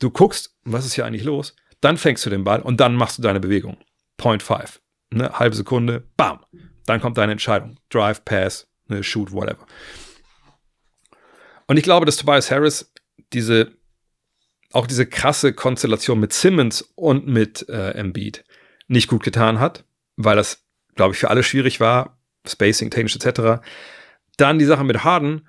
du 0.00 0.10
guckst, 0.10 0.56
was 0.64 0.84
ist 0.84 0.94
hier 0.94 1.06
eigentlich 1.06 1.24
los, 1.24 1.54
dann 1.80 1.96
fängst 1.96 2.26
du 2.26 2.30
den 2.30 2.44
Ball 2.44 2.60
und 2.60 2.80
dann 2.80 2.94
machst 2.96 3.18
du 3.18 3.22
deine 3.22 3.40
Bewegung. 3.40 3.76
Point 4.16 4.42
five. 4.42 4.80
Ne, 5.10 5.30
halbe 5.32 5.56
Sekunde, 5.56 6.06
bam. 6.16 6.44
Dann 6.86 7.00
kommt 7.00 7.18
deine 7.18 7.32
Entscheidung. 7.32 7.78
Drive, 7.88 8.24
Pass, 8.24 8.68
ne, 8.88 9.02
Shoot, 9.02 9.32
whatever. 9.32 9.66
Und 11.66 11.76
ich 11.76 11.82
glaube, 11.82 12.06
dass 12.06 12.16
Tobias 12.16 12.50
Harris 12.50 12.92
diese, 13.32 13.72
auch 14.72 14.86
diese 14.86 15.06
krasse 15.06 15.52
Konstellation 15.52 16.18
mit 16.18 16.32
Simmons 16.32 16.82
und 16.94 17.26
mit 17.26 17.68
äh, 17.68 17.90
Embiid 17.90 18.44
nicht 18.86 19.08
gut 19.08 19.22
getan 19.22 19.60
hat, 19.60 19.84
weil 20.16 20.36
das, 20.36 20.64
glaube 20.94 21.14
ich, 21.14 21.20
für 21.20 21.30
alle 21.30 21.42
schwierig 21.42 21.80
war, 21.80 22.18
Spacing, 22.46 22.90
technisch 22.90 23.16
etc. 23.16 23.62
Dann 24.38 24.58
die 24.58 24.64
Sache 24.64 24.84
mit 24.84 25.04
Harden 25.04 25.46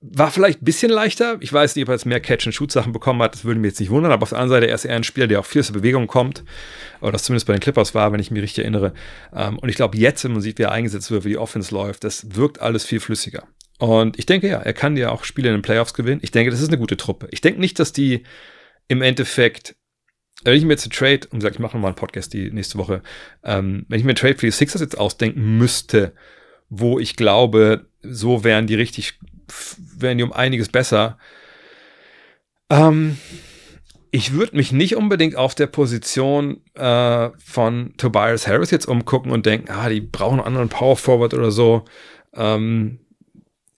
war 0.00 0.30
vielleicht 0.30 0.62
ein 0.62 0.64
bisschen 0.64 0.92
leichter. 0.92 1.38
Ich 1.40 1.52
weiß 1.52 1.74
nicht, 1.74 1.84
ob 1.84 1.88
er 1.88 1.94
jetzt 1.94 2.06
mehr 2.06 2.20
Catch-and-Shoot-Sachen 2.20 2.92
bekommen 2.92 3.20
hat. 3.20 3.34
Das 3.34 3.44
würde 3.44 3.58
mich 3.58 3.70
jetzt 3.70 3.80
nicht 3.80 3.90
wundern. 3.90 4.12
Aber 4.12 4.22
auf 4.22 4.28
der 4.28 4.38
anderen 4.38 4.60
Seite, 4.60 4.68
er 4.68 4.74
ist 4.74 4.84
eher 4.84 4.94
ein 4.94 5.02
Spieler, 5.02 5.26
der 5.26 5.40
auch 5.40 5.46
viel 5.46 5.62
der 5.62 5.72
Bewegung 5.72 6.06
kommt. 6.06 6.44
Oder 7.00 7.12
das 7.12 7.24
zumindest 7.24 7.46
bei 7.46 7.52
den 7.52 7.60
Clippers 7.60 7.94
war, 7.94 8.12
wenn 8.12 8.20
ich 8.20 8.30
mich 8.30 8.42
richtig 8.42 8.64
erinnere. 8.64 8.94
Ähm, 9.34 9.58
und 9.58 9.68
ich 9.68 9.74
glaube, 9.74 9.98
jetzt, 9.98 10.22
wenn 10.22 10.32
man 10.32 10.40
sieht, 10.40 10.58
wie 10.58 10.62
er 10.62 10.72
eingesetzt 10.72 11.10
wird, 11.10 11.24
wie 11.24 11.30
die 11.30 11.38
Offense 11.38 11.74
läuft, 11.74 12.04
das 12.04 12.36
wirkt 12.36 12.60
alles 12.60 12.84
viel 12.84 13.00
flüssiger. 13.00 13.48
Und 13.78 14.18
ich 14.18 14.26
denke, 14.26 14.48
ja, 14.48 14.58
er 14.58 14.72
kann 14.72 14.96
ja 14.96 15.10
auch 15.10 15.24
Spiele 15.24 15.48
in 15.48 15.56
den 15.56 15.62
Playoffs 15.62 15.94
gewinnen. 15.94 16.20
Ich 16.22 16.30
denke, 16.30 16.50
das 16.50 16.60
ist 16.60 16.68
eine 16.68 16.78
gute 16.78 16.96
Truppe. 16.96 17.28
Ich 17.30 17.40
denke 17.40 17.60
nicht, 17.60 17.78
dass 17.78 17.92
die 17.92 18.22
im 18.86 19.02
Endeffekt, 19.02 19.76
wenn 20.44 20.54
ich 20.54 20.64
mir 20.64 20.74
jetzt 20.74 20.84
einen 20.84 20.92
Trade, 20.92 21.28
und 21.30 21.40
gesagt, 21.40 21.56
ich 21.56 21.60
mache 21.60 21.76
nochmal 21.76 21.90
einen 21.90 21.96
Podcast 21.96 22.32
die 22.32 22.50
nächste 22.52 22.78
Woche, 22.78 23.02
ähm, 23.42 23.84
wenn 23.88 23.98
ich 23.98 24.04
mir 24.04 24.10
einen 24.10 24.16
Trade 24.16 24.36
für 24.36 24.46
die 24.46 24.52
Sixers 24.52 24.80
jetzt 24.80 24.98
ausdenken 24.98 25.58
müsste, 25.58 26.12
wo 26.68 26.98
ich 26.98 27.16
glaube, 27.16 27.86
so 28.02 28.44
wären 28.44 28.66
die 28.66 28.74
richtig, 28.74 29.18
wären 29.98 30.18
die 30.18 30.24
um 30.24 30.32
einiges 30.32 30.68
besser. 30.68 31.18
Ähm, 32.70 33.18
ich 34.10 34.32
würde 34.32 34.56
mich 34.56 34.72
nicht 34.72 34.96
unbedingt 34.96 35.36
auf 35.36 35.54
der 35.54 35.66
Position 35.66 36.62
äh, 36.74 37.30
von 37.44 37.94
Tobias 37.96 38.46
Harris 38.46 38.70
jetzt 38.70 38.86
umgucken 38.86 39.32
und 39.32 39.46
denken, 39.46 39.70
ah, 39.70 39.88
die 39.88 40.00
brauchen 40.00 40.38
einen 40.38 40.46
anderen 40.46 40.68
Power 40.68 40.96
Forward 40.96 41.34
oder 41.34 41.50
so. 41.50 41.84
Ähm, 42.34 43.00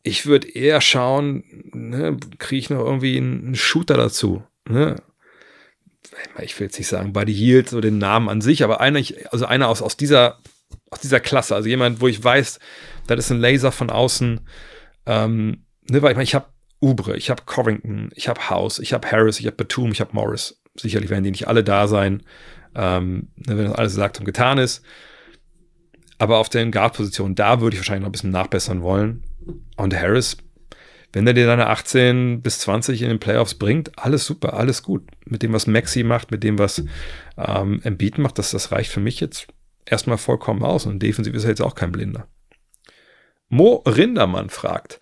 ich 0.03 0.27
würde 0.27 0.49
eher 0.49 0.81
schauen, 0.81 1.45
ne, 1.73 2.16
kriege 2.39 2.59
ich 2.59 2.71
noch 2.71 2.81
irgendwie 2.81 3.16
einen 3.16 3.55
Shooter 3.55 3.97
dazu. 3.97 4.43
Ne? 4.68 4.97
Ich 6.43 6.59
will 6.59 6.66
jetzt 6.66 6.79
nicht 6.79 6.89
sagen 6.89 7.12
Buddy 7.12 7.35
Hield, 7.35 7.68
so 7.68 7.81
den 7.81 7.99
Namen 7.99 8.29
an 8.29 8.41
sich, 8.41 8.64
aber 8.64 8.81
einer, 8.81 9.01
also 9.31 9.45
einer 9.47 9.68
aus, 9.68 9.83
aus, 9.83 9.97
dieser, 9.97 10.39
aus 10.91 11.01
dieser 11.01 11.21
Klasse, 11.21 11.55
also 11.55 11.68
jemand, 11.68 12.01
wo 12.01 12.09
ich 12.09 12.23
weiß, 12.23 12.59
das 13.07 13.18
ist 13.18 13.31
ein 13.31 13.41
Laser 13.41 13.73
von 13.73 13.91
außen. 13.91 14.41
Ähm, 15.11 15.64
ne, 15.90 16.02
weil 16.02 16.12
ich 16.12 16.16
meine, 16.16 16.24
ich 16.24 16.36
habe 16.36 16.46
Ubre, 16.80 17.16
ich 17.16 17.30
habe 17.30 17.42
Covington, 17.44 18.11
ich 18.14 18.28
habe 18.28 18.48
House, 18.48 18.78
ich 18.78 18.92
habe 18.92 19.11
Harris, 19.11 19.40
ich 19.40 19.46
habe 19.46 19.56
Batum, 19.56 19.90
ich 19.90 20.00
habe 20.00 20.12
Morris. 20.12 20.62
Sicherlich 20.76 21.11
werden 21.11 21.24
die 21.24 21.32
nicht 21.32 21.48
alle 21.48 21.64
da 21.64 21.88
sein, 21.88 22.22
ähm, 22.76 23.28
ne, 23.34 23.58
wenn 23.58 23.64
das 23.64 23.74
alles 23.74 23.94
gesagt 23.94 24.20
und 24.20 24.24
getan 24.24 24.58
ist. 24.58 24.82
Aber 26.18 26.38
auf 26.38 26.48
den 26.48 26.70
Guard-Positionen, 26.70 27.34
da 27.34 27.61
würde 27.61 27.74
ich 27.74 27.80
wahrscheinlich 27.80 28.02
noch 28.02 28.11
ein 28.11 28.12
bisschen 28.12 28.30
nachbessern 28.30 28.82
wollen. 28.82 29.24
Und 29.76 29.94
Harris, 29.98 30.36
wenn 31.12 31.26
er 31.26 31.34
dir 31.34 31.46
deine 31.46 31.66
18 31.66 32.40
bis 32.40 32.61
20 32.61 33.02
in 33.02 33.08
den 33.08 33.18
Playoffs 33.18 33.54
bringt, 33.54 33.98
alles 33.98 34.26
super, 34.26 34.54
alles 34.54 34.84
gut. 34.84 35.02
Mit 35.24 35.42
dem, 35.42 35.52
was 35.52 35.66
Maxi 35.66 36.04
macht, 36.04 36.30
mit 36.30 36.44
dem, 36.44 36.58
was 36.58 36.84
ähm, 37.36 37.80
Embiid 37.82 38.18
macht, 38.18 38.38
das, 38.38 38.52
das 38.52 38.70
reicht 38.70 38.92
für 38.92 39.00
mich 39.00 39.18
jetzt 39.18 39.48
erstmal 39.86 40.18
vollkommen 40.18 40.62
aus. 40.62 40.86
Und 40.86 41.00
defensiv 41.00 41.34
ist 41.34 41.44
er 41.44 41.50
jetzt 41.50 41.62
auch 41.62 41.74
kein 41.74 41.90
Blinder. 41.90 42.28
Mo 43.51 43.82
Rindermann 43.86 44.48
fragt, 44.48 45.01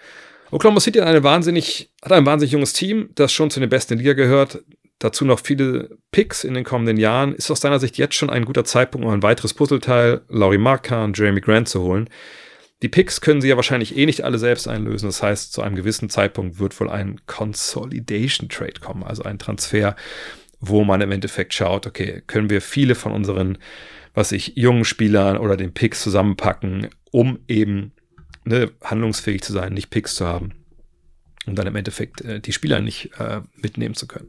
Oklahoma 0.50 0.80
City 0.80 0.98
hat, 0.98 1.08
eine 1.08 1.22
wahnsinnig, 1.22 1.90
hat 2.02 2.12
ein 2.12 2.26
wahnsinnig 2.26 2.52
junges 2.52 2.72
Team, 2.72 3.10
das 3.14 3.32
schon 3.32 3.50
zu 3.50 3.60
den 3.60 3.68
besten 3.68 3.98
Liga 3.98 4.14
gehört. 4.14 4.64
Dazu 4.98 5.24
noch 5.24 5.40
viele 5.40 5.96
Picks 6.10 6.42
in 6.42 6.54
den 6.54 6.64
kommenden 6.64 6.96
Jahren. 6.96 7.34
Ist 7.34 7.50
aus 7.50 7.60
deiner 7.60 7.78
Sicht 7.78 7.98
jetzt 7.98 8.14
schon 8.14 8.30
ein 8.30 8.44
guter 8.44 8.64
Zeitpunkt, 8.64 9.06
um 9.06 9.12
ein 9.12 9.22
weiteres 9.22 9.54
Puzzleteil, 9.54 10.22
Laurie 10.28 10.58
Markan, 10.58 11.12
Jeremy 11.14 11.40
Grant 11.40 11.68
zu 11.68 11.82
holen? 11.82 12.08
Die 12.82 12.88
Picks 12.88 13.20
können 13.20 13.40
sie 13.40 13.48
ja 13.48 13.56
wahrscheinlich 13.56 13.96
eh 13.96 14.06
nicht 14.06 14.24
alle 14.24 14.38
selbst 14.38 14.66
einlösen. 14.66 15.08
Das 15.08 15.22
heißt, 15.22 15.52
zu 15.52 15.62
einem 15.62 15.76
gewissen 15.76 16.10
Zeitpunkt 16.10 16.58
wird 16.58 16.78
wohl 16.80 16.88
ein 16.88 17.20
Consolidation 17.26 18.48
Trade 18.48 18.80
kommen, 18.80 19.02
also 19.02 19.24
ein 19.24 19.38
Transfer, 19.38 19.96
wo 20.60 20.82
man 20.84 21.00
im 21.00 21.12
Endeffekt 21.12 21.54
schaut, 21.54 21.86
okay, 21.86 22.22
können 22.26 22.50
wir 22.50 22.60
viele 22.60 22.94
von 22.94 23.12
unseren, 23.12 23.58
was 24.14 24.32
ich, 24.32 24.54
jungen 24.56 24.84
Spielern 24.84 25.36
oder 25.36 25.56
den 25.56 25.74
Picks 25.74 26.02
zusammenpacken, 26.02 26.88
um 27.10 27.40
eben 27.48 27.92
ne, 28.48 28.72
handlungsfähig 28.82 29.42
zu 29.42 29.52
sein, 29.52 29.72
nicht 29.72 29.90
Picks 29.90 30.14
zu 30.14 30.26
haben 30.26 30.54
und 31.46 31.56
dann 31.56 31.66
im 31.66 31.76
Endeffekt 31.76 32.20
äh, 32.22 32.40
die 32.40 32.52
Spieler 32.52 32.80
nicht 32.80 33.10
äh, 33.18 33.42
mitnehmen 33.56 33.94
zu 33.94 34.06
können. 34.06 34.28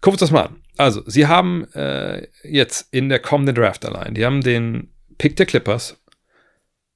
Gucken 0.00 0.12
wir 0.12 0.12
uns 0.12 0.20
das 0.20 0.30
mal 0.30 0.46
an. 0.46 0.62
Also, 0.76 1.02
sie 1.06 1.26
haben 1.26 1.70
äh, 1.74 2.26
jetzt 2.42 2.92
in 2.92 3.08
der 3.08 3.18
kommenden 3.18 3.54
Draft 3.54 3.84
allein, 3.84 4.14
die 4.14 4.24
haben 4.24 4.40
den 4.40 4.92
Pick 5.18 5.36
der 5.36 5.46
Clippers, 5.46 6.02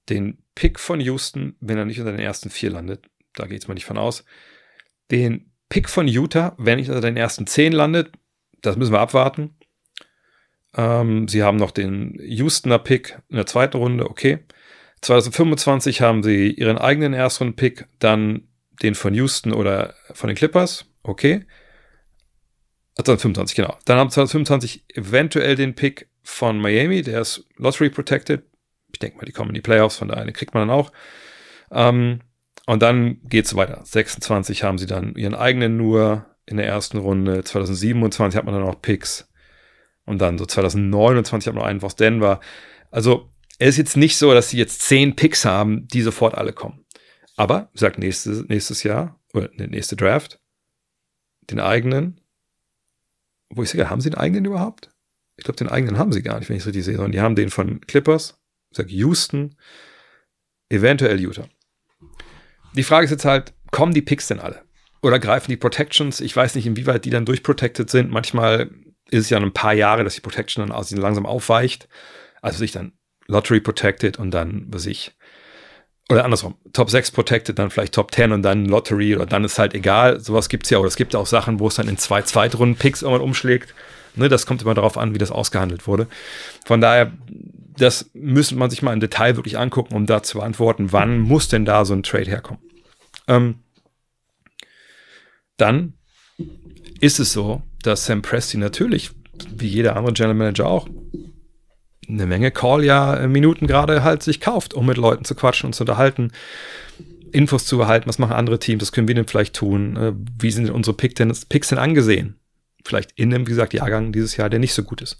den 0.09 0.43
Pick 0.55 0.81
von 0.81 1.01
Houston, 1.01 1.57
wenn 1.61 1.77
er 1.77 1.85
nicht 1.85 1.99
unter 2.01 2.13
den 2.13 2.21
ersten 2.21 2.49
vier 2.49 2.71
landet, 2.71 3.05
da 3.35 3.47
geht 3.47 3.63
es 3.63 3.69
mal 3.69 3.75
nicht 3.75 3.85
von 3.85 3.99
aus, 3.99 4.25
den 5.11 5.53
Pick 5.69 5.89
von 5.89 6.09
Utah, 6.09 6.55
wenn 6.59 6.79
nicht 6.79 6.89
unter 6.89 7.01
den 7.01 7.17
ersten 7.17 7.47
zehn 7.47 7.73
landet, 7.73 8.13
das 8.63 8.77
müssen 8.77 8.93
wir 8.93 9.01
abwarten. 9.01 9.57
Ähm, 10.77 11.29
sie 11.29 11.43
haben 11.43 11.57
noch 11.57 11.71
den 11.71 12.19
Houstoner 12.19 12.79
Pick 12.79 13.19
in 13.29 13.37
der 13.37 13.47
zweiten 13.47 13.77
Runde, 13.77 14.09
okay. 14.09 14.39
2025 15.05 16.01
haben 16.01 16.23
sie 16.23 16.51
ihren 16.51 16.79
eigenen 16.79 17.13
Erstrunden-Pick, 17.13 17.87
dann 17.99 18.49
den 18.83 18.95
von 18.95 19.13
Houston 19.15 19.53
oder 19.53 19.95
von 20.15 20.29
den 20.29 20.37
Clippers, 20.37 20.87
okay. 21.03 21.45
2025, 22.97 23.55
genau. 23.55 23.77
Dann 23.85 23.99
haben 23.99 24.11
2025 24.11 24.85
eventuell 24.95 25.57
den 25.57 25.75
Pick 25.75 26.09
von 26.23 26.59
Miami, 26.59 27.03
der 27.03 27.21
ist 27.21 27.47
Lottery 27.57 27.91
Protected. 27.91 28.45
Ich 28.93 28.99
denke 28.99 29.19
mal, 29.19 29.25
die 29.25 29.33
kommen 29.33 29.51
in 29.51 29.55
die 29.55 29.61
Playoffs, 29.61 29.97
von 29.97 30.09
daher 30.09 30.31
kriegt 30.33 30.55
man 30.55 30.69
dann 30.69 30.77
auch. 30.77 30.91
Ähm, 31.71 32.21
und 32.67 32.81
dann 32.83 33.21
geht 33.25 33.45
es 33.45 33.57
weiter. 33.57 33.83
26 33.85 34.63
haben 34.63 34.79
sie 34.79 34.87
dann 34.87 35.17
ihren 35.17 35.35
eigenen 35.35 35.77
nur 35.77 36.25
in 36.47 36.57
der 36.57 36.67
ersten 36.67 36.97
Runde. 36.97 37.45
2027 37.45 38.39
hat 38.39 38.47
man 38.47 38.55
dann 38.55 38.65
auch 38.65 38.81
Picks. 38.81 39.29
Und 40.07 40.21
dann 40.21 40.39
so 40.39 40.47
2029 40.47 41.49
hat 41.49 41.55
man 41.55 41.63
noch 41.63 41.69
einen 41.69 41.83
aus 41.83 41.97
Denver. 41.97 42.41
Also 42.91 43.34
es 43.59 43.71
ist 43.71 43.77
jetzt 43.79 43.97
nicht 43.97 44.17
so, 44.17 44.33
dass 44.33 44.51
sie 44.51 44.59
jetzt 44.59 44.83
zehn 44.83 45.17
Picks 45.17 45.45
haben, 45.45 45.87
die 45.89 46.03
sofort 46.03 46.35
alle 46.35 46.53
kommen. 46.53 46.85
Aber, 47.37 47.69
wie 47.73 47.75
gesagt, 47.75 47.99
nächstes, 47.99 48.45
nächstes 48.49 48.83
Jahr, 48.83 49.21
oder 49.33 49.49
der 49.49 49.69
nächste 49.69 49.97
Draft, 49.97 50.41
den 51.51 51.61
eigenen, 51.61 52.21
wo 53.51 53.63
ich 53.63 53.71
sage, 53.71 53.91
haben 53.91 54.01
sie 54.01 54.11
den 54.11 54.19
eigenen 54.19 54.45
überhaupt? 54.45 54.91
Ich 55.37 55.45
glaube, 55.45 55.57
den 55.57 55.69
eigenen 55.69 55.99
haben 55.99 56.13
sie 56.13 56.23
gar 56.23 56.39
nicht, 56.39 56.49
wenn 56.49 56.57
ich 56.57 56.63
es 56.63 56.67
richtig 56.67 56.85
sehe, 56.85 56.95
sondern 56.95 57.13
die 57.13 57.21
haben 57.21 57.35
den 57.35 57.51
von 57.51 57.81
Clippers, 57.81 58.39
ich 58.71 58.77
sage 58.77 58.91
Houston, 58.91 59.57
eventuell 60.69 61.21
Utah. 61.21 61.49
Die 62.75 62.83
Frage 62.83 63.05
ist 63.05 63.11
jetzt 63.11 63.25
halt, 63.25 63.53
kommen 63.71 63.95
die 63.95 64.03
Picks 64.03 64.29
denn 64.29 64.41
alle? 64.41 64.65
Oder 65.03 65.19
greifen 65.19 65.51
die 65.51 65.57
Protections? 65.57 66.21
Ich 66.21 66.35
weiß 66.35 66.55
nicht, 66.55 66.67
inwieweit 66.67 67.05
die 67.05 67.11
dann 67.11 67.27
durchprotected 67.27 67.91
sind. 67.91 68.11
Manchmal 68.11 68.71
ist 69.11 69.25
es 69.25 69.31
ja 69.31 69.39
ein 69.39 69.53
paar 69.53 69.75
Jahre, 69.75 70.03
dass 70.03 70.15
die 70.15 70.23
Protection 70.23 70.67
dann 70.67 70.85
langsam 70.99 71.27
aufweicht. 71.27 71.89
Also 72.41 72.59
sich 72.59 72.73
dann 72.73 72.93
Lottery 73.27 73.61
Protected 73.61 74.19
und 74.19 74.31
dann, 74.31 74.67
was 74.69 74.87
ich, 74.87 75.13
oder 76.11 76.25
andersrum, 76.25 76.57
Top 76.73 76.91
6 76.91 77.13
Protected, 77.13 77.59
dann 77.59 77.71
vielleicht 77.71 77.95
Top 77.95 78.15
10 78.15 78.33
und 78.33 78.43
dann 78.43 78.67
Lottery 78.67 79.17
oder 79.17 79.27
dann 79.27 79.45
ist 79.45 79.59
halt 79.59 79.75
egal. 79.75 80.21
Sowas 80.21 80.49
gibt 80.49 80.65
es 80.65 80.71
ja, 80.71 80.79
oder 80.79 80.89
es 80.89 80.97
gibt 80.97 81.17
auch 81.17 81.27
Sachen, 81.27 81.61
wo 81.61 81.69
es 81.69 81.77
dann 81.77 81.89
in 81.89 81.97
zwei 81.97 82.23
Zweitrunden-Picks 82.23 83.03
irgendwann 83.03 83.25
umschlägt. 83.25 83.75
Ne, 84.17 84.29
das 84.29 84.47
kommt 84.47 84.63
immer 84.63 84.75
darauf 84.75 84.97
an, 84.97 85.15
wie 85.15 85.19
das 85.19 85.31
ausgehandelt 85.31 85.87
wurde. 85.87 86.07
Von 86.65 86.81
daher, 86.81 87.13
das 87.77 88.11
müsste 88.13 88.55
man 88.55 88.71
sich 88.71 88.83
mal 88.83 88.93
im 88.93 89.01
Detail 89.01 89.37
wirklich 89.37 89.59
angucken, 89.59 89.95
um 89.95 90.07
da 90.07 90.23
zu 90.23 90.39
beantworten, 90.39 90.93
wann 90.93 91.19
muss 91.19 91.49
denn 91.49 91.65
da 91.65 91.85
so 91.85 91.95
ein 91.95 92.05
Trade 92.05 92.31
herkommen. 92.31 92.63
Ähm, 93.27 93.61
dann 95.57 95.95
ist 97.01 97.19
es 97.19 97.33
so, 97.33 97.63
dass 97.83 98.07
Sam 98.07 98.23
Presti 98.23 98.57
natürlich, 98.57 99.11
wie 99.51 99.69
jeder 99.69 99.97
andere 99.97 100.13
General 100.13 100.35
Manager 100.35 100.67
auch, 100.67 100.89
eine 102.09 102.27
Menge 102.27 102.51
Call-ja-Minuten 102.51 103.67
gerade 103.67 104.03
halt 104.03 104.23
sich 104.23 104.41
kauft, 104.41 104.75
um 104.75 104.87
mit 104.87 104.97
Leuten 104.97 105.25
zu 105.25 105.35
quatschen 105.35 105.69
und 105.69 105.73
zu 105.75 105.83
unterhalten, 105.83 106.33
Infos 107.33 107.67
zu 107.67 107.81
erhalten, 107.81 108.09
was 108.09 108.19
machen 108.19 108.33
andere 108.33 108.59
Teams, 108.59 108.83
was 108.83 108.93
können 108.93 109.09
wir 109.09 109.15
denn 109.15 109.27
vielleicht 109.27 109.57
tun, 109.57 109.97
äh, 109.97 110.13
wie 110.41 110.51
sind 110.51 110.67
denn 110.67 110.75
unsere 110.75 110.97
Picks 110.97 111.15
denn, 111.15 111.33
Picks 111.49 111.69
denn 111.69 111.79
angesehen? 111.79 112.39
Vielleicht 112.85 113.13
in 113.13 113.35
einem, 113.35 113.47
wie 113.47 113.51
gesagt, 113.51 113.75
Jahrgang 113.75 114.13
dieses 114.13 114.37
Jahr, 114.37 114.51
der 114.51 114.61
nicht 114.61 114.75
so 114.75 114.85
gut 114.85 115.03
ist. 115.03 115.17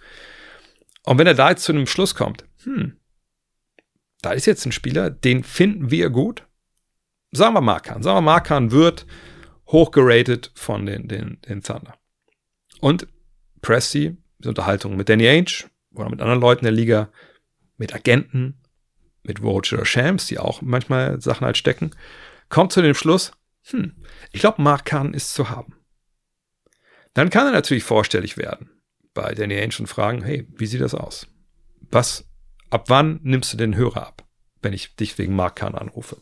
Und 1.05 1.19
wenn 1.19 1.27
er 1.27 1.35
da 1.35 1.51
jetzt 1.51 1.65
zu 1.65 1.73
einem 1.73 1.87
Schluss 1.87 2.15
kommt, 2.15 2.45
hm, 2.63 2.97
da 4.23 4.33
ist 4.33 4.47
jetzt 4.47 4.65
ein 4.65 4.73
Spieler, 4.73 5.11
den 5.11 5.45
finden 5.45 5.91
wir 5.91 6.09
gut. 6.09 6.47
Sagen 7.33 7.55
wir 7.55 7.61
Markan. 7.61 8.03
Sagen 8.03 8.17
wir 8.17 8.23
Markan 8.23 8.71
wird 8.71 9.07
hochgeratet 9.67 10.53
von 10.55 10.87
den, 10.87 11.09
den, 11.09 11.41
den 11.49 11.63
Thunder. 11.63 11.95
Und 12.81 13.07
Presti, 13.61 14.17
Unterhaltung 14.45 14.97
mit 14.97 15.09
Danny 15.09 15.27
Ainge, 15.27 15.65
oder 15.95 16.11
mit 16.11 16.21
anderen 16.21 16.41
Leuten 16.41 16.65
der 16.65 16.73
Liga, 16.73 17.11
mit 17.77 17.95
Agenten, 17.95 18.61
mit 19.23 19.43
Woj 19.43 19.73
oder 19.73 19.85
Shams, 19.85 20.27
die 20.27 20.39
auch 20.39 20.63
manchmal 20.63 21.21
Sachen 21.21 21.45
halt 21.45 21.57
stecken, 21.57 21.91
kommt 22.49 22.73
zu 22.73 22.83
dem 22.83 22.95
Schluss, 22.95 23.33
hm, 23.65 23.95
ich 24.33 24.41
glaube, 24.41 24.63
Mark 24.63 24.85
Kahn 24.85 25.15
ist 25.15 25.35
zu 25.35 25.51
haben. 25.51 25.75
Dann 27.15 27.31
kann 27.31 27.47
er 27.47 27.53
natürlich 27.53 27.85
vorstellig 27.85 28.37
werden 28.37 28.71
bei 29.15 29.35
Danny 29.35 29.55
Ainge 29.55 29.77
und 29.79 29.87
fragen, 29.87 30.23
hey, 30.23 30.47
wie 30.57 30.67
sieht 30.67 30.81
das 30.81 30.95
aus? 30.95 31.29
Was, 31.91 32.29
ab 32.71 32.87
wann 32.89 33.21
nimmst 33.23 33.53
du 33.53 33.57
den 33.57 33.77
Hörer 33.77 34.07
ab, 34.07 34.25
wenn 34.63 34.73
ich 34.73 34.97
dich 34.97 35.17
wegen 35.19 35.35
Mark 35.35 35.57
Kahn 35.57 35.75
anrufe? 35.75 36.17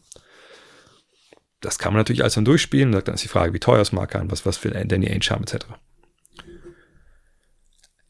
Das 1.60 1.78
kann 1.78 1.92
man 1.92 2.00
natürlich 2.00 2.22
alles 2.22 2.34
dann 2.34 2.44
durchspielen. 2.44 2.92
Dann 2.92 3.14
ist 3.14 3.24
die 3.24 3.28
Frage, 3.28 3.54
wie 3.54 3.60
teuer 3.60 3.80
ist 3.80 3.92
Mark 3.92 4.10
Kahn, 4.10 4.30
was, 4.30 4.44
was 4.44 4.62
will 4.64 4.72
Danny 4.72 5.08
Ainge 5.08 5.30
haben, 5.30 5.44
etc. 5.44 5.66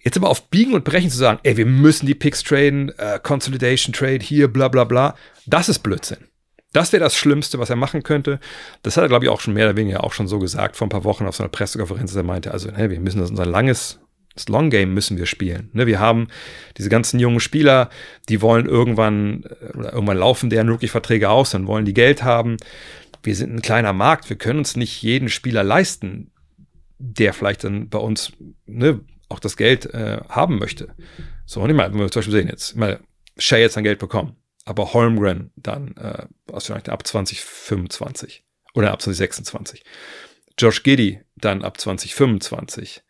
Jetzt 0.02 0.16
aber 0.16 0.30
auf 0.30 0.50
Biegen 0.50 0.74
und 0.74 0.84
Brechen 0.84 1.10
zu 1.10 1.16
sagen, 1.16 1.38
ey, 1.44 1.56
wir 1.56 1.66
müssen 1.66 2.06
die 2.06 2.14
Picks 2.14 2.42
traden, 2.42 2.90
äh, 2.98 3.20
Consolidation 3.22 3.92
Trade 3.92 4.18
hier, 4.20 4.48
bla 4.48 4.68
bla 4.68 4.84
bla, 4.84 5.14
das 5.46 5.68
ist 5.68 5.80
Blödsinn. 5.80 6.28
Das 6.72 6.92
wäre 6.92 7.02
das 7.02 7.16
Schlimmste, 7.16 7.58
was 7.58 7.70
er 7.70 7.76
machen 7.76 8.02
könnte. 8.02 8.40
Das 8.82 8.96
hat 8.96 9.04
er, 9.04 9.08
glaube 9.08 9.24
ich, 9.24 9.30
auch 9.30 9.40
schon 9.40 9.54
mehr 9.54 9.66
oder 9.66 9.76
weniger 9.76 10.04
auch 10.04 10.12
schon 10.12 10.26
so 10.26 10.38
gesagt 10.38 10.76
vor 10.76 10.86
ein 10.86 10.90
paar 10.90 11.04
Wochen 11.04 11.26
auf 11.26 11.36
so 11.36 11.46
Pressekonferenz, 11.46 12.10
dass 12.10 12.16
er 12.16 12.22
meinte, 12.22 12.50
also, 12.50 12.70
ne, 12.70 12.90
wir 12.90 12.98
müssen 12.98 13.20
das 13.20 13.30
unser 13.30 13.46
langes, 13.46 14.00
das 14.34 14.48
Long 14.48 14.70
Game 14.70 14.94
müssen 14.94 15.18
wir 15.18 15.26
spielen. 15.26 15.68
Ne, 15.74 15.86
wir 15.86 16.00
haben 16.00 16.28
diese 16.78 16.88
ganzen 16.88 17.20
jungen 17.20 17.40
Spieler, 17.40 17.90
die 18.28 18.40
wollen 18.40 18.66
irgendwann, 18.66 19.44
äh, 19.44 19.76
oder 19.76 19.92
irgendwann 19.92 20.16
laufen 20.16 20.50
deren 20.50 20.70
Rookie-Verträge 20.70 21.28
aus, 21.28 21.50
dann 21.50 21.66
wollen 21.66 21.84
die 21.84 21.94
Geld 21.94 22.22
haben. 22.22 22.56
Wir 23.22 23.36
sind 23.36 23.54
ein 23.54 23.62
kleiner 23.62 23.92
Markt, 23.92 24.30
wir 24.30 24.36
können 24.36 24.60
uns 24.60 24.74
nicht 24.74 25.02
jeden 25.02 25.28
Spieler 25.28 25.62
leisten, 25.62 26.32
der 26.98 27.34
vielleicht 27.34 27.64
dann 27.64 27.88
bei 27.88 27.98
uns 27.98 28.32
ne, 28.66 29.00
auch 29.32 29.40
das 29.40 29.56
Geld 29.56 29.86
äh, 29.86 30.20
haben 30.28 30.58
möchte. 30.58 30.94
So, 31.46 31.60
und 31.60 31.70
ich 31.70 31.76
meine, 31.76 31.92
wenn 31.92 32.00
wir 32.00 32.10
zum 32.10 32.20
Beispiel 32.20 32.34
sehen 32.34 32.48
jetzt, 32.48 32.76
meine, 32.76 33.00
Shea 33.38 33.58
jetzt 33.58 33.74
sein 33.74 33.84
Geld 33.84 33.98
bekommen, 33.98 34.36
aber 34.64 34.92
Holmgren 34.92 35.50
dann 35.56 35.96
äh, 35.96 36.26
vielleicht 36.58 36.88
ab 36.88 37.06
2025 37.06 38.44
oder 38.74 38.92
ab 38.92 39.02
2026. 39.02 39.84
Josh 40.58 40.82
Giddy 40.82 41.20
dann 41.36 41.64
ab 41.64 41.80
2025. 41.80 43.02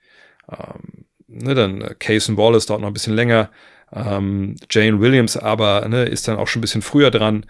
Ähm, 0.50 1.06
ne, 1.26 1.54
dann 1.54 1.80
äh, 1.82 1.94
Cason 1.98 2.36
Wallace 2.36 2.66
dauert 2.66 2.80
noch 2.80 2.88
ein 2.88 2.94
bisschen 2.94 3.14
länger. 3.14 3.50
Ähm, 3.92 4.56
Jane 4.70 5.00
Williams 5.00 5.36
aber 5.36 5.86
ne, 5.88 6.04
ist 6.04 6.28
dann 6.28 6.38
auch 6.38 6.48
schon 6.48 6.60
ein 6.60 6.62
bisschen 6.62 6.82
früher 6.82 7.10
dran. 7.10 7.46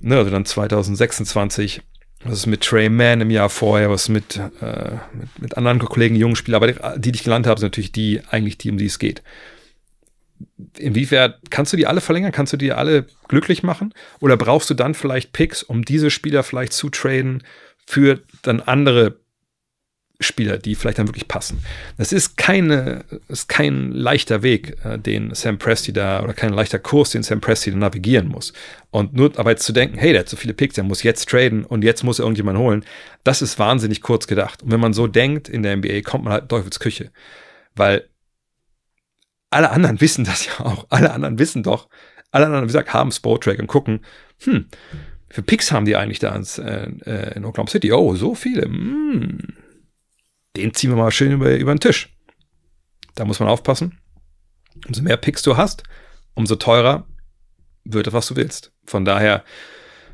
Ne, 0.00 0.16
also 0.16 0.30
dann 0.30 0.44
2026. 0.44 1.82
Was 2.24 2.38
ist 2.38 2.46
mit 2.46 2.62
Trey 2.62 2.88
Mann 2.88 3.20
im 3.20 3.30
Jahr 3.30 3.50
vorher? 3.50 3.90
Was 3.90 4.08
mit, 4.08 4.36
äh, 4.36 4.92
mit, 5.12 5.38
mit, 5.38 5.56
anderen 5.56 5.78
Kollegen, 5.78 6.16
jungen 6.16 6.36
Spielern? 6.36 6.62
Aber 6.62 6.72
die, 6.72 7.00
die, 7.00 7.16
ich 7.16 7.24
genannt 7.24 7.46
habe, 7.46 7.60
sind 7.60 7.66
natürlich 7.66 7.92
die, 7.92 8.22
eigentlich 8.30 8.56
die, 8.56 8.70
um 8.70 8.78
die 8.78 8.86
es 8.86 8.98
geht. 8.98 9.22
Inwiefern 10.78 11.34
kannst 11.50 11.72
du 11.72 11.76
die 11.76 11.86
alle 11.86 12.00
verlängern? 12.00 12.32
Kannst 12.32 12.52
du 12.54 12.56
die 12.56 12.72
alle 12.72 13.06
glücklich 13.28 13.62
machen? 13.62 13.92
Oder 14.20 14.36
brauchst 14.38 14.70
du 14.70 14.74
dann 14.74 14.94
vielleicht 14.94 15.32
Picks, 15.32 15.62
um 15.62 15.84
diese 15.84 16.10
Spieler 16.10 16.42
vielleicht 16.42 16.72
zu 16.72 16.88
traden 16.88 17.42
für 17.86 18.22
dann 18.42 18.60
andere 18.60 19.18
Spieler, 20.20 20.58
die 20.58 20.76
vielleicht 20.76 20.98
dann 20.98 21.08
wirklich 21.08 21.26
passen. 21.26 21.64
Das 21.98 22.12
ist 22.12 22.36
keine, 22.36 23.04
ist 23.28 23.48
kein 23.48 23.90
leichter 23.90 24.42
Weg, 24.42 24.76
äh, 24.84 24.98
den 24.98 25.34
Sam 25.34 25.58
Presti 25.58 25.92
da, 25.92 26.22
oder 26.22 26.32
kein 26.32 26.52
leichter 26.52 26.78
Kurs, 26.78 27.10
den 27.10 27.24
Sam 27.24 27.40
Presti 27.40 27.72
da 27.72 27.76
navigieren 27.76 28.28
muss. 28.28 28.52
Und 28.90 29.14
nur 29.14 29.36
aber 29.38 29.50
jetzt 29.50 29.64
zu 29.64 29.72
denken, 29.72 29.98
hey, 29.98 30.12
der 30.12 30.20
hat 30.20 30.28
so 30.28 30.36
viele 30.36 30.54
Picks, 30.54 30.76
der 30.76 30.84
muss 30.84 31.02
jetzt 31.02 31.28
traden 31.28 31.64
und 31.64 31.82
jetzt 31.82 32.04
muss 32.04 32.20
er 32.20 32.24
irgendjemand 32.24 32.58
holen, 32.58 32.84
das 33.24 33.42
ist 33.42 33.58
wahnsinnig 33.58 34.02
kurz 34.02 34.28
gedacht. 34.28 34.62
Und 34.62 34.70
wenn 34.70 34.80
man 34.80 34.92
so 34.92 35.08
denkt 35.08 35.48
in 35.48 35.64
der 35.64 35.76
NBA, 35.76 36.02
kommt 36.02 36.24
man 36.24 36.32
halt 36.32 36.44
in 36.44 36.48
Teufels 36.48 36.78
Küche. 36.78 37.10
Weil 37.74 38.08
alle 39.50 39.70
anderen 39.70 40.00
wissen 40.00 40.24
das 40.24 40.46
ja 40.46 40.64
auch. 40.64 40.86
Alle 40.90 41.12
anderen 41.12 41.40
wissen 41.40 41.64
doch, 41.64 41.88
alle 42.30 42.46
anderen, 42.46 42.64
wie 42.64 42.68
gesagt, 42.68 42.92
haben 42.92 43.10
Sporttrack 43.10 43.58
und 43.58 43.66
gucken, 43.66 44.04
hm, 44.44 44.66
für 45.28 45.42
Picks 45.42 45.72
haben 45.72 45.86
die 45.86 45.96
eigentlich 45.96 46.20
da 46.20 46.34
ins, 46.36 46.58
äh, 46.58 46.88
äh 47.04 47.36
in 47.36 47.44
Oklahoma 47.44 47.70
City? 47.70 47.90
Oh, 47.92 48.14
so 48.14 48.36
viele. 48.36 48.62
Hm 48.62 49.40
den 50.56 50.74
ziehen 50.74 50.90
wir 50.90 50.96
mal 50.96 51.10
schön 51.10 51.32
über, 51.32 51.54
über 51.56 51.74
den 51.74 51.80
Tisch. 51.80 52.14
Da 53.14 53.24
muss 53.24 53.40
man 53.40 53.48
aufpassen. 53.48 53.98
Umso 54.86 55.02
mehr 55.02 55.16
Picks 55.16 55.42
du 55.42 55.56
hast, 55.56 55.84
umso 56.34 56.56
teurer 56.56 57.06
wird 57.84 58.06
es, 58.06 58.12
was 58.12 58.26
du 58.26 58.36
willst. 58.36 58.72
Von 58.84 59.04
daher, 59.04 59.44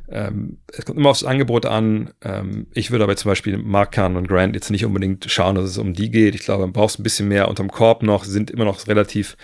ähm, 0.09 0.59
es 0.73 0.85
kommt 0.85 0.99
immer 0.99 1.11
aufs 1.11 1.25
Angebot 1.25 1.67
an. 1.67 2.13
Ähm, 2.23 2.67
ich 2.75 2.91
würde 2.91 3.05
aber 3.05 3.17
zum 3.17 3.31
Beispiel 3.31 3.57
Mark 3.59 3.93
Kahn 3.93 4.17
und 4.17 4.29
Grant 4.29 4.55
jetzt 4.55 4.71
nicht 4.71 4.85
unbedingt 4.85 5.31
schauen, 5.31 5.55
dass 5.55 5.65
es 5.65 5.79
um 5.79 5.95
die 5.95 6.11
geht. 6.11 6.35
Ich 6.35 6.43
glaube, 6.43 6.63
man 6.63 6.73
braucht 6.73 6.99
ein 6.99 7.03
bisschen 7.03 7.29
mehr 7.29 7.49
unterm 7.49 7.71
Korb 7.71 8.03
noch, 8.03 8.25
sind 8.25 8.51
immer 8.51 8.65
noch 8.65 8.87
relativ 8.87 9.37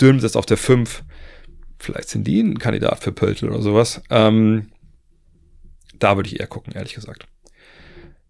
dünn, 0.00 0.20
das 0.20 0.36
auf 0.36 0.46
der 0.46 0.58
5. 0.58 1.02
Vielleicht 1.78 2.10
sind 2.10 2.26
die 2.26 2.40
ein 2.40 2.58
Kandidat 2.58 3.02
für 3.02 3.12
Pöltl 3.12 3.48
oder 3.48 3.62
sowas. 3.62 4.02
Ähm, 4.10 4.70
da 5.98 6.16
würde 6.16 6.28
ich 6.28 6.40
eher 6.40 6.46
gucken, 6.46 6.72
ehrlich 6.74 6.94
gesagt. 6.94 7.26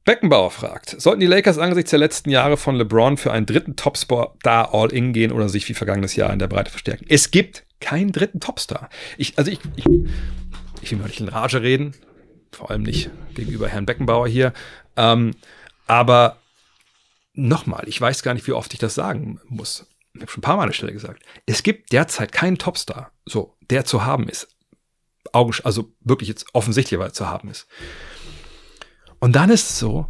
Beckenbauer 0.04 0.50
fragt, 0.50 1.00
sollten 1.00 1.20
die 1.20 1.26
Lakers 1.26 1.58
angesichts 1.58 1.90
der 1.90 2.00
letzten 2.00 2.30
Jahre 2.30 2.56
von 2.56 2.74
LeBron 2.74 3.16
für 3.16 3.32
einen 3.32 3.46
dritten 3.46 3.76
Topstar 3.76 4.34
da 4.42 4.64
all-in 4.64 5.12
gehen 5.12 5.30
oder 5.30 5.48
sich 5.48 5.68
wie 5.68 5.74
vergangenes 5.74 6.16
Jahr 6.16 6.32
in 6.32 6.40
der 6.40 6.48
Breite 6.48 6.70
verstärken? 6.70 7.06
Es 7.08 7.30
gibt 7.30 7.64
keinen 7.80 8.10
dritten 8.10 8.40
Topstar. 8.40 8.90
Ich, 9.16 9.38
also 9.38 9.50
ich, 9.50 9.60
ich, 9.76 9.86
ich 10.80 10.90
will 10.90 10.98
mal 10.98 11.06
nicht 11.06 11.20
in 11.20 11.28
Rage 11.28 11.62
reden, 11.62 11.94
vor 12.50 12.70
allem 12.70 12.82
nicht 12.82 13.10
gegenüber 13.34 13.68
Herrn 13.68 13.86
Beckenbauer 13.86 14.26
hier, 14.26 14.52
ähm, 14.96 15.34
aber 15.86 16.38
nochmal, 17.34 17.84
ich 17.86 18.00
weiß 18.00 18.22
gar 18.22 18.34
nicht, 18.34 18.46
wie 18.46 18.52
oft 18.52 18.72
ich 18.72 18.80
das 18.80 18.94
sagen 18.94 19.40
muss. 19.48 19.86
Ich 20.14 20.20
habe 20.20 20.30
schon 20.30 20.40
ein 20.40 20.42
paar 20.42 20.56
Mal 20.56 20.64
an 20.64 20.68
der 20.68 20.74
Stelle 20.74 20.92
gesagt. 20.92 21.22
Es 21.46 21.62
gibt 21.62 21.92
derzeit 21.92 22.32
keinen 22.32 22.58
Topstar, 22.58 23.12
so, 23.24 23.56
der 23.70 23.84
zu 23.84 24.04
haben 24.04 24.28
ist. 24.28 24.48
Augen, 25.32 25.54
also 25.62 25.92
wirklich 26.00 26.28
jetzt 26.28 26.46
offensichtlich, 26.52 26.98
weil 26.98 27.08
er 27.08 27.12
zu 27.12 27.28
haben 27.28 27.48
ist. 27.48 27.66
Und 29.22 29.36
dann 29.36 29.50
ist 29.50 29.70
es 29.70 29.78
so, 29.78 30.08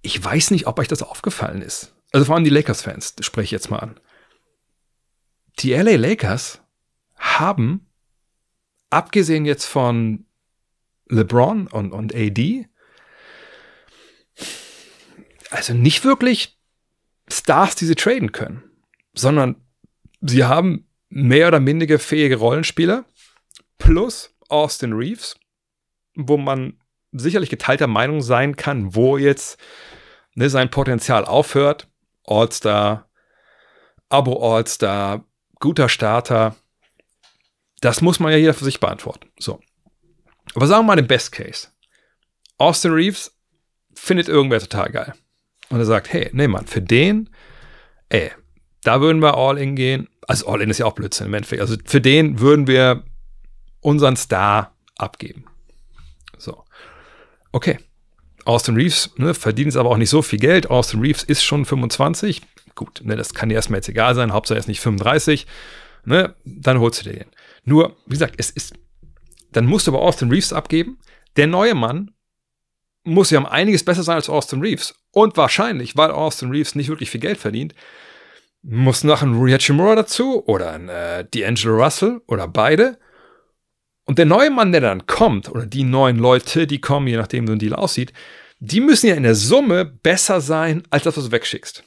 ich 0.00 0.24
weiß 0.24 0.52
nicht, 0.52 0.66
ob 0.66 0.78
euch 0.78 0.88
das 0.88 1.02
aufgefallen 1.02 1.60
ist. 1.60 1.94
Also 2.12 2.24
vor 2.24 2.34
allem 2.34 2.44
die 2.44 2.50
Lakers-Fans, 2.50 3.16
spreche 3.20 3.44
ich 3.44 3.50
jetzt 3.50 3.70
mal 3.70 3.80
an. 3.80 4.00
Die 5.58 5.74
LA 5.74 5.96
Lakers 5.96 6.62
haben, 7.14 7.86
abgesehen 8.88 9.44
jetzt 9.44 9.66
von 9.66 10.24
LeBron 11.10 11.66
und, 11.66 11.92
und 11.92 12.14
AD, 12.14 12.66
also 15.50 15.74
nicht 15.74 16.06
wirklich 16.06 16.58
Stars, 17.28 17.74
die 17.74 17.84
sie 17.84 17.96
traden 17.96 18.32
können, 18.32 18.62
sondern 19.12 19.56
sie 20.22 20.44
haben 20.44 20.88
mehr 21.10 21.48
oder 21.48 21.60
minder 21.60 21.98
fähige 21.98 22.36
Rollenspieler 22.36 23.04
plus 23.76 24.34
Austin 24.48 24.94
Reeves, 24.94 25.36
wo 26.14 26.38
man 26.38 26.78
sicherlich 27.14 27.50
geteilter 27.50 27.86
Meinung 27.86 28.20
sein 28.20 28.56
kann, 28.56 28.94
wo 28.94 29.16
jetzt 29.16 29.58
ne, 30.34 30.50
sein 30.50 30.70
Potenzial 30.70 31.24
aufhört. 31.24 31.88
All-Star, 32.26 33.08
Abo 34.08 34.56
All-Star, 34.56 35.24
guter 35.60 35.88
Starter. 35.88 36.56
Das 37.80 38.00
muss 38.00 38.20
man 38.20 38.32
ja 38.32 38.38
jeder 38.38 38.54
für 38.54 38.64
sich 38.64 38.80
beantworten. 38.80 39.30
So. 39.38 39.60
Aber 40.54 40.66
sagen 40.66 40.82
wir 40.82 40.88
mal 40.88 40.96
den 40.96 41.06
Best 41.06 41.32
Case. 41.32 41.68
Austin 42.58 42.92
Reeves 42.92 43.36
findet 43.94 44.28
irgendwer 44.28 44.60
total 44.60 44.90
geil. 44.90 45.14
Und 45.70 45.78
er 45.78 45.86
sagt, 45.86 46.12
hey, 46.12 46.30
nee, 46.32 46.48
Mann, 46.48 46.66
für 46.66 46.82
den, 46.82 47.30
ey, 48.08 48.30
da 48.82 49.00
würden 49.00 49.22
wir 49.22 49.36
All-In 49.36 49.76
gehen. 49.76 50.08
Also 50.26 50.46
All-In 50.46 50.70
ist 50.70 50.78
ja 50.78 50.86
auch 50.86 50.94
Blödsinn 50.94 51.26
im 51.26 51.34
Endeffekt. 51.34 51.60
Also 51.60 51.76
für 51.84 52.00
den 52.00 52.38
würden 52.40 52.66
wir 52.66 53.04
unseren 53.80 54.16
Star 54.16 54.74
abgeben. 54.96 55.44
Okay. 57.54 57.78
Austin 58.46 58.74
Reeves 58.74 59.12
ne, 59.16 59.32
verdient 59.32 59.68
es 59.68 59.76
aber 59.76 59.90
auch 59.90 59.96
nicht 59.96 60.10
so 60.10 60.22
viel 60.22 60.40
Geld. 60.40 60.70
Austin 60.70 61.00
Reeves 61.00 61.22
ist 61.22 61.44
schon 61.44 61.64
25. 61.64 62.42
Gut, 62.74 63.00
ne, 63.04 63.14
das 63.14 63.32
kann 63.32 63.48
dir 63.48 63.54
erstmal 63.54 63.78
jetzt 63.78 63.88
egal 63.88 64.16
sein. 64.16 64.32
Hauptsache 64.32 64.58
er 64.58 64.60
ist 64.60 64.66
nicht 64.66 64.80
35. 64.80 65.46
Ne, 66.04 66.34
dann 66.44 66.80
holst 66.80 67.00
du 67.00 67.10
dir 67.10 67.20
den. 67.20 67.30
Nur, 67.64 67.96
wie 68.06 68.14
gesagt, 68.14 68.34
es 68.38 68.50
ist, 68.50 68.74
dann 69.52 69.66
musst 69.66 69.86
du 69.86 69.92
aber 69.92 70.02
Austin 70.02 70.30
Reeves 70.30 70.52
abgeben. 70.52 70.98
Der 71.36 71.46
neue 71.46 71.76
Mann 71.76 72.10
muss 73.04 73.30
ja 73.30 73.38
um 73.38 73.46
einiges 73.46 73.84
besser 73.84 74.02
sein 74.02 74.16
als 74.16 74.28
Austin 74.28 74.60
Reeves. 74.60 74.96
Und 75.12 75.36
wahrscheinlich, 75.36 75.96
weil 75.96 76.10
Austin 76.10 76.50
Reeves 76.50 76.74
nicht 76.74 76.88
wirklich 76.88 77.10
viel 77.10 77.20
Geld 77.20 77.38
verdient, 77.38 77.72
muss 78.62 79.04
noch 79.04 79.22
ein 79.22 79.34
Rui 79.34 79.52
Hachimura 79.52 79.94
dazu 79.94 80.44
oder 80.44 80.72
ein 80.72 80.88
äh, 80.88 81.24
D'Angelo 81.32 81.84
Russell 81.84 82.20
oder 82.26 82.48
beide. 82.48 82.98
Und 84.04 84.18
der 84.18 84.26
neue 84.26 84.50
Mann, 84.50 84.72
der 84.72 84.80
dann 84.80 85.06
kommt, 85.06 85.48
oder 85.48 85.66
die 85.66 85.84
neuen 85.84 86.18
Leute, 86.18 86.66
die 86.66 86.80
kommen, 86.80 87.06
je 87.06 87.16
nachdem, 87.16 87.44
wie 87.44 87.48
so 87.48 87.52
ein 87.54 87.58
Deal 87.58 87.74
aussieht, 87.74 88.12
die 88.60 88.80
müssen 88.80 89.06
ja 89.06 89.14
in 89.14 89.22
der 89.22 89.34
Summe 89.34 89.84
besser 89.84 90.40
sein, 90.40 90.82
als 90.90 91.04
das, 91.04 91.16
was 91.16 91.24
du 91.24 91.32
wegschickst. 91.32 91.84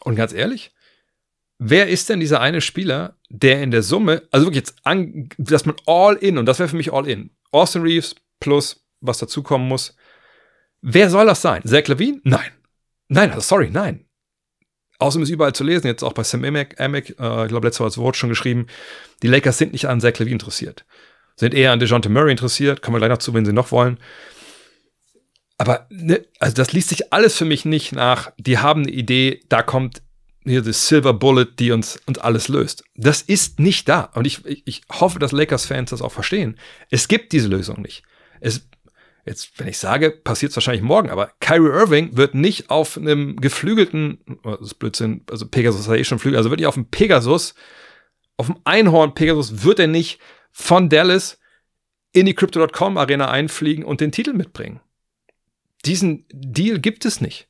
Und 0.00 0.14
ganz 0.14 0.32
ehrlich, 0.32 0.72
wer 1.58 1.88
ist 1.88 2.08
denn 2.08 2.20
dieser 2.20 2.40
eine 2.40 2.60
Spieler, 2.60 3.16
der 3.28 3.62
in 3.62 3.70
der 3.70 3.82
Summe, 3.82 4.22
also 4.30 4.46
wirklich 4.46 4.62
jetzt, 4.62 4.76
an, 4.84 5.28
dass 5.38 5.66
man 5.66 5.76
all 5.86 6.14
in, 6.16 6.38
und 6.38 6.46
das 6.46 6.58
wäre 6.58 6.68
für 6.68 6.76
mich 6.76 6.92
all 6.92 7.08
in, 7.08 7.30
Austin 7.50 7.82
Reeves 7.82 8.14
plus 8.40 8.84
was 9.00 9.18
dazukommen 9.18 9.68
muss, 9.68 9.96
wer 10.80 11.10
soll 11.10 11.26
das 11.26 11.42
sein? 11.42 11.62
Zach 11.64 11.86
Levine? 11.88 12.20
Nein. 12.24 12.50
Nein, 13.08 13.30
also 13.30 13.40
sorry, 13.40 13.70
nein. 13.70 14.05
Außerdem 14.98 15.24
ist 15.24 15.30
überall 15.30 15.52
zu 15.52 15.64
lesen, 15.64 15.86
jetzt 15.86 16.02
auch 16.02 16.12
bei 16.12 16.22
Sam 16.22 16.44
Amick 16.44 16.74
äh, 16.78 17.42
ich 17.42 17.48
glaube, 17.48 17.66
letztes 17.66 17.80
Mal 17.80 17.86
als 17.86 17.98
Wort 17.98 18.16
schon 18.16 18.30
geschrieben, 18.30 18.66
die 19.22 19.28
Lakers 19.28 19.58
sind 19.58 19.72
nicht 19.72 19.88
an 19.88 20.00
Zach 20.00 20.18
Levine 20.18 20.32
interessiert. 20.32 20.84
Sind 21.36 21.52
eher 21.52 21.72
an 21.72 21.80
DeJounte 21.80 22.08
Murray 22.08 22.30
interessiert, 22.30 22.80
kommen 22.80 22.94
wir 22.94 23.00
gleich 23.00 23.10
noch 23.10 23.18
zu, 23.18 23.34
wenn 23.34 23.44
sie 23.44 23.52
noch 23.52 23.72
wollen. 23.72 23.98
Aber 25.58 25.86
ne, 25.90 26.24
also 26.38 26.54
das 26.54 26.72
liest 26.72 26.90
sich 26.90 27.12
alles 27.12 27.36
für 27.36 27.44
mich 27.44 27.64
nicht 27.64 27.92
nach, 27.92 28.32
die 28.38 28.58
haben 28.58 28.82
eine 28.82 28.92
Idee, 28.92 29.40
da 29.48 29.62
kommt 29.62 30.02
hier 30.44 30.62
die 30.62 30.72
Silver 30.72 31.12
Bullet, 31.12 31.46
die 31.58 31.72
uns, 31.72 31.98
uns 32.06 32.18
alles 32.18 32.48
löst. 32.48 32.84
Das 32.94 33.20
ist 33.20 33.58
nicht 33.58 33.88
da. 33.88 34.10
Und 34.14 34.26
ich, 34.26 34.44
ich 34.66 34.82
hoffe, 34.90 35.18
dass 35.18 35.32
Lakers-Fans 35.32 35.90
das 35.90 36.02
auch 36.02 36.12
verstehen. 36.12 36.58
Es 36.90 37.08
gibt 37.08 37.32
diese 37.32 37.48
Lösung 37.48 37.82
nicht. 37.82 38.04
Es, 38.40 38.68
jetzt, 39.26 39.58
wenn 39.58 39.68
ich 39.68 39.78
sage, 39.78 40.10
passiert 40.10 40.50
es 40.50 40.56
wahrscheinlich 40.56 40.82
morgen, 40.82 41.10
aber 41.10 41.32
Kyrie 41.40 41.68
Irving 41.68 42.16
wird 42.16 42.34
nicht 42.34 42.70
auf 42.70 42.96
einem 42.96 43.36
geflügelten, 43.36 44.18
oh, 44.44 44.52
das 44.52 44.68
ist 44.68 44.74
Blödsinn, 44.74 45.22
also 45.30 45.46
Pegasus 45.46 45.88
hat 45.88 45.98
eh 45.98 46.04
schon 46.04 46.18
Flügel, 46.18 46.38
also 46.38 46.50
wird 46.50 46.60
nicht 46.60 46.68
auf 46.68 46.74
dem 46.74 46.86
Pegasus, 46.86 47.54
auf 48.36 48.46
dem 48.46 48.56
Einhorn 48.64 49.14
Pegasus 49.14 49.64
wird 49.64 49.80
er 49.80 49.88
nicht 49.88 50.20
von 50.52 50.88
Dallas 50.88 51.38
in 52.12 52.26
die 52.26 52.34
Crypto.com 52.34 52.96
Arena 52.96 53.30
einfliegen 53.30 53.84
und 53.84 54.00
den 54.00 54.12
Titel 54.12 54.32
mitbringen. 54.32 54.80
Diesen 55.84 56.24
Deal 56.32 56.78
gibt 56.78 57.04
es 57.04 57.20
nicht. 57.20 57.48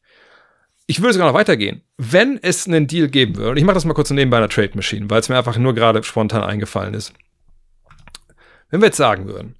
Ich 0.86 1.00
würde 1.00 1.14
sogar 1.14 1.28
noch 1.28 1.38
weitergehen. 1.38 1.82
Wenn 1.96 2.38
es 2.42 2.66
einen 2.66 2.86
Deal 2.86 3.08
geben 3.08 3.36
würde, 3.36 3.50
und 3.50 3.56
ich 3.56 3.64
mache 3.64 3.74
das 3.74 3.84
mal 3.84 3.94
kurz 3.94 4.10
nebenbei 4.10 4.38
einer 4.38 4.48
Trade 4.48 4.72
Machine, 4.74 5.10
weil 5.10 5.20
es 5.20 5.28
mir 5.28 5.36
einfach 5.36 5.56
nur 5.58 5.74
gerade 5.74 6.02
spontan 6.02 6.42
eingefallen 6.42 6.94
ist. 6.94 7.12
Wenn 8.70 8.80
wir 8.80 8.86
jetzt 8.86 8.96
sagen 8.96 9.26
würden, 9.26 9.56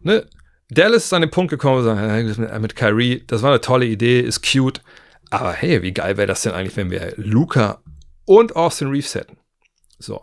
ne, 0.00 0.26
Dallas 0.68 1.04
ist 1.04 1.12
an 1.12 1.22
den 1.22 1.30
Punkt 1.30 1.50
gekommen, 1.50 1.84
sagen, 1.84 2.60
mit 2.60 2.76
Kyrie, 2.76 3.24
das 3.26 3.42
war 3.42 3.50
eine 3.50 3.60
tolle 3.60 3.86
Idee, 3.86 4.20
ist 4.20 4.42
cute, 4.42 4.82
aber 5.30 5.52
hey, 5.52 5.82
wie 5.82 5.92
geil 5.92 6.16
wäre 6.16 6.26
das 6.26 6.42
denn 6.42 6.52
eigentlich, 6.52 6.76
wenn 6.76 6.90
wir 6.90 7.14
Luca 7.16 7.82
und 8.24 8.56
Austin 8.56 8.88
Reeves 8.88 9.14
hätten? 9.14 9.38
So. 9.98 10.20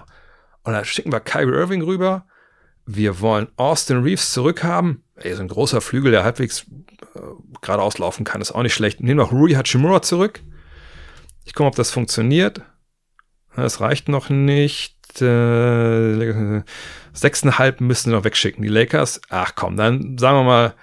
Und 0.63 0.73
dann 0.73 0.85
schicken 0.85 1.11
wir 1.11 1.19
Kyrie 1.19 1.53
Irving 1.53 1.81
rüber. 1.81 2.25
Wir 2.85 3.21
wollen 3.21 3.47
Austin 3.55 4.03
Reeves 4.03 4.33
zurückhaben. 4.33 5.03
Ey, 5.15 5.33
so 5.33 5.41
ein 5.41 5.47
großer 5.47 5.81
Flügel, 5.81 6.11
der 6.11 6.23
halbwegs 6.23 6.65
äh, 7.15 7.19
geradeaus 7.61 7.97
laufen 7.97 8.23
kann, 8.23 8.41
ist 8.41 8.51
auch 8.51 8.63
nicht 8.63 8.73
schlecht. 8.73 9.01
Nehmen 9.01 9.19
wir 9.19 9.25
Rui 9.25 9.53
Hachimura 9.53 10.01
zurück. 10.01 10.41
Ich 11.45 11.53
gucke, 11.53 11.67
ob 11.67 11.75
das 11.75 11.91
funktioniert. 11.91 12.61
Das 13.55 13.79
reicht 13.79 14.09
noch 14.09 14.29
nicht. 14.29 14.97
Äh, 15.21 16.63
sechseinhalb 17.13 17.81
müssen 17.81 18.09
sie 18.09 18.15
noch 18.15 18.23
wegschicken. 18.23 18.63
Die 18.63 18.69
Lakers, 18.69 19.21
ach 19.29 19.53
komm, 19.55 19.77
dann 19.77 20.17
sagen 20.17 20.37
wir 20.37 20.43
mal, 20.43 20.73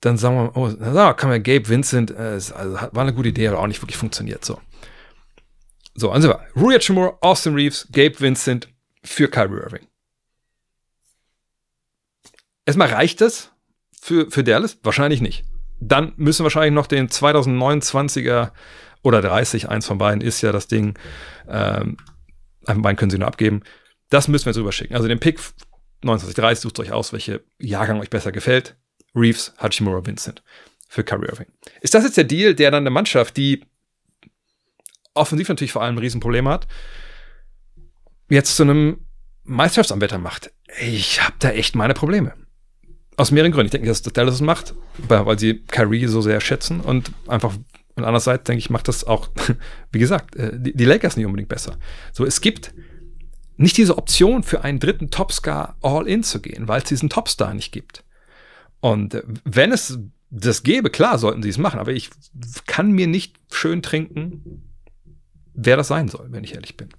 dann 0.00 0.16
sagen 0.16 0.36
wir, 0.36 0.56
oh, 0.56 0.68
dann 0.68 1.16
kann 1.16 1.30
man 1.30 1.42
Gabe 1.42 1.68
Vincent, 1.68 2.10
äh, 2.10 2.38
also 2.38 2.54
war 2.54 2.98
eine 2.98 3.14
gute 3.14 3.30
Idee, 3.30 3.48
aber 3.48 3.58
auch 3.58 3.66
nicht 3.66 3.82
wirklich 3.82 3.96
funktioniert. 3.96 4.44
So, 4.44 4.60
so 5.94 6.10
also 6.10 6.28
war 6.28 6.44
Rui 6.54 6.74
Hachimura, 6.74 7.18
Austin 7.20 7.54
Reeves, 7.54 7.88
Gabe 7.90 8.20
Vincent 8.20 8.68
für 9.02 9.28
Kyrie 9.28 9.60
Irving. 9.60 9.86
Erstmal 12.66 12.88
reicht 12.88 13.20
das 13.20 13.52
für, 14.00 14.30
für 14.30 14.44
Dallas? 14.44 14.78
Wahrscheinlich 14.82 15.20
nicht. 15.20 15.44
Dann 15.80 16.12
müssen 16.16 16.40
wir 16.40 16.44
wahrscheinlich 16.44 16.72
noch 16.72 16.86
den 16.86 17.08
2029er 17.08 18.50
oder 19.02 19.22
30, 19.22 19.68
eins 19.68 19.86
von 19.86 19.98
beiden 19.98 20.20
ist 20.20 20.40
ja 20.40 20.52
das 20.52 20.66
Ding. 20.66 20.98
Ähm, 21.48 21.96
einen 22.66 22.82
beiden 22.82 22.96
können 22.96 23.10
sie 23.10 23.18
nur 23.18 23.28
abgeben. 23.28 23.62
Das 24.10 24.28
müssen 24.28 24.46
wir 24.46 24.50
jetzt 24.50 24.58
rüberschicken. 24.58 24.96
Also 24.96 25.08
den 25.08 25.20
Pick 25.20 25.38
2930 25.38 26.62
sucht 26.62 26.78
euch 26.80 26.92
aus, 26.92 27.12
welche 27.12 27.44
Jahrgang 27.58 28.00
euch 28.00 28.10
besser 28.10 28.32
gefällt. 28.32 28.76
Reeves, 29.14 29.54
Hachimura, 29.58 30.04
Vincent 30.04 30.42
für 30.88 31.04
Kyrie 31.04 31.26
Irving. 31.26 31.46
Ist 31.80 31.94
das 31.94 32.04
jetzt 32.04 32.16
der 32.16 32.24
Deal, 32.24 32.54
der 32.54 32.70
dann 32.70 32.82
eine 32.82 32.90
Mannschaft, 32.90 33.36
die 33.36 33.64
offensiv 35.14 35.48
natürlich 35.48 35.72
vor 35.72 35.82
allem 35.82 35.96
ein 35.96 36.00
Riesenproblem 36.00 36.48
hat, 36.48 36.68
jetzt 38.28 38.56
zu 38.56 38.62
einem 38.62 39.06
Meisterschaftsanwärter 39.44 40.18
macht? 40.18 40.52
Ich 40.80 41.22
habe 41.22 41.34
da 41.38 41.50
echt 41.50 41.74
meine 41.74 41.94
Probleme. 41.94 42.34
Aus 43.16 43.30
mehreren 43.30 43.52
Gründen. 43.52 43.66
Ich 43.66 43.72
denke, 43.72 43.88
dass 43.88 44.02
Dallas 44.02 44.34
es 44.34 44.40
macht, 44.42 44.74
weil 45.08 45.38
sie 45.38 45.62
Kyrie 45.64 46.06
so 46.06 46.20
sehr 46.20 46.40
schätzen 46.40 46.80
und 46.80 47.12
einfach 47.26 47.56
und 47.96 48.04
andererseits 48.04 48.44
denke 48.44 48.58
ich, 48.58 48.70
macht 48.70 48.88
das 48.88 49.04
auch, 49.04 49.28
wie 49.92 49.98
gesagt, 49.98 50.36
äh, 50.36 50.52
die, 50.54 50.84
Lakers 50.84 51.16
nicht 51.16 51.26
unbedingt 51.26 51.48
besser. 51.48 51.78
So, 52.12 52.24
es 52.24 52.40
gibt 52.42 52.74
nicht 53.56 53.78
diese 53.78 53.96
Option 53.96 54.42
für 54.42 54.62
einen 54.62 54.78
dritten 54.78 55.10
Topstar 55.10 55.76
All-In 55.80 56.22
zu 56.22 56.40
gehen, 56.40 56.68
weil 56.68 56.82
es 56.82 56.88
diesen 56.88 57.08
Topstar 57.08 57.54
nicht 57.54 57.72
gibt. 57.72 58.04
Und 58.80 59.14
äh, 59.14 59.22
wenn 59.44 59.72
es 59.72 59.98
das 60.28 60.62
gäbe, 60.62 60.90
klar, 60.90 61.18
sollten 61.18 61.42
sie 61.42 61.48
es 61.48 61.56
machen, 61.56 61.80
aber 61.80 61.92
ich 61.92 62.10
kann 62.66 62.92
mir 62.92 63.06
nicht 63.06 63.36
schön 63.50 63.80
trinken, 63.80 64.62
wer 65.54 65.78
das 65.78 65.88
sein 65.88 66.08
soll, 66.08 66.26
wenn 66.30 66.44
ich 66.44 66.54
ehrlich 66.54 66.76
bin. 66.76 66.90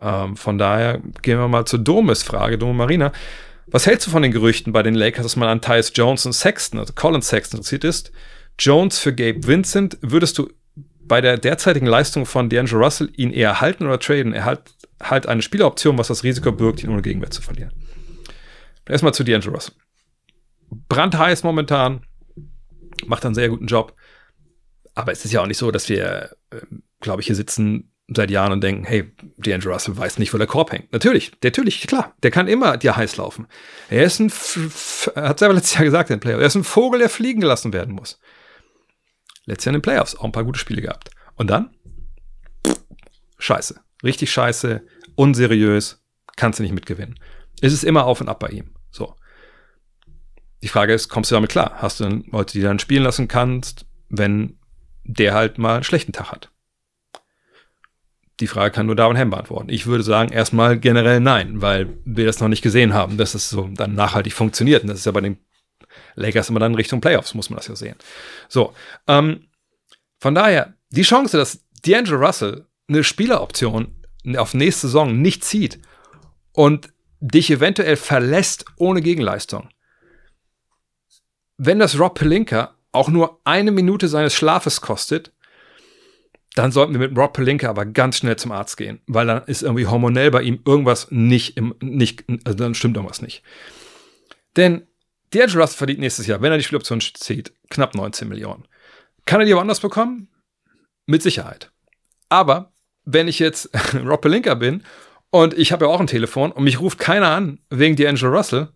Ähm, 0.00 0.36
von 0.36 0.58
daher 0.58 1.00
gehen 1.22 1.38
wir 1.38 1.48
mal 1.48 1.64
zur 1.64 1.78
Domes 1.78 2.22
Frage, 2.22 2.58
Dome 2.58 2.74
Marina. 2.74 3.12
Was 3.68 3.86
hältst 3.86 4.06
du 4.06 4.10
von 4.10 4.22
den 4.22 4.32
Gerüchten 4.32 4.72
bei 4.72 4.82
den 4.82 4.94
Lakers, 4.94 5.22
dass 5.22 5.36
man 5.36 5.48
an 5.48 5.62
Tyus 5.62 5.92
Jones 5.94 6.26
und 6.26 6.34
Sexton, 6.34 6.78
also 6.78 6.92
Colin 6.92 7.22
Sexton 7.22 7.58
interessiert 7.58 7.84
ist? 7.84 8.12
Jones 8.58 8.98
für 8.98 9.14
Gabe 9.14 9.46
Vincent, 9.46 9.98
würdest 10.02 10.38
du 10.38 10.48
bei 11.04 11.20
der 11.20 11.36
derzeitigen 11.36 11.86
Leistung 11.86 12.26
von 12.26 12.48
D'Angelo 12.48 12.84
Russell 12.84 13.10
ihn 13.16 13.32
eher 13.32 13.60
halten 13.60 13.86
oder 13.86 13.98
traden? 13.98 14.32
Er 14.32 14.44
hat 14.44 14.74
halt 15.00 15.26
eine 15.26 15.42
Spieleroption, 15.42 15.98
was 15.98 16.08
das 16.08 16.22
Risiko 16.22 16.52
birgt, 16.52 16.82
ihn 16.82 16.90
ohne 16.90 17.02
Gegenwert 17.02 17.34
zu 17.34 17.42
verlieren. 17.42 17.72
Erstmal 18.88 19.14
zu 19.14 19.22
D'Angelo 19.22 19.52
Russell. 19.52 19.74
Brandheiß 20.88 21.42
momentan, 21.42 22.02
macht 23.06 23.24
einen 23.24 23.34
sehr 23.34 23.48
guten 23.48 23.66
Job. 23.66 23.94
Aber 24.94 25.12
es 25.12 25.24
ist 25.24 25.32
ja 25.32 25.40
auch 25.40 25.46
nicht 25.46 25.58
so, 25.58 25.70
dass 25.70 25.88
wir, 25.88 26.36
ähm, 26.52 26.82
glaube 27.00 27.20
ich, 27.20 27.26
hier 27.26 27.36
sitzen 27.36 27.92
seit 28.14 28.30
Jahren 28.30 28.52
und 28.52 28.62
denken, 28.62 28.84
hey, 28.84 29.12
D'Angelo 29.38 29.72
Russell 29.72 29.96
weiß 29.96 30.18
nicht, 30.18 30.34
wo 30.34 30.38
der 30.38 30.46
Korb 30.46 30.72
hängt. 30.72 30.92
Natürlich, 30.92 31.32
natürlich, 31.42 31.86
klar, 31.86 32.14
der 32.22 32.30
kann 32.30 32.48
immer 32.48 32.76
dir 32.76 32.96
heiß 32.96 33.16
laufen. 33.16 33.46
Er 33.88 34.04
ist 34.04 34.20
ein, 34.20 34.30
hat 35.16 35.38
selber 35.38 35.54
letztes 35.54 35.74
Jahr 35.74 35.84
gesagt 35.84 36.10
den 36.10 36.20
Playoffs, 36.20 36.42
er 36.42 36.46
ist 36.46 36.54
ein 36.56 36.64
Vogel, 36.64 37.00
der 37.00 37.08
fliegen 37.08 37.40
gelassen 37.40 37.72
werden 37.72 37.94
muss. 37.94 38.18
Letztes 39.44 39.66
Jahr 39.66 39.74
in 39.74 39.78
den 39.78 39.82
Playoffs 39.82 40.14
auch 40.14 40.24
ein 40.24 40.32
paar 40.32 40.44
gute 40.44 40.58
Spiele 40.58 40.82
gehabt. 40.82 41.10
Und 41.36 41.50
dann? 41.50 41.70
scheiße. 43.42 43.80
Richtig 44.02 44.32
scheiße, 44.32 44.82
unseriös, 45.14 46.02
kannst 46.36 46.58
du 46.58 46.62
nicht 46.62 46.72
mitgewinnen. 46.72 47.18
Es 47.60 47.72
ist 47.72 47.84
immer 47.84 48.06
auf 48.06 48.20
und 48.20 48.28
ab 48.28 48.40
bei 48.40 48.48
ihm. 48.48 48.74
So. 48.90 49.14
Die 50.62 50.68
Frage 50.68 50.94
ist, 50.94 51.08
kommst 51.08 51.30
du 51.30 51.34
damit 51.34 51.50
klar? 51.50 51.74
Hast 51.76 52.00
du 52.00 52.04
dann 52.04 52.24
Leute, 52.30 52.52
die 52.52 52.62
dann 52.62 52.78
spielen 52.78 53.02
lassen 53.02 53.28
kannst, 53.28 53.86
wenn 54.08 54.58
der 55.04 55.34
halt 55.34 55.58
mal 55.58 55.74
einen 55.74 55.84
schlechten 55.84 56.12
Tag 56.12 56.30
hat? 56.30 56.50
Die 58.40 58.46
Frage 58.46 58.72
kann 58.72 58.86
nur 58.86 58.96
Darwin 58.96 59.18
Ham 59.18 59.30
beantworten. 59.30 59.68
Ich 59.68 59.86
würde 59.86 60.02
sagen, 60.02 60.32
erstmal 60.32 60.78
generell 60.78 61.20
nein, 61.20 61.60
weil 61.60 61.96
wir 62.04 62.26
das 62.26 62.40
noch 62.40 62.48
nicht 62.48 62.62
gesehen 62.62 62.94
haben, 62.94 63.16
dass 63.16 63.34
es 63.34 63.50
so 63.50 63.68
dann 63.68 63.94
nachhaltig 63.94 64.32
funktioniert. 64.32 64.82
Und 64.82 64.88
das 64.88 65.00
ist 65.00 65.06
ja 65.06 65.12
bei 65.12 65.20
den 65.20 65.38
Lakers 66.14 66.50
immer 66.50 66.60
dann 66.60 66.74
Richtung 66.74 67.00
Playoffs, 67.00 67.34
muss 67.34 67.50
man 67.50 67.56
das 67.56 67.68
ja 67.68 67.76
sehen. 67.76 67.96
So, 68.48 68.74
ähm, 69.06 69.48
von 70.18 70.34
daher, 70.34 70.74
die 70.90 71.02
Chance, 71.02 71.36
dass 71.36 71.64
D'Angelo 71.84 72.24
Russell 72.24 72.66
eine 72.88 73.04
Spieleroption 73.04 73.96
auf 74.36 74.54
nächste 74.54 74.86
Saison 74.86 75.20
nicht 75.20 75.44
zieht 75.44 75.80
und 76.52 76.92
dich 77.20 77.50
eventuell 77.50 77.96
verlässt 77.96 78.64
ohne 78.76 79.00
Gegenleistung. 79.00 79.68
Wenn 81.56 81.78
das 81.78 81.98
Rob 81.98 82.18
Pelinka 82.18 82.74
auch 82.92 83.08
nur 83.08 83.40
eine 83.44 83.70
Minute 83.70 84.08
seines 84.08 84.34
Schlafes 84.34 84.80
kostet, 84.80 85.32
dann 86.54 86.72
sollten 86.72 86.92
wir 86.92 87.08
mit 87.08 87.16
Rob 87.16 87.32
Pelinka 87.32 87.68
aber 87.68 87.86
ganz 87.86 88.18
schnell 88.18 88.36
zum 88.36 88.52
Arzt 88.52 88.76
gehen, 88.76 89.00
weil 89.06 89.26
dann 89.26 89.44
ist 89.44 89.62
irgendwie 89.62 89.86
hormonell 89.86 90.30
bei 90.30 90.42
ihm 90.42 90.60
irgendwas 90.66 91.10
nicht 91.10 91.56
im, 91.56 91.74
nicht, 91.80 92.24
also 92.44 92.58
dann 92.58 92.74
stimmt 92.74 92.96
irgendwas 92.96 93.22
nicht. 93.22 93.42
Denn 94.56 94.86
D'Angelo 95.32 95.60
Russell 95.60 95.78
verdient 95.78 96.00
nächstes 96.00 96.26
Jahr, 96.26 96.40
wenn 96.42 96.52
er 96.52 96.58
die 96.58 96.64
Spieloption 96.64 97.00
zieht, 97.00 97.52
knapp 97.70 97.94
19 97.94 98.28
Millionen. 98.28 98.66
Kann 99.24 99.40
er 99.40 99.46
die 99.46 99.54
woanders 99.54 99.80
bekommen? 99.80 100.28
Mit 101.06 101.22
Sicherheit. 101.22 101.70
Aber 102.28 102.72
wenn 103.04 103.28
ich 103.28 103.38
jetzt 103.38 103.70
Rob 103.94 104.20
Pelinka 104.20 104.54
bin 104.54 104.84
und 105.30 105.54
ich 105.54 105.72
habe 105.72 105.86
ja 105.86 105.90
auch 105.90 106.00
ein 106.00 106.06
Telefon 106.06 106.52
und 106.52 106.64
mich 106.64 106.80
ruft 106.80 106.98
keiner 106.98 107.30
an 107.30 107.60
wegen 107.70 107.96
D'Angelo 107.96 108.28
Russell, 108.28 108.68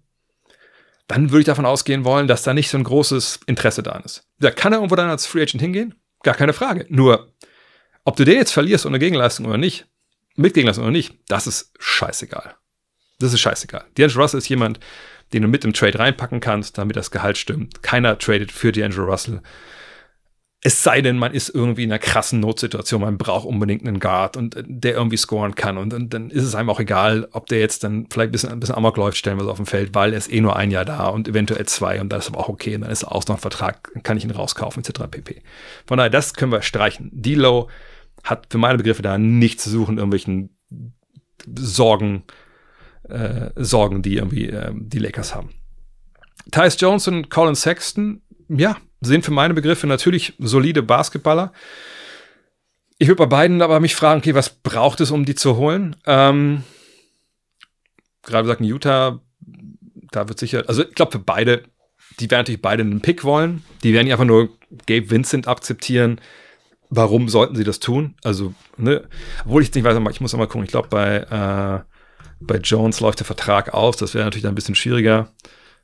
dann 1.09 1.31
würde 1.31 1.41
ich 1.41 1.47
davon 1.47 1.67
ausgehen 1.67 2.05
wollen, 2.05 2.27
dass 2.27 2.43
da 2.43 2.53
nicht 2.53 2.69
so 2.69 2.79
ein 2.79 2.85
großes 2.85 3.41
Interesse 3.47 3.83
da 3.83 3.97
ist. 3.99 4.27
Da 4.41 4.51
kann 4.51 4.73
er 4.73 4.79
irgendwo 4.79 4.97
dann 4.97 5.09
als 5.09 5.27
Free 5.27 5.43
Agent 5.43 5.61
hingehen? 5.61 5.95
Gar 6.23 6.35
keine 6.35 6.53
Frage. 6.53 6.87
Nur 6.89 7.33
ob 8.05 8.17
du 8.17 8.25
den 8.25 8.37
jetzt 8.37 8.53
verlierst 8.53 8.87
ohne 8.87 8.99
Gegenleistung 8.99 9.47
oder 9.47 9.59
nicht, 9.59 9.87
mit 10.37 10.55
Gegenleistung 10.55 10.85
oder 10.85 10.93
nicht, 10.93 11.15
das 11.29 11.47
ist 11.47 11.73
scheißegal. 11.79 12.55
Das 13.19 13.33
ist 13.33 13.41
scheißegal. 13.41 13.85
D'Angelo 13.97 14.21
Russell 14.21 14.39
ist 14.39 14.49
jemand, 14.49 14.81
den 15.33 15.43
du 15.43 15.49
mit 15.49 15.65
im 15.65 15.73
Trade 15.73 15.99
reinpacken 15.99 16.41
kannst, 16.41 16.79
damit 16.79 16.97
das 16.97 17.11
Gehalt 17.11 17.39
stimmt. 17.39 17.83
Keiner 17.83 18.19
tradet 18.19 18.53
für 18.53 18.71
D'Angelo 18.71 19.05
Russell. 19.05 19.41
Es 20.63 20.83
sei 20.83 21.01
denn, 21.01 21.19
man 21.19 21.33
ist 21.33 21.51
irgendwie 21.51 21.85
in 21.85 21.93
einer 21.93 21.99
krassen 21.99 22.41
Notsituation, 22.41 23.01
man 23.01 23.19
braucht 23.19 23.47
unbedingt 23.47 23.87
einen 23.87 24.01
Guard 24.01 24.37
und 24.37 24.57
äh, 24.57 24.65
der 24.67 24.95
irgendwie 24.95 25.17
scoren 25.17 25.55
kann. 25.55 25.79
Und, 25.79 25.95
und 25.95 26.13
dann 26.15 26.31
ist 26.31 26.43
es 26.43 26.55
einem 26.55 26.71
auch 26.71 26.81
egal, 26.81 27.29
ob 27.33 27.47
der 27.47 27.61
jetzt 27.61 27.85
dann 27.85 28.07
vielleicht 28.11 28.31
ein 28.31 28.33
bisschen, 28.33 28.51
ein 28.51 28.61
bisschen 28.61 28.75
Amok 28.75 28.97
läuft, 28.97 29.17
stellen 29.17 29.39
wir 29.39 29.45
es 29.45 29.51
auf 29.51 29.59
dem 29.59 29.67
Feld, 29.67 29.95
weil 29.95 30.13
er 30.13 30.19
ist 30.19 30.33
eh 30.33 30.41
nur 30.41 30.57
ein 30.57 30.71
Jahr 30.71 30.85
da 30.85 31.07
und 31.09 31.29
eventuell 31.29 31.67
zwei 31.67 32.01
und 32.01 32.09
das 32.09 32.25
ist 32.25 32.33
aber 32.33 32.41
auch 32.41 32.49
okay. 32.49 32.75
Und 32.75 32.81
dann 32.81 32.91
ist 32.91 33.05
er 33.05 33.13
auch 33.13 33.27
noch 33.29 33.37
ein 33.37 33.41
Vertrag, 33.41 33.93
kann 34.03 34.17
ich 34.17 34.25
ihn 34.25 34.31
rauskaufen, 34.31 34.83
etc. 34.83 35.05
pp. 35.11 35.43
Von 35.87 35.99
daher, 35.99 36.11
das 36.11 36.35
können 36.35 36.53
wir 36.53 36.63
streichen. 36.63 37.11
D-Low 37.13 37.69
hat 38.25 38.47
für 38.51 38.59
meine 38.59 38.79
Begriffe 38.79 39.03
da 39.03 39.19
nichts 39.19 39.65
zu 39.65 39.71
suchen, 39.71 39.99
irgendwelchen 39.99 40.57
Sorgen, 41.55 42.25
äh, 43.09 43.51
Sorgen, 43.57 44.03
die 44.03 44.17
irgendwie 44.17 44.49
äh, 44.49 44.73
die 44.75 44.99
Lakers 44.99 45.35
haben. 45.35 45.51
Tyus 46.51 46.81
Jones 46.81 47.09
und 47.09 47.31
Colin 47.31 47.55
Sexton, 47.55 48.23
ja, 48.49 48.77
sind 49.01 49.25
für 49.25 49.33
meine 49.33 49.55
Begriffe 49.55 49.87
natürlich 49.87 50.35
solide 50.39 50.83
Basketballer. 50.83 51.53
Ich 52.99 53.09
würde 53.09 53.19
bei 53.19 53.27
beiden 53.27 53.63
aber 53.63 53.81
mich 53.81 53.95
fragen, 53.95 54.21
okay, 54.21 54.35
was 54.35 54.49
braucht 54.51 55.01
es, 55.01 55.11
um 55.11 55.25
die 55.25 55.35
zu 55.35 55.57
holen? 55.57 55.97
Ähm, 56.07 56.63
gerade 58.23 58.45
gesagt, 58.45 58.61
Utah, 58.63 59.21
da 60.13 60.29
wird 60.29 60.39
sicher, 60.39 60.65
also 60.67 60.83
ich 60.83 60.95
glaube 60.95 61.13
für 61.13 61.19
beide, 61.19 61.65
die 62.21 62.31
werden 62.31 62.41
natürlich 62.41 62.63
beide 62.63 62.83
einen 62.83 63.03
Pick 63.03 63.25
wollen. 63.25 63.63
Die 63.83 63.93
werden 63.93 64.05
nicht 64.05 64.13
einfach 64.13 64.25
nur 64.25 64.49
Gabe 64.87 65.11
Vincent 65.11 65.49
akzeptieren. 65.49 66.21
Warum 66.89 67.29
sollten 67.29 67.57
sie 67.57 67.65
das 67.65 67.81
tun? 67.81 68.15
Also, 68.23 68.55
ne, 68.77 69.07
obwohl 69.45 69.63
ich 69.63 69.75
nicht 69.75 69.85
weiß, 69.85 69.99
ich 70.13 70.21
muss 70.21 70.33
mal 70.35 70.47
gucken. 70.47 70.65
Ich 70.65 70.71
glaube, 70.71 70.89
bei, 70.89 71.17
äh, 71.19 71.96
bei 72.41 72.57
Jones 72.57 73.01
läuft 73.01 73.21
der 73.21 73.27
Vertrag 73.27 73.75
aus. 73.75 73.97
Das 73.97 74.15
wäre 74.15 74.25
natürlich 74.25 74.43
dann 74.43 74.53
ein 74.53 74.57
bisschen 74.57 74.75
schwieriger. 74.75 75.33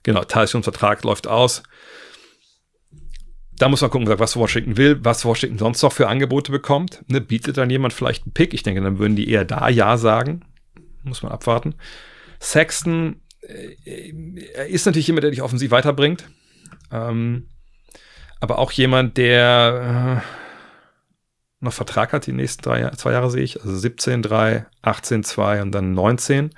Genau, 0.03 0.25
Tyus 0.25 0.53
Jones 0.53 0.65
Vertrag 0.65 1.03
läuft 1.05 1.27
aus. 1.27 1.63
Da 3.57 3.69
muss 3.69 3.81
man 3.81 3.91
gucken, 3.91 4.09
was 4.19 4.37
Washington 4.37 4.77
will, 4.77 4.99
was 5.05 5.25
Washington 5.25 5.59
sonst 5.59 5.83
noch 5.83 5.93
für 5.93 6.09
Angebote 6.09 6.51
bekommt. 6.51 7.05
Ne, 7.07 7.21
bietet 7.21 7.59
dann 7.59 7.71
jemand 7.71 7.93
vielleicht 7.93 8.25
einen 8.25 8.33
Pick? 8.33 8.55
Ich 8.55 8.63
denke, 8.63 8.81
dann 8.81 8.99
würden 8.99 9.17
die 9.17 9.31
eher 9.31 9.45
da 9.45 9.69
Ja 9.69 9.97
sagen. 9.97 10.45
Muss 11.05 11.23
man 11.23 11.33
abwarten. 11.33 11.75
Sexton 12.41 13.21
äh, 13.43 14.69
ist 14.69 14.87
natürlich 14.87 15.07
jemand, 15.07 15.25
der 15.25 15.31
dich 15.31 15.43
offensiv 15.43 15.71
weiterbringt. 15.71 16.29
Ähm, 16.91 17.49
aber 18.41 18.59
auch 18.59 18.73
jemand, 18.73 19.17
der 19.17 20.23
äh, 20.25 20.42
noch 21.63 21.73
Vertrag 21.73 22.13
hat 22.13 22.27
die 22.27 22.33
nächsten 22.33 22.63
drei, 22.63 22.91
zwei 22.91 23.13
Jahre, 23.13 23.31
sehe 23.31 23.43
ich. 23.43 23.61
Also 23.61 23.77
17, 23.77 24.23
3, 24.23 24.67
18, 24.83 25.23
2 25.23 25.63
und 25.63 25.73
dann 25.73 25.93
19. 25.93 26.51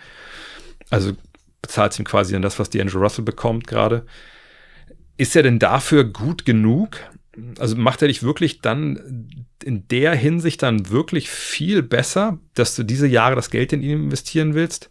Also 0.90 1.12
bezahlt 1.60 1.98
ihm 1.98 2.04
quasi 2.04 2.32
dann 2.32 2.42
das, 2.42 2.58
was 2.58 2.70
die 2.70 2.80
Angel 2.80 2.96
Russell 2.96 3.24
bekommt 3.24 3.66
gerade. 3.66 4.06
Ist 5.16 5.36
er 5.36 5.42
denn 5.42 5.58
dafür 5.58 6.04
gut 6.04 6.44
genug? 6.44 6.98
Also 7.58 7.76
macht 7.76 8.00
er 8.02 8.08
dich 8.08 8.22
wirklich 8.22 8.60
dann 8.60 9.28
in 9.62 9.86
der 9.88 10.14
Hinsicht 10.14 10.62
dann 10.62 10.88
wirklich 10.90 11.28
viel 11.28 11.82
besser, 11.82 12.38
dass 12.54 12.74
du 12.74 12.82
diese 12.82 13.06
Jahre 13.06 13.34
das 13.34 13.50
Geld 13.50 13.72
in 13.72 13.82
ihn 13.82 14.04
investieren 14.04 14.54
willst? 14.54 14.90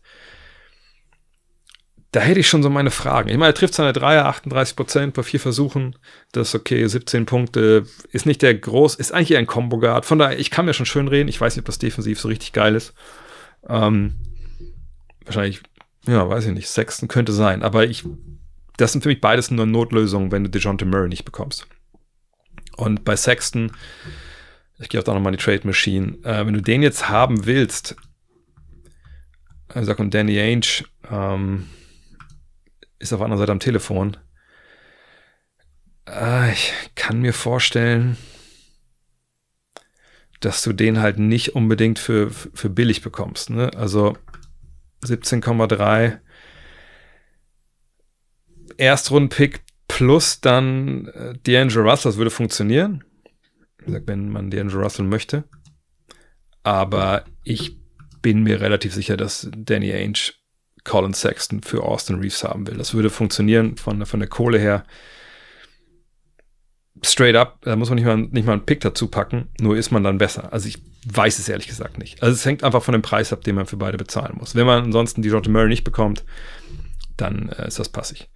Da 2.13 2.19
hätte 2.19 2.39
ich 2.39 2.47
schon 2.47 2.61
so 2.61 2.69
meine 2.69 2.91
Fragen. 2.91 3.29
Ich 3.29 3.37
meine, 3.37 3.53
er 3.53 3.55
trifft 3.55 3.73
seine 3.73 3.91
Dreier, 3.91 4.27
38 4.27 4.75
Prozent 4.75 5.13
bei 5.15 5.23
vier 5.23 5.39
Versuchen. 5.39 5.95
Das 6.31 6.49
ist 6.49 6.55
okay, 6.55 6.85
17 6.85 7.25
Punkte. 7.25 7.87
Ist 8.11 8.27
nicht 8.27 8.43
der 8.43 8.53
groß, 8.53 8.93
ist 8.93 9.11
eigentlich 9.11 9.31
eher 9.31 9.39
ein 9.39 9.47
Combo-Guard. 9.47 10.05
Von 10.05 10.19
daher, 10.19 10.37
ich 10.37 10.51
kann 10.51 10.65
mir 10.65 10.75
schon 10.75 10.85
schön 10.85 11.07
reden. 11.07 11.27
Ich 11.27 11.41
weiß 11.41 11.55
nicht, 11.55 11.63
ob 11.63 11.65
das 11.65 11.79
defensiv 11.79 12.19
so 12.19 12.27
richtig 12.27 12.53
geil 12.53 12.75
ist. 12.75 12.93
Ähm, 13.67 14.13
wahrscheinlich, 15.25 15.63
ja, 16.05 16.29
weiß 16.29 16.45
ich 16.45 16.53
nicht. 16.53 16.69
Sexton 16.69 17.07
könnte 17.07 17.33
sein. 17.33 17.63
Aber 17.63 17.87
ich, 17.87 18.05
das 18.77 18.91
sind 18.91 19.01
für 19.01 19.09
mich 19.09 19.19
beides 19.19 19.49
nur 19.49 19.65
Notlösungen, 19.65 20.31
wenn 20.31 20.43
du 20.43 20.51
DeJounte 20.51 20.85
Murray 20.85 21.09
nicht 21.09 21.25
bekommst. 21.25 21.65
Und 22.77 23.03
bei 23.05 23.15
Sexton, 23.15 23.71
ich 24.77 24.89
gehe 24.89 24.99
auch 24.99 25.03
da 25.03 25.15
nochmal 25.15 25.33
in 25.33 25.39
die 25.39 25.43
Trade 25.43 25.65
Machine, 25.65 26.19
äh, 26.23 26.45
wenn 26.45 26.53
du 26.53 26.61
den 26.61 26.83
jetzt 26.83 27.09
haben 27.09 27.47
willst, 27.47 27.95
ich 29.73 29.85
sag 29.85 29.97
und 29.97 30.13
Danny 30.13 30.39
Ainge, 30.39 30.85
ähm, 31.09 31.69
ist 33.03 33.13
auf 33.13 33.19
der 33.19 33.25
anderen 33.25 33.39
Seite 33.39 33.51
am 33.51 33.59
Telefon. 33.59 34.17
Äh, 36.07 36.51
ich 36.51 36.73
kann 36.95 37.19
mir 37.19 37.33
vorstellen, 37.33 38.17
dass 40.39 40.63
du 40.63 40.73
den 40.73 40.99
halt 40.99 41.19
nicht 41.19 41.55
unbedingt 41.55 41.99
für, 41.99 42.31
für 42.31 42.69
billig 42.69 43.01
bekommst. 43.01 43.49
Ne? 43.49 43.71
Also 43.75 44.17
17,3 45.03 46.19
Erstrunden-Pick 48.77 49.61
plus 49.87 50.41
dann 50.41 51.07
äh, 51.07 51.33
D'Angelo 51.45 51.89
Russell, 51.89 52.11
das 52.11 52.17
würde 52.17 52.31
funktionieren. 52.31 53.03
Wie 53.77 53.85
gesagt, 53.85 54.07
wenn 54.07 54.29
man 54.29 54.51
D'Angelo 54.51 54.81
Russell 54.81 55.05
möchte. 55.05 55.43
Aber 56.63 57.25
ich 57.43 57.77
bin 58.21 58.43
mir 58.43 58.61
relativ 58.61 58.93
sicher, 58.93 59.17
dass 59.17 59.49
Danny 59.55 59.91
Ainge 59.91 60.33
Colin 60.83 61.13
Sexton 61.13 61.61
für 61.63 61.83
Austin 61.83 62.19
Reeves 62.19 62.43
haben 62.43 62.67
will. 62.67 62.77
Das 62.77 62.93
würde 62.93 63.09
funktionieren 63.09 63.77
von, 63.77 64.05
von 64.05 64.19
der 64.19 64.29
Kohle 64.29 64.57
her. 64.57 64.83
Straight 67.03 67.35
up, 67.35 67.59
da 67.61 67.75
muss 67.75 67.89
man 67.89 67.95
nicht 67.95 68.05
mal, 68.05 68.17
nicht 68.17 68.45
mal 68.45 68.53
einen 68.53 68.65
Pick 68.65 68.81
dazu 68.81 69.07
packen, 69.07 69.49
nur 69.59 69.75
ist 69.75 69.91
man 69.91 70.03
dann 70.03 70.17
besser. 70.17 70.53
Also 70.53 70.67
ich 70.67 70.77
weiß 71.05 71.39
es 71.39 71.49
ehrlich 71.49 71.67
gesagt 71.67 71.97
nicht. 71.97 72.21
Also 72.21 72.33
es 72.33 72.45
hängt 72.45 72.63
einfach 72.63 72.83
von 72.83 72.93
dem 72.93 73.01
Preis 73.01 73.33
ab, 73.33 73.43
den 73.43 73.55
man 73.55 73.65
für 73.65 73.77
beide 73.77 73.97
bezahlen 73.97 74.37
muss. 74.37 74.55
Wenn 74.55 74.65
man 74.65 74.85
ansonsten 74.85 75.21
die 75.21 75.29
Jonte 75.29 75.49
Murray 75.49 75.67
nicht 75.67 75.83
bekommt, 75.83 76.23
dann 77.17 77.49
äh, 77.49 77.67
ist 77.67 77.79
das 77.79 77.89
passig. 77.89 78.29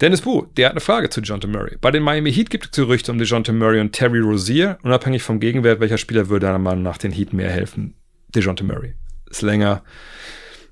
Dennis 0.00 0.22
Bu, 0.22 0.46
der 0.56 0.66
hat 0.66 0.72
eine 0.72 0.80
Frage 0.80 1.10
zu 1.10 1.20
DeJounte 1.20 1.46
Murray. 1.46 1.76
Bei 1.80 1.90
den 1.90 2.02
Miami 2.02 2.32
Heat 2.32 2.50
gibt 2.50 2.64
es 2.64 2.70
Gerüchte 2.72 3.12
um 3.12 3.18
DeJounte 3.18 3.52
Murray 3.52 3.80
und 3.80 3.92
Terry 3.92 4.18
Rozier. 4.18 4.78
Unabhängig 4.82 5.22
vom 5.22 5.38
Gegenwert, 5.38 5.78
welcher 5.78 5.98
Spieler 5.98 6.28
würde 6.28 6.46
deiner 6.46 6.58
Meinung 6.58 6.82
nach 6.82 6.98
den 6.98 7.12
Heat 7.12 7.32
mehr 7.32 7.50
helfen? 7.50 7.94
DeJounte 8.34 8.64
Murray. 8.64 8.94
Ist 9.30 9.42
länger, 9.42 9.84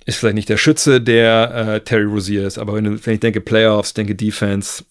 ist 0.06 0.18
vielleicht 0.18 0.35
nicht 0.35 0.48
der 0.48 0.56
Schütze, 0.56 1.01
der 1.01 1.55
äh, 1.55 1.81
Terry 1.81 2.05
Rozier 2.05 2.47
ist, 2.47 2.59
aber 2.59 2.74
wenn, 2.74 3.05
wenn 3.05 3.14
ich 3.14 3.20
denke 3.20 3.40
Playoffs, 3.40 3.94
denke 3.94 4.14
Defense, 4.14 4.85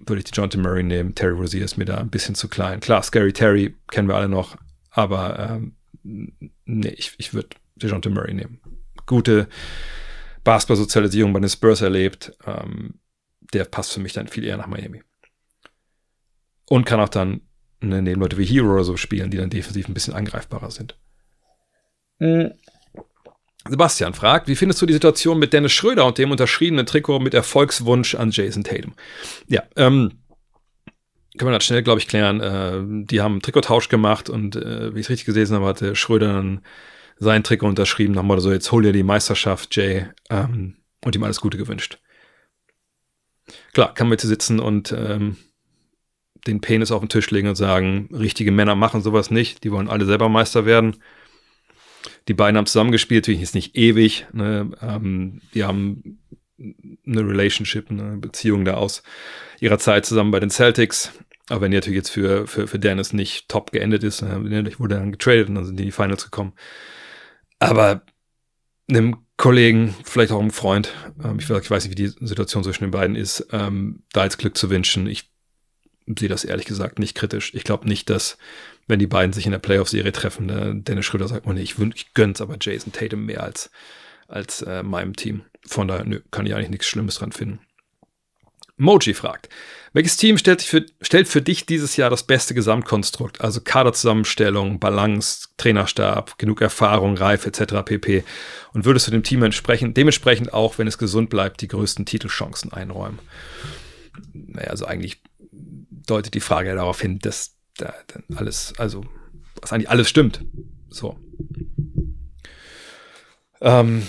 würde 0.00 0.18
ich 0.18 0.24
die 0.24 0.34
Jonathan 0.34 0.62
Murray 0.62 0.82
nehmen. 0.82 1.14
Terry 1.14 1.34
Rozier 1.34 1.64
ist 1.64 1.76
mir 1.76 1.84
da 1.84 1.98
ein 1.98 2.10
bisschen 2.10 2.34
zu 2.34 2.48
klein. 2.48 2.80
Klar, 2.80 3.02
Scary 3.02 3.32
Terry 3.32 3.74
kennen 3.88 4.08
wir 4.08 4.16
alle 4.16 4.28
noch, 4.28 4.56
aber 4.90 5.38
ähm, 5.38 5.76
nee, 6.64 6.94
ich, 6.96 7.14
ich 7.18 7.34
würde 7.34 7.48
Jonathan 7.76 8.14
Murray 8.14 8.34
nehmen. 8.34 8.60
Gute 9.04 9.48
Basketball-Sozialisierung 10.44 11.32
bei 11.32 11.40
den 11.40 11.48
Spurs 11.48 11.82
erlebt. 11.82 12.32
Ähm, 12.46 12.94
der 13.52 13.64
passt 13.64 13.92
für 13.92 14.00
mich 14.00 14.12
dann 14.12 14.28
viel 14.28 14.44
eher 14.44 14.56
nach 14.56 14.66
Miami. 14.66 15.02
Und 16.68 16.84
kann 16.84 17.00
auch 17.00 17.08
dann 17.08 17.42
Leute 17.80 18.38
wie 18.38 18.44
Hero 18.44 18.72
oder 18.72 18.84
so 18.84 18.96
spielen, 18.96 19.30
die 19.30 19.36
dann 19.36 19.50
defensiv 19.50 19.88
ein 19.88 19.94
bisschen 19.94 20.14
angreifbarer 20.14 20.70
sind. 20.70 20.98
Sebastian 23.68 24.14
fragt, 24.14 24.48
wie 24.48 24.56
findest 24.56 24.80
du 24.82 24.86
die 24.86 24.92
Situation 24.92 25.38
mit 25.38 25.52
Dennis 25.52 25.72
Schröder 25.72 26.06
und 26.06 26.18
dem 26.18 26.30
unterschriebenen 26.30 26.86
Trikot 26.86 27.20
mit 27.20 27.34
Erfolgswunsch 27.34 28.14
an 28.14 28.30
Jason 28.30 28.64
Tatum? 28.64 28.94
Ja, 29.48 29.62
ähm, 29.76 30.12
können 31.36 31.50
wir 31.50 31.56
das 31.56 31.64
schnell, 31.64 31.82
glaube 31.82 32.00
ich, 32.00 32.08
klären. 32.08 32.40
Äh, 32.40 33.04
die 33.06 33.20
haben 33.20 33.32
einen 33.32 33.42
Trikottausch 33.42 33.88
gemacht 33.88 34.30
und 34.30 34.56
äh, 34.56 34.94
wie 34.94 35.00
ich 35.00 35.06
es 35.06 35.10
richtig 35.10 35.26
gesehen 35.26 35.50
habe, 35.50 35.66
hatte 35.66 35.94
Schröder 35.94 36.32
dann 36.32 36.62
sein 37.18 37.44
Trikot 37.44 37.68
unterschrieben, 37.68 38.14
nach 38.14 38.22
dem 38.22 38.40
so, 38.40 38.52
jetzt 38.52 38.70
hol 38.72 38.82
dir 38.82 38.92
die 38.92 39.02
Meisterschaft, 39.02 39.74
Jay, 39.74 40.06
ähm, 40.30 40.76
und 41.04 41.14
ihm 41.14 41.24
alles 41.24 41.40
Gute 41.40 41.56
gewünscht. 41.56 41.98
Klar, 43.72 43.94
kann 43.94 44.08
man 44.08 44.14
jetzt 44.14 44.22
sitzen 44.22 44.60
und 44.60 44.92
ähm, 44.92 45.36
den 46.46 46.60
Penis 46.60 46.92
auf 46.92 47.00
den 47.00 47.08
Tisch 47.08 47.30
legen 47.30 47.48
und 47.48 47.56
sagen, 47.56 48.08
richtige 48.12 48.52
Männer 48.52 48.74
machen 48.74 49.02
sowas 49.02 49.30
nicht, 49.30 49.64
die 49.64 49.72
wollen 49.72 49.88
alle 49.88 50.04
selber 50.04 50.28
Meister 50.28 50.66
werden. 50.66 50.96
Die 52.28 52.34
beiden 52.34 52.56
haben 52.56 52.66
zusammengespielt, 52.66 53.24
natürlich 53.24 53.42
ist 53.42 53.54
nicht 53.54 53.76
ewig. 53.76 54.26
Ne? 54.32 54.70
Ähm, 54.80 55.40
die 55.54 55.64
haben 55.64 56.18
eine 56.58 57.20
Relationship, 57.20 57.90
eine 57.90 58.16
Beziehung 58.16 58.64
da 58.64 58.74
aus 58.74 59.02
ihrer 59.60 59.78
Zeit 59.78 60.06
zusammen 60.06 60.30
bei 60.30 60.40
den 60.40 60.50
Celtics. 60.50 61.12
Aber 61.48 61.62
wenn 61.62 61.70
die 61.70 61.76
natürlich 61.76 61.98
jetzt 61.98 62.10
für, 62.10 62.46
für, 62.46 62.66
für 62.66 62.78
Dennis 62.78 63.12
nicht 63.12 63.48
top 63.48 63.70
geendet 63.70 64.02
ist, 64.02 64.22
äh, 64.22 64.78
wurde 64.78 64.96
dann 64.96 65.12
getradet 65.12 65.48
und 65.48 65.54
dann 65.54 65.64
sind 65.64 65.76
die 65.76 65.84
in 65.84 65.88
die 65.88 65.92
Finals 65.92 66.24
gekommen. 66.24 66.54
Aber 67.58 68.02
einem 68.88 69.18
Kollegen, 69.36 69.94
vielleicht 70.04 70.32
auch 70.32 70.40
einem 70.40 70.50
Freund, 70.50 70.92
ähm, 71.22 71.38
ich, 71.38 71.48
weiß 71.48 71.84
nicht, 71.84 71.90
wie 71.90 72.02
die 72.02 72.26
Situation 72.26 72.64
zwischen 72.64 72.84
den 72.84 72.90
beiden 72.90 73.16
ist, 73.16 73.46
ähm, 73.52 74.02
da 74.12 74.24
jetzt 74.24 74.38
Glück 74.38 74.56
zu 74.56 74.70
wünschen. 74.70 75.06
Ich 75.06 75.30
sehe 76.18 76.28
das 76.28 76.44
ehrlich 76.44 76.66
gesagt 76.66 76.98
nicht 76.98 77.14
kritisch. 77.14 77.52
Ich 77.54 77.64
glaube 77.64 77.88
nicht, 77.88 78.10
dass 78.10 78.38
wenn 78.86 78.98
die 78.98 79.06
beiden 79.06 79.32
sich 79.32 79.46
in 79.46 79.52
der 79.52 79.58
Playoff-Serie 79.58 80.12
treffen, 80.12 80.48
äh, 80.48 80.74
Dennis 80.74 81.06
Schröder 81.06 81.28
sagt, 81.28 81.46
oh 81.46 81.52
nee, 81.52 81.62
ich, 81.62 81.78
ich 81.78 82.14
gönn's 82.14 82.40
aber 82.40 82.56
Jason 82.60 82.92
Tatum 82.92 83.26
mehr 83.26 83.42
als, 83.42 83.70
als 84.28 84.62
äh, 84.62 84.82
meinem 84.82 85.16
Team. 85.16 85.42
Von 85.66 85.88
daher 85.88 86.04
nö, 86.04 86.20
kann 86.30 86.46
ich 86.46 86.54
eigentlich 86.54 86.70
nichts 86.70 86.86
Schlimmes 86.86 87.16
dran 87.16 87.32
finden. 87.32 87.60
Moji 88.78 89.14
fragt, 89.14 89.48
welches 89.94 90.18
Team 90.18 90.36
stellt, 90.36 90.60
für, 90.60 90.84
stellt 91.00 91.28
für 91.28 91.40
dich 91.40 91.64
dieses 91.64 91.96
Jahr 91.96 92.10
das 92.10 92.24
beste 92.24 92.52
Gesamtkonstrukt? 92.52 93.40
Also 93.40 93.62
Kaderzusammenstellung, 93.62 94.78
Balance, 94.78 95.48
Trainerstab, 95.56 96.36
genug 96.36 96.60
Erfahrung, 96.60 97.16
Reife 97.16 97.48
etc. 97.48 97.82
pp. 97.82 98.22
Und 98.74 98.84
würdest 98.84 99.06
du 99.06 99.10
dem 99.12 99.22
Team 99.22 99.42
entsprechend, 99.42 99.96
dementsprechend 99.96 100.52
auch, 100.52 100.76
wenn 100.76 100.86
es 100.86 100.98
gesund 100.98 101.30
bleibt, 101.30 101.62
die 101.62 101.68
größten 101.68 102.04
Titelchancen 102.04 102.74
einräumen? 102.74 103.18
Naja, 104.34 104.68
also 104.68 104.84
eigentlich 104.84 105.22
deutet 106.06 106.34
die 106.34 106.40
Frage 106.40 106.74
darauf 106.74 107.00
hin, 107.00 107.18
dass 107.18 107.55
da 107.76 107.94
dann 108.08 108.24
alles, 108.36 108.74
also, 108.78 109.04
was 109.60 109.72
eigentlich 109.72 109.90
alles 109.90 110.08
stimmt. 110.08 110.44
So. 110.88 111.18
Ähm, 113.60 114.02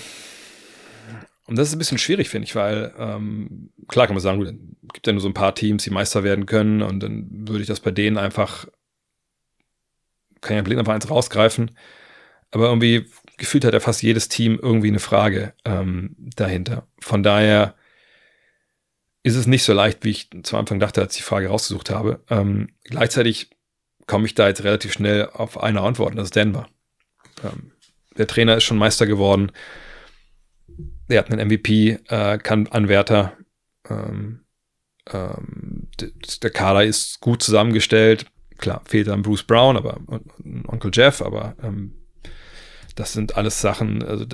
und 1.45 1.57
das 1.57 1.69
ist 1.69 1.75
ein 1.75 1.79
bisschen 1.79 1.97
schwierig, 1.97 2.29
finde 2.29 2.45
ich, 2.45 2.55
weil 2.55 2.93
ähm, 2.97 3.71
klar 3.87 4.07
kann 4.07 4.15
man 4.15 4.21
sagen, 4.21 4.41
es 4.41 4.93
gibt 4.93 5.07
ja 5.07 5.13
nur 5.13 5.21
so 5.21 5.29
ein 5.29 5.33
paar 5.33 5.55
Teams, 5.55 5.83
die 5.83 5.89
Meister 5.89 6.23
werden 6.23 6.45
können 6.45 6.81
und 6.81 7.01
dann 7.01 7.27
würde 7.47 7.61
ich 7.61 7.67
das 7.67 7.79
bei 7.79 7.91
denen 7.91 8.17
einfach 8.17 8.67
kann 10.41 10.55
ja 10.55 10.61
blind 10.61 10.79
einfach 10.79 10.93
eins 10.93 11.09
rausgreifen. 11.09 11.71
Aber 12.51 12.67
irgendwie 12.67 13.09
gefühlt 13.37 13.65
hat 13.65 13.73
ja 13.73 13.79
fast 13.79 14.01
jedes 14.01 14.29
Team 14.29 14.59
irgendwie 14.61 14.87
eine 14.87 14.99
Frage 14.99 15.53
ähm, 15.65 16.15
dahinter. 16.17 16.87
Von 16.99 17.23
daher 17.23 17.75
ist 19.23 19.35
es 19.35 19.47
nicht 19.47 19.63
so 19.63 19.73
leicht, 19.73 20.03
wie 20.03 20.11
ich 20.11 20.29
zu 20.43 20.55
Anfang 20.57 20.79
dachte, 20.79 21.01
als 21.01 21.13
ich 21.15 21.21
die 21.21 21.27
Frage 21.27 21.49
rausgesucht 21.49 21.89
habe. 21.89 22.23
Ähm, 22.29 22.69
gleichzeitig 22.83 23.49
komme 24.07 24.25
ich 24.25 24.35
da 24.35 24.47
jetzt 24.47 24.63
relativ 24.63 24.93
schnell 24.93 25.29
auf 25.31 25.61
eine 25.61 25.81
Antwort, 25.81 26.11
und 26.11 26.17
das 26.17 26.27
ist 26.27 26.35
Denver. 26.35 26.67
Ähm, 27.43 27.71
der 28.17 28.27
Trainer 28.27 28.57
ist 28.57 28.63
schon 28.63 28.77
Meister 28.77 29.05
geworden. 29.05 29.51
Er 31.07 31.19
hat 31.19 31.31
einen 31.31 31.47
MVP, 31.47 31.99
äh, 32.07 32.37
kann 32.39 32.67
Anwärter. 32.67 33.33
Ähm, 33.89 34.45
ähm, 35.11 35.87
der 36.41 36.49
Kader 36.49 36.83
ist 36.83 37.19
gut 37.21 37.43
zusammengestellt. 37.43 38.25
Klar, 38.57 38.81
fehlt 38.85 39.07
dann 39.07 39.21
Bruce 39.21 39.43
Brown, 39.43 39.77
aber 39.77 39.99
Onkel 40.67 40.91
Jeff, 40.93 41.21
aber 41.21 41.55
ähm, 41.61 41.93
das 42.95 43.13
sind 43.13 43.37
alles 43.37 43.61
Sachen, 43.61 44.03
also 44.03 44.25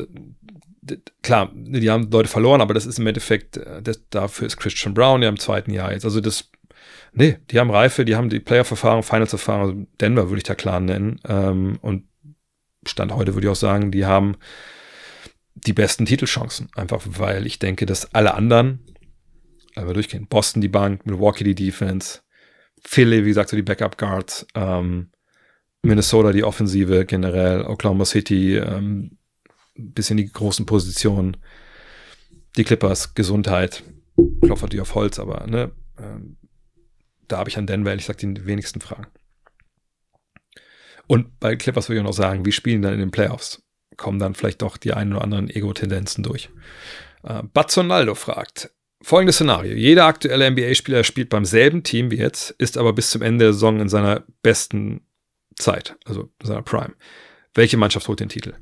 klar, 1.22 1.52
die 1.54 1.90
haben 1.90 2.10
Leute 2.10 2.30
verloren, 2.30 2.62
aber 2.62 2.74
das 2.74 2.86
ist 2.86 3.00
im 3.00 3.08
Endeffekt, 3.08 3.58
äh, 3.58 3.82
das, 3.82 4.02
dafür 4.10 4.48
ist 4.48 4.58
Christian 4.58 4.94
Brown 4.94 5.22
ja 5.22 5.30
im 5.30 5.40
zweiten 5.40 5.72
Jahr 5.72 5.92
jetzt. 5.92 6.06
Also 6.06 6.22
das, 6.22 6.50
nee, 7.14 7.38
die 7.52 7.60
haben 7.60 7.72
Reife, 7.72 8.06
die 8.06 8.16
haben 8.16 8.30
die 8.30 8.40
Playoff-Erfahrung, 8.40 9.04
Finals-Erfahrung, 9.04 9.62
also 9.62 9.88
Denver 10.02 10.30
würde 10.30 10.38
ich 10.38 10.44
da 10.44 10.56
klar 10.56 10.80
nennen. 10.80 11.20
Ähm, 11.28 11.78
und 11.82 12.08
Stand 12.86 13.14
heute 13.14 13.34
würde 13.34 13.48
ich 13.48 13.52
auch 13.52 13.56
sagen, 13.56 13.92
die 13.92 14.06
haben 14.06 14.36
die 15.56 15.74
besten 15.74 16.06
Titelchancen. 16.06 16.70
Einfach 16.76 17.02
weil 17.06 17.46
ich 17.46 17.60
denke, 17.60 17.86
dass 17.86 18.14
alle 18.14 18.34
anderen, 18.34 18.80
wir 19.76 19.94
durchgehen, 19.94 20.28
Boston 20.28 20.62
die 20.62 20.68
Bank, 20.68 21.06
Milwaukee 21.06 21.44
die 21.44 21.56
Defense, 21.56 22.22
Philly, 22.86 23.24
wie 23.24 23.30
gesagt, 23.30 23.50
so 23.50 23.56
die 23.56 23.64
Backup 23.64 23.98
Guards, 23.98 24.46
ähm, 24.56 25.12
Minnesota 25.82 26.32
die 26.32 26.44
Offensive 26.44 27.06
generell, 27.06 27.64
Oklahoma 27.64 28.06
City, 28.06 28.58
ähm, 28.58 29.18
bisschen 29.76 30.18
die 30.18 30.32
großen 30.32 30.66
Positionen, 30.66 31.38
die 32.56 32.64
Clippers, 32.64 33.16
Gesundheit, 33.16 33.84
klopft 34.42 34.72
die 34.74 34.80
auf 34.80 34.96
Holz, 34.96 35.20
aber 35.20 35.48
ne, 35.48 35.72
ähm, 35.98 36.38
da 37.34 37.40
habe 37.40 37.50
ich 37.50 37.58
an 37.58 37.66
Denver 37.66 37.90
ehrlich 37.90 38.06
gesagt 38.06 38.22
die 38.22 38.46
wenigsten 38.46 38.80
Fragen. 38.80 39.08
Und 41.08 41.40
bei 41.40 41.56
Clippers 41.56 41.90
würde 41.90 41.98
ich 41.98 42.02
auch 42.02 42.10
noch 42.10 42.14
sagen, 42.14 42.46
wie 42.46 42.52
spielen 42.52 42.84
dann 42.84 42.94
in 42.94 43.00
den 43.00 43.12
Playoffs? 43.12 43.64
Kommen 43.98 44.20
dann 44.20 44.36
vielleicht 44.36 44.62
doch 44.62 44.78
die 44.78 44.94
ein 44.94 45.12
oder 45.12 45.24
anderen 45.24 45.50
Ego-Tendenzen 45.50 46.24
durch. 46.24 46.50
Äh, 47.24 47.42
Bazzonaldo 47.42 48.14
fragt, 48.14 48.72
folgendes 49.02 49.36
Szenario. 49.36 49.74
Jeder 49.74 50.06
aktuelle 50.06 50.50
NBA-Spieler 50.50 51.04
spielt 51.04 51.30
beim 51.30 51.44
selben 51.44 51.84
Team 51.84 52.12
wie 52.12 52.18
jetzt, 52.18 52.52
ist 52.52 52.78
aber 52.78 52.94
bis 52.94 53.10
zum 53.10 53.24
Ende 53.24 53.46
der 53.46 53.54
Saison 53.54 53.80
in 53.80 53.90
seiner 53.90 54.24
besten 54.44 55.02
Zeit, 55.56 55.96
also 56.06 56.30
in 56.40 56.48
seiner 56.48 56.62
Prime. 56.62 56.94
Welche 57.56 57.78
Mannschaft 57.78 58.08
holt 58.08 58.20
den 58.20 58.30
Titel? 58.30 58.54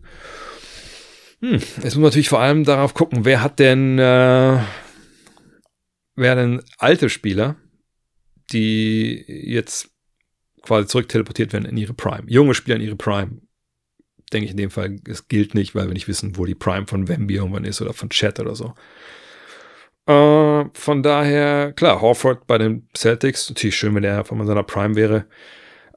Hm, 1.42 1.54
jetzt 1.56 1.84
muss 1.84 1.96
man 1.96 2.04
natürlich 2.04 2.30
vor 2.30 2.40
allem 2.40 2.64
darauf 2.64 2.94
gucken, 2.94 3.26
wer 3.26 3.42
hat 3.42 3.60
denn, 3.60 4.00
äh, 4.00 4.60
wer 6.16 6.36
denn 6.36 6.62
alte 6.78 7.10
Spieler, 7.10 7.58
die 8.52 9.24
jetzt 9.28 9.90
quasi 10.62 10.88
zurück 10.88 11.10
teleportiert 11.10 11.54
werden 11.54 11.66
in 11.66 11.78
ihre 11.78 11.94
Prime. 11.94 12.24
Junge 12.28 12.54
Spieler 12.54 12.76
in 12.78 12.84
ihre 12.84 12.96
Prime. 12.96 13.42
Denke 14.32 14.46
ich 14.46 14.52
in 14.52 14.58
dem 14.58 14.72
Fall, 14.72 14.98
es 15.08 15.28
gilt 15.28 15.56
nicht, 15.56 15.76
weil 15.76 15.88
wir 15.88 15.94
nicht 15.94 16.08
wissen, 16.08 16.38
wo 16.38 16.46
die 16.46 16.56
Prime 16.56 16.88
von 16.88 17.08
Wemby 17.08 17.36
irgendwann 17.36 17.66
ist 17.66 17.82
oder 17.82 17.94
von 17.94 18.10
Chat 18.10 18.40
oder 18.40 18.56
so. 18.56 18.74
Äh, 20.06 20.66
von 20.74 21.04
daher, 21.04 21.74
klar, 21.74 22.02
Horford 22.02 22.48
bei 22.48 22.58
den 22.58 22.88
Celtics, 22.96 23.50
natürlich 23.50 23.76
schön, 23.76 23.94
wenn 23.96 24.04
er 24.04 24.24
von 24.26 24.46
seiner 24.46 24.64
Prime 24.64 24.96
wäre. 24.96 25.26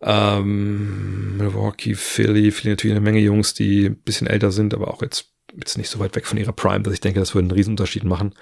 Ähm, 0.02 1.36
Milwaukee, 1.36 1.94
Philly, 1.94 2.51
Philly 2.51 2.70
natürlich 2.70 2.97
eine 2.97 3.05
Menge 3.05 3.20
Jungs, 3.20 3.55
die 3.55 3.86
ein 3.86 3.97
bisschen 3.97 4.26
älter 4.26 4.51
sind, 4.51 4.74
aber 4.74 4.89
auch 4.89 5.01
jetzt, 5.01 5.32
jetzt 5.56 5.78
nicht 5.78 5.89
so 5.89 5.98
weit 5.98 6.14
weg 6.16 6.26
von 6.26 6.39
ihrer 6.39 6.52
Prime, 6.52 6.82
dass 6.82 6.93
ich 6.93 7.01
denke, 7.01 7.20
das 7.20 7.35
würde 7.35 7.47
einen 7.47 7.56
Riesenunterschied 7.56 8.05
machen. 8.05 8.35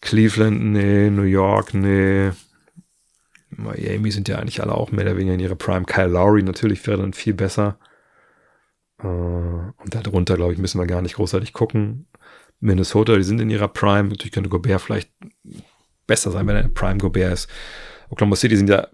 Cleveland, 0.00 0.72
nee, 0.72 1.10
New 1.10 1.22
York, 1.22 1.74
nee. 1.74 2.30
Miami 3.50 4.10
sind 4.10 4.28
ja 4.28 4.38
eigentlich 4.38 4.60
alle 4.60 4.74
auch 4.74 4.92
mehr 4.92 5.04
oder 5.04 5.16
weniger 5.16 5.34
in 5.34 5.40
ihrer 5.40 5.54
Prime. 5.54 5.84
Kyle 5.84 6.08
Lowry 6.08 6.42
natürlich 6.42 6.86
wäre 6.86 6.98
dann 6.98 7.12
viel 7.12 7.34
besser. 7.34 7.78
Äh, 9.00 9.06
und 9.06 9.94
darunter, 9.94 10.36
glaube 10.36 10.52
ich, 10.52 10.58
müssen 10.58 10.80
wir 10.80 10.86
gar 10.86 11.02
nicht 11.02 11.16
großartig 11.16 11.52
gucken. 11.52 12.06
Minnesota, 12.60 13.16
die 13.16 13.22
sind 13.22 13.40
in 13.40 13.50
ihrer 13.50 13.68
Prime. 13.68 14.08
Natürlich 14.08 14.32
könnte 14.32 14.50
Gobert 14.50 14.80
vielleicht 14.80 15.10
besser 16.06 16.30
sein, 16.30 16.46
wenn 16.46 16.56
er 16.56 16.68
Prime 16.68 16.98
Gobert 16.98 17.32
ist. 17.32 17.48
Oklahoma 18.10 18.36
City 18.36 18.56
sind 18.56 18.68
ja 18.68 18.88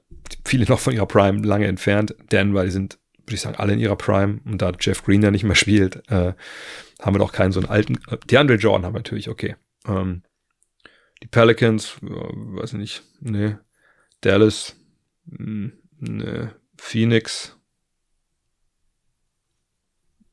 viele 0.44 0.66
noch 0.66 0.80
von 0.80 0.92
ihrer 0.92 1.06
Prime 1.06 1.42
lange 1.46 1.66
entfernt. 1.66 2.14
Denver, 2.30 2.64
die 2.64 2.70
sind, 2.70 2.98
würde 3.18 3.34
ich 3.34 3.40
sagen, 3.40 3.56
alle 3.56 3.72
in 3.72 3.80
ihrer 3.80 3.96
Prime. 3.96 4.40
Und 4.44 4.60
da 4.60 4.72
Jeff 4.78 5.04
Green 5.04 5.22
ja 5.22 5.30
nicht 5.30 5.44
mehr 5.44 5.54
spielt, 5.54 6.02
äh, 6.10 6.34
haben 7.00 7.14
wir 7.14 7.18
doch 7.18 7.32
keinen 7.32 7.52
so 7.52 7.60
einen 7.60 7.68
alten. 7.68 7.98
Äh, 8.08 8.18
DeAndre 8.26 8.56
Jordan 8.56 8.84
haben 8.84 8.94
wir 8.94 9.00
natürlich, 9.00 9.28
okay. 9.28 9.56
Ähm, 9.86 10.22
die 11.22 11.28
Pelicans, 11.28 11.96
äh, 12.02 12.06
weiß 12.06 12.74
ich 12.74 12.78
nicht, 12.78 13.02
nee. 13.20 13.56
Dallas, 14.24 14.76
hm, 15.30 15.72
nee. 16.00 16.48
Phoenix 16.76 17.56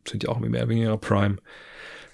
sind 0.07 0.23
ja 0.23 0.30
auch 0.30 0.39
mehr 0.39 0.68
wegen 0.68 0.81
ihrer 0.81 0.97
Prime. 0.97 1.38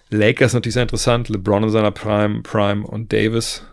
Lakers 0.10 0.54
natürlich 0.54 0.74
sehr 0.74 0.84
interessant. 0.84 1.30
LeBron 1.30 1.64
in 1.64 1.70
seiner 1.70 1.92
Prime, 1.92 2.42
Prime 2.42 2.86
und 2.86 3.12
Davis, 3.12 3.66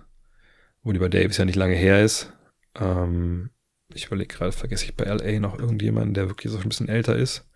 wo 0.83 0.93
die 0.93 0.99
bei 0.99 1.09
Davis 1.09 1.37
ja 1.37 1.45
nicht 1.45 1.57
lange 1.57 1.75
her 1.75 2.03
ist. 2.05 2.33
Ähm, 2.77 3.51
ich 3.93 4.07
überlege 4.07 4.35
gerade, 4.35 4.53
vergesse 4.53 4.85
ich 4.85 4.97
bei 4.97 5.05
LA 5.05 5.39
noch 5.39 5.59
irgendjemanden, 5.59 6.15
der 6.15 6.29
wirklich 6.29 6.53
so 6.53 6.59
ein 6.59 6.69
bisschen 6.69 6.89
älter 6.89 7.17
ist. 7.17 7.49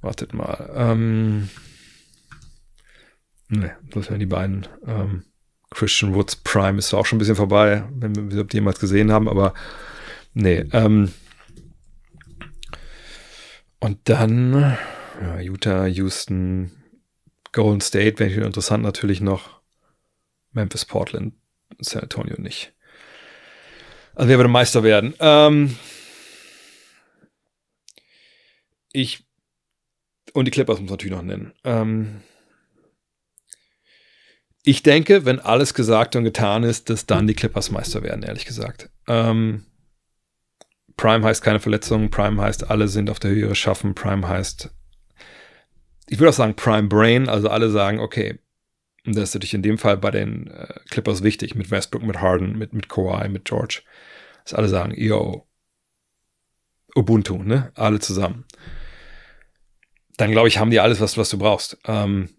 Wartet 0.00 0.32
mal. 0.32 0.70
Ähm, 0.74 1.48
ne, 3.48 3.76
das 3.90 4.10
wären 4.10 4.20
die 4.20 4.26
beiden. 4.26 4.66
Ähm, 4.84 5.24
Christian 5.70 6.14
Woods 6.14 6.36
Prime 6.36 6.78
ist 6.78 6.94
auch 6.94 7.06
schon 7.06 7.16
ein 7.16 7.20
bisschen 7.20 7.36
vorbei, 7.36 7.84
wenn 7.90 8.32
wir 8.32 8.44
die 8.44 8.56
jemals 8.56 8.80
gesehen 8.80 9.12
haben, 9.12 9.28
aber 9.28 9.54
nee. 10.34 10.64
Ähm, 10.72 11.12
und 13.80 13.98
dann 14.08 14.76
ja, 15.20 15.40
Utah, 15.40 15.86
Houston, 15.86 16.70
Golden 17.52 17.80
State 17.80 18.18
wäre 18.18 18.46
interessant 18.46 18.82
natürlich 18.82 19.20
noch. 19.20 19.60
Memphis, 20.52 20.84
Portland, 20.84 21.34
San 21.80 22.02
Antonio 22.02 22.40
nicht. 22.40 22.72
Also 24.14 24.28
wer 24.28 24.38
würde 24.38 24.48
Meister 24.48 24.82
werden? 24.82 25.14
Ähm, 25.20 25.76
ich 28.92 29.24
und 30.32 30.44
die 30.44 30.50
Clippers 30.50 30.80
muss 30.80 30.88
man 30.88 30.94
natürlich 30.94 31.16
noch 31.16 31.22
nennen. 31.22 31.52
Ähm, 31.64 32.22
ich 34.68 34.82
denke, 34.82 35.24
wenn 35.24 35.40
alles 35.40 35.72
gesagt 35.72 36.14
und 36.14 36.24
getan 36.24 36.62
ist, 36.62 36.90
dass 36.90 37.06
dann 37.06 37.26
die 37.26 37.34
Clippers 37.34 37.70
Meister 37.70 38.02
werden, 38.02 38.22
ehrlich 38.22 38.44
gesagt. 38.44 38.90
Ähm, 39.06 39.64
Prime 40.96 41.24
heißt 41.24 41.42
keine 41.42 41.60
Verletzungen, 41.60 42.10
Prime 42.10 42.42
heißt, 42.42 42.70
alle 42.70 42.88
sind 42.88 43.08
auf 43.08 43.18
der 43.18 43.30
Höhe 43.30 43.54
schaffen, 43.54 43.94
Prime 43.94 44.28
heißt, 44.28 44.70
ich 46.08 46.18
würde 46.18 46.30
auch 46.30 46.34
sagen 46.34 46.54
Prime 46.54 46.88
Brain, 46.88 47.28
also 47.28 47.48
alle 47.48 47.70
sagen, 47.70 48.00
okay, 48.00 48.40
das 49.04 49.30
ist 49.30 49.34
natürlich 49.34 49.54
in 49.54 49.62
dem 49.62 49.78
Fall 49.78 49.96
bei 49.96 50.10
den 50.10 50.48
äh, 50.48 50.74
Clippers 50.90 51.22
wichtig, 51.22 51.54
mit 51.54 51.70
Westbrook, 51.70 52.02
mit 52.02 52.20
Harden, 52.20 52.58
mit, 52.58 52.74
mit 52.74 52.88
Kawhi, 52.88 53.28
mit 53.28 53.46
George 53.46 53.82
dass 54.48 54.54
alle 54.54 54.68
sagen, 54.68 54.94
yo, 54.96 55.46
Ubuntu, 56.94 57.42
ne? 57.42 57.70
Alle 57.74 58.00
zusammen. 58.00 58.46
Dann 60.16 60.30
glaube 60.30 60.48
ich, 60.48 60.58
haben 60.58 60.70
die 60.70 60.80
alles, 60.80 61.00
was, 61.00 61.18
was 61.18 61.28
du 61.28 61.38
brauchst. 61.38 61.78
Ähm, 61.84 62.30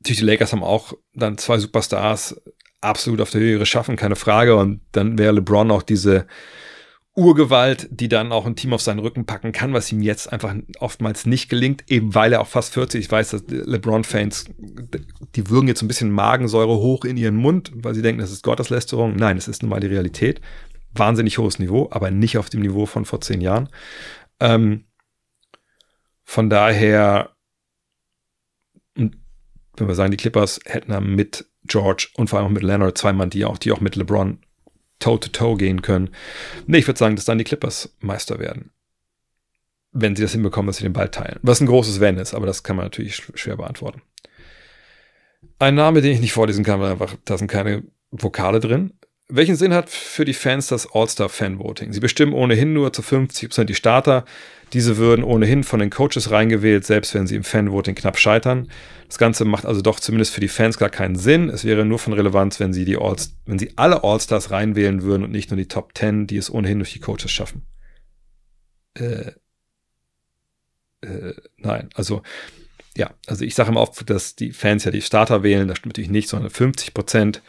natürlich, 0.00 0.20
die 0.20 0.24
Lakers 0.24 0.52
haben 0.52 0.62
auch 0.62 0.94
dann 1.14 1.38
zwei 1.38 1.58
Superstars 1.58 2.40
absolut 2.80 3.20
auf 3.20 3.30
der 3.30 3.40
Höhe 3.40 3.64
schaffen, 3.66 3.96
keine 3.96 4.16
Frage. 4.16 4.56
Und 4.56 4.80
dann 4.92 5.18
wäre 5.18 5.32
LeBron 5.32 5.70
auch 5.70 5.82
diese 5.82 6.26
Urgewalt, 7.14 7.88
die 7.90 8.08
dann 8.08 8.30
auch 8.30 8.46
ein 8.46 8.54
Team 8.54 8.72
auf 8.72 8.80
seinen 8.80 9.00
Rücken 9.00 9.26
packen 9.26 9.50
kann, 9.50 9.72
was 9.72 9.90
ihm 9.90 10.02
jetzt 10.02 10.32
einfach 10.32 10.54
oftmals 10.78 11.26
nicht 11.26 11.48
gelingt, 11.48 11.90
eben 11.90 12.14
weil 12.14 12.32
er 12.32 12.40
auch 12.40 12.46
fast 12.46 12.74
40, 12.74 13.00
ich 13.00 13.10
weiß, 13.10 13.30
dass 13.30 13.42
LeBron-Fans, 13.48 14.44
die 15.34 15.50
würgen 15.50 15.66
jetzt 15.66 15.82
ein 15.82 15.88
bisschen 15.88 16.12
Magensäure 16.12 16.76
hoch 16.76 17.04
in 17.04 17.16
ihren 17.16 17.34
Mund, 17.34 17.72
weil 17.74 17.94
sie 17.94 18.02
denken, 18.02 18.20
das 18.20 18.30
ist 18.30 18.44
Gotteslästerung. 18.44 19.16
Nein, 19.16 19.36
es 19.36 19.48
ist 19.48 19.62
nun 19.62 19.70
mal 19.70 19.80
die 19.80 19.88
Realität. 19.88 20.40
Wahnsinnig 20.92 21.38
hohes 21.38 21.58
Niveau, 21.58 21.88
aber 21.90 22.12
nicht 22.12 22.38
auf 22.38 22.50
dem 22.50 22.60
Niveau 22.60 22.86
von 22.86 23.04
vor 23.04 23.20
zehn 23.20 23.40
Jahren. 23.40 23.68
Ähm, 24.38 24.84
von 26.22 26.48
daher, 26.48 27.30
wir 29.86 29.94
sagen, 29.94 30.10
die 30.10 30.16
Clippers 30.16 30.58
hätten 30.64 31.14
mit 31.14 31.46
George 31.64 32.08
und 32.14 32.28
vor 32.30 32.38
allem 32.38 32.48
auch 32.48 32.52
mit 32.52 32.62
Leonard 32.62 32.98
zwei 32.98 33.12
Mann, 33.12 33.30
die 33.30 33.44
auch, 33.44 33.58
die 33.58 33.70
auch 33.70 33.80
mit 33.80 33.94
LeBron 33.94 34.38
Toe-to-Toe 34.98 35.56
gehen 35.56 35.82
können. 35.82 36.10
Nee, 36.66 36.78
ich 36.78 36.86
würde 36.86 36.98
sagen, 36.98 37.14
dass 37.14 37.24
dann 37.24 37.38
die 37.38 37.44
Clippers 37.44 37.94
Meister 38.00 38.38
werden. 38.38 38.72
Wenn 39.92 40.16
sie 40.16 40.22
das 40.22 40.32
hinbekommen, 40.32 40.66
dass 40.66 40.78
sie 40.78 40.82
den 40.82 40.92
Ball 40.92 41.10
teilen. 41.10 41.38
Was 41.42 41.60
ein 41.60 41.66
großes 41.66 42.00
Wenn 42.00 42.18
ist, 42.18 42.34
aber 42.34 42.46
das 42.46 42.62
kann 42.62 42.76
man 42.76 42.86
natürlich 42.86 43.14
schwer 43.14 43.56
beantworten. 43.56 44.02
Ein 45.58 45.76
Name, 45.76 46.00
den 46.00 46.12
ich 46.12 46.20
nicht 46.20 46.32
vorlesen 46.32 46.64
kann, 46.64 46.80
weil 46.80 46.92
einfach, 46.92 47.14
da 47.24 47.38
sind 47.38 47.48
keine 47.48 47.84
Vokale 48.10 48.60
drin. 48.60 48.94
Welchen 49.28 49.56
Sinn 49.56 49.74
hat 49.74 49.90
für 49.90 50.24
die 50.24 50.34
Fans 50.34 50.68
das 50.68 50.90
All-Star-Fan-Voting? 50.92 51.92
Sie 51.92 52.00
bestimmen 52.00 52.32
ohnehin 52.32 52.72
nur 52.72 52.92
zu 52.92 53.02
50% 53.02 53.64
die 53.64 53.74
Starter. 53.74 54.24
Diese 54.72 54.96
würden 54.96 55.24
ohnehin 55.24 55.64
von 55.64 55.80
den 55.80 55.90
Coaches 55.90 56.30
reingewählt, 56.30 56.84
selbst 56.84 57.14
wenn 57.14 57.26
sie 57.26 57.36
im 57.36 57.44
Fan-Voting 57.44 57.94
knapp 57.94 58.18
scheitern. 58.18 58.70
Das 59.06 59.18
Ganze 59.18 59.44
macht 59.44 59.66
also 59.66 59.82
doch 59.82 60.00
zumindest 60.00 60.32
für 60.32 60.40
die 60.40 60.48
Fans 60.48 60.78
gar 60.78 60.90
keinen 60.90 61.16
Sinn. 61.16 61.48
Es 61.50 61.64
wäre 61.64 61.84
nur 61.84 61.98
von 61.98 62.14
Relevanz, 62.14 62.58
wenn 62.58 62.72
sie, 62.72 62.84
die 62.84 62.96
All 62.96 63.16
wenn 63.46 63.58
sie 63.58 63.72
alle 63.76 64.02
All-Stars 64.02 64.50
reinwählen 64.50 65.02
würden 65.02 65.24
und 65.24 65.30
nicht 65.30 65.50
nur 65.50 65.58
die 65.58 65.68
Top 65.68 65.96
10, 65.96 66.26
die 66.26 66.36
es 66.36 66.50
ohnehin 66.50 66.78
durch 66.78 66.92
die 66.92 67.00
Coaches 67.00 67.30
schaffen. 67.30 67.62
Äh, 68.94 69.32
äh, 71.02 71.34
nein, 71.58 71.90
also 71.94 72.22
ja, 72.96 73.10
also 73.26 73.44
ich 73.44 73.54
sage 73.54 73.70
immer 73.70 73.80
oft, 73.80 74.08
dass 74.10 74.34
die 74.34 74.52
Fans 74.52 74.84
ja 74.84 74.90
die 74.90 75.02
Starter 75.02 75.42
wählen. 75.42 75.68
Das 75.68 75.78
stimmt 75.78 75.94
natürlich 75.94 76.10
nicht, 76.10 76.28
sondern 76.28 76.50
50 76.50 76.94
Prozent 76.94 77.42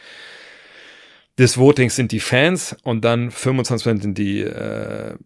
des 1.40 1.56
Votings 1.56 1.96
sind 1.96 2.12
die 2.12 2.20
Fans 2.20 2.76
und 2.82 3.02
dann 3.02 3.30
25 3.30 3.84
Prozent 3.84 4.02
sind 4.02 4.18
die 4.18 4.42
äh, 4.42 5.16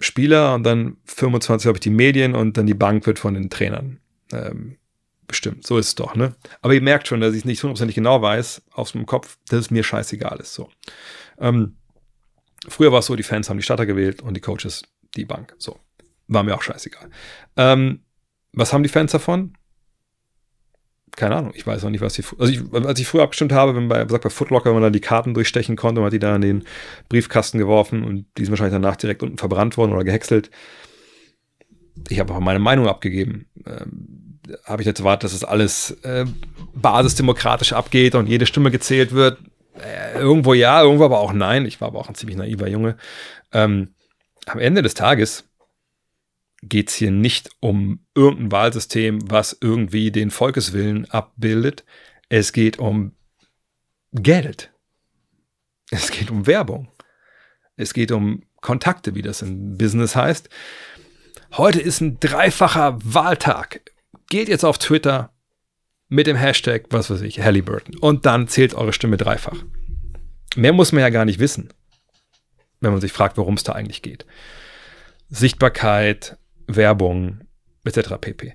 Spieler 0.00 0.54
und 0.54 0.62
dann 0.64 0.96
25, 1.04 1.64
glaube 1.64 1.76
ich, 1.76 1.80
die 1.80 1.90
Medien 1.90 2.34
und 2.34 2.56
dann 2.56 2.66
die 2.66 2.74
Bank 2.74 3.06
wird 3.06 3.18
von 3.18 3.34
den 3.34 3.50
Trainern 3.50 4.00
ähm, 4.32 4.78
bestimmt. 5.26 5.66
So 5.66 5.76
ist 5.76 5.88
es 5.88 5.94
doch, 5.94 6.14
ne? 6.14 6.34
Aber 6.62 6.72
ihr 6.72 6.80
merkt 6.80 7.06
schon, 7.06 7.20
dass 7.20 7.34
ich 7.34 7.40
es 7.40 7.44
nicht 7.44 7.62
hundertprozentig 7.62 7.96
genau 7.96 8.22
weiß 8.22 8.62
aus 8.72 8.92
dem 8.92 9.04
Kopf, 9.04 9.36
dass 9.48 9.60
es 9.60 9.70
mir 9.70 9.84
scheißegal 9.84 10.38
ist. 10.40 10.54
So. 10.54 10.70
Ähm, 11.38 11.76
früher 12.66 12.90
war 12.90 13.00
es 13.00 13.06
so, 13.06 13.14
die 13.14 13.22
Fans 13.22 13.50
haben 13.50 13.58
die 13.58 13.62
Starter 13.62 13.84
gewählt 13.84 14.22
und 14.22 14.34
die 14.34 14.40
Coaches 14.40 14.84
die 15.16 15.26
Bank. 15.26 15.54
So. 15.58 15.78
War 16.28 16.44
mir 16.44 16.54
auch 16.54 16.62
scheißegal. 16.62 17.10
Ähm, 17.58 18.00
was 18.54 18.72
haben 18.72 18.82
die 18.82 18.88
Fans 18.88 19.12
davon? 19.12 19.52
Keine 21.16 21.36
Ahnung, 21.36 21.52
ich 21.54 21.66
weiß 21.66 21.84
auch 21.84 21.90
nicht, 21.90 22.00
was 22.00 22.14
die. 22.14 22.24
Also, 22.38 22.52
ich, 22.52 22.86
als 22.86 22.98
ich 22.98 23.06
früher 23.06 23.22
abgestimmt 23.22 23.52
habe, 23.52 23.76
wenn 23.76 23.88
bei, 23.88 24.06
sagt 24.08 24.24
bei 24.24 24.30
Footlocker, 24.30 24.66
wenn 24.66 24.74
man 24.74 24.82
da 24.82 24.90
die 24.90 25.00
Karten 25.00 25.34
durchstechen 25.34 25.76
konnte, 25.76 26.00
man 26.00 26.06
hat 26.06 26.14
die 26.14 26.18
da 26.18 26.34
in 26.34 26.40
den 26.40 26.64
Briefkasten 27.08 27.58
geworfen 27.58 28.02
und 28.02 28.26
die 28.38 28.44
sind 28.44 28.52
wahrscheinlich 28.52 28.74
danach 28.74 28.96
direkt 28.96 29.22
unten 29.22 29.36
verbrannt 29.36 29.76
worden 29.76 29.92
oder 29.92 30.04
gehäckselt. 30.04 30.50
Ich 32.08 32.18
habe 32.18 32.32
auch 32.32 32.40
meine 32.40 32.58
Meinung 32.58 32.88
abgegeben. 32.88 33.46
Ähm, 33.66 34.38
habe 34.64 34.82
ich 34.82 34.86
jetzt 34.86 35.00
erwartet, 35.00 35.24
dass 35.24 35.34
es 35.34 35.40
das 35.40 35.48
alles 35.48 35.90
äh, 36.02 36.24
basisdemokratisch 36.74 37.74
abgeht 37.74 38.14
und 38.14 38.26
jede 38.26 38.46
Stimme 38.46 38.70
gezählt 38.70 39.12
wird. 39.12 39.38
Äh, 39.74 40.18
irgendwo 40.18 40.54
ja, 40.54 40.82
irgendwo 40.82 41.04
aber 41.04 41.20
auch 41.20 41.32
nein. 41.32 41.66
Ich 41.66 41.80
war 41.80 41.88
aber 41.88 41.98
auch 41.98 42.08
ein 42.08 42.14
ziemlich 42.14 42.38
naiver 42.38 42.68
Junge. 42.68 42.96
Ähm, 43.52 43.94
am 44.46 44.58
Ende 44.58 44.82
des 44.82 44.94
Tages 44.94 45.44
geht 46.62 46.88
es 46.88 46.94
hier 46.94 47.10
nicht 47.10 47.50
um 47.60 48.00
irgendein 48.14 48.52
Wahlsystem, 48.52 49.18
was 49.30 49.56
irgendwie 49.60 50.10
den 50.10 50.30
Volkeswillen 50.30 51.10
abbildet. 51.10 51.84
Es 52.28 52.52
geht 52.52 52.78
um 52.78 53.12
Geld. 54.12 54.72
Es 55.90 56.10
geht 56.10 56.30
um 56.30 56.46
Werbung. 56.46 56.88
Es 57.76 57.92
geht 57.92 58.12
um 58.12 58.44
Kontakte, 58.60 59.14
wie 59.14 59.22
das 59.22 59.42
im 59.42 59.76
Business 59.76 60.14
heißt. 60.14 60.48
Heute 61.56 61.80
ist 61.80 62.00
ein 62.00 62.20
dreifacher 62.20 62.98
Wahltag. 63.02 63.82
Geht 64.28 64.48
jetzt 64.48 64.64
auf 64.64 64.78
Twitter 64.78 65.34
mit 66.08 66.26
dem 66.26 66.36
Hashtag, 66.36 66.84
was 66.90 67.10
weiß 67.10 67.22
ich, 67.22 67.40
Halliburton. 67.40 67.98
Und 67.98 68.24
dann 68.24 68.48
zählt 68.48 68.74
eure 68.74 68.92
Stimme 68.92 69.16
dreifach. 69.16 69.64
Mehr 70.56 70.72
muss 70.72 70.92
man 70.92 71.00
ja 71.00 71.10
gar 71.10 71.24
nicht 71.24 71.40
wissen, 71.40 71.72
wenn 72.80 72.92
man 72.92 73.00
sich 73.00 73.12
fragt, 73.12 73.36
worum 73.36 73.54
es 73.54 73.64
da 73.64 73.72
eigentlich 73.72 74.02
geht. 74.02 74.26
Sichtbarkeit, 75.28 76.36
Werbung 76.66 77.40
etc. 77.84 78.14
pp. 78.20 78.54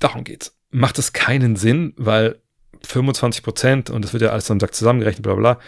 Darum 0.00 0.24
geht's. 0.24 0.56
Macht 0.70 0.98
es 0.98 1.12
keinen 1.12 1.56
Sinn, 1.56 1.94
weil 1.96 2.40
25 2.84 3.42
Prozent, 3.42 3.90
und 3.90 4.04
das 4.04 4.12
wird 4.12 4.22
ja 4.22 4.30
alles 4.30 4.50
am 4.50 4.58
Tag 4.58 4.74
zusammengerechnet, 4.74 5.22
bla 5.22 5.34
bla, 5.34 5.60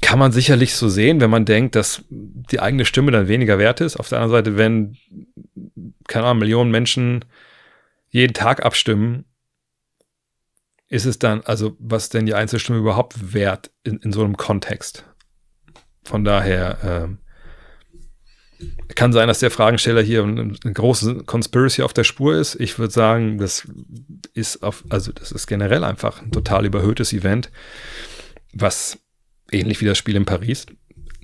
kann 0.00 0.18
man 0.18 0.32
sicherlich 0.32 0.74
so 0.74 0.88
sehen, 0.88 1.20
wenn 1.20 1.30
man 1.30 1.44
denkt, 1.44 1.76
dass 1.76 2.02
die 2.10 2.60
eigene 2.60 2.84
Stimme 2.84 3.10
dann 3.10 3.28
weniger 3.28 3.58
wert 3.58 3.80
ist. 3.80 3.96
Auf 3.96 4.08
der 4.08 4.20
anderen 4.20 4.44
Seite, 4.44 4.56
wenn, 4.58 4.96
keine 6.08 6.26
Ahnung, 6.26 6.40
Millionen 6.40 6.70
Menschen 6.70 7.24
jeden 8.10 8.34
Tag 8.34 8.64
abstimmen, 8.64 9.24
ist 10.88 11.06
es 11.06 11.18
dann, 11.18 11.40
also 11.42 11.76
was 11.78 12.10
denn 12.10 12.26
die 12.26 12.34
Einzelstimme 12.34 12.78
überhaupt 12.78 13.32
wert 13.32 13.70
in, 13.82 13.98
in 13.98 14.12
so 14.12 14.22
einem 14.22 14.36
Kontext? 14.36 15.04
Von 16.04 16.22
daher, 16.22 17.08
äh, 17.08 17.23
kann 18.94 19.12
sein, 19.12 19.28
dass 19.28 19.40
der 19.40 19.50
Fragensteller 19.50 20.02
hier 20.02 20.22
eine 20.22 20.52
große 20.52 21.24
Conspiracy 21.24 21.82
auf 21.82 21.92
der 21.92 22.04
Spur 22.04 22.36
ist. 22.36 22.54
Ich 22.60 22.78
würde 22.78 22.92
sagen, 22.92 23.38
das 23.38 23.66
ist 24.34 24.62
auf, 24.62 24.84
also 24.88 25.12
das 25.12 25.32
ist 25.32 25.46
generell 25.46 25.84
einfach 25.84 26.22
ein 26.22 26.30
total 26.30 26.66
überhöhtes 26.66 27.12
Event, 27.12 27.50
was 28.52 28.98
ähnlich 29.50 29.80
wie 29.80 29.86
das 29.86 29.98
Spiel 29.98 30.16
in 30.16 30.24
Paris 30.24 30.66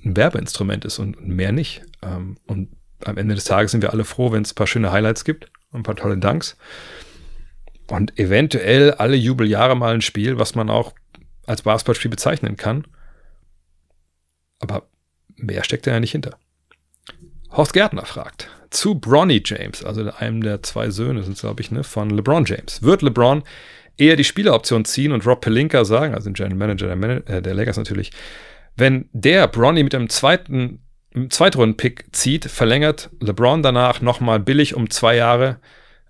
ein 0.03 0.17
Werbeinstrument 0.17 0.85
ist 0.85 0.99
und 0.99 1.25
mehr 1.27 1.51
nicht. 1.51 1.83
Ähm, 2.01 2.37
und 2.47 2.69
am 3.03 3.17
Ende 3.17 3.35
des 3.35 3.45
Tages 3.45 3.71
sind 3.71 3.81
wir 3.81 3.91
alle 3.91 4.03
froh, 4.03 4.31
wenn 4.31 4.43
es 4.43 4.51
ein 4.51 4.55
paar 4.55 4.67
schöne 4.67 4.91
Highlights 4.91 5.25
gibt 5.25 5.51
und 5.71 5.81
ein 5.81 5.83
paar 5.83 5.95
tolle 5.95 6.17
Danks. 6.17 6.57
Und 7.87 8.17
eventuell 8.17 8.91
alle 8.91 9.15
Jubeljahre 9.15 9.75
mal 9.75 9.93
ein 9.93 10.01
Spiel, 10.01 10.37
was 10.39 10.55
man 10.55 10.69
auch 10.69 10.93
als 11.45 11.63
Basketballspiel 11.63 12.11
bezeichnen 12.11 12.57
kann. 12.57 12.85
Aber 14.59 14.87
mehr 15.35 15.63
steckt 15.63 15.87
da 15.87 15.91
ja 15.91 15.99
nicht 15.99 16.11
hinter. 16.11 16.37
Horst 17.51 17.73
Gärtner 17.73 18.05
fragt 18.05 18.49
zu 18.71 18.95
Bronny 18.95 19.43
James, 19.45 19.83
also 19.83 20.09
einem 20.17 20.41
der 20.41 20.63
zwei 20.63 20.89
Söhne 20.89 21.23
sind 21.23 21.37
glaube 21.37 21.61
ich, 21.61 21.71
ne, 21.71 21.83
von 21.83 22.09
LeBron 22.09 22.45
James. 22.45 22.81
Wird 22.81 23.01
LeBron 23.01 23.43
eher 23.97 24.15
die 24.15 24.23
Spieleroption 24.23 24.85
ziehen 24.85 25.11
und 25.11 25.25
Rob 25.27 25.41
Pelinka 25.41 25.85
sagen, 25.85 26.15
also 26.15 26.29
den 26.29 26.33
General 26.33 26.55
Manager 26.55 26.87
der, 26.87 26.95
Man 26.95 27.27
äh, 27.27 27.41
der 27.41 27.53
Lakers 27.53 27.77
natürlich, 27.77 28.11
wenn 28.77 29.09
der 29.11 29.47
Bronny 29.47 29.83
mit 29.83 29.93
einem 29.93 30.09
zweiten 30.09 30.79
Zweitrunden-Pick 31.29 32.05
zieht, 32.13 32.45
verlängert 32.45 33.09
LeBron 33.19 33.61
danach 33.61 33.99
nochmal 33.99 34.39
billig 34.39 34.75
um 34.75 34.89
zwei 34.89 35.17
Jahre 35.17 35.59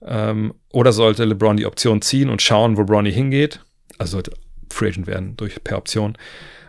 ähm, 0.05 0.53
oder 0.71 0.93
sollte 0.93 1.25
LeBron 1.25 1.57
die 1.57 1.65
Option 1.65 2.03
ziehen 2.03 2.29
und 2.29 2.43
schauen, 2.43 2.77
wo 2.77 2.83
Bronny 2.83 3.11
hingeht, 3.11 3.61
also 3.97 4.11
sollte 4.11 4.33
Free 4.69 4.89
Agent 4.89 5.07
werden 5.07 5.35
durch 5.37 5.63
per 5.63 5.79
Option, 5.79 6.15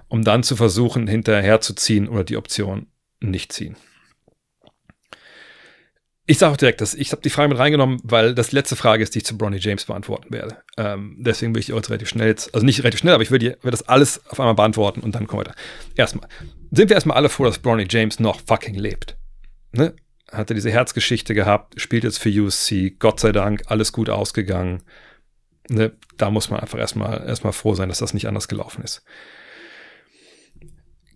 um 0.09 0.25
dann 0.25 0.43
zu 0.43 0.57
versuchen, 0.57 1.07
hinterher 1.07 1.61
zu 1.61 1.75
ziehen 1.75 2.09
oder 2.09 2.25
die 2.25 2.39
Option 2.39 2.87
nicht 3.21 3.53
ziehen. 3.53 3.77
Ich 6.25 6.39
sage 6.39 6.53
auch 6.53 6.57
direkt, 6.57 6.81
dass 6.81 6.95
ich 6.95 7.11
habe 7.11 7.21
die 7.21 7.31
Frage 7.31 7.49
mit 7.49 7.59
reingenommen, 7.59 7.99
weil 8.05 8.35
das 8.35 8.51
die 8.51 8.55
letzte 8.55 8.77
Frage 8.77 9.03
ist, 9.03 9.15
die 9.15 9.19
ich 9.19 9.25
zu 9.25 9.37
Bronny 9.37 9.59
James 9.59 9.85
beantworten 9.85 10.33
werde. 10.33 10.59
Ähm, 10.77 11.17
deswegen 11.19 11.53
will 11.53 11.61
ich 11.61 11.67
die 11.67 11.73
heute 11.73 11.91
relativ 11.91 12.09
schnell, 12.09 12.37
also 12.53 12.65
nicht 12.65 12.79
relativ 12.81 13.01
schnell, 13.01 13.15
aber 13.15 13.25
ich 13.25 13.33
will, 13.33 13.57
das 13.63 13.89
alles 13.89 14.25
auf 14.29 14.39
einmal 14.39 14.55
beantworten 14.55 15.01
und 15.01 15.17
dann 15.17 15.27
kommen 15.27 15.41
wir 15.41 15.53
da. 15.53 15.55
Erstmal, 15.97 16.29
sind 16.71 16.91
wir 16.91 16.95
erstmal 16.95 17.17
alle 17.17 17.29
froh, 17.29 17.45
dass 17.45 17.59
Bronny 17.59 17.87
James 17.91 18.21
noch 18.21 18.41
fucking 18.41 18.77
lebt. 18.77 19.17
Ne? 19.73 19.95
Hatte 20.31 20.55
diese 20.55 20.71
Herzgeschichte 20.71 21.35
gehabt, 21.35 21.81
spielt 21.81 22.05
jetzt 22.05 22.19
für 22.19 22.31
USC, 22.31 22.91
Gott 23.01 23.19
sei 23.19 23.33
Dank, 23.33 23.65
alles 23.67 23.93
gut 23.93 24.09
ausgegangen. 24.09 24.85
Ne? 25.69 25.93
Da 26.19 26.31
muss 26.31 26.51
man 26.51 26.61
einfach 26.61 26.79
erstmal, 26.79 27.27
erstmal 27.27 27.53
froh 27.53 27.75
sein, 27.75 27.89
dass 27.89 27.99
das 27.99 28.15
nicht 28.15 28.29
anders 28.29 28.47
gelaufen 28.47 28.85
ist. 28.85 29.03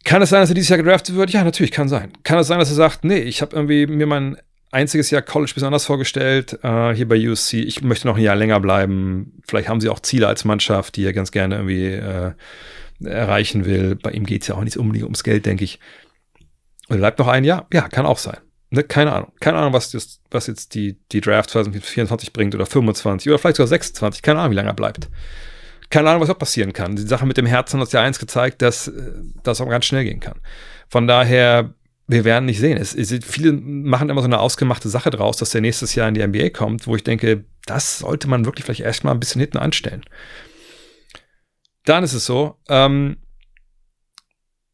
Kann 0.02 0.22
es 0.22 0.30
sein, 0.30 0.40
dass 0.40 0.50
er 0.50 0.54
dieses 0.54 0.68
Jahr 0.68 0.78
gedraftet 0.78 1.14
wird? 1.14 1.30
Ja, 1.30 1.44
natürlich, 1.44 1.72
kann 1.72 1.88
sein. 1.88 2.12
Kann 2.24 2.38
es 2.38 2.48
sein, 2.48 2.58
dass 2.58 2.70
er 2.70 2.76
sagt, 2.76 3.04
nee, 3.04 3.18
ich 3.18 3.40
habe 3.40 3.54
irgendwie 3.54 3.86
mir 3.86 4.06
meinen 4.06 4.36
einziges 4.70 5.10
Jahr 5.10 5.22
College 5.22 5.52
besonders 5.54 5.86
vorgestellt, 5.86 6.58
äh, 6.62 6.94
hier 6.94 7.08
bei 7.08 7.28
USC. 7.28 7.60
Ich 7.60 7.82
möchte 7.82 8.06
noch 8.06 8.16
ein 8.16 8.22
Jahr 8.22 8.36
länger 8.36 8.60
bleiben. 8.60 9.40
Vielleicht 9.46 9.68
haben 9.68 9.80
sie 9.80 9.88
auch 9.88 10.00
Ziele 10.00 10.28
als 10.28 10.44
Mannschaft, 10.44 10.96
die 10.96 11.04
er 11.04 11.12
ganz 11.12 11.30
gerne 11.30 11.56
irgendwie 11.56 11.86
äh, 11.86 12.32
erreichen 13.04 13.64
will. 13.64 13.96
Bei 13.96 14.10
ihm 14.10 14.24
geht 14.24 14.42
es 14.42 14.48
ja 14.48 14.54
auch 14.54 14.64
nicht 14.64 14.76
unbedingt 14.76 15.04
ums 15.04 15.24
Geld, 15.24 15.46
denke 15.46 15.64
ich. 15.64 15.78
Und 16.88 16.98
bleibt 16.98 17.18
noch 17.18 17.28
ein 17.28 17.44
Jahr? 17.44 17.66
Ja, 17.72 17.88
kann 17.88 18.06
auch 18.06 18.18
sein. 18.18 18.38
Ne? 18.70 18.82
Keine 18.84 19.12
Ahnung. 19.12 19.32
Keine 19.40 19.58
Ahnung, 19.58 19.72
was, 19.72 19.90
das, 19.90 20.20
was 20.30 20.46
jetzt 20.46 20.74
die, 20.74 20.98
die 21.12 21.20
Draft 21.20 21.50
2024 21.50 22.32
bringt 22.32 22.54
oder 22.54 22.66
25 22.66 23.30
oder 23.30 23.38
vielleicht 23.38 23.56
sogar 23.56 23.68
26. 23.68 24.22
Keine 24.22 24.40
Ahnung, 24.40 24.52
wie 24.52 24.56
lange 24.56 24.70
er 24.70 24.74
bleibt. 24.74 25.08
Keine 25.88 26.10
Ahnung, 26.10 26.22
was 26.22 26.30
auch 26.30 26.38
passieren 26.38 26.72
kann. 26.72 26.96
Die 26.96 27.02
Sache 27.02 27.26
mit 27.26 27.36
dem 27.36 27.46
Herzen 27.46 27.80
hat 27.80 27.92
ja 27.92 28.02
eins 28.02 28.18
gezeigt, 28.18 28.62
dass 28.62 28.88
äh, 28.88 29.12
das 29.42 29.60
auch 29.60 29.68
ganz 29.68 29.84
schnell 29.84 30.04
gehen 30.04 30.20
kann. 30.20 30.40
Von 30.88 31.06
daher 31.06 31.74
wir 32.08 32.24
werden 32.24 32.44
nicht 32.44 32.60
sehen. 32.60 32.78
Es, 32.78 32.94
es, 32.94 33.12
viele 33.24 33.52
machen 33.52 34.08
immer 34.08 34.20
so 34.20 34.26
eine 34.26 34.38
ausgemachte 34.38 34.88
Sache 34.88 35.10
draus, 35.10 35.36
dass 35.36 35.50
der 35.50 35.60
nächstes 35.60 35.94
Jahr 35.94 36.08
in 36.08 36.14
die 36.14 36.26
NBA 36.26 36.50
kommt, 36.50 36.86
wo 36.86 36.94
ich 36.94 37.04
denke, 37.04 37.44
das 37.66 37.98
sollte 37.98 38.28
man 38.28 38.44
wirklich 38.44 38.64
vielleicht 38.64 38.80
erstmal 38.80 39.14
ein 39.14 39.20
bisschen 39.20 39.40
hinten 39.40 39.58
anstellen. 39.58 40.04
Dann 41.84 42.04
ist 42.04 42.12
es 42.12 42.26
so, 42.26 42.56
ähm, 42.68 43.16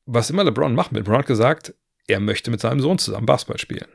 was 0.04 0.30
immer 0.30 0.44
LeBron 0.44 0.74
macht, 0.74 0.92
LeBron 0.92 1.18
hat 1.18 1.26
gesagt, 1.26 1.74
er 2.06 2.20
möchte 2.20 2.50
mit 2.50 2.60
seinem 2.60 2.80
Sohn 2.80 2.98
zusammen 2.98 3.26
Basketball 3.26 3.58
spielen. 3.58 3.88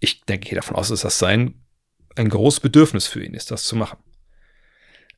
Ich 0.00 0.22
denke, 0.22 0.48
gehe 0.48 0.56
davon 0.56 0.76
aus, 0.76 0.88
dass 0.88 1.02
das 1.02 1.18
sein 1.18 1.62
ein 2.16 2.28
großes 2.28 2.60
Bedürfnis 2.60 3.06
für 3.06 3.22
ihn 3.22 3.34
ist, 3.34 3.50
das 3.50 3.64
zu 3.64 3.76
machen. 3.76 3.98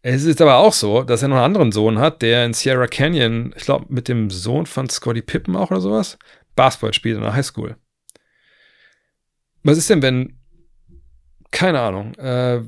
Es 0.02 0.24
ist 0.24 0.40
aber 0.42 0.56
auch 0.56 0.72
so, 0.72 1.04
dass 1.04 1.22
er 1.22 1.28
noch 1.28 1.36
einen 1.36 1.44
anderen 1.44 1.72
Sohn 1.72 1.98
hat, 1.98 2.22
der 2.22 2.44
in 2.44 2.54
Sierra 2.54 2.88
Canyon, 2.88 3.54
ich 3.56 3.64
glaube, 3.64 3.86
mit 3.88 4.08
dem 4.08 4.30
Sohn 4.30 4.66
von 4.66 4.88
Scotty 4.88 5.22
Pippen 5.22 5.54
auch 5.54 5.70
oder 5.70 5.80
sowas, 5.80 6.18
Basketball 6.54 6.92
spielt 6.92 7.16
in 7.16 7.22
der 7.22 7.34
Highschool. 7.34 7.76
Was 9.62 9.78
ist 9.78 9.90
denn, 9.90 10.02
wenn, 10.02 10.38
keine 11.50 11.80
Ahnung, 11.80 12.14
äh, 12.14 12.62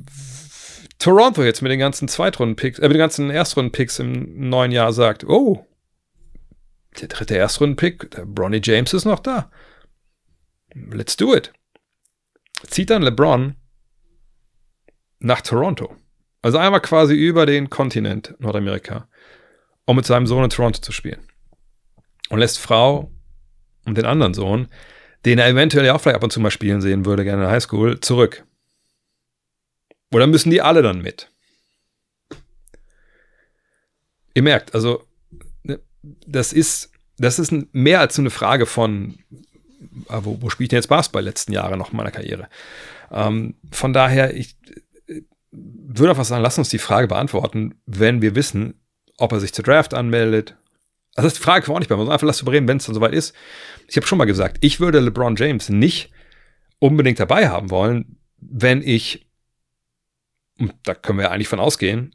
Toronto 0.99 1.43
jetzt 1.43 1.61
mit 1.61 1.71
den 1.71 1.79
ganzen 1.79 2.07
Zweitrunden-Picks, 2.07 2.79
äh, 2.79 2.83
mit 2.83 2.93
den 2.93 2.99
ganzen 2.99 3.29
Erstrunden-Picks 3.29 3.99
im 3.99 4.49
neuen 4.49 4.71
Jahr 4.71 4.93
sagt, 4.93 5.23
oh, 5.25 5.67
der 7.01 7.09
dritte 7.09 7.35
Erstrunden-Pick, 7.35 8.11
der 8.11 8.25
Bronny 8.25 8.61
James 8.63 8.93
ist 8.93 9.05
noch 9.05 9.19
da. 9.19 9.51
Let's 10.73 11.17
do 11.17 11.35
it. 11.35 11.53
Zieht 12.67 12.89
dann 12.89 13.01
LeBron 13.01 13.55
nach 15.19 15.41
Toronto. 15.41 15.95
Also 16.41 16.57
einmal 16.57 16.81
quasi 16.81 17.15
über 17.15 17.45
den 17.45 17.69
Kontinent 17.69 18.35
Nordamerika, 18.39 19.09
um 19.85 19.95
mit 19.95 20.05
seinem 20.05 20.27
Sohn 20.27 20.43
in 20.43 20.49
Toronto 20.49 20.79
zu 20.79 20.91
spielen. 20.91 21.27
Und 22.29 22.39
lässt 22.39 22.59
Frau 22.59 23.11
und 23.85 23.97
den 23.97 24.05
anderen 24.05 24.33
Sohn, 24.33 24.67
den 25.25 25.39
er 25.39 25.47
eventuell 25.47 25.85
ja 25.85 25.95
auch 25.95 26.01
vielleicht 26.01 26.17
ab 26.17 26.23
und 26.23 26.31
zu 26.31 26.39
mal 26.39 26.51
spielen 26.51 26.81
sehen 26.81 27.05
würde, 27.05 27.23
gerne 27.23 27.43
in 27.43 27.47
der 27.47 27.55
Highschool, 27.55 27.99
zurück. 27.99 28.45
Oder 30.11 30.27
müssen 30.27 30.51
die 30.51 30.61
alle 30.61 30.81
dann 30.81 31.01
mit? 31.01 31.29
Ihr 34.33 34.43
merkt, 34.43 34.75
also 34.75 35.03
ne, 35.63 35.79
das 36.03 36.53
ist, 36.53 36.91
das 37.17 37.39
ist 37.39 37.53
mehr 37.73 38.01
als 38.01 38.15
so 38.15 38.21
eine 38.21 38.29
Frage 38.29 38.65
von, 38.65 39.17
ah, 40.07 40.21
wo, 40.23 40.41
wo 40.41 40.49
spiele 40.49 40.65
ich 40.65 40.69
denn 40.69 40.77
jetzt 40.77 40.89
Basketball 40.89 41.23
letzten 41.23 41.53
Jahre 41.53 41.77
noch 41.77 41.91
in 41.91 41.97
meiner 41.97 42.11
Karriere? 42.11 42.49
Ähm, 43.11 43.55
von 43.71 43.93
daher, 43.93 44.35
ich 44.35 44.57
äh, 45.07 45.21
würde 45.51 46.11
einfach 46.11 46.25
sagen, 46.25 46.43
lass 46.43 46.57
uns 46.57 46.69
die 46.69 46.79
Frage 46.79 47.07
beantworten, 47.07 47.75
wenn 47.85 48.21
wir 48.21 48.35
wissen, 48.35 48.81
ob 49.17 49.31
er 49.31 49.39
sich 49.39 49.53
zur 49.53 49.63
Draft 49.63 49.93
anmeldet. 49.93 50.57
Also 51.15 51.29
die 51.29 51.41
Frage 51.41 51.65
kann 51.65 51.75
auch 51.75 51.79
nicht 51.79 51.87
beantworten, 51.87 52.11
einfach 52.11 52.27
lass 52.27 52.45
reden, 52.45 52.67
wenn 52.67 52.77
es 52.77 52.85
dann 52.85 52.95
soweit 52.95 53.13
ist. 53.13 53.33
Ich 53.87 53.95
habe 53.95 54.05
schon 54.05 54.17
mal 54.17 54.25
gesagt, 54.25 54.57
ich 54.61 54.79
würde 54.79 54.99
LeBron 54.99 55.35
James 55.35 55.69
nicht 55.69 56.11
unbedingt 56.79 57.19
dabei 57.19 57.49
haben 57.49 57.71
wollen, 57.71 58.17
wenn 58.37 58.81
ich, 58.81 59.25
da 60.83 60.93
können 60.93 61.19
wir 61.19 61.25
ja 61.25 61.31
eigentlich 61.31 61.47
von 61.47 61.59
ausgehen, 61.59 62.13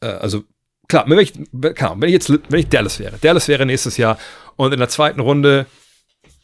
äh, 0.00 0.06
also 0.06 0.44
klar, 0.88 1.04
wenn 1.08 1.18
ich, 1.18 1.34
wenn 1.52 2.08
ich 2.08 2.12
jetzt, 2.12 2.30
wenn 2.30 2.60
ich 2.60 2.68
Dallas 2.68 3.00
wäre, 3.00 3.18
Dallas 3.18 3.48
wäre 3.48 3.66
nächstes 3.66 3.96
Jahr 3.96 4.18
und 4.54 4.72
in 4.72 4.78
der 4.78 4.88
zweiten 4.88 5.20
Runde 5.20 5.66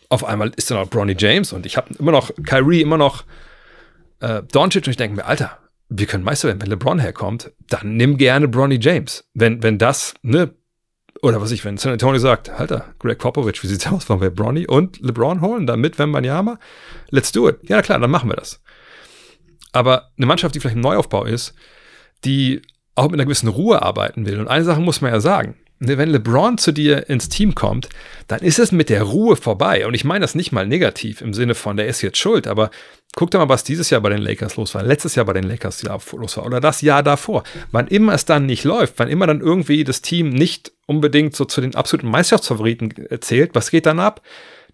auf 0.09 0.25
einmal 0.25 0.53
ist 0.57 0.71
dann 0.71 0.79
auch 0.79 0.91
Bronny 0.91 1.15
James 1.17 1.53
und 1.53 1.65
ich 1.65 1.77
habe 1.77 1.95
immer 1.99 2.13
noch 2.13 2.33
Kyrie, 2.45 2.83
immer 2.83 2.99
noch 2.99 3.25
äh, 4.21 4.43
Doncic 4.43 4.87
und 4.87 4.91
ich 4.91 4.97
denke 4.97 5.17
mir, 5.17 5.25
Alter, 5.25 5.59
wir 5.89 6.07
können 6.07 6.25
Meister 6.25 6.49
werden, 6.49 6.61
wenn 6.61 6.69
LeBron 6.69 6.99
herkommt, 6.99 7.53
dann 7.69 7.97
nimm 7.97 8.17
gerne 8.17 8.49
Bronny 8.49 8.79
James. 8.81 9.25
Wenn, 9.35 9.63
wenn 9.63 9.79
das, 9.79 10.15
ne, 10.23 10.55
oder 11.23 11.41
was 11.41 11.53
ich, 11.53 11.65
wenn 11.65 11.79
San 11.79 11.93
Antonio 11.93 12.19
sagt, 12.19 12.51
Alter, 12.51 12.95
Greg 12.99 13.19
Popovich, 13.19 13.63
wie 13.63 13.69
sieht's 13.69 13.87
aus, 13.87 14.09
wollen 14.09 14.21
wir 14.21 14.31
Bronny 14.31 14.67
und 14.67 15.01
LeBron 15.01 15.41
holen, 15.41 15.67
dann 15.67 15.81
mit 15.81 15.99
Wembanyama? 15.99 16.59
Let's 17.11 17.31
do 17.31 17.49
it. 17.49 17.59
Ja, 17.63 17.81
klar, 17.81 18.01
dann 18.01 18.11
machen 18.11 18.29
wir 18.29 18.37
das. 18.37 18.61
Aber 19.71 20.11
eine 20.19 20.27
Mannschaft, 20.27 20.55
die 20.55 20.61
vielleicht 20.61 20.77
im 20.77 20.83
Neuaufbau 20.83 21.25
ist, 21.25 21.55
die 22.25 22.61
auch 22.97 23.05
mit 23.05 23.15
einer 23.15 23.25
gewissen 23.25 23.49
Ruhe 23.49 23.83
arbeiten 23.83 24.27
will. 24.27 24.39
Und 24.41 24.49
eine 24.49 24.65
Sache 24.65 24.81
muss 24.81 25.01
man 25.01 25.13
ja 25.13 25.21
sagen. 25.21 25.57
Ne, 25.79 25.99
wenn 25.99 26.11
LeBron 26.11 26.59
zu 26.59 26.71
dir 26.71 27.09
ins 27.09 27.29
Team 27.29 27.57
kommt, 27.57 27.89
dann 28.29 28.41
ist 28.41 28.61
es 28.61 28.71
mit 28.71 28.89
der 28.89 29.03
Ruhe 29.03 29.35
vorbei. 29.35 29.85
Und 29.85 29.95
ich 29.95 30.05
meine 30.05 30.21
das 30.21 30.37
nicht 30.37 30.53
mal 30.53 30.65
negativ 30.65 31.21
im 31.21 31.35
Sinne 31.35 31.57
von, 31.57 31.77
der 31.77 31.89
ist 31.89 32.03
jetzt 32.03 32.19
schuld, 32.19 32.47
aber 32.47 32.71
guck 33.17 33.33
dir 33.33 33.39
mal, 33.39 33.49
was 33.49 33.65
dieses 33.65 33.91
Jahr 33.91 34.01
bei 34.01 34.11
den 34.11 34.23
Lakers 34.23 34.57
los 34.57 34.77
war, 34.77 34.85
letztes 34.85 35.17
Jahr 35.17 35.27
bei 35.27 35.33
den 35.33 35.43
Lakers 35.43 35.83
los 35.83 36.37
war 36.37 36.47
oder 36.47 36.61
das 36.61 36.83
Jahr 36.83 37.03
davor. 37.03 37.43
Wann 37.73 37.89
immer 37.89 38.15
es 38.15 38.25
dann 38.25 38.47
nicht 38.47 38.63
läuft, 38.63 38.95
wann 38.99 39.09
immer 39.09 39.27
dann 39.27 39.41
irgendwie 39.41 39.83
das 39.83 40.03
Team 40.03 40.31
nicht 40.31 40.73
unbedingt 40.93 41.35
so 41.35 41.45
zu 41.45 41.61
den 41.61 41.75
absoluten 41.75 42.11
Meisterschaftsfavoriten 42.11 42.95
zählt, 43.21 43.55
was 43.55 43.71
geht 43.71 43.87
dann 43.87 44.01
ab? 44.01 44.23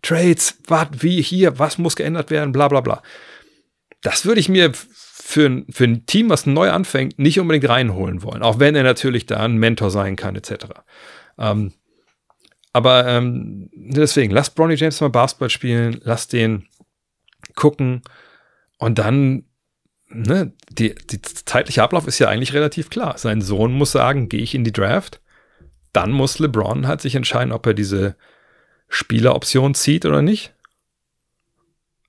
Trades, 0.02 0.58
was, 0.66 0.88
wie, 0.98 1.22
hier, 1.22 1.58
was 1.58 1.78
muss 1.78 1.96
geändert 1.96 2.30
werden, 2.30 2.52
bla 2.52 2.68
bla 2.68 2.80
bla. 2.80 3.02
Das 4.02 4.26
würde 4.26 4.40
ich 4.40 4.48
mir 4.48 4.72
für 4.74 5.64
für 5.70 5.84
ein 5.84 6.06
Team, 6.06 6.30
was 6.30 6.46
neu 6.46 6.70
anfängt, 6.70 7.18
nicht 7.18 7.38
unbedingt 7.38 7.68
reinholen 7.68 8.22
wollen. 8.22 8.42
Auch 8.42 8.58
wenn 8.58 8.74
er 8.74 8.82
natürlich 8.82 9.26
da 9.26 9.44
ein 9.44 9.56
Mentor 9.56 9.90
sein 9.90 10.16
kann, 10.16 10.36
etc. 10.36 10.66
Ähm, 11.38 11.72
aber 12.72 13.06
ähm, 13.06 13.70
deswegen, 13.74 14.32
lass 14.32 14.50
Bronny 14.50 14.74
James 14.74 15.00
mal 15.00 15.10
Basketball 15.10 15.50
spielen, 15.50 16.00
lass 16.02 16.28
den 16.28 16.68
gucken 17.54 18.02
und 18.78 18.98
dann, 18.98 19.44
ne, 20.08 20.52
die, 20.70 20.94
die 20.94 21.20
zeitliche 21.20 21.82
Ablauf 21.82 22.06
ist 22.06 22.18
ja 22.18 22.28
eigentlich 22.28 22.54
relativ 22.54 22.88
klar. 22.90 23.18
Sein 23.18 23.40
Sohn 23.40 23.72
muss 23.72 23.92
sagen, 23.92 24.28
gehe 24.28 24.42
ich 24.42 24.54
in 24.54 24.64
die 24.64 24.72
Draft. 24.72 25.20
Dann 25.92 26.12
muss 26.12 26.38
LeBron 26.38 26.86
halt 26.86 27.00
sich 27.00 27.14
entscheiden, 27.14 27.52
ob 27.52 27.66
er 27.66 27.74
diese 27.74 28.16
Spieleroption 28.88 29.74
zieht 29.74 30.06
oder 30.06 30.22
nicht. 30.22 30.54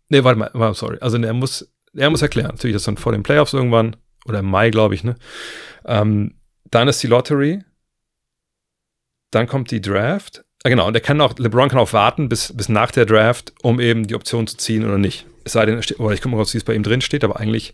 Ne, 0.10 0.24
warte 0.24 0.40
mal, 0.40 0.74
sorry. 0.74 0.98
Also 1.02 1.18
er 1.18 1.34
muss 1.34 1.70
er 1.96 2.10
muss 2.10 2.22
erklären. 2.22 2.52
Natürlich 2.52 2.76
ist 2.76 2.88
dann 2.88 2.98
vor 2.98 3.12
den 3.12 3.24
Playoffs 3.24 3.54
irgendwann 3.54 3.96
oder 4.26 4.40
im 4.40 4.46
Mai, 4.46 4.70
glaube 4.70 4.96
ich, 4.96 5.04
ne? 5.04 5.16
Ähm, 5.86 6.36
dann 6.70 6.88
ist 6.88 7.02
die 7.02 7.08
Lottery. 7.08 7.64
Dann 9.32 9.48
kommt 9.48 9.72
die 9.72 9.82
Draft. 9.82 10.44
Ah, 10.64 10.70
genau, 10.70 10.88
und 10.88 10.96
er 10.96 11.02
kann 11.02 11.22
auch, 11.22 11.38
LeBron 11.38 11.70
kann 11.70 11.80
auch 11.80 11.94
warten 11.94 12.28
bis, 12.30 12.56
bis 12.56 12.68
nach 12.68 12.92
der 12.92 13.06
Draft, 13.06 13.54
um 13.62 13.80
eben 13.80 14.08
die 14.08 14.16
Option 14.16 14.46
zu 14.46 14.58
ziehen 14.58 14.86
oder 14.86 14.98
nicht. 14.98 15.26
Es 15.46 15.54
sei 15.54 15.66
denn, 15.66 15.78
oder 15.78 16.14
ich 16.14 16.22
gucke 16.22 16.36
mal, 16.36 16.46
wie 16.46 16.58
es 16.58 16.64
bei 16.64 16.74
ihm 16.74 16.84
drin 16.84 17.02
steht, 17.02 17.24
aber 17.24 17.40
eigentlich 17.40 17.74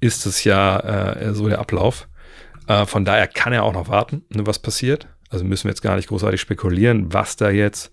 ist 0.00 0.26
es 0.26 0.44
ja 0.44 0.80
äh, 0.80 1.34
so 1.34 1.48
der 1.48 1.60
Ablauf. 1.60 2.08
Äh, 2.66 2.86
von 2.86 3.04
daher 3.04 3.28
kann 3.28 3.52
er 3.52 3.62
auch 3.62 3.72
noch 3.72 3.88
warten, 3.88 4.24
ne, 4.30 4.46
was 4.46 4.58
passiert. 4.58 5.06
Also 5.28 5.44
müssen 5.44 5.64
wir 5.64 5.70
jetzt 5.70 5.82
gar 5.82 5.96
nicht 5.96 6.08
großartig 6.08 6.40
spekulieren, 6.40 7.12
was 7.12 7.36
da 7.36 7.50
jetzt 7.50 7.90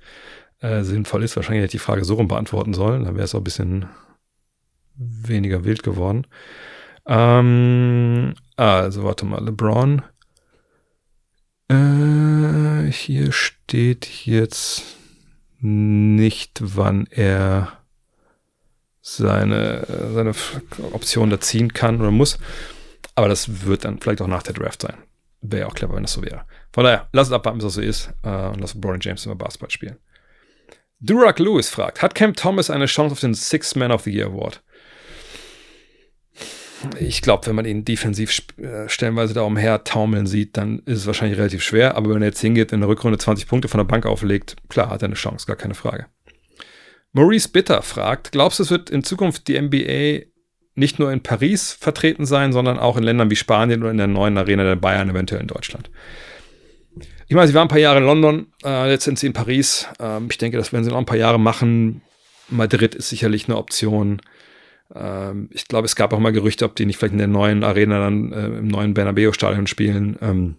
äh, 0.59 0.83
sinnvoll 0.83 1.23
ist. 1.23 1.35
Wahrscheinlich 1.35 1.63
hätte 1.63 1.75
ich 1.77 1.81
die 1.81 1.85
Frage 1.85 2.05
so 2.05 2.15
rum 2.15 2.27
beantworten 2.27 2.73
sollen. 2.73 3.03
Dann 3.03 3.15
wäre 3.15 3.25
es 3.25 3.35
auch 3.35 3.39
ein 3.39 3.45
bisschen 3.45 3.87
weniger 4.95 5.65
wild 5.65 5.83
geworden. 5.83 6.25
Ähm, 7.05 8.33
also 8.55 9.03
warte 9.03 9.25
mal, 9.25 9.43
LeBron. 9.43 10.01
Äh, 11.67 12.91
hier 12.91 13.31
steht 13.31 14.25
jetzt 14.25 14.83
nicht, 15.59 16.59
wann 16.61 17.07
er 17.09 17.79
seine, 19.01 19.85
seine 20.13 20.33
Option 20.93 21.29
da 21.29 21.39
ziehen 21.39 21.73
kann 21.73 21.99
oder 21.99 22.11
muss. 22.11 22.37
Aber 23.15 23.27
das 23.27 23.65
wird 23.65 23.85
dann 23.85 23.99
vielleicht 23.99 24.21
auch 24.21 24.27
nach 24.27 24.43
der 24.43 24.53
Draft 24.53 24.81
sein. 24.81 24.97
Wäre 25.51 25.61
ja 25.61 25.67
auch 25.67 25.75
clever, 25.75 25.95
wenn 25.95 26.03
das 26.03 26.13
so 26.13 26.21
wäre. 26.21 26.45
Von 26.73 26.83
daher, 26.83 27.07
lass 27.11 27.27
es 27.27 27.33
abwarten, 27.33 27.57
bis 27.57 27.65
das 27.65 27.73
so 27.75 27.81
ist. 27.81 28.13
Äh, 28.23 28.47
und 28.47 28.59
lass 28.59 28.73
LeBron 28.73 28.99
James 29.01 29.25
immer 29.25 29.35
Basketball 29.35 29.69
spielen. 29.69 29.97
Durak 30.99 31.39
Lewis 31.39 31.69
fragt, 31.69 32.01
hat 32.01 32.15
Cam 32.15 32.33
Thomas 32.33 32.69
eine 32.69 32.85
Chance 32.85 33.13
auf 33.13 33.19
den 33.19 33.33
Sixth 33.33 33.75
Man 33.75 33.91
of 33.91 34.03
the 34.03 34.11
Year 34.11 34.27
Award? 34.27 34.61
ich 36.99 37.21
glaube, 37.21 37.47
wenn 37.47 37.55
man 37.55 37.65
ihn 37.65 37.85
defensiv 37.85 38.37
äh, 38.57 38.87
stellenweise 38.87 39.33
da 39.33 39.41
umher 39.41 39.83
taumeln 39.83 40.27
sieht, 40.27 40.57
dann 40.57 40.79
ist 40.85 40.99
es 40.99 41.07
wahrscheinlich 41.07 41.37
relativ 41.37 41.63
schwer. 41.63 41.95
Aber 41.95 42.13
wenn 42.13 42.21
er 42.21 42.29
jetzt 42.29 42.41
hingeht, 42.41 42.71
in 42.71 42.81
der 42.81 42.89
Rückrunde 42.89 43.17
20 43.17 43.47
Punkte 43.47 43.67
von 43.67 43.79
der 43.79 43.85
Bank 43.85 44.05
auflegt, 44.05 44.55
klar, 44.69 44.89
hat 44.89 45.01
er 45.01 45.07
eine 45.07 45.15
Chance, 45.15 45.45
gar 45.47 45.55
keine 45.55 45.73
Frage. 45.73 46.07
Maurice 47.13 47.49
Bitter 47.49 47.81
fragt, 47.81 48.31
glaubst 48.33 48.59
du, 48.59 48.63
es 48.63 48.71
wird 48.71 48.89
in 48.89 49.03
Zukunft 49.03 49.47
die 49.47 49.59
NBA 49.59 50.27
nicht 50.75 50.99
nur 50.99 51.11
in 51.11 51.23
Paris 51.23 51.71
vertreten 51.73 52.25
sein, 52.25 52.53
sondern 52.53 52.77
auch 52.77 52.97
in 52.97 53.03
Ländern 53.03 53.29
wie 53.29 53.35
Spanien 53.35 53.81
oder 53.81 53.91
in 53.91 53.97
der 53.97 54.07
neuen 54.07 54.37
Arena 54.37 54.63
der 54.63 54.75
Bayern, 54.75 55.09
eventuell 55.09 55.41
in 55.41 55.47
Deutschland? 55.47 55.89
Ich 57.27 57.35
meine, 57.35 57.47
sie 57.47 57.53
waren 57.53 57.63
ein 57.65 57.69
paar 57.69 57.79
Jahre 57.79 57.99
in 57.99 58.05
London, 58.05 58.47
äh, 58.63 58.91
jetzt 58.91 59.05
sind 59.05 59.17
sie 59.17 59.27
in 59.27 59.33
Paris. 59.33 59.87
Ähm, 59.99 60.27
ich 60.29 60.37
denke, 60.37 60.57
das 60.57 60.73
werden 60.73 60.83
sie 60.83 60.91
noch 60.91 60.99
ein 60.99 61.05
paar 61.05 61.17
Jahre 61.17 61.39
machen. 61.39 62.01
Madrid 62.49 62.93
ist 62.93 63.09
sicherlich 63.09 63.47
eine 63.47 63.57
Option. 63.57 64.21
Ähm, 64.93 65.49
ich 65.51 65.67
glaube, 65.67 65.85
es 65.85 65.95
gab 65.95 66.13
auch 66.13 66.19
mal 66.19 66.33
Gerüchte, 66.33 66.65
ob 66.65 66.75
die 66.75 66.85
nicht 66.85 66.97
vielleicht 66.97 67.13
in 67.13 67.19
der 67.19 67.27
neuen 67.27 67.63
Arena 67.63 67.99
dann 67.99 68.31
äh, 68.31 68.45
im 68.45 68.67
neuen 68.67 68.93
Bernabeu-Stadion 68.93 69.65
spielen. 69.65 70.17
Ähm, 70.21 70.55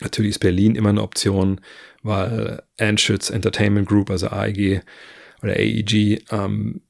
natürlich 0.00 0.30
ist 0.30 0.38
Berlin 0.38 0.76
immer 0.76 0.90
eine 0.90 1.02
Option, 1.02 1.60
weil 2.02 2.62
Anschütz 2.78 3.30
Entertainment 3.30 3.88
Group, 3.88 4.10
also 4.10 4.28
AEG 4.28 4.82
oder 5.42 5.54
AEG, 5.54 6.22
ähm, 6.30 6.82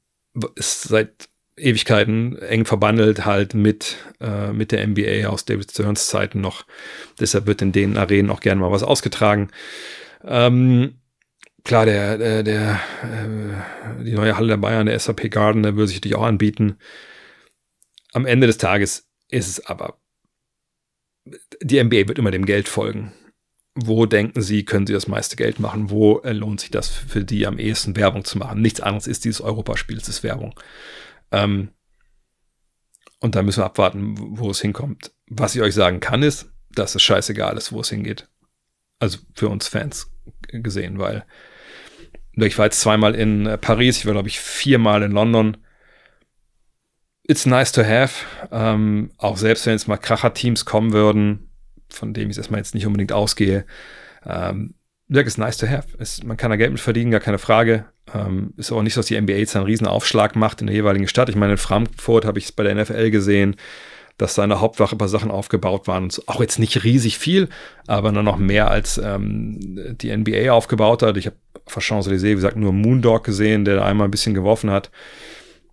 ist 0.55 0.83
seit 0.83 1.29
Ewigkeiten 1.57 2.37
eng 2.37 2.65
verbandelt 2.65 3.25
halt 3.25 3.53
mit, 3.53 3.97
äh, 4.21 4.51
mit 4.53 4.71
der 4.71 4.85
NBA 4.85 5.27
aus 5.27 5.45
David 5.45 5.71
Stearns 5.71 6.07
Zeiten 6.07 6.39
noch. 6.39 6.65
Deshalb 7.19 7.47
wird 7.47 7.61
in 7.61 7.71
den 7.71 7.97
Arenen 7.97 8.29
auch 8.29 8.41
gerne 8.41 8.61
mal 8.61 8.71
was 8.71 8.83
ausgetragen. 8.83 9.49
Ähm, 10.23 10.99
klar, 11.63 11.85
der, 11.85 12.17
der, 12.17 12.43
der 12.43 12.79
äh, 13.03 14.03
die 14.03 14.13
neue 14.13 14.37
Halle 14.37 14.49
der 14.49 14.57
Bayern, 14.57 14.85
der 14.85 14.99
SAP 14.99 15.31
Garden, 15.31 15.63
der 15.63 15.75
würde 15.75 15.87
sich 15.87 15.97
natürlich 15.97 16.17
auch 16.17 16.25
anbieten. 16.25 16.77
Am 18.13 18.25
Ende 18.25 18.47
des 18.47 18.57
Tages 18.57 19.07
ist 19.29 19.47
es 19.47 19.65
aber, 19.65 19.99
die 21.61 21.83
NBA 21.83 22.07
wird 22.07 22.19
immer 22.19 22.31
dem 22.31 22.45
Geld 22.45 22.69
folgen. 22.69 23.13
Wo 23.73 24.05
denken 24.05 24.41
Sie, 24.41 24.63
können 24.63 24.87
Sie 24.87 24.93
das 24.93 25.07
meiste 25.07 25.35
Geld 25.35 25.59
machen? 25.59 25.89
Wo 25.89 26.19
äh, 26.19 26.33
lohnt 26.33 26.59
sich 26.59 26.71
das 26.71 26.87
für 26.87 27.23
die 27.23 27.45
am 27.45 27.59
ehesten 27.59 27.95
Werbung 27.95 28.25
zu 28.25 28.37
machen? 28.37 28.61
Nichts 28.61 28.79
anderes 28.79 29.07
ist 29.07 29.25
dieses 29.25 29.41
Europaspiel, 29.41 29.97
es 29.97 30.07
ist 30.07 30.23
Werbung. 30.23 30.59
Ähm, 31.31 31.69
und 33.19 33.35
da 33.35 33.41
müssen 33.41 33.61
wir 33.61 33.65
abwarten, 33.65 34.15
wo 34.37 34.49
es 34.49 34.61
hinkommt. 34.61 35.11
Was 35.27 35.55
ich 35.55 35.61
euch 35.61 35.73
sagen 35.73 35.99
kann, 35.99 36.23
ist, 36.23 36.51
dass 36.69 36.95
es 36.95 37.01
scheißegal 37.01 37.57
ist, 37.57 37.71
wo 37.71 37.81
es 37.81 37.89
hingeht. 37.89 38.29
Also 38.99 39.19
für 39.33 39.49
uns 39.49 39.67
Fans 39.67 40.11
gesehen, 40.49 40.99
weil 40.99 41.25
ich 42.33 42.57
war 42.57 42.65
jetzt 42.65 42.79
zweimal 42.79 43.15
in 43.15 43.47
äh, 43.47 43.57
Paris, 43.57 43.97
ich 43.97 44.05
war, 44.05 44.13
glaube 44.13 44.27
ich, 44.27 44.39
viermal 44.39 45.01
in 45.01 45.11
London. 45.11 45.57
It's 47.23 47.45
nice 47.45 47.71
to 47.71 47.83
have. 47.83 48.25
Ähm, 48.51 49.11
auch 49.17 49.37
selbst 49.37 49.65
wenn 49.65 49.73
jetzt 49.73 49.87
mal 49.87 49.97
Kracher-Teams 49.97 50.65
kommen 50.65 50.93
würden, 50.93 51.49
von 51.89 52.13
dem 52.13 52.29
ich 52.29 52.37
erstmal 52.37 52.59
jetzt 52.59 52.75
nicht 52.75 52.85
unbedingt 52.85 53.11
ausgehe, 53.11 53.65
ähm, 54.25 54.75
ja, 55.09 55.21
ist 55.21 55.37
nice 55.37 55.57
to 55.57 55.67
have. 55.67 55.87
Es, 55.97 56.23
man 56.23 56.37
kann 56.37 56.51
da 56.51 56.57
Geld 56.57 56.71
mit 56.71 56.79
verdienen, 56.79 57.11
gar 57.11 57.19
keine 57.19 57.39
Frage. 57.39 57.85
Ähm, 58.13 58.53
ist 58.57 58.71
auch 58.71 58.81
nicht 58.81 58.93
so, 58.93 58.99
dass 58.99 59.07
die 59.07 59.19
NBA 59.19 59.33
jetzt 59.33 59.55
einen 59.55 59.65
riesen 59.65 59.87
Aufschlag 59.87 60.35
macht 60.35 60.61
in 60.61 60.67
der 60.67 60.75
jeweiligen 60.75 61.07
Stadt. 61.07 61.29
Ich 61.29 61.35
meine, 61.35 61.53
in 61.53 61.57
Frankfurt 61.57 62.25
habe 62.25 62.39
ich 62.39 62.45
es 62.45 62.51
bei 62.51 62.63
der 62.63 62.75
NFL 62.75 63.11
gesehen, 63.11 63.55
dass 64.17 64.33
seine 64.33 64.61
Hauptwache 64.61 64.95
ein 64.95 64.97
paar 64.97 65.09
Sachen 65.09 65.29
aufgebaut 65.29 65.87
waren. 65.87 66.09
Auch 66.25 66.41
jetzt 66.41 66.57
nicht 66.57 66.83
riesig 66.83 67.17
viel, 67.17 67.49
aber 67.85 68.11
dann 68.11 68.25
noch 68.25 68.37
mehr 68.37 68.71
als 68.71 68.97
ähm, 68.97 69.95
die 70.01 70.15
NBA 70.15 70.51
aufgebaut 70.51 71.03
hat. 71.03 71.17
Ich 71.17 71.27
habe 71.27 71.35
auf 71.65 71.73
der 71.73 71.83
Champs-Élysées, 71.83 72.23
wie 72.23 72.35
gesagt, 72.35 72.55
nur 72.55 72.73
Moondog 72.73 73.23
gesehen, 73.23 73.65
der 73.65 73.75
da 73.75 73.85
einmal 73.85 74.07
ein 74.07 74.11
bisschen 74.11 74.33
geworfen 74.33 74.71
hat. 74.71 74.89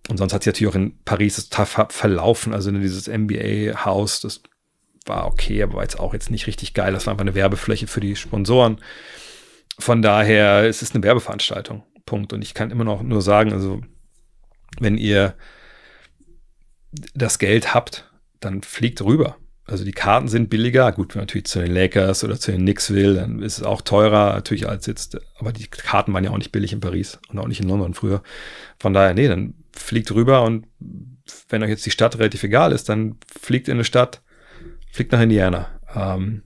Und 0.09 0.17
sonst 0.17 0.33
hat 0.33 0.43
sie 0.43 0.49
natürlich 0.49 0.71
auch 0.71 0.77
in 0.77 0.93
Paris 1.03 1.37
das 1.37 1.49
tough 1.49 1.87
verlaufen, 1.89 2.53
also 2.53 2.69
in 2.69 2.79
dieses 2.81 3.07
NBA-Haus, 3.07 4.21
das 4.21 4.41
war 5.07 5.25
okay, 5.25 5.63
aber 5.63 5.75
war 5.75 5.83
jetzt 5.83 5.99
auch 5.99 6.13
jetzt 6.13 6.29
nicht 6.29 6.45
richtig 6.47 6.73
geil. 6.73 6.93
Das 6.93 7.07
war 7.07 7.11
einfach 7.11 7.23
eine 7.23 7.35
Werbefläche 7.35 7.87
für 7.87 8.01
die 8.01 8.15
Sponsoren. 8.15 8.79
Von 9.79 10.01
daher, 10.01 10.63
es 10.63 10.81
ist 10.81 10.93
eine 10.93 11.03
Werbeveranstaltung. 11.03 11.83
Punkt. 12.05 12.33
Und 12.33 12.41
ich 12.41 12.53
kann 12.53 12.71
immer 12.71 12.83
noch 12.83 13.03
nur 13.03 13.21
sagen, 13.21 13.53
also, 13.53 13.81
wenn 14.79 14.97
ihr 14.97 15.35
das 17.13 17.39
Geld 17.39 17.73
habt, 17.73 18.11
dann 18.39 18.61
fliegt 18.61 19.01
rüber. 19.01 19.37
Also 19.67 19.83
die 19.83 19.93
Karten 19.93 20.27
sind 20.27 20.49
billiger. 20.49 20.91
Gut, 20.91 21.15
wenn 21.15 21.21
man 21.21 21.25
natürlich 21.25 21.47
zu 21.47 21.59
den 21.59 21.73
Lakers 21.73 22.23
oder 22.23 22.39
zu 22.39 22.51
den 22.51 22.61
Knicks 22.61 22.91
will, 22.91 23.15
dann 23.15 23.41
ist 23.41 23.57
es 23.57 23.63
auch 23.63 23.81
teurer 23.81 24.33
natürlich 24.33 24.69
als 24.69 24.85
jetzt. 24.85 25.17
Aber 25.39 25.51
die 25.51 25.67
Karten 25.67 26.13
waren 26.13 26.23
ja 26.23 26.29
auch 26.29 26.37
nicht 26.37 26.51
billig 26.51 26.71
in 26.71 26.81
Paris 26.81 27.19
und 27.29 27.39
auch 27.39 27.47
nicht 27.47 27.61
in 27.61 27.67
London 27.67 27.95
früher. 27.95 28.21
Von 28.79 28.93
daher, 28.93 29.15
nee, 29.15 29.27
dann 29.27 29.55
fliegt 29.71 30.11
rüber 30.13 30.43
und 30.43 30.67
wenn 31.49 31.63
euch 31.63 31.69
jetzt 31.69 31.85
die 31.85 31.91
Stadt 31.91 32.19
relativ 32.19 32.43
egal 32.43 32.71
ist, 32.71 32.89
dann 32.89 33.17
fliegt 33.25 33.67
in 33.67 33.73
eine 33.75 33.83
Stadt, 33.83 34.21
fliegt 34.91 35.11
nach 35.11 35.21
Indiana. 35.21 35.69
Ähm, 35.95 36.43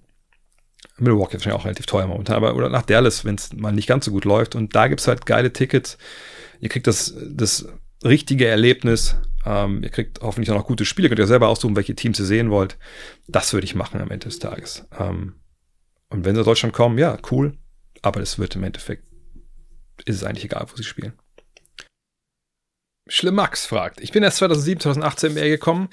Milwaukee 1.02 1.38
ist 1.38 1.42
wahrscheinlich 1.42 1.62
auch 1.62 1.66
relativ 1.66 1.86
teuer 1.86 2.08
momentan, 2.08 2.36
aber 2.36 2.56
oder 2.56 2.70
nach 2.70 2.84
Dallas, 2.84 3.26
wenn 3.26 3.36
es 3.36 3.54
mal 3.54 3.72
nicht 3.72 3.88
ganz 3.88 4.06
so 4.06 4.12
gut 4.12 4.26
läuft. 4.26 4.56
Und 4.56 4.76
da 4.76 4.88
gibt 4.88 5.02
es 5.02 5.08
halt 5.08 5.26
geile 5.26 5.54
Tickets. 5.54 5.98
Ihr 6.60 6.70
kriegt 6.70 6.88
das, 6.88 7.14
das 7.30 7.68
richtige 8.04 8.48
Erlebnis. 8.48 9.16
Ähm, 9.46 9.84
ihr 9.84 9.90
kriegt 9.90 10.22
hoffentlich 10.22 10.52
auch 10.52 10.56
noch 10.56 10.68
gute 10.68 10.86
Spiele. 10.86 11.10
Könnt 11.10 11.20
ihr 11.20 11.28
selber 11.28 11.48
aussuchen, 11.48 11.76
welche 11.76 11.96
Teams 11.96 12.20
ihr 12.20 12.26
sehen 12.26 12.50
wollt. 12.50 12.78
Das 13.28 13.54
würde 13.54 13.66
ich 13.66 13.76
machen 13.76 14.02
am 14.02 14.12
Ende 14.12 14.28
des 14.28 14.40
Tages. 14.40 14.86
Ähm, 14.98 15.36
und 16.10 16.26
wenn 16.26 16.36
sie 16.36 16.42
aus 16.42 16.46
Deutschland 16.46 16.74
kommen, 16.74 16.98
ja, 16.98 17.18
cool. 17.32 17.58
Aber 18.02 18.22
es 18.22 18.40
wird 18.40 18.56
im 18.56 18.64
Endeffekt, 18.64 19.04
ist 20.06 20.18
es 20.18 20.24
eigentlich 20.24 20.46
egal, 20.46 20.66
wo 20.70 20.76
sie 20.76 20.84
spielen. 20.84 21.14
Schlimmax 23.08 23.66
fragt, 23.66 24.02
ich 24.02 24.12
bin 24.12 24.24
erst 24.24 24.38
2007, 24.38 24.82
2018 24.82 25.32
NBA 25.32 25.48
gekommen. 25.48 25.90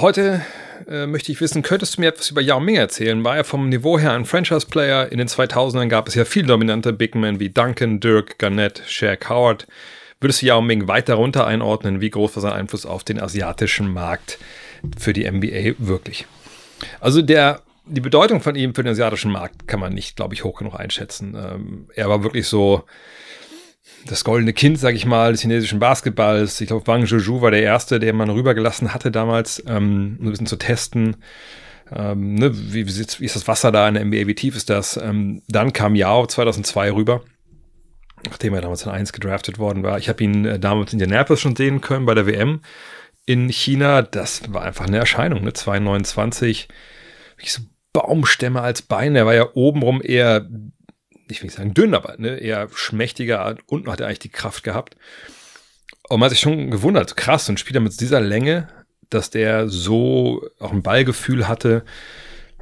Heute 0.00 0.42
äh, 0.88 1.06
möchte 1.06 1.32
ich 1.32 1.40
wissen, 1.40 1.62
könntest 1.62 1.96
du 1.96 2.02
mir 2.02 2.06
etwas 2.06 2.30
über 2.30 2.40
Yao 2.40 2.60
Ming 2.60 2.76
erzählen? 2.76 3.24
War 3.24 3.36
er 3.36 3.42
vom 3.42 3.68
Niveau 3.68 3.98
her 3.98 4.12
ein 4.12 4.26
Franchise-Player? 4.26 5.10
In 5.10 5.18
den 5.18 5.26
2000ern 5.26 5.88
gab 5.88 6.06
es 6.06 6.14
ja 6.14 6.24
viel 6.24 6.46
dominante 6.46 6.92
Big 6.92 7.16
Men 7.16 7.40
wie 7.40 7.48
Duncan, 7.48 7.98
Dirk, 7.98 8.38
Garnett, 8.38 8.80
Shaq, 8.86 9.28
Howard. 9.28 9.66
Würdest 10.20 10.40
du 10.40 10.46
Yao 10.46 10.62
Ming 10.62 10.86
weiter 10.86 11.14
runter 11.14 11.48
einordnen? 11.48 12.00
Wie 12.00 12.10
groß 12.10 12.36
war 12.36 12.42
sein 12.42 12.52
Einfluss 12.52 12.86
auf 12.86 13.02
den 13.02 13.20
asiatischen 13.20 13.92
Markt 13.92 14.38
für 14.96 15.12
die 15.12 15.28
NBA 15.28 15.74
wirklich? 15.78 16.26
Also 17.00 17.20
der, 17.20 17.62
die 17.84 18.00
Bedeutung 18.00 18.40
von 18.40 18.54
ihm 18.54 18.76
für 18.76 18.84
den 18.84 18.92
asiatischen 18.92 19.32
Markt 19.32 19.66
kann 19.66 19.80
man 19.80 19.94
nicht, 19.94 20.14
glaube 20.14 20.32
ich, 20.32 20.44
hoch 20.44 20.58
genug 20.58 20.78
einschätzen. 20.78 21.34
Ähm, 21.34 21.88
er 21.96 22.08
war 22.08 22.22
wirklich 22.22 22.46
so 22.46 22.84
das 24.08 24.24
goldene 24.24 24.52
Kind, 24.52 24.78
sag 24.78 24.94
ich 24.94 25.06
mal, 25.06 25.32
des 25.32 25.42
chinesischen 25.42 25.78
Basketballs. 25.78 26.60
Ich 26.60 26.68
glaube, 26.68 26.86
Wang 26.86 27.06
Zhuzhu 27.06 27.40
war 27.40 27.50
der 27.50 27.62
Erste, 27.62 28.00
der 28.00 28.12
man 28.12 28.30
rübergelassen 28.30 28.94
hatte 28.94 29.10
damals, 29.10 29.62
ähm, 29.66 30.18
ein 30.20 30.30
bisschen 30.30 30.46
zu 30.46 30.56
testen. 30.56 31.16
Ähm, 31.94 32.34
ne, 32.34 32.50
wie, 32.54 32.86
wie, 32.86 33.24
ist 33.24 33.36
das 33.36 33.48
Wasser 33.48 33.72
da 33.72 33.88
in 33.88 33.94
der 33.94 34.04
NBA, 34.04 34.26
wie 34.26 34.34
tief 34.34 34.56
ist 34.56 34.70
das? 34.70 34.96
Ähm, 34.96 35.42
dann 35.48 35.72
kam 35.72 35.94
Yao 35.94 36.26
2002 36.26 36.92
rüber, 36.92 37.22
nachdem 38.26 38.54
er 38.54 38.60
damals 38.60 38.84
in 38.84 38.90
1 38.90 39.12
gedraftet 39.12 39.58
worden 39.58 39.82
war. 39.82 39.98
Ich 39.98 40.08
habe 40.08 40.22
ihn 40.22 40.44
äh, 40.44 40.58
damals 40.58 40.92
in 40.92 41.00
Indianapolis 41.00 41.40
schon 41.40 41.56
sehen 41.56 41.80
können 41.80 42.06
bei 42.06 42.14
der 42.14 42.26
WM 42.26 42.60
in 43.26 43.48
China. 43.48 44.02
Das 44.02 44.52
war 44.52 44.62
einfach 44.62 44.86
eine 44.86 44.98
Erscheinung, 44.98 45.44
ne? 45.44 45.52
229, 45.52 46.68
so 47.44 47.62
Baumstämme 47.92 48.60
als 48.60 48.82
Beine. 48.82 49.18
Er 49.18 49.26
war 49.26 49.34
ja 49.34 49.48
obenrum 49.54 50.02
eher 50.02 50.46
ich 51.28 51.40
will 51.40 51.46
nicht 51.46 51.56
sagen 51.56 51.74
dünn, 51.74 51.94
aber 51.94 52.16
ne, 52.18 52.36
eher 52.36 52.68
schmächtiger. 52.74 53.56
Unten 53.66 53.90
hat 53.90 54.00
er 54.00 54.06
eigentlich 54.06 54.18
die 54.20 54.28
Kraft 54.28 54.64
gehabt. 54.64 54.96
Und 56.08 56.20
man 56.20 56.26
hat 56.26 56.30
sich 56.30 56.40
schon 56.40 56.70
gewundert, 56.70 57.16
krass, 57.16 57.48
ein 57.48 57.58
Spieler 57.58 57.80
mit 57.80 58.00
dieser 58.00 58.20
Länge, 58.20 58.68
dass 59.10 59.30
der 59.30 59.68
so 59.68 60.42
auch 60.58 60.72
ein 60.72 60.82
Ballgefühl 60.82 61.48
hatte. 61.48 61.84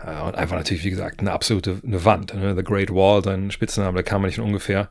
Und 0.03 0.35
einfach 0.35 0.57
natürlich, 0.57 0.85
wie 0.85 0.91
gesagt, 0.91 1.21
eine 1.21 1.33
absolute 1.33 1.81
eine 1.85 2.05
Wand. 2.05 2.35
Ne? 2.35 2.55
The 2.55 2.63
Great 2.63 2.91
Wall, 2.93 3.25
sein 3.25 3.51
Spitzname, 3.51 3.97
da 3.97 4.03
kam 4.03 4.23
man 4.23 4.29
nicht 4.29 4.39
ungefähr. 4.39 4.91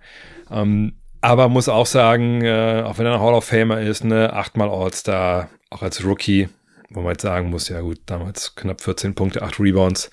Ähm, 0.50 0.94
aber 1.22 1.50
muss 1.50 1.70
auch 1.70 1.86
sagen, 1.86 2.44
äh, 2.44 2.84
auch 2.86 2.98
wenn 2.98 3.06
er 3.06 3.14
ein 3.14 3.20
Hall 3.20 3.34
of 3.34 3.46
Famer 3.46 3.82
ist, 3.82 4.04
ne, 4.04 4.32
achtmal 4.32 4.70
All-Star, 4.70 5.50
auch 5.70 5.82
als 5.82 6.04
Rookie, 6.04 6.50
wo 6.90 7.02
man 7.02 7.14
jetzt 7.14 7.24
sagen 7.24 7.50
muss, 7.50 7.70
ja 7.70 7.82
gut, 7.82 8.00
damals 8.06 8.56
knapp 8.56 8.82
14 8.82 9.16
Punkte, 9.16 9.42
8 9.42 9.60
Rebounds, 9.60 10.12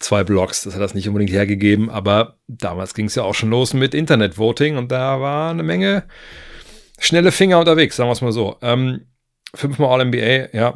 zwei 0.00 0.24
Blocks, 0.24 0.62
das 0.62 0.74
hat 0.74 0.82
das 0.82 0.94
nicht 0.94 1.06
unbedingt 1.06 1.30
hergegeben, 1.30 1.88
aber 1.90 2.38
damals 2.48 2.94
ging 2.94 3.06
es 3.06 3.14
ja 3.14 3.22
auch 3.22 3.34
schon 3.34 3.50
los 3.50 3.74
mit 3.74 3.94
Internet-Voting 3.94 4.76
und 4.76 4.90
da 4.90 5.20
war 5.20 5.50
eine 5.50 5.62
Menge 5.62 6.04
schnelle 6.98 7.32
Finger 7.32 7.58
unterwegs, 7.58 7.96
sagen 7.96 8.08
wir 8.08 8.12
es 8.12 8.20
mal 8.20 8.32
so. 8.32 8.56
Ähm, 8.62 9.06
fünfmal 9.54 10.00
All-NBA, 10.00 10.56
ja, 10.56 10.74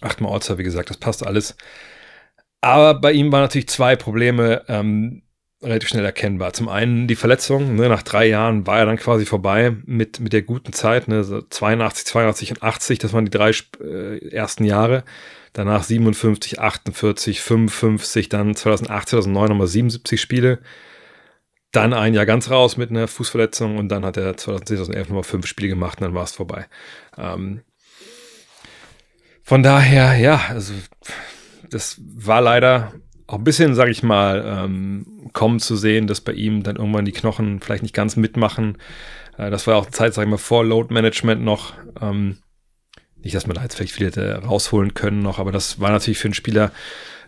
achtmal 0.00 0.32
All-Star, 0.32 0.58
wie 0.58 0.62
gesagt, 0.62 0.90
das 0.90 0.98
passt 0.98 1.26
alles. 1.26 1.56
Aber 2.60 2.94
bei 2.94 3.12
ihm 3.12 3.32
waren 3.32 3.42
natürlich 3.42 3.68
zwei 3.68 3.96
Probleme. 3.96 4.64
Ähm, 4.68 5.22
relativ 5.62 5.88
schnell 5.88 6.04
erkennbar. 6.04 6.52
Zum 6.52 6.68
einen 6.68 7.06
die 7.06 7.16
Verletzung, 7.16 7.76
ne, 7.76 7.88
nach 7.88 8.02
drei 8.02 8.26
Jahren 8.26 8.66
war 8.66 8.78
er 8.78 8.86
dann 8.86 8.96
quasi 8.96 9.26
vorbei 9.26 9.76
mit, 9.84 10.20
mit 10.20 10.32
der 10.32 10.42
guten 10.42 10.72
Zeit, 10.72 11.08
ne, 11.08 11.24
so 11.24 11.40
82, 11.42 12.06
82 12.06 12.50
und 12.50 12.62
80, 12.62 12.98
das 12.98 13.12
waren 13.12 13.24
die 13.24 13.30
drei 13.30 13.52
äh, 13.80 14.28
ersten 14.28 14.64
Jahre. 14.64 15.04
Danach 15.52 15.82
57, 15.84 16.60
48, 16.60 17.40
55, 17.40 18.28
dann 18.28 18.54
2008, 18.54 19.08
2009 19.10 19.48
nochmal 19.50 19.66
77 19.66 20.20
Spiele. 20.20 20.60
Dann 21.72 21.92
ein 21.92 22.14
Jahr 22.14 22.26
ganz 22.26 22.50
raus 22.50 22.76
mit 22.76 22.90
einer 22.90 23.08
Fußverletzung 23.08 23.78
und 23.78 23.88
dann 23.88 24.04
hat 24.04 24.16
er 24.16 24.36
2010, 24.36 24.78
2011 24.78 25.08
nochmal 25.08 25.22
fünf 25.24 25.46
Spiele 25.46 25.68
gemacht 25.68 26.00
und 26.00 26.06
dann 26.06 26.14
war 26.14 26.24
es 26.24 26.32
vorbei. 26.32 26.66
Ähm, 27.16 27.62
von 29.42 29.62
daher, 29.62 30.16
ja, 30.16 30.40
also 30.48 30.72
das 31.68 32.00
war 32.00 32.40
leider 32.40 32.92
auch 33.32 33.38
ein 33.38 33.44
bisschen, 33.44 33.74
sag 33.74 33.88
ich 33.88 34.02
mal, 34.02 34.44
ähm, 34.46 35.30
kommen 35.32 35.58
zu 35.58 35.74
sehen, 35.74 36.06
dass 36.06 36.20
bei 36.20 36.32
ihm 36.32 36.62
dann 36.62 36.76
irgendwann 36.76 37.06
die 37.06 37.12
Knochen 37.12 37.60
vielleicht 37.60 37.82
nicht 37.82 37.94
ganz 37.94 38.16
mitmachen. 38.16 38.76
Äh, 39.38 39.50
das 39.50 39.66
war 39.66 39.76
auch 39.76 39.86
Zeit, 39.86 40.12
sag 40.12 40.24
ich 40.24 40.30
mal, 40.30 40.36
vor 40.36 40.64
Load 40.64 40.92
Management 40.92 41.42
noch. 41.42 41.72
Ähm, 42.00 42.38
nicht, 43.22 43.34
dass 43.34 43.46
man 43.46 43.54
da 43.54 43.62
jetzt 43.62 43.76
vielleicht 43.76 43.94
viel 43.94 44.08
hätte 44.08 44.42
rausholen 44.44 44.92
können 44.94 45.22
noch, 45.22 45.38
aber 45.38 45.50
das 45.50 45.80
war 45.80 45.90
natürlich 45.90 46.18
für 46.18 46.28
einen 46.28 46.34
Spieler 46.34 46.72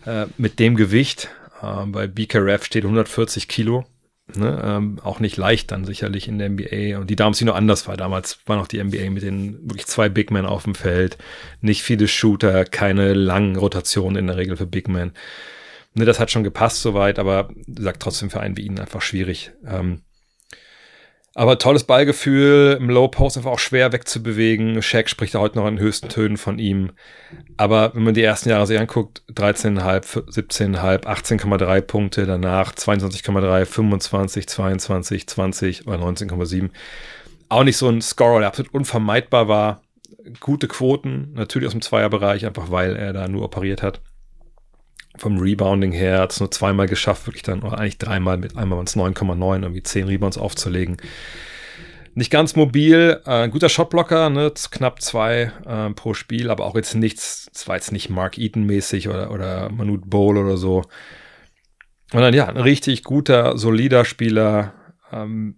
äh, 0.05 0.27
mit 0.37 0.59
dem 0.59 0.75
Gewicht. 0.75 1.29
Äh, 1.63 1.85
bei 1.87 2.05
BKRF 2.05 2.65
steht 2.65 2.83
140 2.83 3.47
Kilo. 3.47 3.85
Ne, 4.35 4.59
ähm, 4.63 4.99
auch 5.03 5.19
nicht 5.19 5.37
leicht 5.37 5.71
dann 5.71 5.85
sicherlich 5.85 6.27
in 6.27 6.39
der 6.39 6.49
NBA. 6.49 6.99
Und 6.99 7.09
die 7.09 7.15
damals 7.15 7.37
die 7.37 7.45
nur 7.45 7.55
anders 7.55 7.87
war. 7.87 7.95
Damals 7.95 8.39
war 8.45 8.57
noch 8.57 8.67
die 8.67 8.83
NBA 8.83 9.11
mit 9.11 9.23
den 9.23 9.59
wirklich 9.69 9.85
zwei 9.85 10.09
Big 10.09 10.31
Men 10.31 10.45
auf 10.45 10.63
dem 10.63 10.73
Feld. 10.73 11.17
Nicht 11.61 11.83
viele 11.83 12.07
Shooter, 12.07 12.65
keine 12.65 13.13
langen 13.13 13.55
Rotationen 13.55 14.17
in 14.17 14.27
der 14.27 14.37
Regel 14.37 14.57
für 14.57 14.65
Big 14.65 14.87
Men 14.87 15.13
ne, 15.95 16.05
das 16.05 16.19
hat 16.19 16.29
schon 16.29 16.43
gepasst 16.43 16.81
soweit, 16.81 17.17
aber 17.19 17.49
sagt 17.67 18.01
trotzdem 18.01 18.29
für 18.29 18.39
einen 18.39 18.57
wie 18.57 18.65
ihn 18.65 18.79
einfach 18.79 19.01
schwierig. 19.01 19.51
Ähm, 19.65 20.03
aber 21.37 21.57
tolles 21.57 21.83
Ballgefühl, 21.83 22.77
im 22.79 22.89
Low 22.89 23.09
Post 23.09 23.35
einfach 23.35 23.51
auch 23.51 23.59
schwer 23.59 23.91
wegzubewegen. 23.91 24.81
Shaq 24.81 25.09
spricht 25.09 25.35
da 25.35 25.39
heute 25.39 25.57
noch 25.57 25.67
in 25.67 25.79
höchsten 25.79 26.07
Tönen 26.07 26.37
von 26.37 26.59
ihm. 26.59 26.91
Aber 27.57 27.93
wenn 27.93 28.03
man 28.03 28.13
die 28.13 28.23
ersten 28.23 28.47
Jahre 28.47 28.65
sich 28.65 28.79
anguckt, 28.79 29.21
13,5, 29.33 30.29
17,5, 30.29 31.03
18,3 31.03 31.81
Punkte, 31.81 32.25
danach 32.25 32.73
22,3, 32.73 33.65
25, 33.65 34.47
22, 34.47 35.27
20 35.27 35.87
oder 35.87 35.97
19,7. 35.97 36.69
Auch 37.49 37.65
nicht 37.65 37.75
so 37.75 37.89
ein 37.89 38.01
Scorer, 38.01 38.39
der 38.39 38.47
absolut 38.47 38.73
unvermeidbar 38.73 39.49
war. 39.49 39.81
Gute 40.39 40.69
Quoten, 40.69 41.33
natürlich 41.33 41.67
aus 41.67 41.73
dem 41.73 41.81
Zweierbereich, 41.81 42.45
einfach 42.45 42.71
weil 42.71 42.95
er 42.95 43.11
da 43.11 43.27
nur 43.27 43.43
operiert 43.43 43.83
hat 43.83 43.99
vom 45.17 45.37
Rebounding 45.37 45.91
her 45.91 46.19
hat 46.19 46.31
es 46.31 46.39
nur 46.39 46.51
zweimal 46.51 46.87
geschafft, 46.87 47.27
wirklich 47.27 47.43
dann, 47.43 47.63
oder 47.63 47.79
eigentlich 47.79 47.97
dreimal 47.97 48.37
mit 48.37 48.57
einmal 48.57 48.77
waren 48.77 48.87
es 48.87 48.95
9,9, 48.95 49.63
irgendwie 49.63 49.83
10 49.83 50.07
Rebounds 50.07 50.37
aufzulegen. 50.37 50.97
Nicht 52.13 52.31
ganz 52.31 52.55
mobil, 52.55 53.21
äh, 53.25 53.49
guter 53.49 53.67
Shotblocker, 53.67 54.29
ne, 54.29 54.51
knapp 54.71 55.01
zwei 55.01 55.51
äh, 55.65 55.89
pro 55.91 56.13
Spiel, 56.13 56.49
aber 56.49 56.65
auch 56.65 56.75
jetzt 56.75 56.95
nichts, 56.95 57.49
es 57.53 57.67
war 57.67 57.75
jetzt 57.75 57.91
nicht 57.91 58.09
Mark 58.09 58.37
Eaton-mäßig 58.37 59.09
oder, 59.09 59.31
oder 59.31 59.69
Manute 59.69 60.07
Bowl 60.07 60.37
oder 60.37 60.55
so. 60.55 60.83
Und 62.13 62.21
dann 62.21 62.33
ja, 62.33 62.47
ein 62.47 62.57
richtig 62.57 63.03
guter, 63.03 63.57
solider 63.57 64.05
Spieler, 64.05 64.73
ähm, 65.11 65.57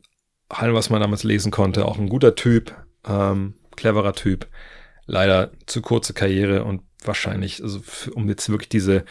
allem, 0.50 0.74
was 0.74 0.90
man 0.90 1.02
damals 1.02 1.24
lesen 1.24 1.52
konnte, 1.52 1.86
auch 1.86 2.00
ein 2.00 2.10
guter 2.10 2.34
Typ, 2.34 2.74
ähm, 3.08 3.56
cleverer 3.76 4.14
Typ. 4.14 4.48
Leider 5.06 5.52
zu 5.68 5.82
kurze 5.82 6.14
Karriere 6.14 6.64
und 6.64 6.82
wahrscheinlich, 7.04 7.62
also 7.62 7.82
um 8.14 8.28
jetzt 8.30 8.50
wirklich 8.50 8.70
diese 8.70 9.06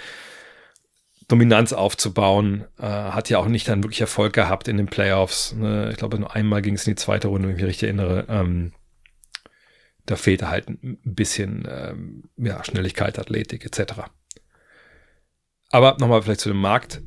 Dominanz 1.28 1.72
aufzubauen. 1.72 2.66
Äh, 2.78 2.86
hat 2.86 3.30
ja 3.30 3.38
auch 3.38 3.46
nicht 3.46 3.68
dann 3.68 3.82
wirklich 3.82 4.00
Erfolg 4.00 4.32
gehabt 4.32 4.68
in 4.68 4.76
den 4.76 4.86
Playoffs. 4.86 5.54
Ne? 5.54 5.90
Ich 5.90 5.96
glaube, 5.96 6.18
nur 6.18 6.34
einmal 6.34 6.62
ging 6.62 6.74
es 6.74 6.86
in 6.86 6.92
die 6.92 7.02
zweite 7.02 7.28
Runde, 7.28 7.48
wenn 7.48 7.56
ich 7.56 7.62
mich 7.62 7.68
richtig 7.68 7.88
erinnere. 7.88 8.26
Ähm, 8.28 8.72
da 10.06 10.16
fehlte 10.16 10.48
halt 10.48 10.68
ein 10.68 10.98
bisschen 11.02 11.66
ähm, 11.68 12.24
ja, 12.36 12.62
Schnelligkeit, 12.64 13.18
Athletik 13.18 13.64
etc. 13.64 14.02
Aber 15.70 15.96
nochmal 15.98 16.22
vielleicht 16.22 16.40
zu 16.40 16.48
dem 16.48 16.60
Markt. 16.60 17.02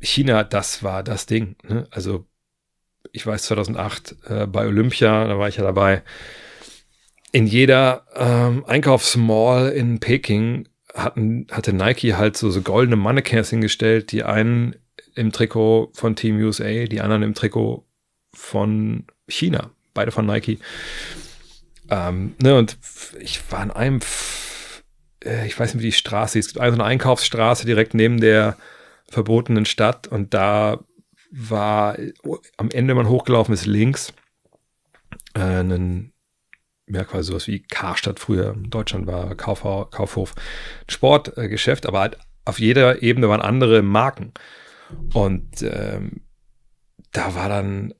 China, 0.00 0.44
das 0.44 0.82
war 0.82 1.02
das 1.02 1.26
Ding. 1.26 1.56
Ne? 1.62 1.86
Also 1.90 2.26
ich 3.12 3.26
weiß 3.26 3.44
2008 3.44 4.16
äh, 4.26 4.46
bei 4.46 4.66
Olympia, 4.66 5.26
da 5.26 5.38
war 5.38 5.48
ich 5.48 5.56
ja 5.56 5.64
dabei. 5.64 6.02
In 7.32 7.46
jeder 7.46 8.06
ähm, 8.14 8.64
Einkaufsmall 8.66 9.70
in 9.70 10.00
Peking 10.00 10.68
hatten, 10.94 11.46
hatte 11.50 11.72
Nike 11.72 12.16
halt 12.16 12.36
so, 12.36 12.50
so 12.50 12.62
goldene 12.62 12.96
Mannequins 12.96 13.50
hingestellt, 13.50 14.12
die 14.12 14.22
einen 14.22 14.76
im 15.14 15.32
Trikot 15.32 15.90
von 15.94 16.16
Team 16.16 16.38
USA, 16.38 16.84
die 16.84 17.00
anderen 17.00 17.22
im 17.22 17.34
Trikot 17.34 17.86
von 18.34 19.04
China, 19.28 19.70
beide 19.94 20.12
von 20.12 20.26
Nike. 20.26 20.58
Ähm, 21.90 22.34
ne, 22.40 22.56
und 22.56 22.78
ich 23.18 23.40
war 23.50 23.62
in 23.62 23.70
einem, 23.70 24.00
äh, 25.24 25.46
ich 25.46 25.58
weiß 25.58 25.74
nicht, 25.74 25.82
wie 25.82 25.88
die 25.88 25.92
Straße 25.92 26.38
ist. 26.38 26.52
Es 26.52 26.56
also 26.56 26.74
eine 26.74 26.84
Einkaufsstraße 26.84 27.66
direkt 27.66 27.94
neben 27.94 28.20
der 28.20 28.56
verbotenen 29.08 29.66
Stadt 29.66 30.06
und 30.06 30.34
da 30.34 30.78
war 31.32 31.96
am 32.56 32.70
Ende, 32.70 32.90
wenn 32.90 33.02
man 33.02 33.08
hochgelaufen 33.08 33.54
ist, 33.54 33.66
links 33.66 34.12
äh, 35.34 35.40
ein, 35.40 36.12
ja, 36.92 37.04
quasi 37.04 37.28
sowas 37.28 37.46
wie 37.46 37.62
Karstadt 37.62 38.18
früher 38.20 38.52
in 38.54 38.70
Deutschland 38.70 39.06
war, 39.06 39.34
Kaufhof, 39.34 39.90
Kaufhof 39.90 40.34
Sportgeschäft, 40.88 41.86
aber 41.86 42.00
halt 42.00 42.18
auf 42.44 42.58
jeder 42.58 43.02
Ebene 43.02 43.28
waren 43.28 43.40
andere 43.40 43.82
Marken. 43.82 44.32
Und 45.12 45.62
ähm, 45.62 46.22
da 47.12 47.34
war 47.34 47.48
dann 47.48 47.94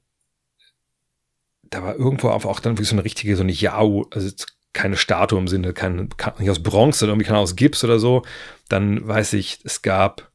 da 1.70 1.82
war 1.82 1.94
irgendwo 1.96 2.28
auch 2.28 2.60
dann 2.60 2.78
wie 2.78 2.84
so 2.84 2.94
eine 2.94 3.04
richtige, 3.04 3.36
so 3.36 3.42
eine 3.42 3.52
Yao, 3.52 4.06
also 4.10 4.28
keine 4.72 4.96
Statue 4.96 5.38
im 5.38 5.48
Sinne, 5.48 5.72
kein, 5.72 6.08
nicht 6.38 6.50
aus 6.50 6.62
Bronze, 6.62 7.06
irgendwie 7.06 7.26
kann 7.26 7.36
aus 7.36 7.56
Gips 7.56 7.82
oder 7.84 7.98
so. 7.98 8.22
Dann 8.68 9.06
weiß 9.06 9.32
ich, 9.34 9.60
es 9.64 9.82
gab 9.82 10.29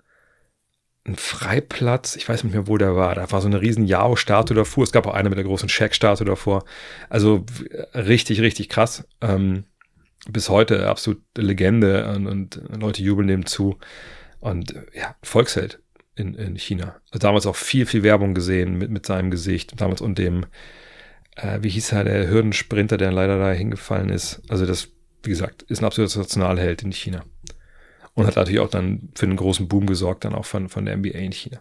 einen 1.05 1.15
Freiplatz, 1.15 2.15
ich 2.15 2.27
weiß 2.27 2.43
nicht 2.43 2.53
mehr, 2.53 2.67
wo 2.67 2.77
der 2.77 2.95
war. 2.95 3.15
Da 3.15 3.31
war 3.31 3.41
so 3.41 3.47
eine 3.47 3.61
riesen 3.61 3.85
Yao-Statue 3.85 4.55
davor. 4.55 4.83
Es 4.83 4.91
gab 4.91 5.05
auch 5.05 5.13
eine 5.13 5.29
mit 5.29 5.37
der 5.37 5.45
großen 5.45 5.69
Shaq-Statue 5.69 6.25
davor. 6.25 6.65
Also 7.09 7.45
richtig, 7.93 8.41
richtig 8.41 8.69
krass. 8.69 9.07
Ähm, 9.21 9.65
bis 10.27 10.49
heute 10.49 10.87
absolut 10.89 11.21
Legende 11.37 12.11
und, 12.15 12.25
und, 12.25 12.61
Leute 12.79 13.03
jubeln 13.03 13.27
dem 13.27 13.45
zu. 13.45 13.77
Und 14.39 14.73
ja, 14.93 15.15
Volksheld 15.21 15.79
in, 16.15 16.33
in 16.33 16.55
China. 16.55 16.95
Also 17.11 17.19
damals 17.19 17.45
auch 17.45 17.55
viel, 17.55 17.85
viel 17.85 18.01
Werbung 18.01 18.33
gesehen 18.33 18.77
mit, 18.77 18.89
mit 18.89 19.05
seinem 19.05 19.29
Gesicht. 19.29 19.79
Damals 19.79 20.01
und 20.01 20.17
dem 20.17 20.47
äh, 21.35 21.59
wie 21.61 21.69
hieß 21.69 21.91
er, 21.91 22.03
der 22.03 22.29
Hürdensprinter, 22.29 22.97
der 22.97 23.11
leider 23.11 23.37
da 23.37 23.51
hingefallen 23.51 24.09
ist. 24.09 24.41
Also 24.47 24.65
das, 24.65 24.89
wie 25.23 25.29
gesagt, 25.29 25.63
ist 25.63 25.81
ein 25.81 25.85
absoluter 25.85 26.19
Nationalheld 26.19 26.83
in 26.83 26.91
China. 26.91 27.23
Und 28.15 28.25
hat 28.25 28.35
natürlich 28.37 28.61
auch 28.61 28.69
dann 28.69 29.09
für 29.15 29.25
einen 29.25 29.35
großen 29.35 29.67
Boom 29.67 29.85
gesorgt, 29.85 30.25
dann 30.25 30.33
auch 30.33 30.45
von, 30.45 30.69
von 30.69 30.85
der 30.85 30.97
NBA 30.97 31.17
in 31.19 31.31
China. 31.31 31.59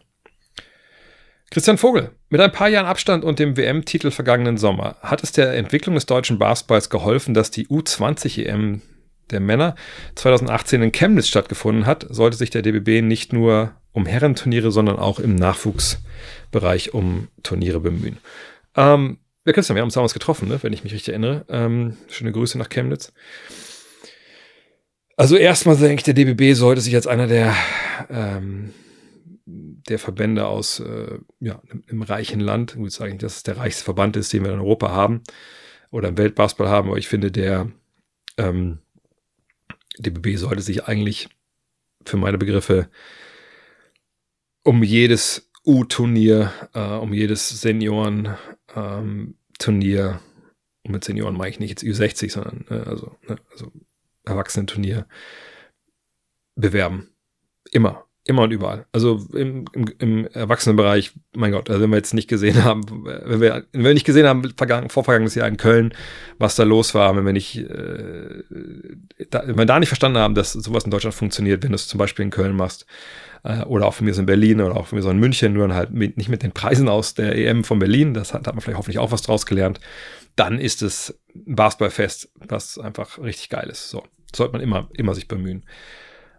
Christian 1.51 1.79
Vogel, 1.79 2.11
mit 2.31 2.41
ein 2.41 2.53
paar 2.53 2.69
Jahren 2.69 2.87
Abstand 2.87 3.25
und 3.25 3.39
dem 3.39 3.57
WM-Titel 3.57 4.11
vergangenen 4.11 4.57
Sommer 4.57 4.97
hat 5.03 5.23
es 5.23 5.33
der 5.33 5.55
Entwicklung 5.55 5.95
des 5.95 6.07
deutschen 6.07 6.39
Basketballs 6.39 6.91
geholfen, 6.91 7.35
dass 7.35 7.51
die 7.51 7.67
U20-EM 7.69 8.83
der 9.31 9.41
Männer 9.41 9.75
2018 10.17 10.83
in 10.83 10.93
Chemnitz 10.93 11.29
stattgefunden 11.29 11.87
hat, 11.87 12.07
sollte 12.09 12.37
sich 12.37 12.51
der 12.51 12.63
DBB 12.63 13.03
nicht 13.03 13.33
nur 13.33 13.73
um 13.93 14.07
Herrenturniere, 14.07 14.73
sondern 14.73 14.99
auch 14.99 15.19
im 15.21 15.35
Nachwuchsbereich 15.37 16.93
um 16.95 17.29
Turniere 17.43 17.81
bemühen. 17.81 18.19
Ähm, 18.77 19.19
ja, 19.47 19.53
Christian, 19.53 19.77
wir 19.77 19.83
haben 19.83 19.89
uns 19.89 19.95
damals 19.95 20.15
getroffen, 20.15 20.49
ne? 20.49 20.59
wenn 20.63 20.73
ich 20.73 20.85
mich 20.85 20.93
richtig 20.93 21.11
erinnere. 21.11 21.45
Ähm, 21.49 21.97
schöne 22.09 22.33
Grüße 22.33 22.59
nach 22.59 22.69
Chemnitz. 22.69 23.13
Also 25.17 25.37
erstmal 25.37 25.77
denke 25.77 26.01
ich, 26.01 26.03
der 26.03 26.15
DBB 26.15 26.57
sollte 26.57 26.81
sich 26.81 26.95
als 26.95 27.07
einer 27.07 27.27
der, 27.27 27.55
ähm, 28.11 28.73
der 29.47 29.99
Verbände 29.99 30.47
aus 30.47 30.81
äh, 30.81 31.19
ja, 31.41 31.63
im, 31.71 31.85
im, 31.87 32.03
reichen 32.03 32.41
Land, 32.41 32.73
ich 32.73 32.79
würde 32.79 32.91
sagen, 32.91 33.19
dass 33.19 33.37
es 33.37 33.43
der 33.45 33.59
reichste 33.59 33.85
Verband 33.85 34.17
ist, 34.17 34.33
den 34.33 34.45
wir 34.45 34.53
in 34.53 34.59
Europa 34.59 34.91
haben 34.91 35.23
oder 35.91 36.09
im 36.09 36.19
Weltbasketball 36.19 36.69
haben, 36.69 36.89
aber 36.89 36.99
ich 36.99 37.09
finde, 37.09 37.31
der 37.31 37.71
ähm, 38.39 38.79
DBB 39.99 40.37
sollte 40.37 40.63
sich 40.63 40.85
eigentlich 40.85 41.29
für 42.05 42.17
meine 42.17 42.39
Begriffe 42.39 42.89
um 44.65 44.83
jedes 44.83 45.51
U-Turnier, 45.65 46.53
äh, 46.75 46.81
um 46.81 47.13
jedes 47.13 47.49
Senioren, 47.61 48.37
ähm, 48.75 49.37
und 50.87 50.93
mit 50.93 51.05
Senioren 51.05 51.37
meine 51.37 51.51
ich 51.51 51.61
nicht 51.61 51.71
jetzt 51.71 51.83
Ü60, 51.83 52.31
sondern 52.31 52.67
äh, 52.69 52.89
also, 52.89 53.17
ne, 53.27 53.37
also 53.51 53.73
Erwachsenen-Turnier 54.25 55.07
bewerben. 56.57 57.11
Immer. 57.71 58.05
Immer 58.27 58.45
und 58.45 58.53
überall. 58.53 58.87
Also 58.91 59.21
im, 59.35 59.67
im, 59.75 59.85
im 59.99 60.27
Erwachsenenbereich, 60.29 61.13
mein 61.37 61.53
Gott, 61.53 61.69
also 61.69 61.83
wenn 61.83 61.91
wir 61.91 61.99
jetzt 61.99 62.15
nicht 62.15 62.29
gesehen 62.29 62.65
haben, 62.65 63.05
wenn 63.05 63.41
wir, 63.43 63.67
wenn 63.73 63.85
wir 63.85 63.93
nicht 63.93 64.07
gesehen 64.07 64.27
haben, 64.27 64.51
vergangen, 64.57 64.89
vorvergangenes 64.89 65.35
Jahr 65.35 65.47
in 65.47 65.59
Köln, 65.59 65.93
was 66.39 66.57
da 66.57 66.63
los 66.63 66.95
war, 66.95 67.15
wenn 67.17 67.27
wir 67.27 67.35
nicht, 67.35 67.59
äh, 67.59 68.43
da, 69.29 69.47
wenn 69.47 69.59
wir 69.59 69.67
da 69.67 69.79
nicht 69.79 69.91
verstanden 69.91 70.17
haben, 70.17 70.35
dass 70.35 70.55
sowas 70.55 70.85
in 70.85 70.91
Deutschland 70.91 71.15
funktioniert, 71.15 71.63
wenn 71.63 71.73
du 71.73 71.75
es 71.75 71.87
zum 71.87 71.99
Beispiel 71.99 72.25
in 72.25 72.31
Köln 72.31 72.57
machst, 72.57 72.87
äh, 73.43 73.63
oder 73.65 73.87
auch 73.87 73.93
von 73.93 74.07
mir 74.07 74.15
so 74.15 74.21
in 74.21 74.27
Berlin 74.27 74.63
oder 74.63 74.75
auch 74.77 74.87
von 74.87 74.97
mir 74.97 75.03
so 75.03 75.11
in 75.11 75.19
München, 75.19 75.53
nur 75.53 75.69
dann 75.69 75.77
halt 75.77 75.91
mit, 75.91 76.17
nicht 76.17 76.31
mit 76.31 76.43
den 76.43 76.53
Preisen 76.53 76.89
aus 76.89 77.13
der 77.13 77.37
EM 77.37 77.63
von 77.63 77.79
Berlin, 77.79 78.15
das 78.15 78.33
hat, 78.33 78.47
hat 78.47 78.55
man 78.55 78.63
vielleicht 78.63 78.79
hoffentlich 78.79 79.01
auch 79.01 79.13
was 79.13 79.21
draus 79.21 79.45
gelernt, 79.45 79.81
dann 80.35 80.59
ist 80.59 80.81
es 80.81 81.21
ein 81.35 81.57
Basketballfest, 81.57 82.33
was 82.37 82.79
einfach 82.79 83.19
richtig 83.19 83.51
geil 83.51 83.69
ist. 83.69 83.91
So, 83.91 84.03
sollte 84.37 84.53
man 84.53 84.61
immer, 84.61 84.89
immer 84.95 85.15
sich 85.15 85.29
bemühen. 85.29 85.65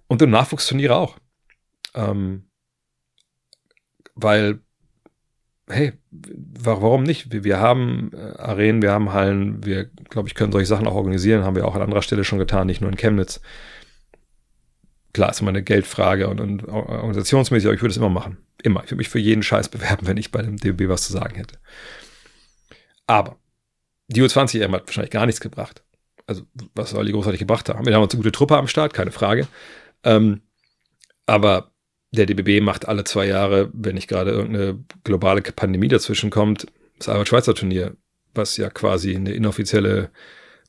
Und 0.08 0.22
im 0.22 0.30
Nachwuchsturniere 0.30 0.96
auch. 0.96 1.18
Ähm, 1.94 2.50
weil, 4.16 4.60
hey, 5.68 5.94
warum 6.12 7.04
nicht? 7.04 7.32
Wir, 7.32 7.44
wir 7.44 7.60
haben 7.60 8.12
äh, 8.14 8.18
Arenen, 8.18 8.82
wir 8.82 8.92
haben 8.92 9.14
Hallen, 9.14 9.66
wir, 9.66 9.86
glaube 10.10 10.28
ich, 10.28 10.36
können 10.36 10.52
solche 10.52 10.68
Sachen 10.68 10.88
auch 10.88 10.96
organisieren, 10.96 11.44
haben 11.44 11.56
wir 11.56 11.68
auch 11.68 11.76
an 11.76 11.82
anderer 11.82 12.02
Stelle 12.02 12.24
schon 12.24 12.40
getan, 12.40 12.68
nicht 12.68 12.82
nur 12.82 12.90
in 12.90 12.98
Chemnitz. 12.98 13.42
Klar, 15.14 15.32
ist 15.32 15.40
immer 15.40 15.50
eine 15.50 15.64
Geldfrage 15.64 16.28
und, 16.28 16.42
und 16.42 16.68
organisationsmäßig, 16.68 17.68
aber 17.68 17.76
ich 17.76 17.82
würde 17.82 17.92
es 17.92 17.98
immer 17.98 18.10
machen. 18.10 18.38
Immer. 18.64 18.84
Ich 18.84 18.92
würde 18.92 18.98
mich 18.98 19.10
für 19.10 19.20
jeden 19.20 19.44
Scheiß 19.44 19.70
bewerben, 19.70 20.08
wenn 20.08 20.18
ich 20.18 20.32
bei 20.32 20.42
dem 20.42 20.58
DB 20.58 20.90
was 20.90 21.04
zu 21.04 21.14
sagen 21.14 21.36
hätte. 21.36 21.58
Aber 23.08 23.38
die 24.08 24.22
U20 24.22 24.62
hat 24.62 24.72
wahrscheinlich 24.72 25.12
gar 25.12 25.26
nichts 25.26 25.40
gebracht. 25.40 25.85
Also, 26.28 26.44
was 26.74 26.92
soll 26.92 27.06
die 27.06 27.12
großartig 27.12 27.40
gebracht 27.40 27.70
haben? 27.70 27.86
Wir 27.86 27.94
haben 27.94 28.02
eine 28.02 28.18
gute 28.18 28.32
Truppe 28.32 28.58
am 28.58 28.68
Start, 28.68 28.94
keine 28.94 29.12
Frage. 29.12 29.48
Ähm, 30.04 30.42
aber 31.26 31.72
der 32.12 32.26
DBB 32.26 32.64
macht 32.64 32.88
alle 32.88 33.04
zwei 33.04 33.28
Jahre, 33.28 33.70
wenn 33.74 33.96
nicht 33.96 34.08
gerade 34.08 34.32
irgendeine 34.32 34.84
globale 35.04 35.42
Pandemie 35.42 35.88
dazwischen 35.88 36.30
kommt, 36.30 36.68
das 36.98 37.10
Albert-Schweitzer-Turnier, 37.10 37.96
was 38.34 38.58
ja 38.58 38.70
quasi 38.70 39.16
eine 39.16 39.34
inoffizielle 39.34 40.10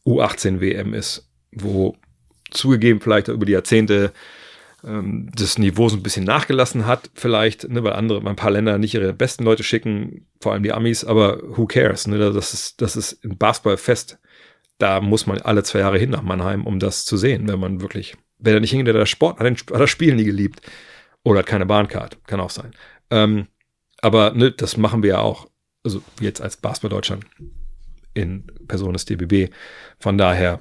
U18-WM 0.04 0.94
ist, 0.94 1.28
wo 1.52 1.96
zugegeben 2.50 3.00
vielleicht 3.00 3.28
über 3.28 3.46
die 3.46 3.52
Jahrzehnte 3.52 4.12
ähm, 4.84 5.30
das 5.34 5.58
Niveau 5.58 5.88
so 5.88 5.96
ein 5.96 6.02
bisschen 6.02 6.24
nachgelassen 6.24 6.86
hat, 6.86 7.10
vielleicht, 7.14 7.68
ne, 7.68 7.82
weil 7.82 7.94
andere, 7.94 8.26
ein 8.26 8.36
paar 8.36 8.50
Länder 8.50 8.78
nicht 8.78 8.94
ihre 8.94 9.12
besten 9.12 9.44
Leute 9.44 9.62
schicken, 9.62 10.26
vor 10.40 10.52
allem 10.52 10.62
die 10.62 10.72
Amis, 10.72 11.04
aber 11.04 11.40
who 11.42 11.66
cares? 11.66 12.06
Ne? 12.06 12.18
Das, 12.18 12.54
ist, 12.54 12.80
das 12.80 12.96
ist 12.96 13.24
ein 13.24 13.36
Basketballfest. 13.36 14.18
Da 14.78 15.00
muss 15.00 15.26
man 15.26 15.40
alle 15.40 15.62
zwei 15.62 15.80
Jahre 15.80 15.98
hin 15.98 16.10
nach 16.10 16.22
Mannheim, 16.22 16.66
um 16.66 16.78
das 16.78 17.04
zu 17.04 17.16
sehen, 17.16 17.48
wenn 17.48 17.58
man 17.58 17.80
wirklich, 17.80 18.14
wenn 18.38 18.54
er 18.54 18.60
nicht 18.60 18.70
hingeht, 18.70 18.94
der 18.94 19.06
Sport, 19.06 19.40
hat, 19.40 19.46
hat 19.46 19.70
das 19.70 19.90
Spiel 19.90 20.14
nie 20.14 20.24
geliebt. 20.24 20.60
Oder 21.24 21.40
hat 21.40 21.46
keine 21.46 21.66
Bahncard, 21.66 22.18
kann 22.26 22.40
auch 22.40 22.50
sein. 22.50 22.72
Ähm, 23.10 23.48
aber 24.00 24.32
ne, 24.32 24.52
das 24.52 24.76
machen 24.76 25.02
wir 25.02 25.10
ja 25.10 25.18
auch, 25.18 25.48
also 25.84 26.02
jetzt 26.20 26.40
als 26.40 26.56
Basketball 26.56 26.90
Deutschland 26.90 27.24
in 28.14 28.44
Person 28.68 28.92
des 28.92 29.04
DBB. 29.04 29.52
Von 29.98 30.18
daher 30.18 30.60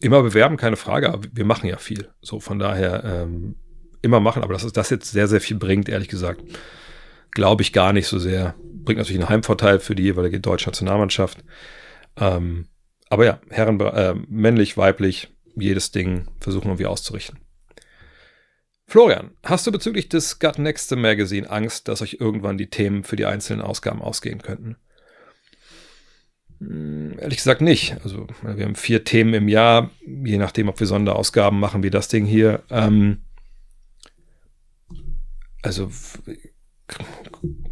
immer 0.00 0.22
bewerben, 0.22 0.56
keine 0.56 0.76
Frage, 0.76 1.12
aber 1.12 1.28
wir 1.32 1.44
machen 1.44 1.68
ja 1.68 1.76
viel. 1.76 2.08
So, 2.22 2.40
von 2.40 2.58
daher 2.58 3.04
ähm, 3.04 3.56
immer 4.02 4.20
machen, 4.20 4.42
aber 4.42 4.54
dass 4.54 4.70
das 4.72 4.90
jetzt 4.90 5.10
sehr, 5.10 5.28
sehr 5.28 5.40
viel 5.40 5.58
bringt, 5.58 5.88
ehrlich 5.88 6.08
gesagt, 6.08 6.42
glaube 7.32 7.62
ich 7.62 7.72
gar 7.72 7.92
nicht 7.92 8.06
so 8.06 8.18
sehr. 8.18 8.54
Bringt 8.62 8.98
natürlich 8.98 9.20
einen 9.20 9.28
Heimvorteil 9.28 9.78
für 9.78 9.94
die 9.94 10.04
jeweilige 10.04 10.40
deutsche 10.40 10.70
Nationalmannschaft. 10.70 11.44
Ähm, 12.20 12.68
aber 13.08 13.24
ja, 13.24 13.40
Herren, 13.50 13.80
äh, 13.80 14.14
männlich, 14.28 14.76
weiblich, 14.76 15.28
jedes 15.56 15.90
Ding 15.90 16.28
versuchen 16.38 16.78
wir 16.78 16.90
auszurichten. 16.90 17.38
Florian, 18.86 19.30
hast 19.44 19.66
du 19.66 19.72
bezüglich 19.72 20.08
des 20.08 20.38
Gut 20.38 20.58
Next 20.58 20.94
Magazine 20.94 21.48
Angst, 21.48 21.88
dass 21.88 22.02
euch 22.02 22.18
irgendwann 22.20 22.58
die 22.58 22.70
Themen 22.70 23.04
für 23.04 23.16
die 23.16 23.26
einzelnen 23.26 23.62
Ausgaben 23.62 24.02
ausgehen 24.02 24.42
könnten? 24.42 24.76
Hm, 26.58 27.18
ehrlich 27.18 27.38
gesagt 27.38 27.60
nicht. 27.60 27.96
Also 28.04 28.26
wir 28.42 28.64
haben 28.64 28.74
vier 28.74 29.04
Themen 29.04 29.34
im 29.34 29.48
Jahr, 29.48 29.90
je 30.04 30.38
nachdem, 30.38 30.68
ob 30.68 30.78
wir 30.78 30.86
Sonderausgaben 30.86 31.58
machen, 31.58 31.82
wie 31.82 31.90
das 31.90 32.08
Ding 32.08 32.26
hier. 32.26 32.62
Ähm, 32.68 33.22
also 35.62 35.90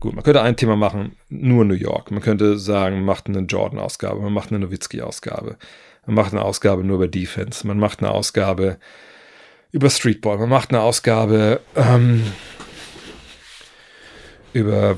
gut, 0.00 0.14
man 0.14 0.24
könnte 0.24 0.42
ein 0.42 0.56
Thema 0.56 0.76
machen, 0.76 1.16
nur 1.28 1.64
New 1.64 1.74
York. 1.74 2.10
Man 2.10 2.20
könnte 2.20 2.58
sagen, 2.58 2.96
man 2.96 3.04
macht 3.04 3.26
eine 3.26 3.40
Jordan-Ausgabe, 3.40 4.20
man 4.20 4.32
macht 4.32 4.50
eine 4.50 4.60
Nowitzki-Ausgabe, 4.60 5.56
man 6.06 6.14
macht 6.14 6.32
eine 6.32 6.42
Ausgabe 6.42 6.84
nur 6.84 6.96
über 6.96 7.08
Defense, 7.08 7.66
man 7.66 7.78
macht 7.78 8.00
eine 8.00 8.10
Ausgabe 8.10 8.78
über 9.70 9.90
Streetball, 9.90 10.38
man 10.38 10.48
macht 10.48 10.70
eine 10.70 10.80
Ausgabe 10.80 11.60
ähm, 11.76 12.22
über, 14.52 14.96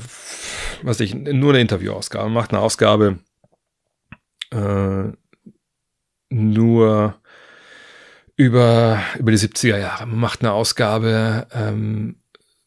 was 0.83 1.01
ich, 1.01 1.15
nur 1.15 1.51
eine 1.51 1.61
Interview-Ausgabe, 1.61 2.25
man 2.25 2.35
macht 2.35 2.53
eine 2.53 2.61
Ausgabe 2.61 3.19
äh, 4.53 5.13
nur 6.31 7.21
über, 8.37 9.03
über 9.19 9.31
die 9.33 9.39
70er 9.39 9.79
Jahre. 9.79 10.07
Man 10.07 10.19
macht 10.19 10.41
eine 10.41 10.53
Ausgabe 10.53 11.47
ähm, 11.53 12.20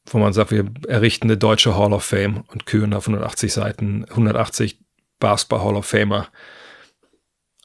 wo 0.06 0.18
man 0.18 0.34
sagt, 0.34 0.52
wir 0.52 0.66
errichten 0.88 1.28
eine 1.28 1.38
deutsche 1.38 1.78
Hall 1.78 1.94
of 1.94 2.04
Fame 2.04 2.44
und 2.48 2.66
küren 2.66 2.94
auf 2.94 3.08
180 3.08 3.54
Seiten 3.54 4.06
180 4.10 4.80
Basketball 5.20 5.64
Hall 5.64 5.76
of 5.76 5.86
Famer 5.86 6.28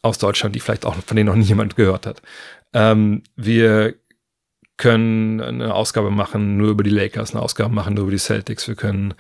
aus 0.03 0.19
Deutschland, 0.19 0.55
die 0.55 0.61
vielleicht 0.61 0.87
auch 0.87 0.95
von 0.95 1.17
denen 1.17 1.27
noch 1.29 1.35
nie 1.35 1.45
jemand 1.45 1.77
gehört 1.77 2.07
hat. 2.07 2.23
Ähm, 2.73 3.23
wir 3.37 3.95
können 4.77 5.41
eine 5.41 5.75
Ausgabe 5.75 6.11
machen 6.11 6.57
nur 6.57 6.71
über 6.71 6.85
die 6.85 6.91
Lakers, 6.91 7.33
eine 7.35 7.43
Ausgabe 7.43 7.75
machen 7.75 7.95
nur 7.95 8.05
über 8.05 8.13
die 8.13 8.19
Celtics. 8.19 8.69
Wir 8.69 8.77
können 8.77 9.15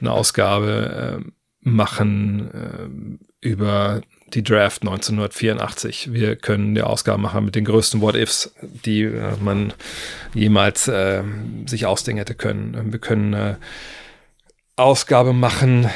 eine 0.00 0.12
Ausgabe 0.12 1.20
äh, 1.22 1.30
machen 1.60 3.20
äh, 3.42 3.46
über 3.46 4.00
die 4.34 4.42
Draft 4.42 4.82
1984. 4.82 6.12
Wir 6.12 6.36
können 6.36 6.74
die 6.74 6.82
Ausgabe 6.82 7.20
machen 7.20 7.44
mit 7.44 7.54
den 7.54 7.64
größten 7.64 8.00
What-Ifs, 8.00 8.54
die 8.60 9.02
äh, 9.02 9.36
man 9.40 9.72
jemals 10.34 10.88
äh, 10.88 11.22
sich 11.66 11.86
ausdenken 11.86 12.18
hätte 12.18 12.34
können. 12.34 12.92
Wir 12.92 12.98
können 12.98 13.34
eine 13.34 13.58
Ausgabe 14.76 15.32
machen 15.32 15.88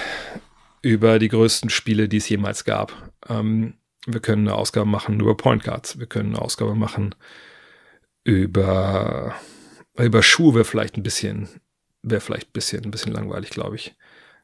über 0.82 1.18
die 1.18 1.28
größten 1.28 1.70
Spiele, 1.70 2.08
die 2.08 2.18
es 2.18 2.28
jemals 2.28 2.64
gab. 2.64 2.92
Ähm, 3.28 3.74
wir 4.06 4.20
können 4.20 4.48
eine 4.48 4.56
Ausgabe 4.56 4.86
machen 4.86 5.20
über 5.20 5.36
Point 5.36 5.64
Guards. 5.64 5.98
Wir 5.98 6.06
können 6.06 6.34
eine 6.34 6.42
Ausgabe 6.42 6.74
machen 6.74 7.14
über, 8.24 9.34
über 9.98 10.22
Schuhe 10.22 10.54
wäre 10.54 10.64
vielleicht 10.64 10.96
ein 10.96 11.02
bisschen, 11.02 11.48
wäre 12.02 12.20
vielleicht 12.20 12.48
ein 12.48 12.52
bisschen, 12.52 12.84
ein 12.84 12.90
bisschen 12.90 13.12
langweilig, 13.12 13.50
glaube 13.50 13.76
ich. 13.76 13.94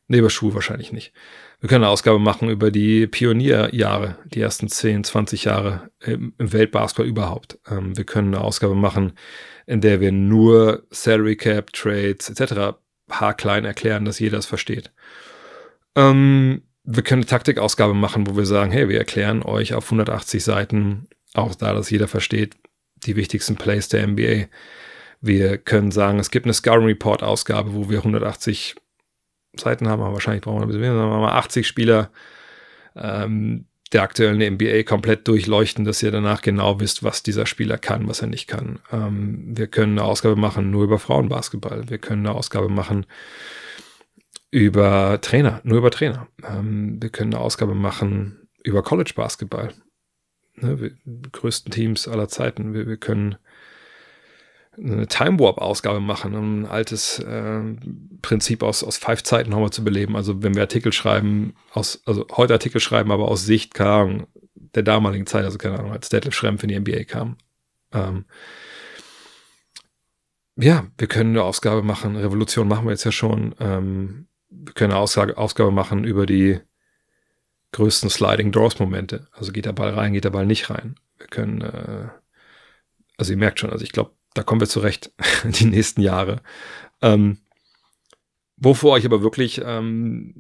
Nee, 0.08 0.18
über 0.18 0.30
Schuhe 0.30 0.54
wahrscheinlich 0.54 0.92
nicht. 0.92 1.12
Wir 1.60 1.70
können 1.70 1.84
eine 1.84 1.92
Ausgabe 1.92 2.18
machen 2.18 2.50
über 2.50 2.70
die 2.70 3.06
Pionierjahre, 3.06 4.18
die 4.26 4.40
ersten 4.40 4.68
10, 4.68 5.04
20 5.04 5.44
Jahre 5.44 5.90
im, 6.04 6.34
Weltbasketball 6.38 7.06
überhaupt. 7.06 7.58
Ähm, 7.68 7.96
wir 7.96 8.04
können 8.04 8.34
eine 8.34 8.44
Ausgabe 8.44 8.74
machen, 8.74 9.12
in 9.66 9.80
der 9.80 10.00
wir 10.00 10.12
nur 10.12 10.86
Salary 10.90 11.36
Cap, 11.36 11.72
Trades 11.72 12.28
etc. 12.28 12.76
haarklein 13.10 13.64
erklären, 13.64 14.04
dass 14.04 14.18
jeder 14.18 14.38
es 14.38 14.46
versteht. 14.46 14.92
Ähm, 15.94 16.62
wir 16.84 17.02
können 17.02 17.22
eine 17.22 17.26
Taktikausgabe 17.26 17.94
machen, 17.94 18.26
wo 18.26 18.36
wir 18.36 18.46
sagen, 18.46 18.70
hey, 18.70 18.88
wir 18.88 18.98
erklären 18.98 19.42
euch 19.42 19.74
auf 19.74 19.86
180 19.86 20.44
Seiten, 20.44 21.08
auch 21.34 21.54
da, 21.54 21.72
dass 21.72 21.90
jeder 21.90 22.06
versteht, 22.06 22.54
die 23.06 23.16
wichtigsten 23.16 23.56
Plays 23.56 23.88
der 23.88 24.06
NBA. 24.06 24.46
Wir 25.20 25.58
können 25.58 25.90
sagen, 25.90 26.18
es 26.18 26.30
gibt 26.30 26.46
eine 26.46 26.54
Scouting 26.54 26.86
Report 26.86 27.22
Ausgabe, 27.22 27.74
wo 27.74 27.88
wir 27.88 27.98
180 27.98 28.76
Seiten 29.60 29.88
haben, 29.88 30.02
aber 30.02 30.12
wahrscheinlich 30.12 30.42
brauchen 30.42 30.58
wir 30.58 30.62
ein 30.62 30.68
bisschen 30.68 30.82
mehr, 30.82 30.94
sagen 30.94 31.10
wir 31.10 31.18
mal 31.18 31.32
80 31.32 31.66
Spieler 31.66 32.10
ähm, 32.94 33.66
der 33.92 34.02
aktuellen 34.02 34.54
NBA 34.54 34.82
komplett 34.82 35.28
durchleuchten, 35.28 35.84
dass 35.84 36.02
ihr 36.02 36.10
danach 36.10 36.42
genau 36.42 36.80
wisst, 36.80 37.02
was 37.02 37.22
dieser 37.22 37.46
Spieler 37.46 37.78
kann, 37.78 38.08
was 38.08 38.20
er 38.20 38.26
nicht 38.26 38.48
kann. 38.48 38.80
Ähm, 38.92 39.56
wir 39.56 39.68
können 39.68 39.98
eine 39.98 40.06
Ausgabe 40.06 40.36
machen 40.36 40.70
nur 40.70 40.84
über 40.84 40.98
Frauenbasketball. 40.98 41.88
Wir 41.88 41.98
können 41.98 42.26
eine 42.26 42.34
Ausgabe 42.34 42.68
machen 42.68 43.06
über 44.50 45.20
Trainer, 45.20 45.60
nur 45.64 45.78
über 45.78 45.90
Trainer. 45.90 46.26
Ähm, 46.44 47.00
wir 47.00 47.10
können 47.10 47.34
eine 47.34 47.42
Ausgabe 47.42 47.74
machen 47.74 48.48
über 48.64 48.82
College 48.82 49.12
Basketball. 49.14 49.72
Ne, 50.56 50.80
wir, 50.80 50.90
größten 51.32 51.70
Teams 51.70 52.08
aller 52.08 52.28
Zeiten. 52.28 52.74
Wir, 52.74 52.86
wir 52.86 52.96
können 52.96 53.36
eine 54.78 55.06
Time 55.06 55.38
Warp 55.38 55.58
Ausgabe 55.58 56.00
machen, 56.00 56.34
um 56.34 56.62
ein 56.62 56.66
altes 56.66 57.18
äh, 57.18 57.62
Prinzip 58.22 58.62
aus, 58.62 58.84
aus 58.84 58.98
Five-Zeiten 58.98 59.50
nochmal 59.50 59.70
zu 59.70 59.84
beleben. 59.84 60.16
Also 60.16 60.42
wenn 60.42 60.54
wir 60.54 60.62
Artikel 60.62 60.92
schreiben, 60.92 61.54
aus, 61.72 62.02
also 62.04 62.26
heute 62.32 62.54
Artikel 62.54 62.80
schreiben, 62.80 63.10
aber 63.10 63.28
aus 63.28 63.44
Sicht, 63.44 63.74
keine 63.74 63.90
Ahnung, 63.90 64.26
der 64.54 64.82
damaligen 64.82 65.26
Zeit, 65.26 65.44
also 65.44 65.58
keine 65.58 65.78
Ahnung, 65.78 65.92
als 65.92 66.08
Detlef 66.08 66.34
Schrempf 66.34 66.62
in 66.62 66.68
die 66.68 66.78
NBA 66.78 67.04
kam. 67.04 67.36
Ähm, 67.92 68.24
ja, 70.56 70.86
wir 70.98 71.06
können 71.06 71.30
eine 71.30 71.44
Ausgabe 71.44 71.82
machen, 71.82 72.16
Revolution 72.16 72.68
machen 72.68 72.86
wir 72.86 72.92
jetzt 72.92 73.04
ja 73.04 73.12
schon. 73.12 73.54
Ähm, 73.60 74.28
wir 74.48 74.74
können 74.74 74.92
eine 74.92 75.00
Ausgabe, 75.00 75.36
Ausgabe 75.36 75.70
machen 75.70 76.04
über 76.04 76.26
die 76.26 76.60
größten 77.72 78.10
Sliding 78.10 78.52
Doors 78.52 78.78
Momente. 78.78 79.28
Also 79.32 79.52
geht 79.52 79.66
der 79.66 79.72
Ball 79.72 79.90
rein, 79.90 80.12
geht 80.12 80.24
der 80.24 80.30
Ball 80.30 80.46
nicht 80.46 80.70
rein. 80.70 80.96
Wir 81.18 81.26
können, 81.26 81.60
äh, 81.60 82.08
also 83.18 83.32
ihr 83.32 83.38
merkt 83.38 83.60
schon, 83.60 83.70
also 83.70 83.84
ich 83.84 83.92
glaube, 83.92 84.12
da 84.36 84.42
kommen 84.42 84.60
wir 84.60 84.68
zurecht 84.68 85.12
die 85.44 85.66
nächsten 85.66 86.00
Jahre. 86.00 86.42
Ähm, 87.02 87.38
wovor 88.56 88.98
ich 88.98 89.04
aber 89.04 89.22
wirklich 89.22 89.60
ähm, 89.64 90.34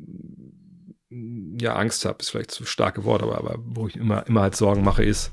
ja 1.60 1.74
Angst 1.74 2.04
habe, 2.04 2.18
ist 2.20 2.30
vielleicht 2.30 2.50
zu 2.50 2.64
starke 2.64 3.04
Wort, 3.04 3.22
aber, 3.22 3.38
aber 3.38 3.56
wo 3.58 3.88
ich 3.88 3.96
immer, 3.96 4.26
immer 4.26 4.42
halt 4.42 4.56
Sorgen 4.56 4.84
mache, 4.84 5.04
ist, 5.04 5.32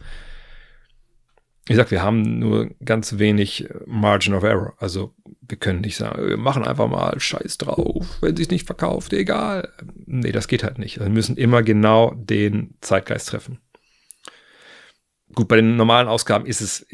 ich 1.68 1.78
sag, 1.78 1.92
wir 1.92 2.02
haben 2.02 2.40
nur 2.40 2.72
ganz 2.84 3.20
wenig 3.20 3.70
Margin 3.86 4.34
of 4.34 4.44
Error. 4.44 4.74
Also 4.80 5.14
wir 5.42 5.58
können 5.58 5.82
nicht 5.82 5.96
sagen, 5.96 6.28
wir 6.28 6.38
machen 6.38 6.66
einfach 6.66 6.90
mal 6.90 7.18
Scheiß 7.20 7.58
drauf, 7.58 8.18
wenn 8.22 8.36
sich 8.36 8.50
nicht 8.50 8.66
verkauft, 8.66 9.14
egal. 9.14 9.72
Nee, 10.06 10.34
das 10.34 10.48
geht 10.48 10.64
halt 10.64 10.78
nicht. 10.78 11.00
Wir 11.00 11.10
müssen 11.10 11.38
immer 11.38 11.64
genau 11.64 12.14
den 12.16 12.76
Zeitgeist 12.82 13.30
treffen. 13.30 13.60
Gut, 15.34 15.48
bei 15.48 15.56
den 15.56 15.78
normalen 15.78 16.10
Ausgaben 16.10 16.46
ist 16.46 16.62
es 16.62 16.86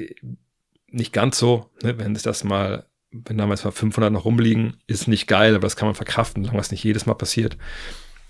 nicht 0.91 1.13
ganz 1.13 1.37
so, 1.37 1.69
ne? 1.81 1.97
wenn 1.97 2.15
sich 2.15 2.23
das 2.23 2.43
mal, 2.43 2.85
wenn 3.11 3.37
damals 3.37 3.63
mal 3.63 3.71
500 3.71 4.11
noch 4.11 4.25
rumliegen, 4.25 4.77
ist 4.87 5.07
nicht 5.07 5.27
geil, 5.27 5.55
aber 5.55 5.63
das 5.63 5.75
kann 5.75 5.87
man 5.87 5.95
verkraften, 5.95 6.43
solange 6.43 6.59
das 6.59 6.71
nicht 6.71 6.83
jedes 6.83 7.05
Mal 7.05 7.15
passiert. 7.15 7.57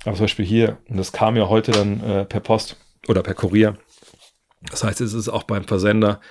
Aber 0.06 0.16
zum 0.16 0.26
Beispiel 0.26 0.46
hier, 0.46 0.78
und 0.88 0.98
das 0.98 1.12
kam 1.12 1.36
ja 1.36 1.50
heute 1.50 1.72
dann 1.72 2.02
äh, 2.02 2.26
per 2.26 2.40
Post 2.40 2.78
oder 3.08 3.22
per 3.22 3.34
Kurier. 3.34 3.78
Das 4.70 4.84
heißt, 4.84 5.02
es 5.02 5.14
ist 5.14 5.30
auch 5.30 5.44
beim 5.44 5.66
Versender 5.66 6.22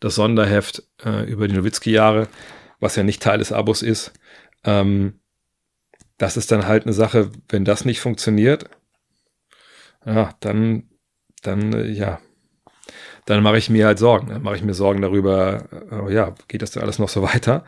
das 0.00 0.14
Sonderheft 0.14 0.84
äh, 1.04 1.24
über 1.24 1.48
die 1.48 1.54
Nowitzki-Jahre, 1.54 2.28
was 2.80 2.96
ja 2.96 3.02
nicht 3.02 3.22
Teil 3.22 3.38
des 3.38 3.52
Abos 3.52 3.82
ist. 3.82 4.12
Ähm, 4.64 5.20
das 6.16 6.36
ist 6.36 6.50
dann 6.52 6.66
halt 6.66 6.84
eine 6.84 6.92
Sache, 6.92 7.30
wenn 7.48 7.64
das 7.64 7.84
nicht 7.84 8.00
funktioniert, 8.00 8.68
ja, 10.04 10.34
dann, 10.40 10.88
dann, 11.42 11.72
äh, 11.72 11.88
ja, 11.88 12.20
dann 13.26 13.42
mache 13.42 13.58
ich 13.58 13.70
mir 13.70 13.86
halt 13.86 13.98
Sorgen. 13.98 14.28
Dann 14.28 14.42
mache 14.42 14.56
ich 14.56 14.62
mir 14.62 14.74
Sorgen 14.74 15.02
darüber, 15.02 15.64
äh, 15.90 16.12
ja, 16.12 16.34
geht 16.48 16.62
das 16.62 16.70
denn 16.70 16.82
alles 16.82 16.98
noch 16.98 17.08
so 17.08 17.22
weiter? 17.22 17.64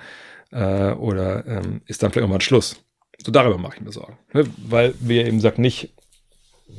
Äh, 0.53 0.93
oder 0.93 1.47
ähm, 1.47 1.83
ist 1.87 2.03
dann 2.03 2.11
vielleicht 2.11 2.23
irgendwann 2.23 2.41
Schluss? 2.41 2.83
So 3.25 3.31
darüber 3.31 3.59
mache 3.59 3.77
ich 3.77 3.83
mir 3.83 3.93
Sorgen. 3.93 4.19
Ne? 4.33 4.45
Weil 4.57 4.95
wir 5.01 5.27
eben 5.27 5.41
sagt 5.41 5.59
nicht 5.59 5.93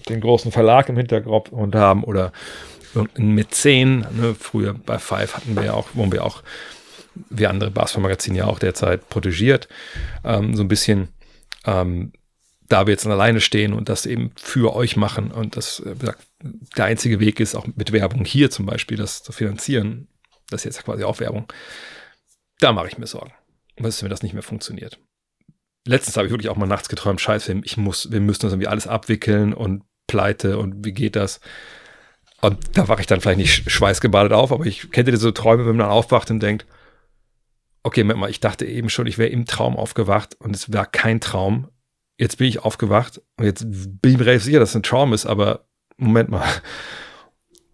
den 0.10 0.22
großen 0.22 0.52
Verlag 0.52 0.90
im 0.90 0.98
Hintergrund 0.98 1.76
haben 1.76 2.04
oder 2.04 2.32
irgendeinen 2.96 3.36
Mäzen. 3.36 4.00
Ne? 4.12 4.36
Früher 4.38 4.74
bei 4.74 4.98
Five 4.98 5.36
hatten 5.36 5.56
wir 5.56 5.66
ja 5.66 5.74
auch, 5.74 5.90
wurden 5.94 6.12
wir 6.12 6.26
auch, 6.26 6.44
wie 7.30 7.48
andere 7.48 7.72
Basketball-Magazine 7.72 8.38
ja 8.40 8.46
auch 8.46 8.60
derzeit 8.60 9.10
protegiert, 9.10 9.68
ähm, 10.24 10.56
so 10.56 10.64
ein 10.64 10.68
bisschen. 10.68 11.10
Ähm, 11.66 12.14
da 12.72 12.88
wir 12.88 12.92
jetzt 12.92 13.06
alleine 13.06 13.42
stehen 13.42 13.74
und 13.74 13.90
das 13.90 14.06
eben 14.06 14.32
für 14.36 14.74
euch 14.74 14.96
machen 14.96 15.32
und 15.32 15.58
das 15.58 15.82
äh, 15.82 15.96
der 16.78 16.86
einzige 16.86 17.20
Weg 17.20 17.40
ist, 17.40 17.56
auch 17.56 17.68
mit 17.76 17.92
Werbung 17.92 18.24
hier 18.24 18.50
zum 18.50 18.66
Beispiel 18.66 18.98
das 18.98 19.24
zu 19.24 19.32
finanzieren, 19.32 20.08
das 20.50 20.62
ist 20.62 20.76
jetzt 20.76 20.86
quasi 20.86 21.04
auch 21.04 21.20
Werbung, 21.20 21.52
da 22.60 22.72
mache 22.72 22.88
ich 22.88 22.98
mir 22.98 23.08
Sorgen, 23.08 23.34
was 23.78 23.96
ist, 23.96 24.04
wenn 24.04 24.10
das 24.10 24.24
nicht 24.24 24.34
mehr 24.34 24.44
funktioniert. 24.44 25.00
Letztens 25.86 26.16
habe 26.16 26.28
ich 26.28 26.32
wirklich 26.32 26.50
auch 26.50 26.56
mal 26.56 26.68
nachts 26.68 26.90
geträumt, 26.90 27.20
scheiße, 27.20 27.62
ich 27.64 27.76
muss, 27.76 28.12
wir 28.12 28.22
müssen 28.22 28.44
das 28.44 28.54
irgendwie 28.54 28.68
alles 28.68 28.88
abwickeln 28.88 29.54
und 29.54 29.84
pleite 30.08 30.58
und 30.58 30.86
wie 30.86 30.94
geht 30.94 31.16
das? 31.16 31.42
Und 32.40 32.78
da 32.78 32.88
wache 32.88 33.02
ich 33.02 33.08
dann 33.08 33.22
vielleicht 33.22 33.38
nicht 33.38 33.72
schweißgebadet 33.72 34.32
auf, 34.32 34.52
aber 34.52 34.66
ich 34.66 34.92
kenne 34.92 35.12
diese 35.12 35.34
Träume, 35.34 35.66
wenn 35.66 35.76
man 35.76 35.88
dann 35.88 35.90
aufwacht 35.90 36.32
und 36.32 36.40
denkt, 36.40 36.66
okay, 37.84 38.04
Moment 38.04 38.20
mal, 38.20 38.30
ich 38.30 38.40
dachte 38.40 38.66
eben 38.66 38.90
schon, 38.90 39.08
ich 39.08 39.18
wäre 39.18 39.30
im 39.30 39.46
Traum 39.46 39.76
aufgewacht 39.76 40.36
und 40.40 40.56
es 40.56 40.72
war 40.72 40.86
kein 40.86 41.20
Traum 41.20 41.68
jetzt 42.22 42.38
bin 42.38 42.48
ich 42.48 42.60
aufgewacht 42.60 43.20
und 43.38 43.46
jetzt 43.46 43.66
bin 43.68 44.12
ich 44.12 44.18
mir 44.20 44.28
relativ 44.28 44.44
sicher, 44.44 44.60
dass 44.60 44.70
es 44.70 44.76
ein 44.76 44.84
Traum 44.84 45.12
ist, 45.12 45.26
aber 45.26 45.66
Moment 45.98 46.30
mal. 46.30 46.48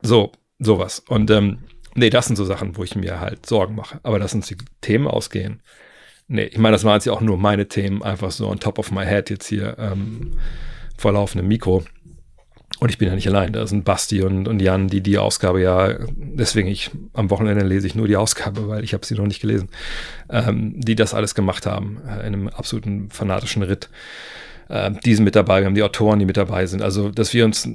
So, 0.01 0.31
sowas. 0.59 0.99
Und 1.07 1.31
ähm, 1.31 1.63
nee, 1.95 2.11
das 2.11 2.27
sind 2.27 2.35
so 2.35 2.45
Sachen, 2.45 2.77
wo 2.77 2.83
ich 2.83 2.95
mir 2.95 3.19
halt 3.19 3.45
Sorgen 3.45 3.75
mache. 3.75 3.99
Aber 4.03 4.19
dass 4.19 4.35
uns 4.35 4.47
die 4.47 4.55
Themen 4.79 5.07
ausgehen. 5.07 5.61
Nee, 6.27 6.43
ich 6.43 6.59
meine, 6.59 6.75
das 6.75 6.83
waren 6.83 6.93
jetzt 6.93 7.05
ja 7.05 7.13
auch 7.13 7.21
nur 7.21 7.37
meine 7.37 7.67
Themen, 7.67 8.03
einfach 8.03 8.29
so 8.31 8.47
on 8.47 8.59
top 8.59 8.77
of 8.77 8.91
my 8.91 9.05
head 9.05 9.29
jetzt 9.31 9.47
hier 9.47 9.75
ähm, 9.79 10.33
vor 10.97 11.13
laufendem 11.13 11.47
Mikro. 11.47 11.83
Und 12.79 12.89
ich 12.89 12.97
bin 12.97 13.07
ja 13.07 13.15
nicht 13.15 13.27
allein. 13.27 13.53
Da 13.53 13.65
sind 13.65 13.85
Basti 13.85 14.21
und, 14.21 14.47
und 14.47 14.61
Jan, 14.61 14.87
die 14.87 15.01
die 15.01 15.17
Ausgabe 15.17 15.61
ja, 15.61 15.97
deswegen 16.15 16.67
ich 16.67 16.91
am 17.13 17.29
Wochenende 17.29 17.65
lese 17.65 17.87
ich 17.87 17.95
nur 17.95 18.07
die 18.07 18.17
Ausgabe, 18.17 18.67
weil 18.67 18.83
ich 18.83 18.93
habe 18.93 19.05
sie 19.05 19.15
noch 19.15 19.25
nicht 19.25 19.41
gelesen, 19.41 19.69
ähm, 20.29 20.79
die 20.79 20.95
das 20.95 21.13
alles 21.13 21.33
gemacht 21.33 21.65
haben, 21.65 22.01
äh, 22.07 22.19
in 22.19 22.33
einem 22.33 22.47
absoluten 22.49 23.09
fanatischen 23.09 23.63
Ritt. 23.63 23.89
Äh, 24.69 24.91
die 25.05 25.15
sind 25.15 25.23
mit 25.23 25.35
dabei, 25.35 25.61
wir 25.61 25.65
haben 25.65 25.75
die 25.75 25.83
Autoren, 25.83 26.19
die 26.19 26.25
mit 26.25 26.37
dabei 26.37 26.67
sind. 26.67 26.83
Also, 26.83 27.09
dass 27.09 27.33
wir 27.33 27.45
uns, 27.45 27.67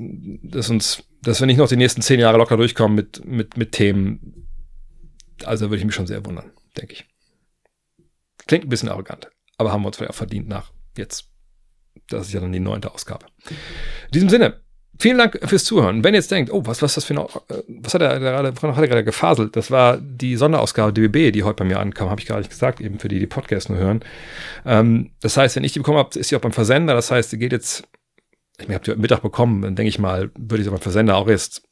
dass 0.43 0.71
uns, 0.71 1.03
dass 1.23 1.41
wir 1.41 1.47
nicht 1.47 1.57
noch 1.57 1.69
die 1.69 1.77
nächsten 1.77 2.03
zehn 2.03 2.21
Jahre 2.21 2.39
locker 2.39 2.57
durchkommen 2.57 2.95
mit, 2.95 3.25
mit, 3.25 3.57
mit 3.57 3.73
Themen, 3.73 4.47
also 5.45 5.67
würde 5.67 5.79
ich 5.79 5.85
mich 5.85 5.95
schon 5.95 6.07
sehr 6.07 6.25
wundern, 6.25 6.53
denke 6.77 6.93
ich. 6.93 7.07
Klingt 8.47 8.67
ein 8.67 8.69
bisschen 8.69 8.89
arrogant, 8.89 9.31
aber 9.57 9.73
haben 9.73 9.83
wir 9.83 9.89
uns 9.89 9.97
vielleicht 9.97 10.13
auch 10.13 10.17
verdient 10.17 10.49
nach 10.49 10.73
jetzt. 10.97 11.29
Das 12.09 12.27
ist 12.27 12.33
ja 12.33 12.41
dann 12.41 12.53
die 12.53 12.61
neunte 12.61 12.93
Ausgabe. 12.93 13.27
In 13.49 14.11
diesem 14.13 14.29
Sinne, 14.29 14.62
Vielen 15.03 15.19
Dank 15.19 15.37
fürs 15.43 15.65
Zuhören. 15.65 16.05
Wenn 16.05 16.15
ihr 16.15 16.21
jetzt 16.21 16.31
denkt, 16.31 16.53
oh, 16.53 16.65
was, 16.65 16.81
was 16.81 16.95
das 16.95 17.05
für 17.05 17.15
eine, 17.15 17.25
äh, 17.49 17.65
was 17.67 17.93
hat 17.93 18.03
er 18.03 18.21
gerade, 18.21 18.55
hat 18.55 18.63
er 18.63 18.87
gerade 18.87 19.03
gefaselt? 19.03 19.57
Das 19.57 19.73
war 19.73 19.99
die 19.99 20.37
Sonderausgabe 20.37 20.93
DBB, 20.93 21.33
die 21.33 21.43
heute 21.43 21.57
bei 21.57 21.65
mir 21.65 21.81
ankam, 21.81 22.09
habe 22.09 22.21
ich 22.21 22.29
gar 22.29 22.39
nicht 22.39 22.51
gesagt, 22.51 22.81
eben 22.81 23.01
für 23.01 23.09
die, 23.09 23.19
die 23.19 23.27
Podcast 23.27 23.69
nur 23.69 23.81
hören. 23.81 24.05
Ähm, 24.65 25.11
das 25.21 25.37
heißt, 25.37 25.57
wenn 25.57 25.65
ich 25.65 25.73
die 25.73 25.81
bekommen 25.81 25.99
habe, 25.99 26.17
ist 26.17 26.29
sie 26.29 26.37
auch 26.37 26.41
beim 26.41 26.53
Versender. 26.53 26.95
Das 26.95 27.11
heißt, 27.11 27.33
die 27.33 27.39
geht 27.39 27.51
jetzt, 27.51 27.83
ich 28.61 28.69
habe 28.69 28.85
die 28.85 28.93
heute 28.93 29.01
Mittag 29.01 29.23
bekommen, 29.23 29.63
dann 29.63 29.75
denke 29.75 29.89
ich 29.89 29.99
mal, 29.99 30.31
würde 30.39 30.63
ich 30.63 30.71
beim 30.71 30.79
Versender 30.79 31.17
auch 31.17 31.27
jetzt 31.27 31.63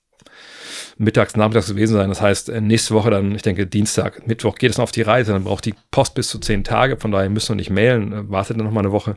mittags, 0.98 1.36
nachmittags 1.36 1.68
gewesen 1.68 1.94
sein. 1.94 2.08
Das 2.08 2.20
heißt, 2.20 2.48
äh, 2.48 2.60
nächste 2.60 2.94
Woche 2.94 3.10
dann, 3.10 3.32
ich 3.36 3.42
denke, 3.42 3.64
Dienstag, 3.64 4.26
Mittwoch 4.26 4.56
geht 4.56 4.72
es 4.72 4.76
noch 4.76 4.82
auf 4.84 4.92
die 4.92 5.02
Reise, 5.02 5.34
dann 5.34 5.44
braucht 5.44 5.66
die 5.66 5.76
Post 5.92 6.16
bis 6.16 6.26
zu 6.26 6.40
zehn 6.40 6.64
Tage, 6.64 6.96
von 6.96 7.12
daher 7.12 7.30
müssen 7.30 7.50
wir 7.50 7.56
nicht 7.56 7.70
mailen, 7.70 8.28
wartet 8.28 8.58
dann 8.58 8.64
noch 8.64 8.72
mal 8.72 8.80
eine 8.80 8.90
Woche. 8.90 9.14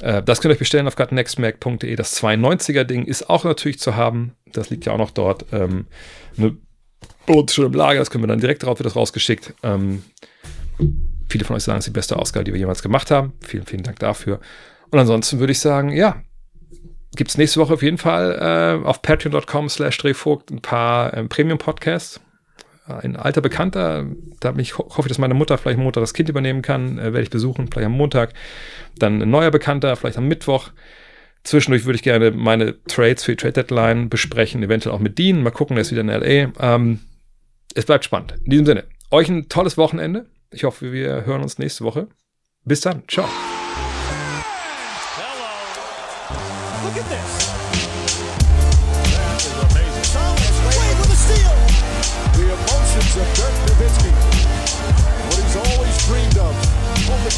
Äh, 0.00 0.22
das 0.22 0.40
könnt 0.40 0.50
ihr 0.50 0.54
euch 0.54 0.58
bestellen 0.58 0.86
auf 0.86 0.96
gutnextmac.de. 0.96 1.94
Das 1.96 2.22
290er-Ding 2.22 3.04
ist 3.04 3.28
auch 3.28 3.44
natürlich 3.44 3.78
zu 3.78 3.96
haben. 3.96 4.34
Das 4.52 4.70
liegt 4.70 4.86
ja 4.86 4.92
auch 4.92 4.98
noch 4.98 5.10
dort. 5.10 5.46
Ähm, 5.52 5.86
eine 6.36 6.56
schon 7.48 7.66
im 7.66 7.72
Lager, 7.72 8.00
das 8.00 8.10
können 8.10 8.24
wir 8.24 8.28
dann 8.28 8.40
direkt 8.40 8.64
drauf, 8.64 8.78
wird 8.78 8.86
das 8.86 8.96
rausgeschickt. 8.96 9.54
Ähm, 9.62 10.02
viele 11.28 11.44
von 11.44 11.56
euch 11.56 11.62
sagen, 11.62 11.78
es 11.78 11.86
ist 11.86 11.92
die 11.92 11.98
beste 11.98 12.16
Ausgabe, 12.16 12.44
die 12.44 12.52
wir 12.52 12.58
jemals 12.58 12.82
gemacht 12.82 13.10
haben. 13.10 13.34
Vielen, 13.40 13.66
vielen 13.66 13.82
Dank 13.84 14.00
dafür. 14.00 14.40
Und 14.90 14.98
ansonsten 14.98 15.38
würde 15.38 15.52
ich 15.52 15.60
sagen, 15.60 15.92
ja, 15.92 16.22
gibt 17.14 17.30
es 17.30 17.38
nächste 17.38 17.60
Woche 17.60 17.74
auf 17.74 17.82
jeden 17.82 17.98
Fall 17.98 18.80
äh, 18.82 18.86
auf 18.86 19.02
patreon.com 19.02 19.68
slash 19.68 19.98
drehvogt 19.98 20.50
ein 20.50 20.60
paar 20.60 21.14
ähm, 21.16 21.28
Premium-Podcasts 21.28 22.20
ein 22.98 23.16
alter 23.16 23.40
Bekannter, 23.40 24.06
da 24.40 24.54
ich, 24.56 24.78
hoffe 24.78 25.02
ich, 25.02 25.08
dass 25.08 25.18
meine 25.18 25.34
Mutter 25.34 25.58
vielleicht 25.58 25.78
Montag 25.78 26.02
das 26.02 26.14
Kind 26.14 26.28
übernehmen 26.28 26.62
kann, 26.62 26.98
äh, 26.98 27.04
werde 27.04 27.22
ich 27.22 27.30
besuchen, 27.30 27.68
vielleicht 27.68 27.86
am 27.86 27.92
Montag. 27.92 28.34
Dann 28.98 29.22
ein 29.22 29.30
neuer 29.30 29.50
Bekannter, 29.50 29.96
vielleicht 29.96 30.18
am 30.18 30.28
Mittwoch. 30.28 30.70
Zwischendurch 31.42 31.86
würde 31.86 31.96
ich 31.96 32.02
gerne 32.02 32.32
meine 32.32 32.82
Trades 32.84 33.24
für 33.24 33.32
die 33.32 33.36
Trade 33.36 33.52
Deadline 33.54 34.08
besprechen, 34.10 34.62
eventuell 34.62 34.94
auch 34.94 35.00
mit 35.00 35.18
Dean. 35.18 35.42
Mal 35.42 35.50
gucken, 35.50 35.76
er 35.76 35.82
ist 35.82 35.90
wieder 35.90 36.02
in 36.02 36.08
LA. 36.08 36.52
Ähm, 36.60 37.00
es 37.74 37.86
bleibt 37.86 38.04
spannend. 38.04 38.34
In 38.44 38.50
diesem 38.50 38.66
Sinne, 38.66 38.84
euch 39.10 39.28
ein 39.28 39.48
tolles 39.48 39.78
Wochenende. 39.78 40.26
Ich 40.50 40.64
hoffe, 40.64 40.92
wir 40.92 41.24
hören 41.24 41.42
uns 41.42 41.58
nächste 41.58 41.84
Woche. 41.84 42.08
Bis 42.64 42.80
dann. 42.80 43.04
Ciao. 43.08 43.26
Hello. 45.16 46.84
Look 46.84 46.96
at 46.96 47.08
this. 47.08 47.49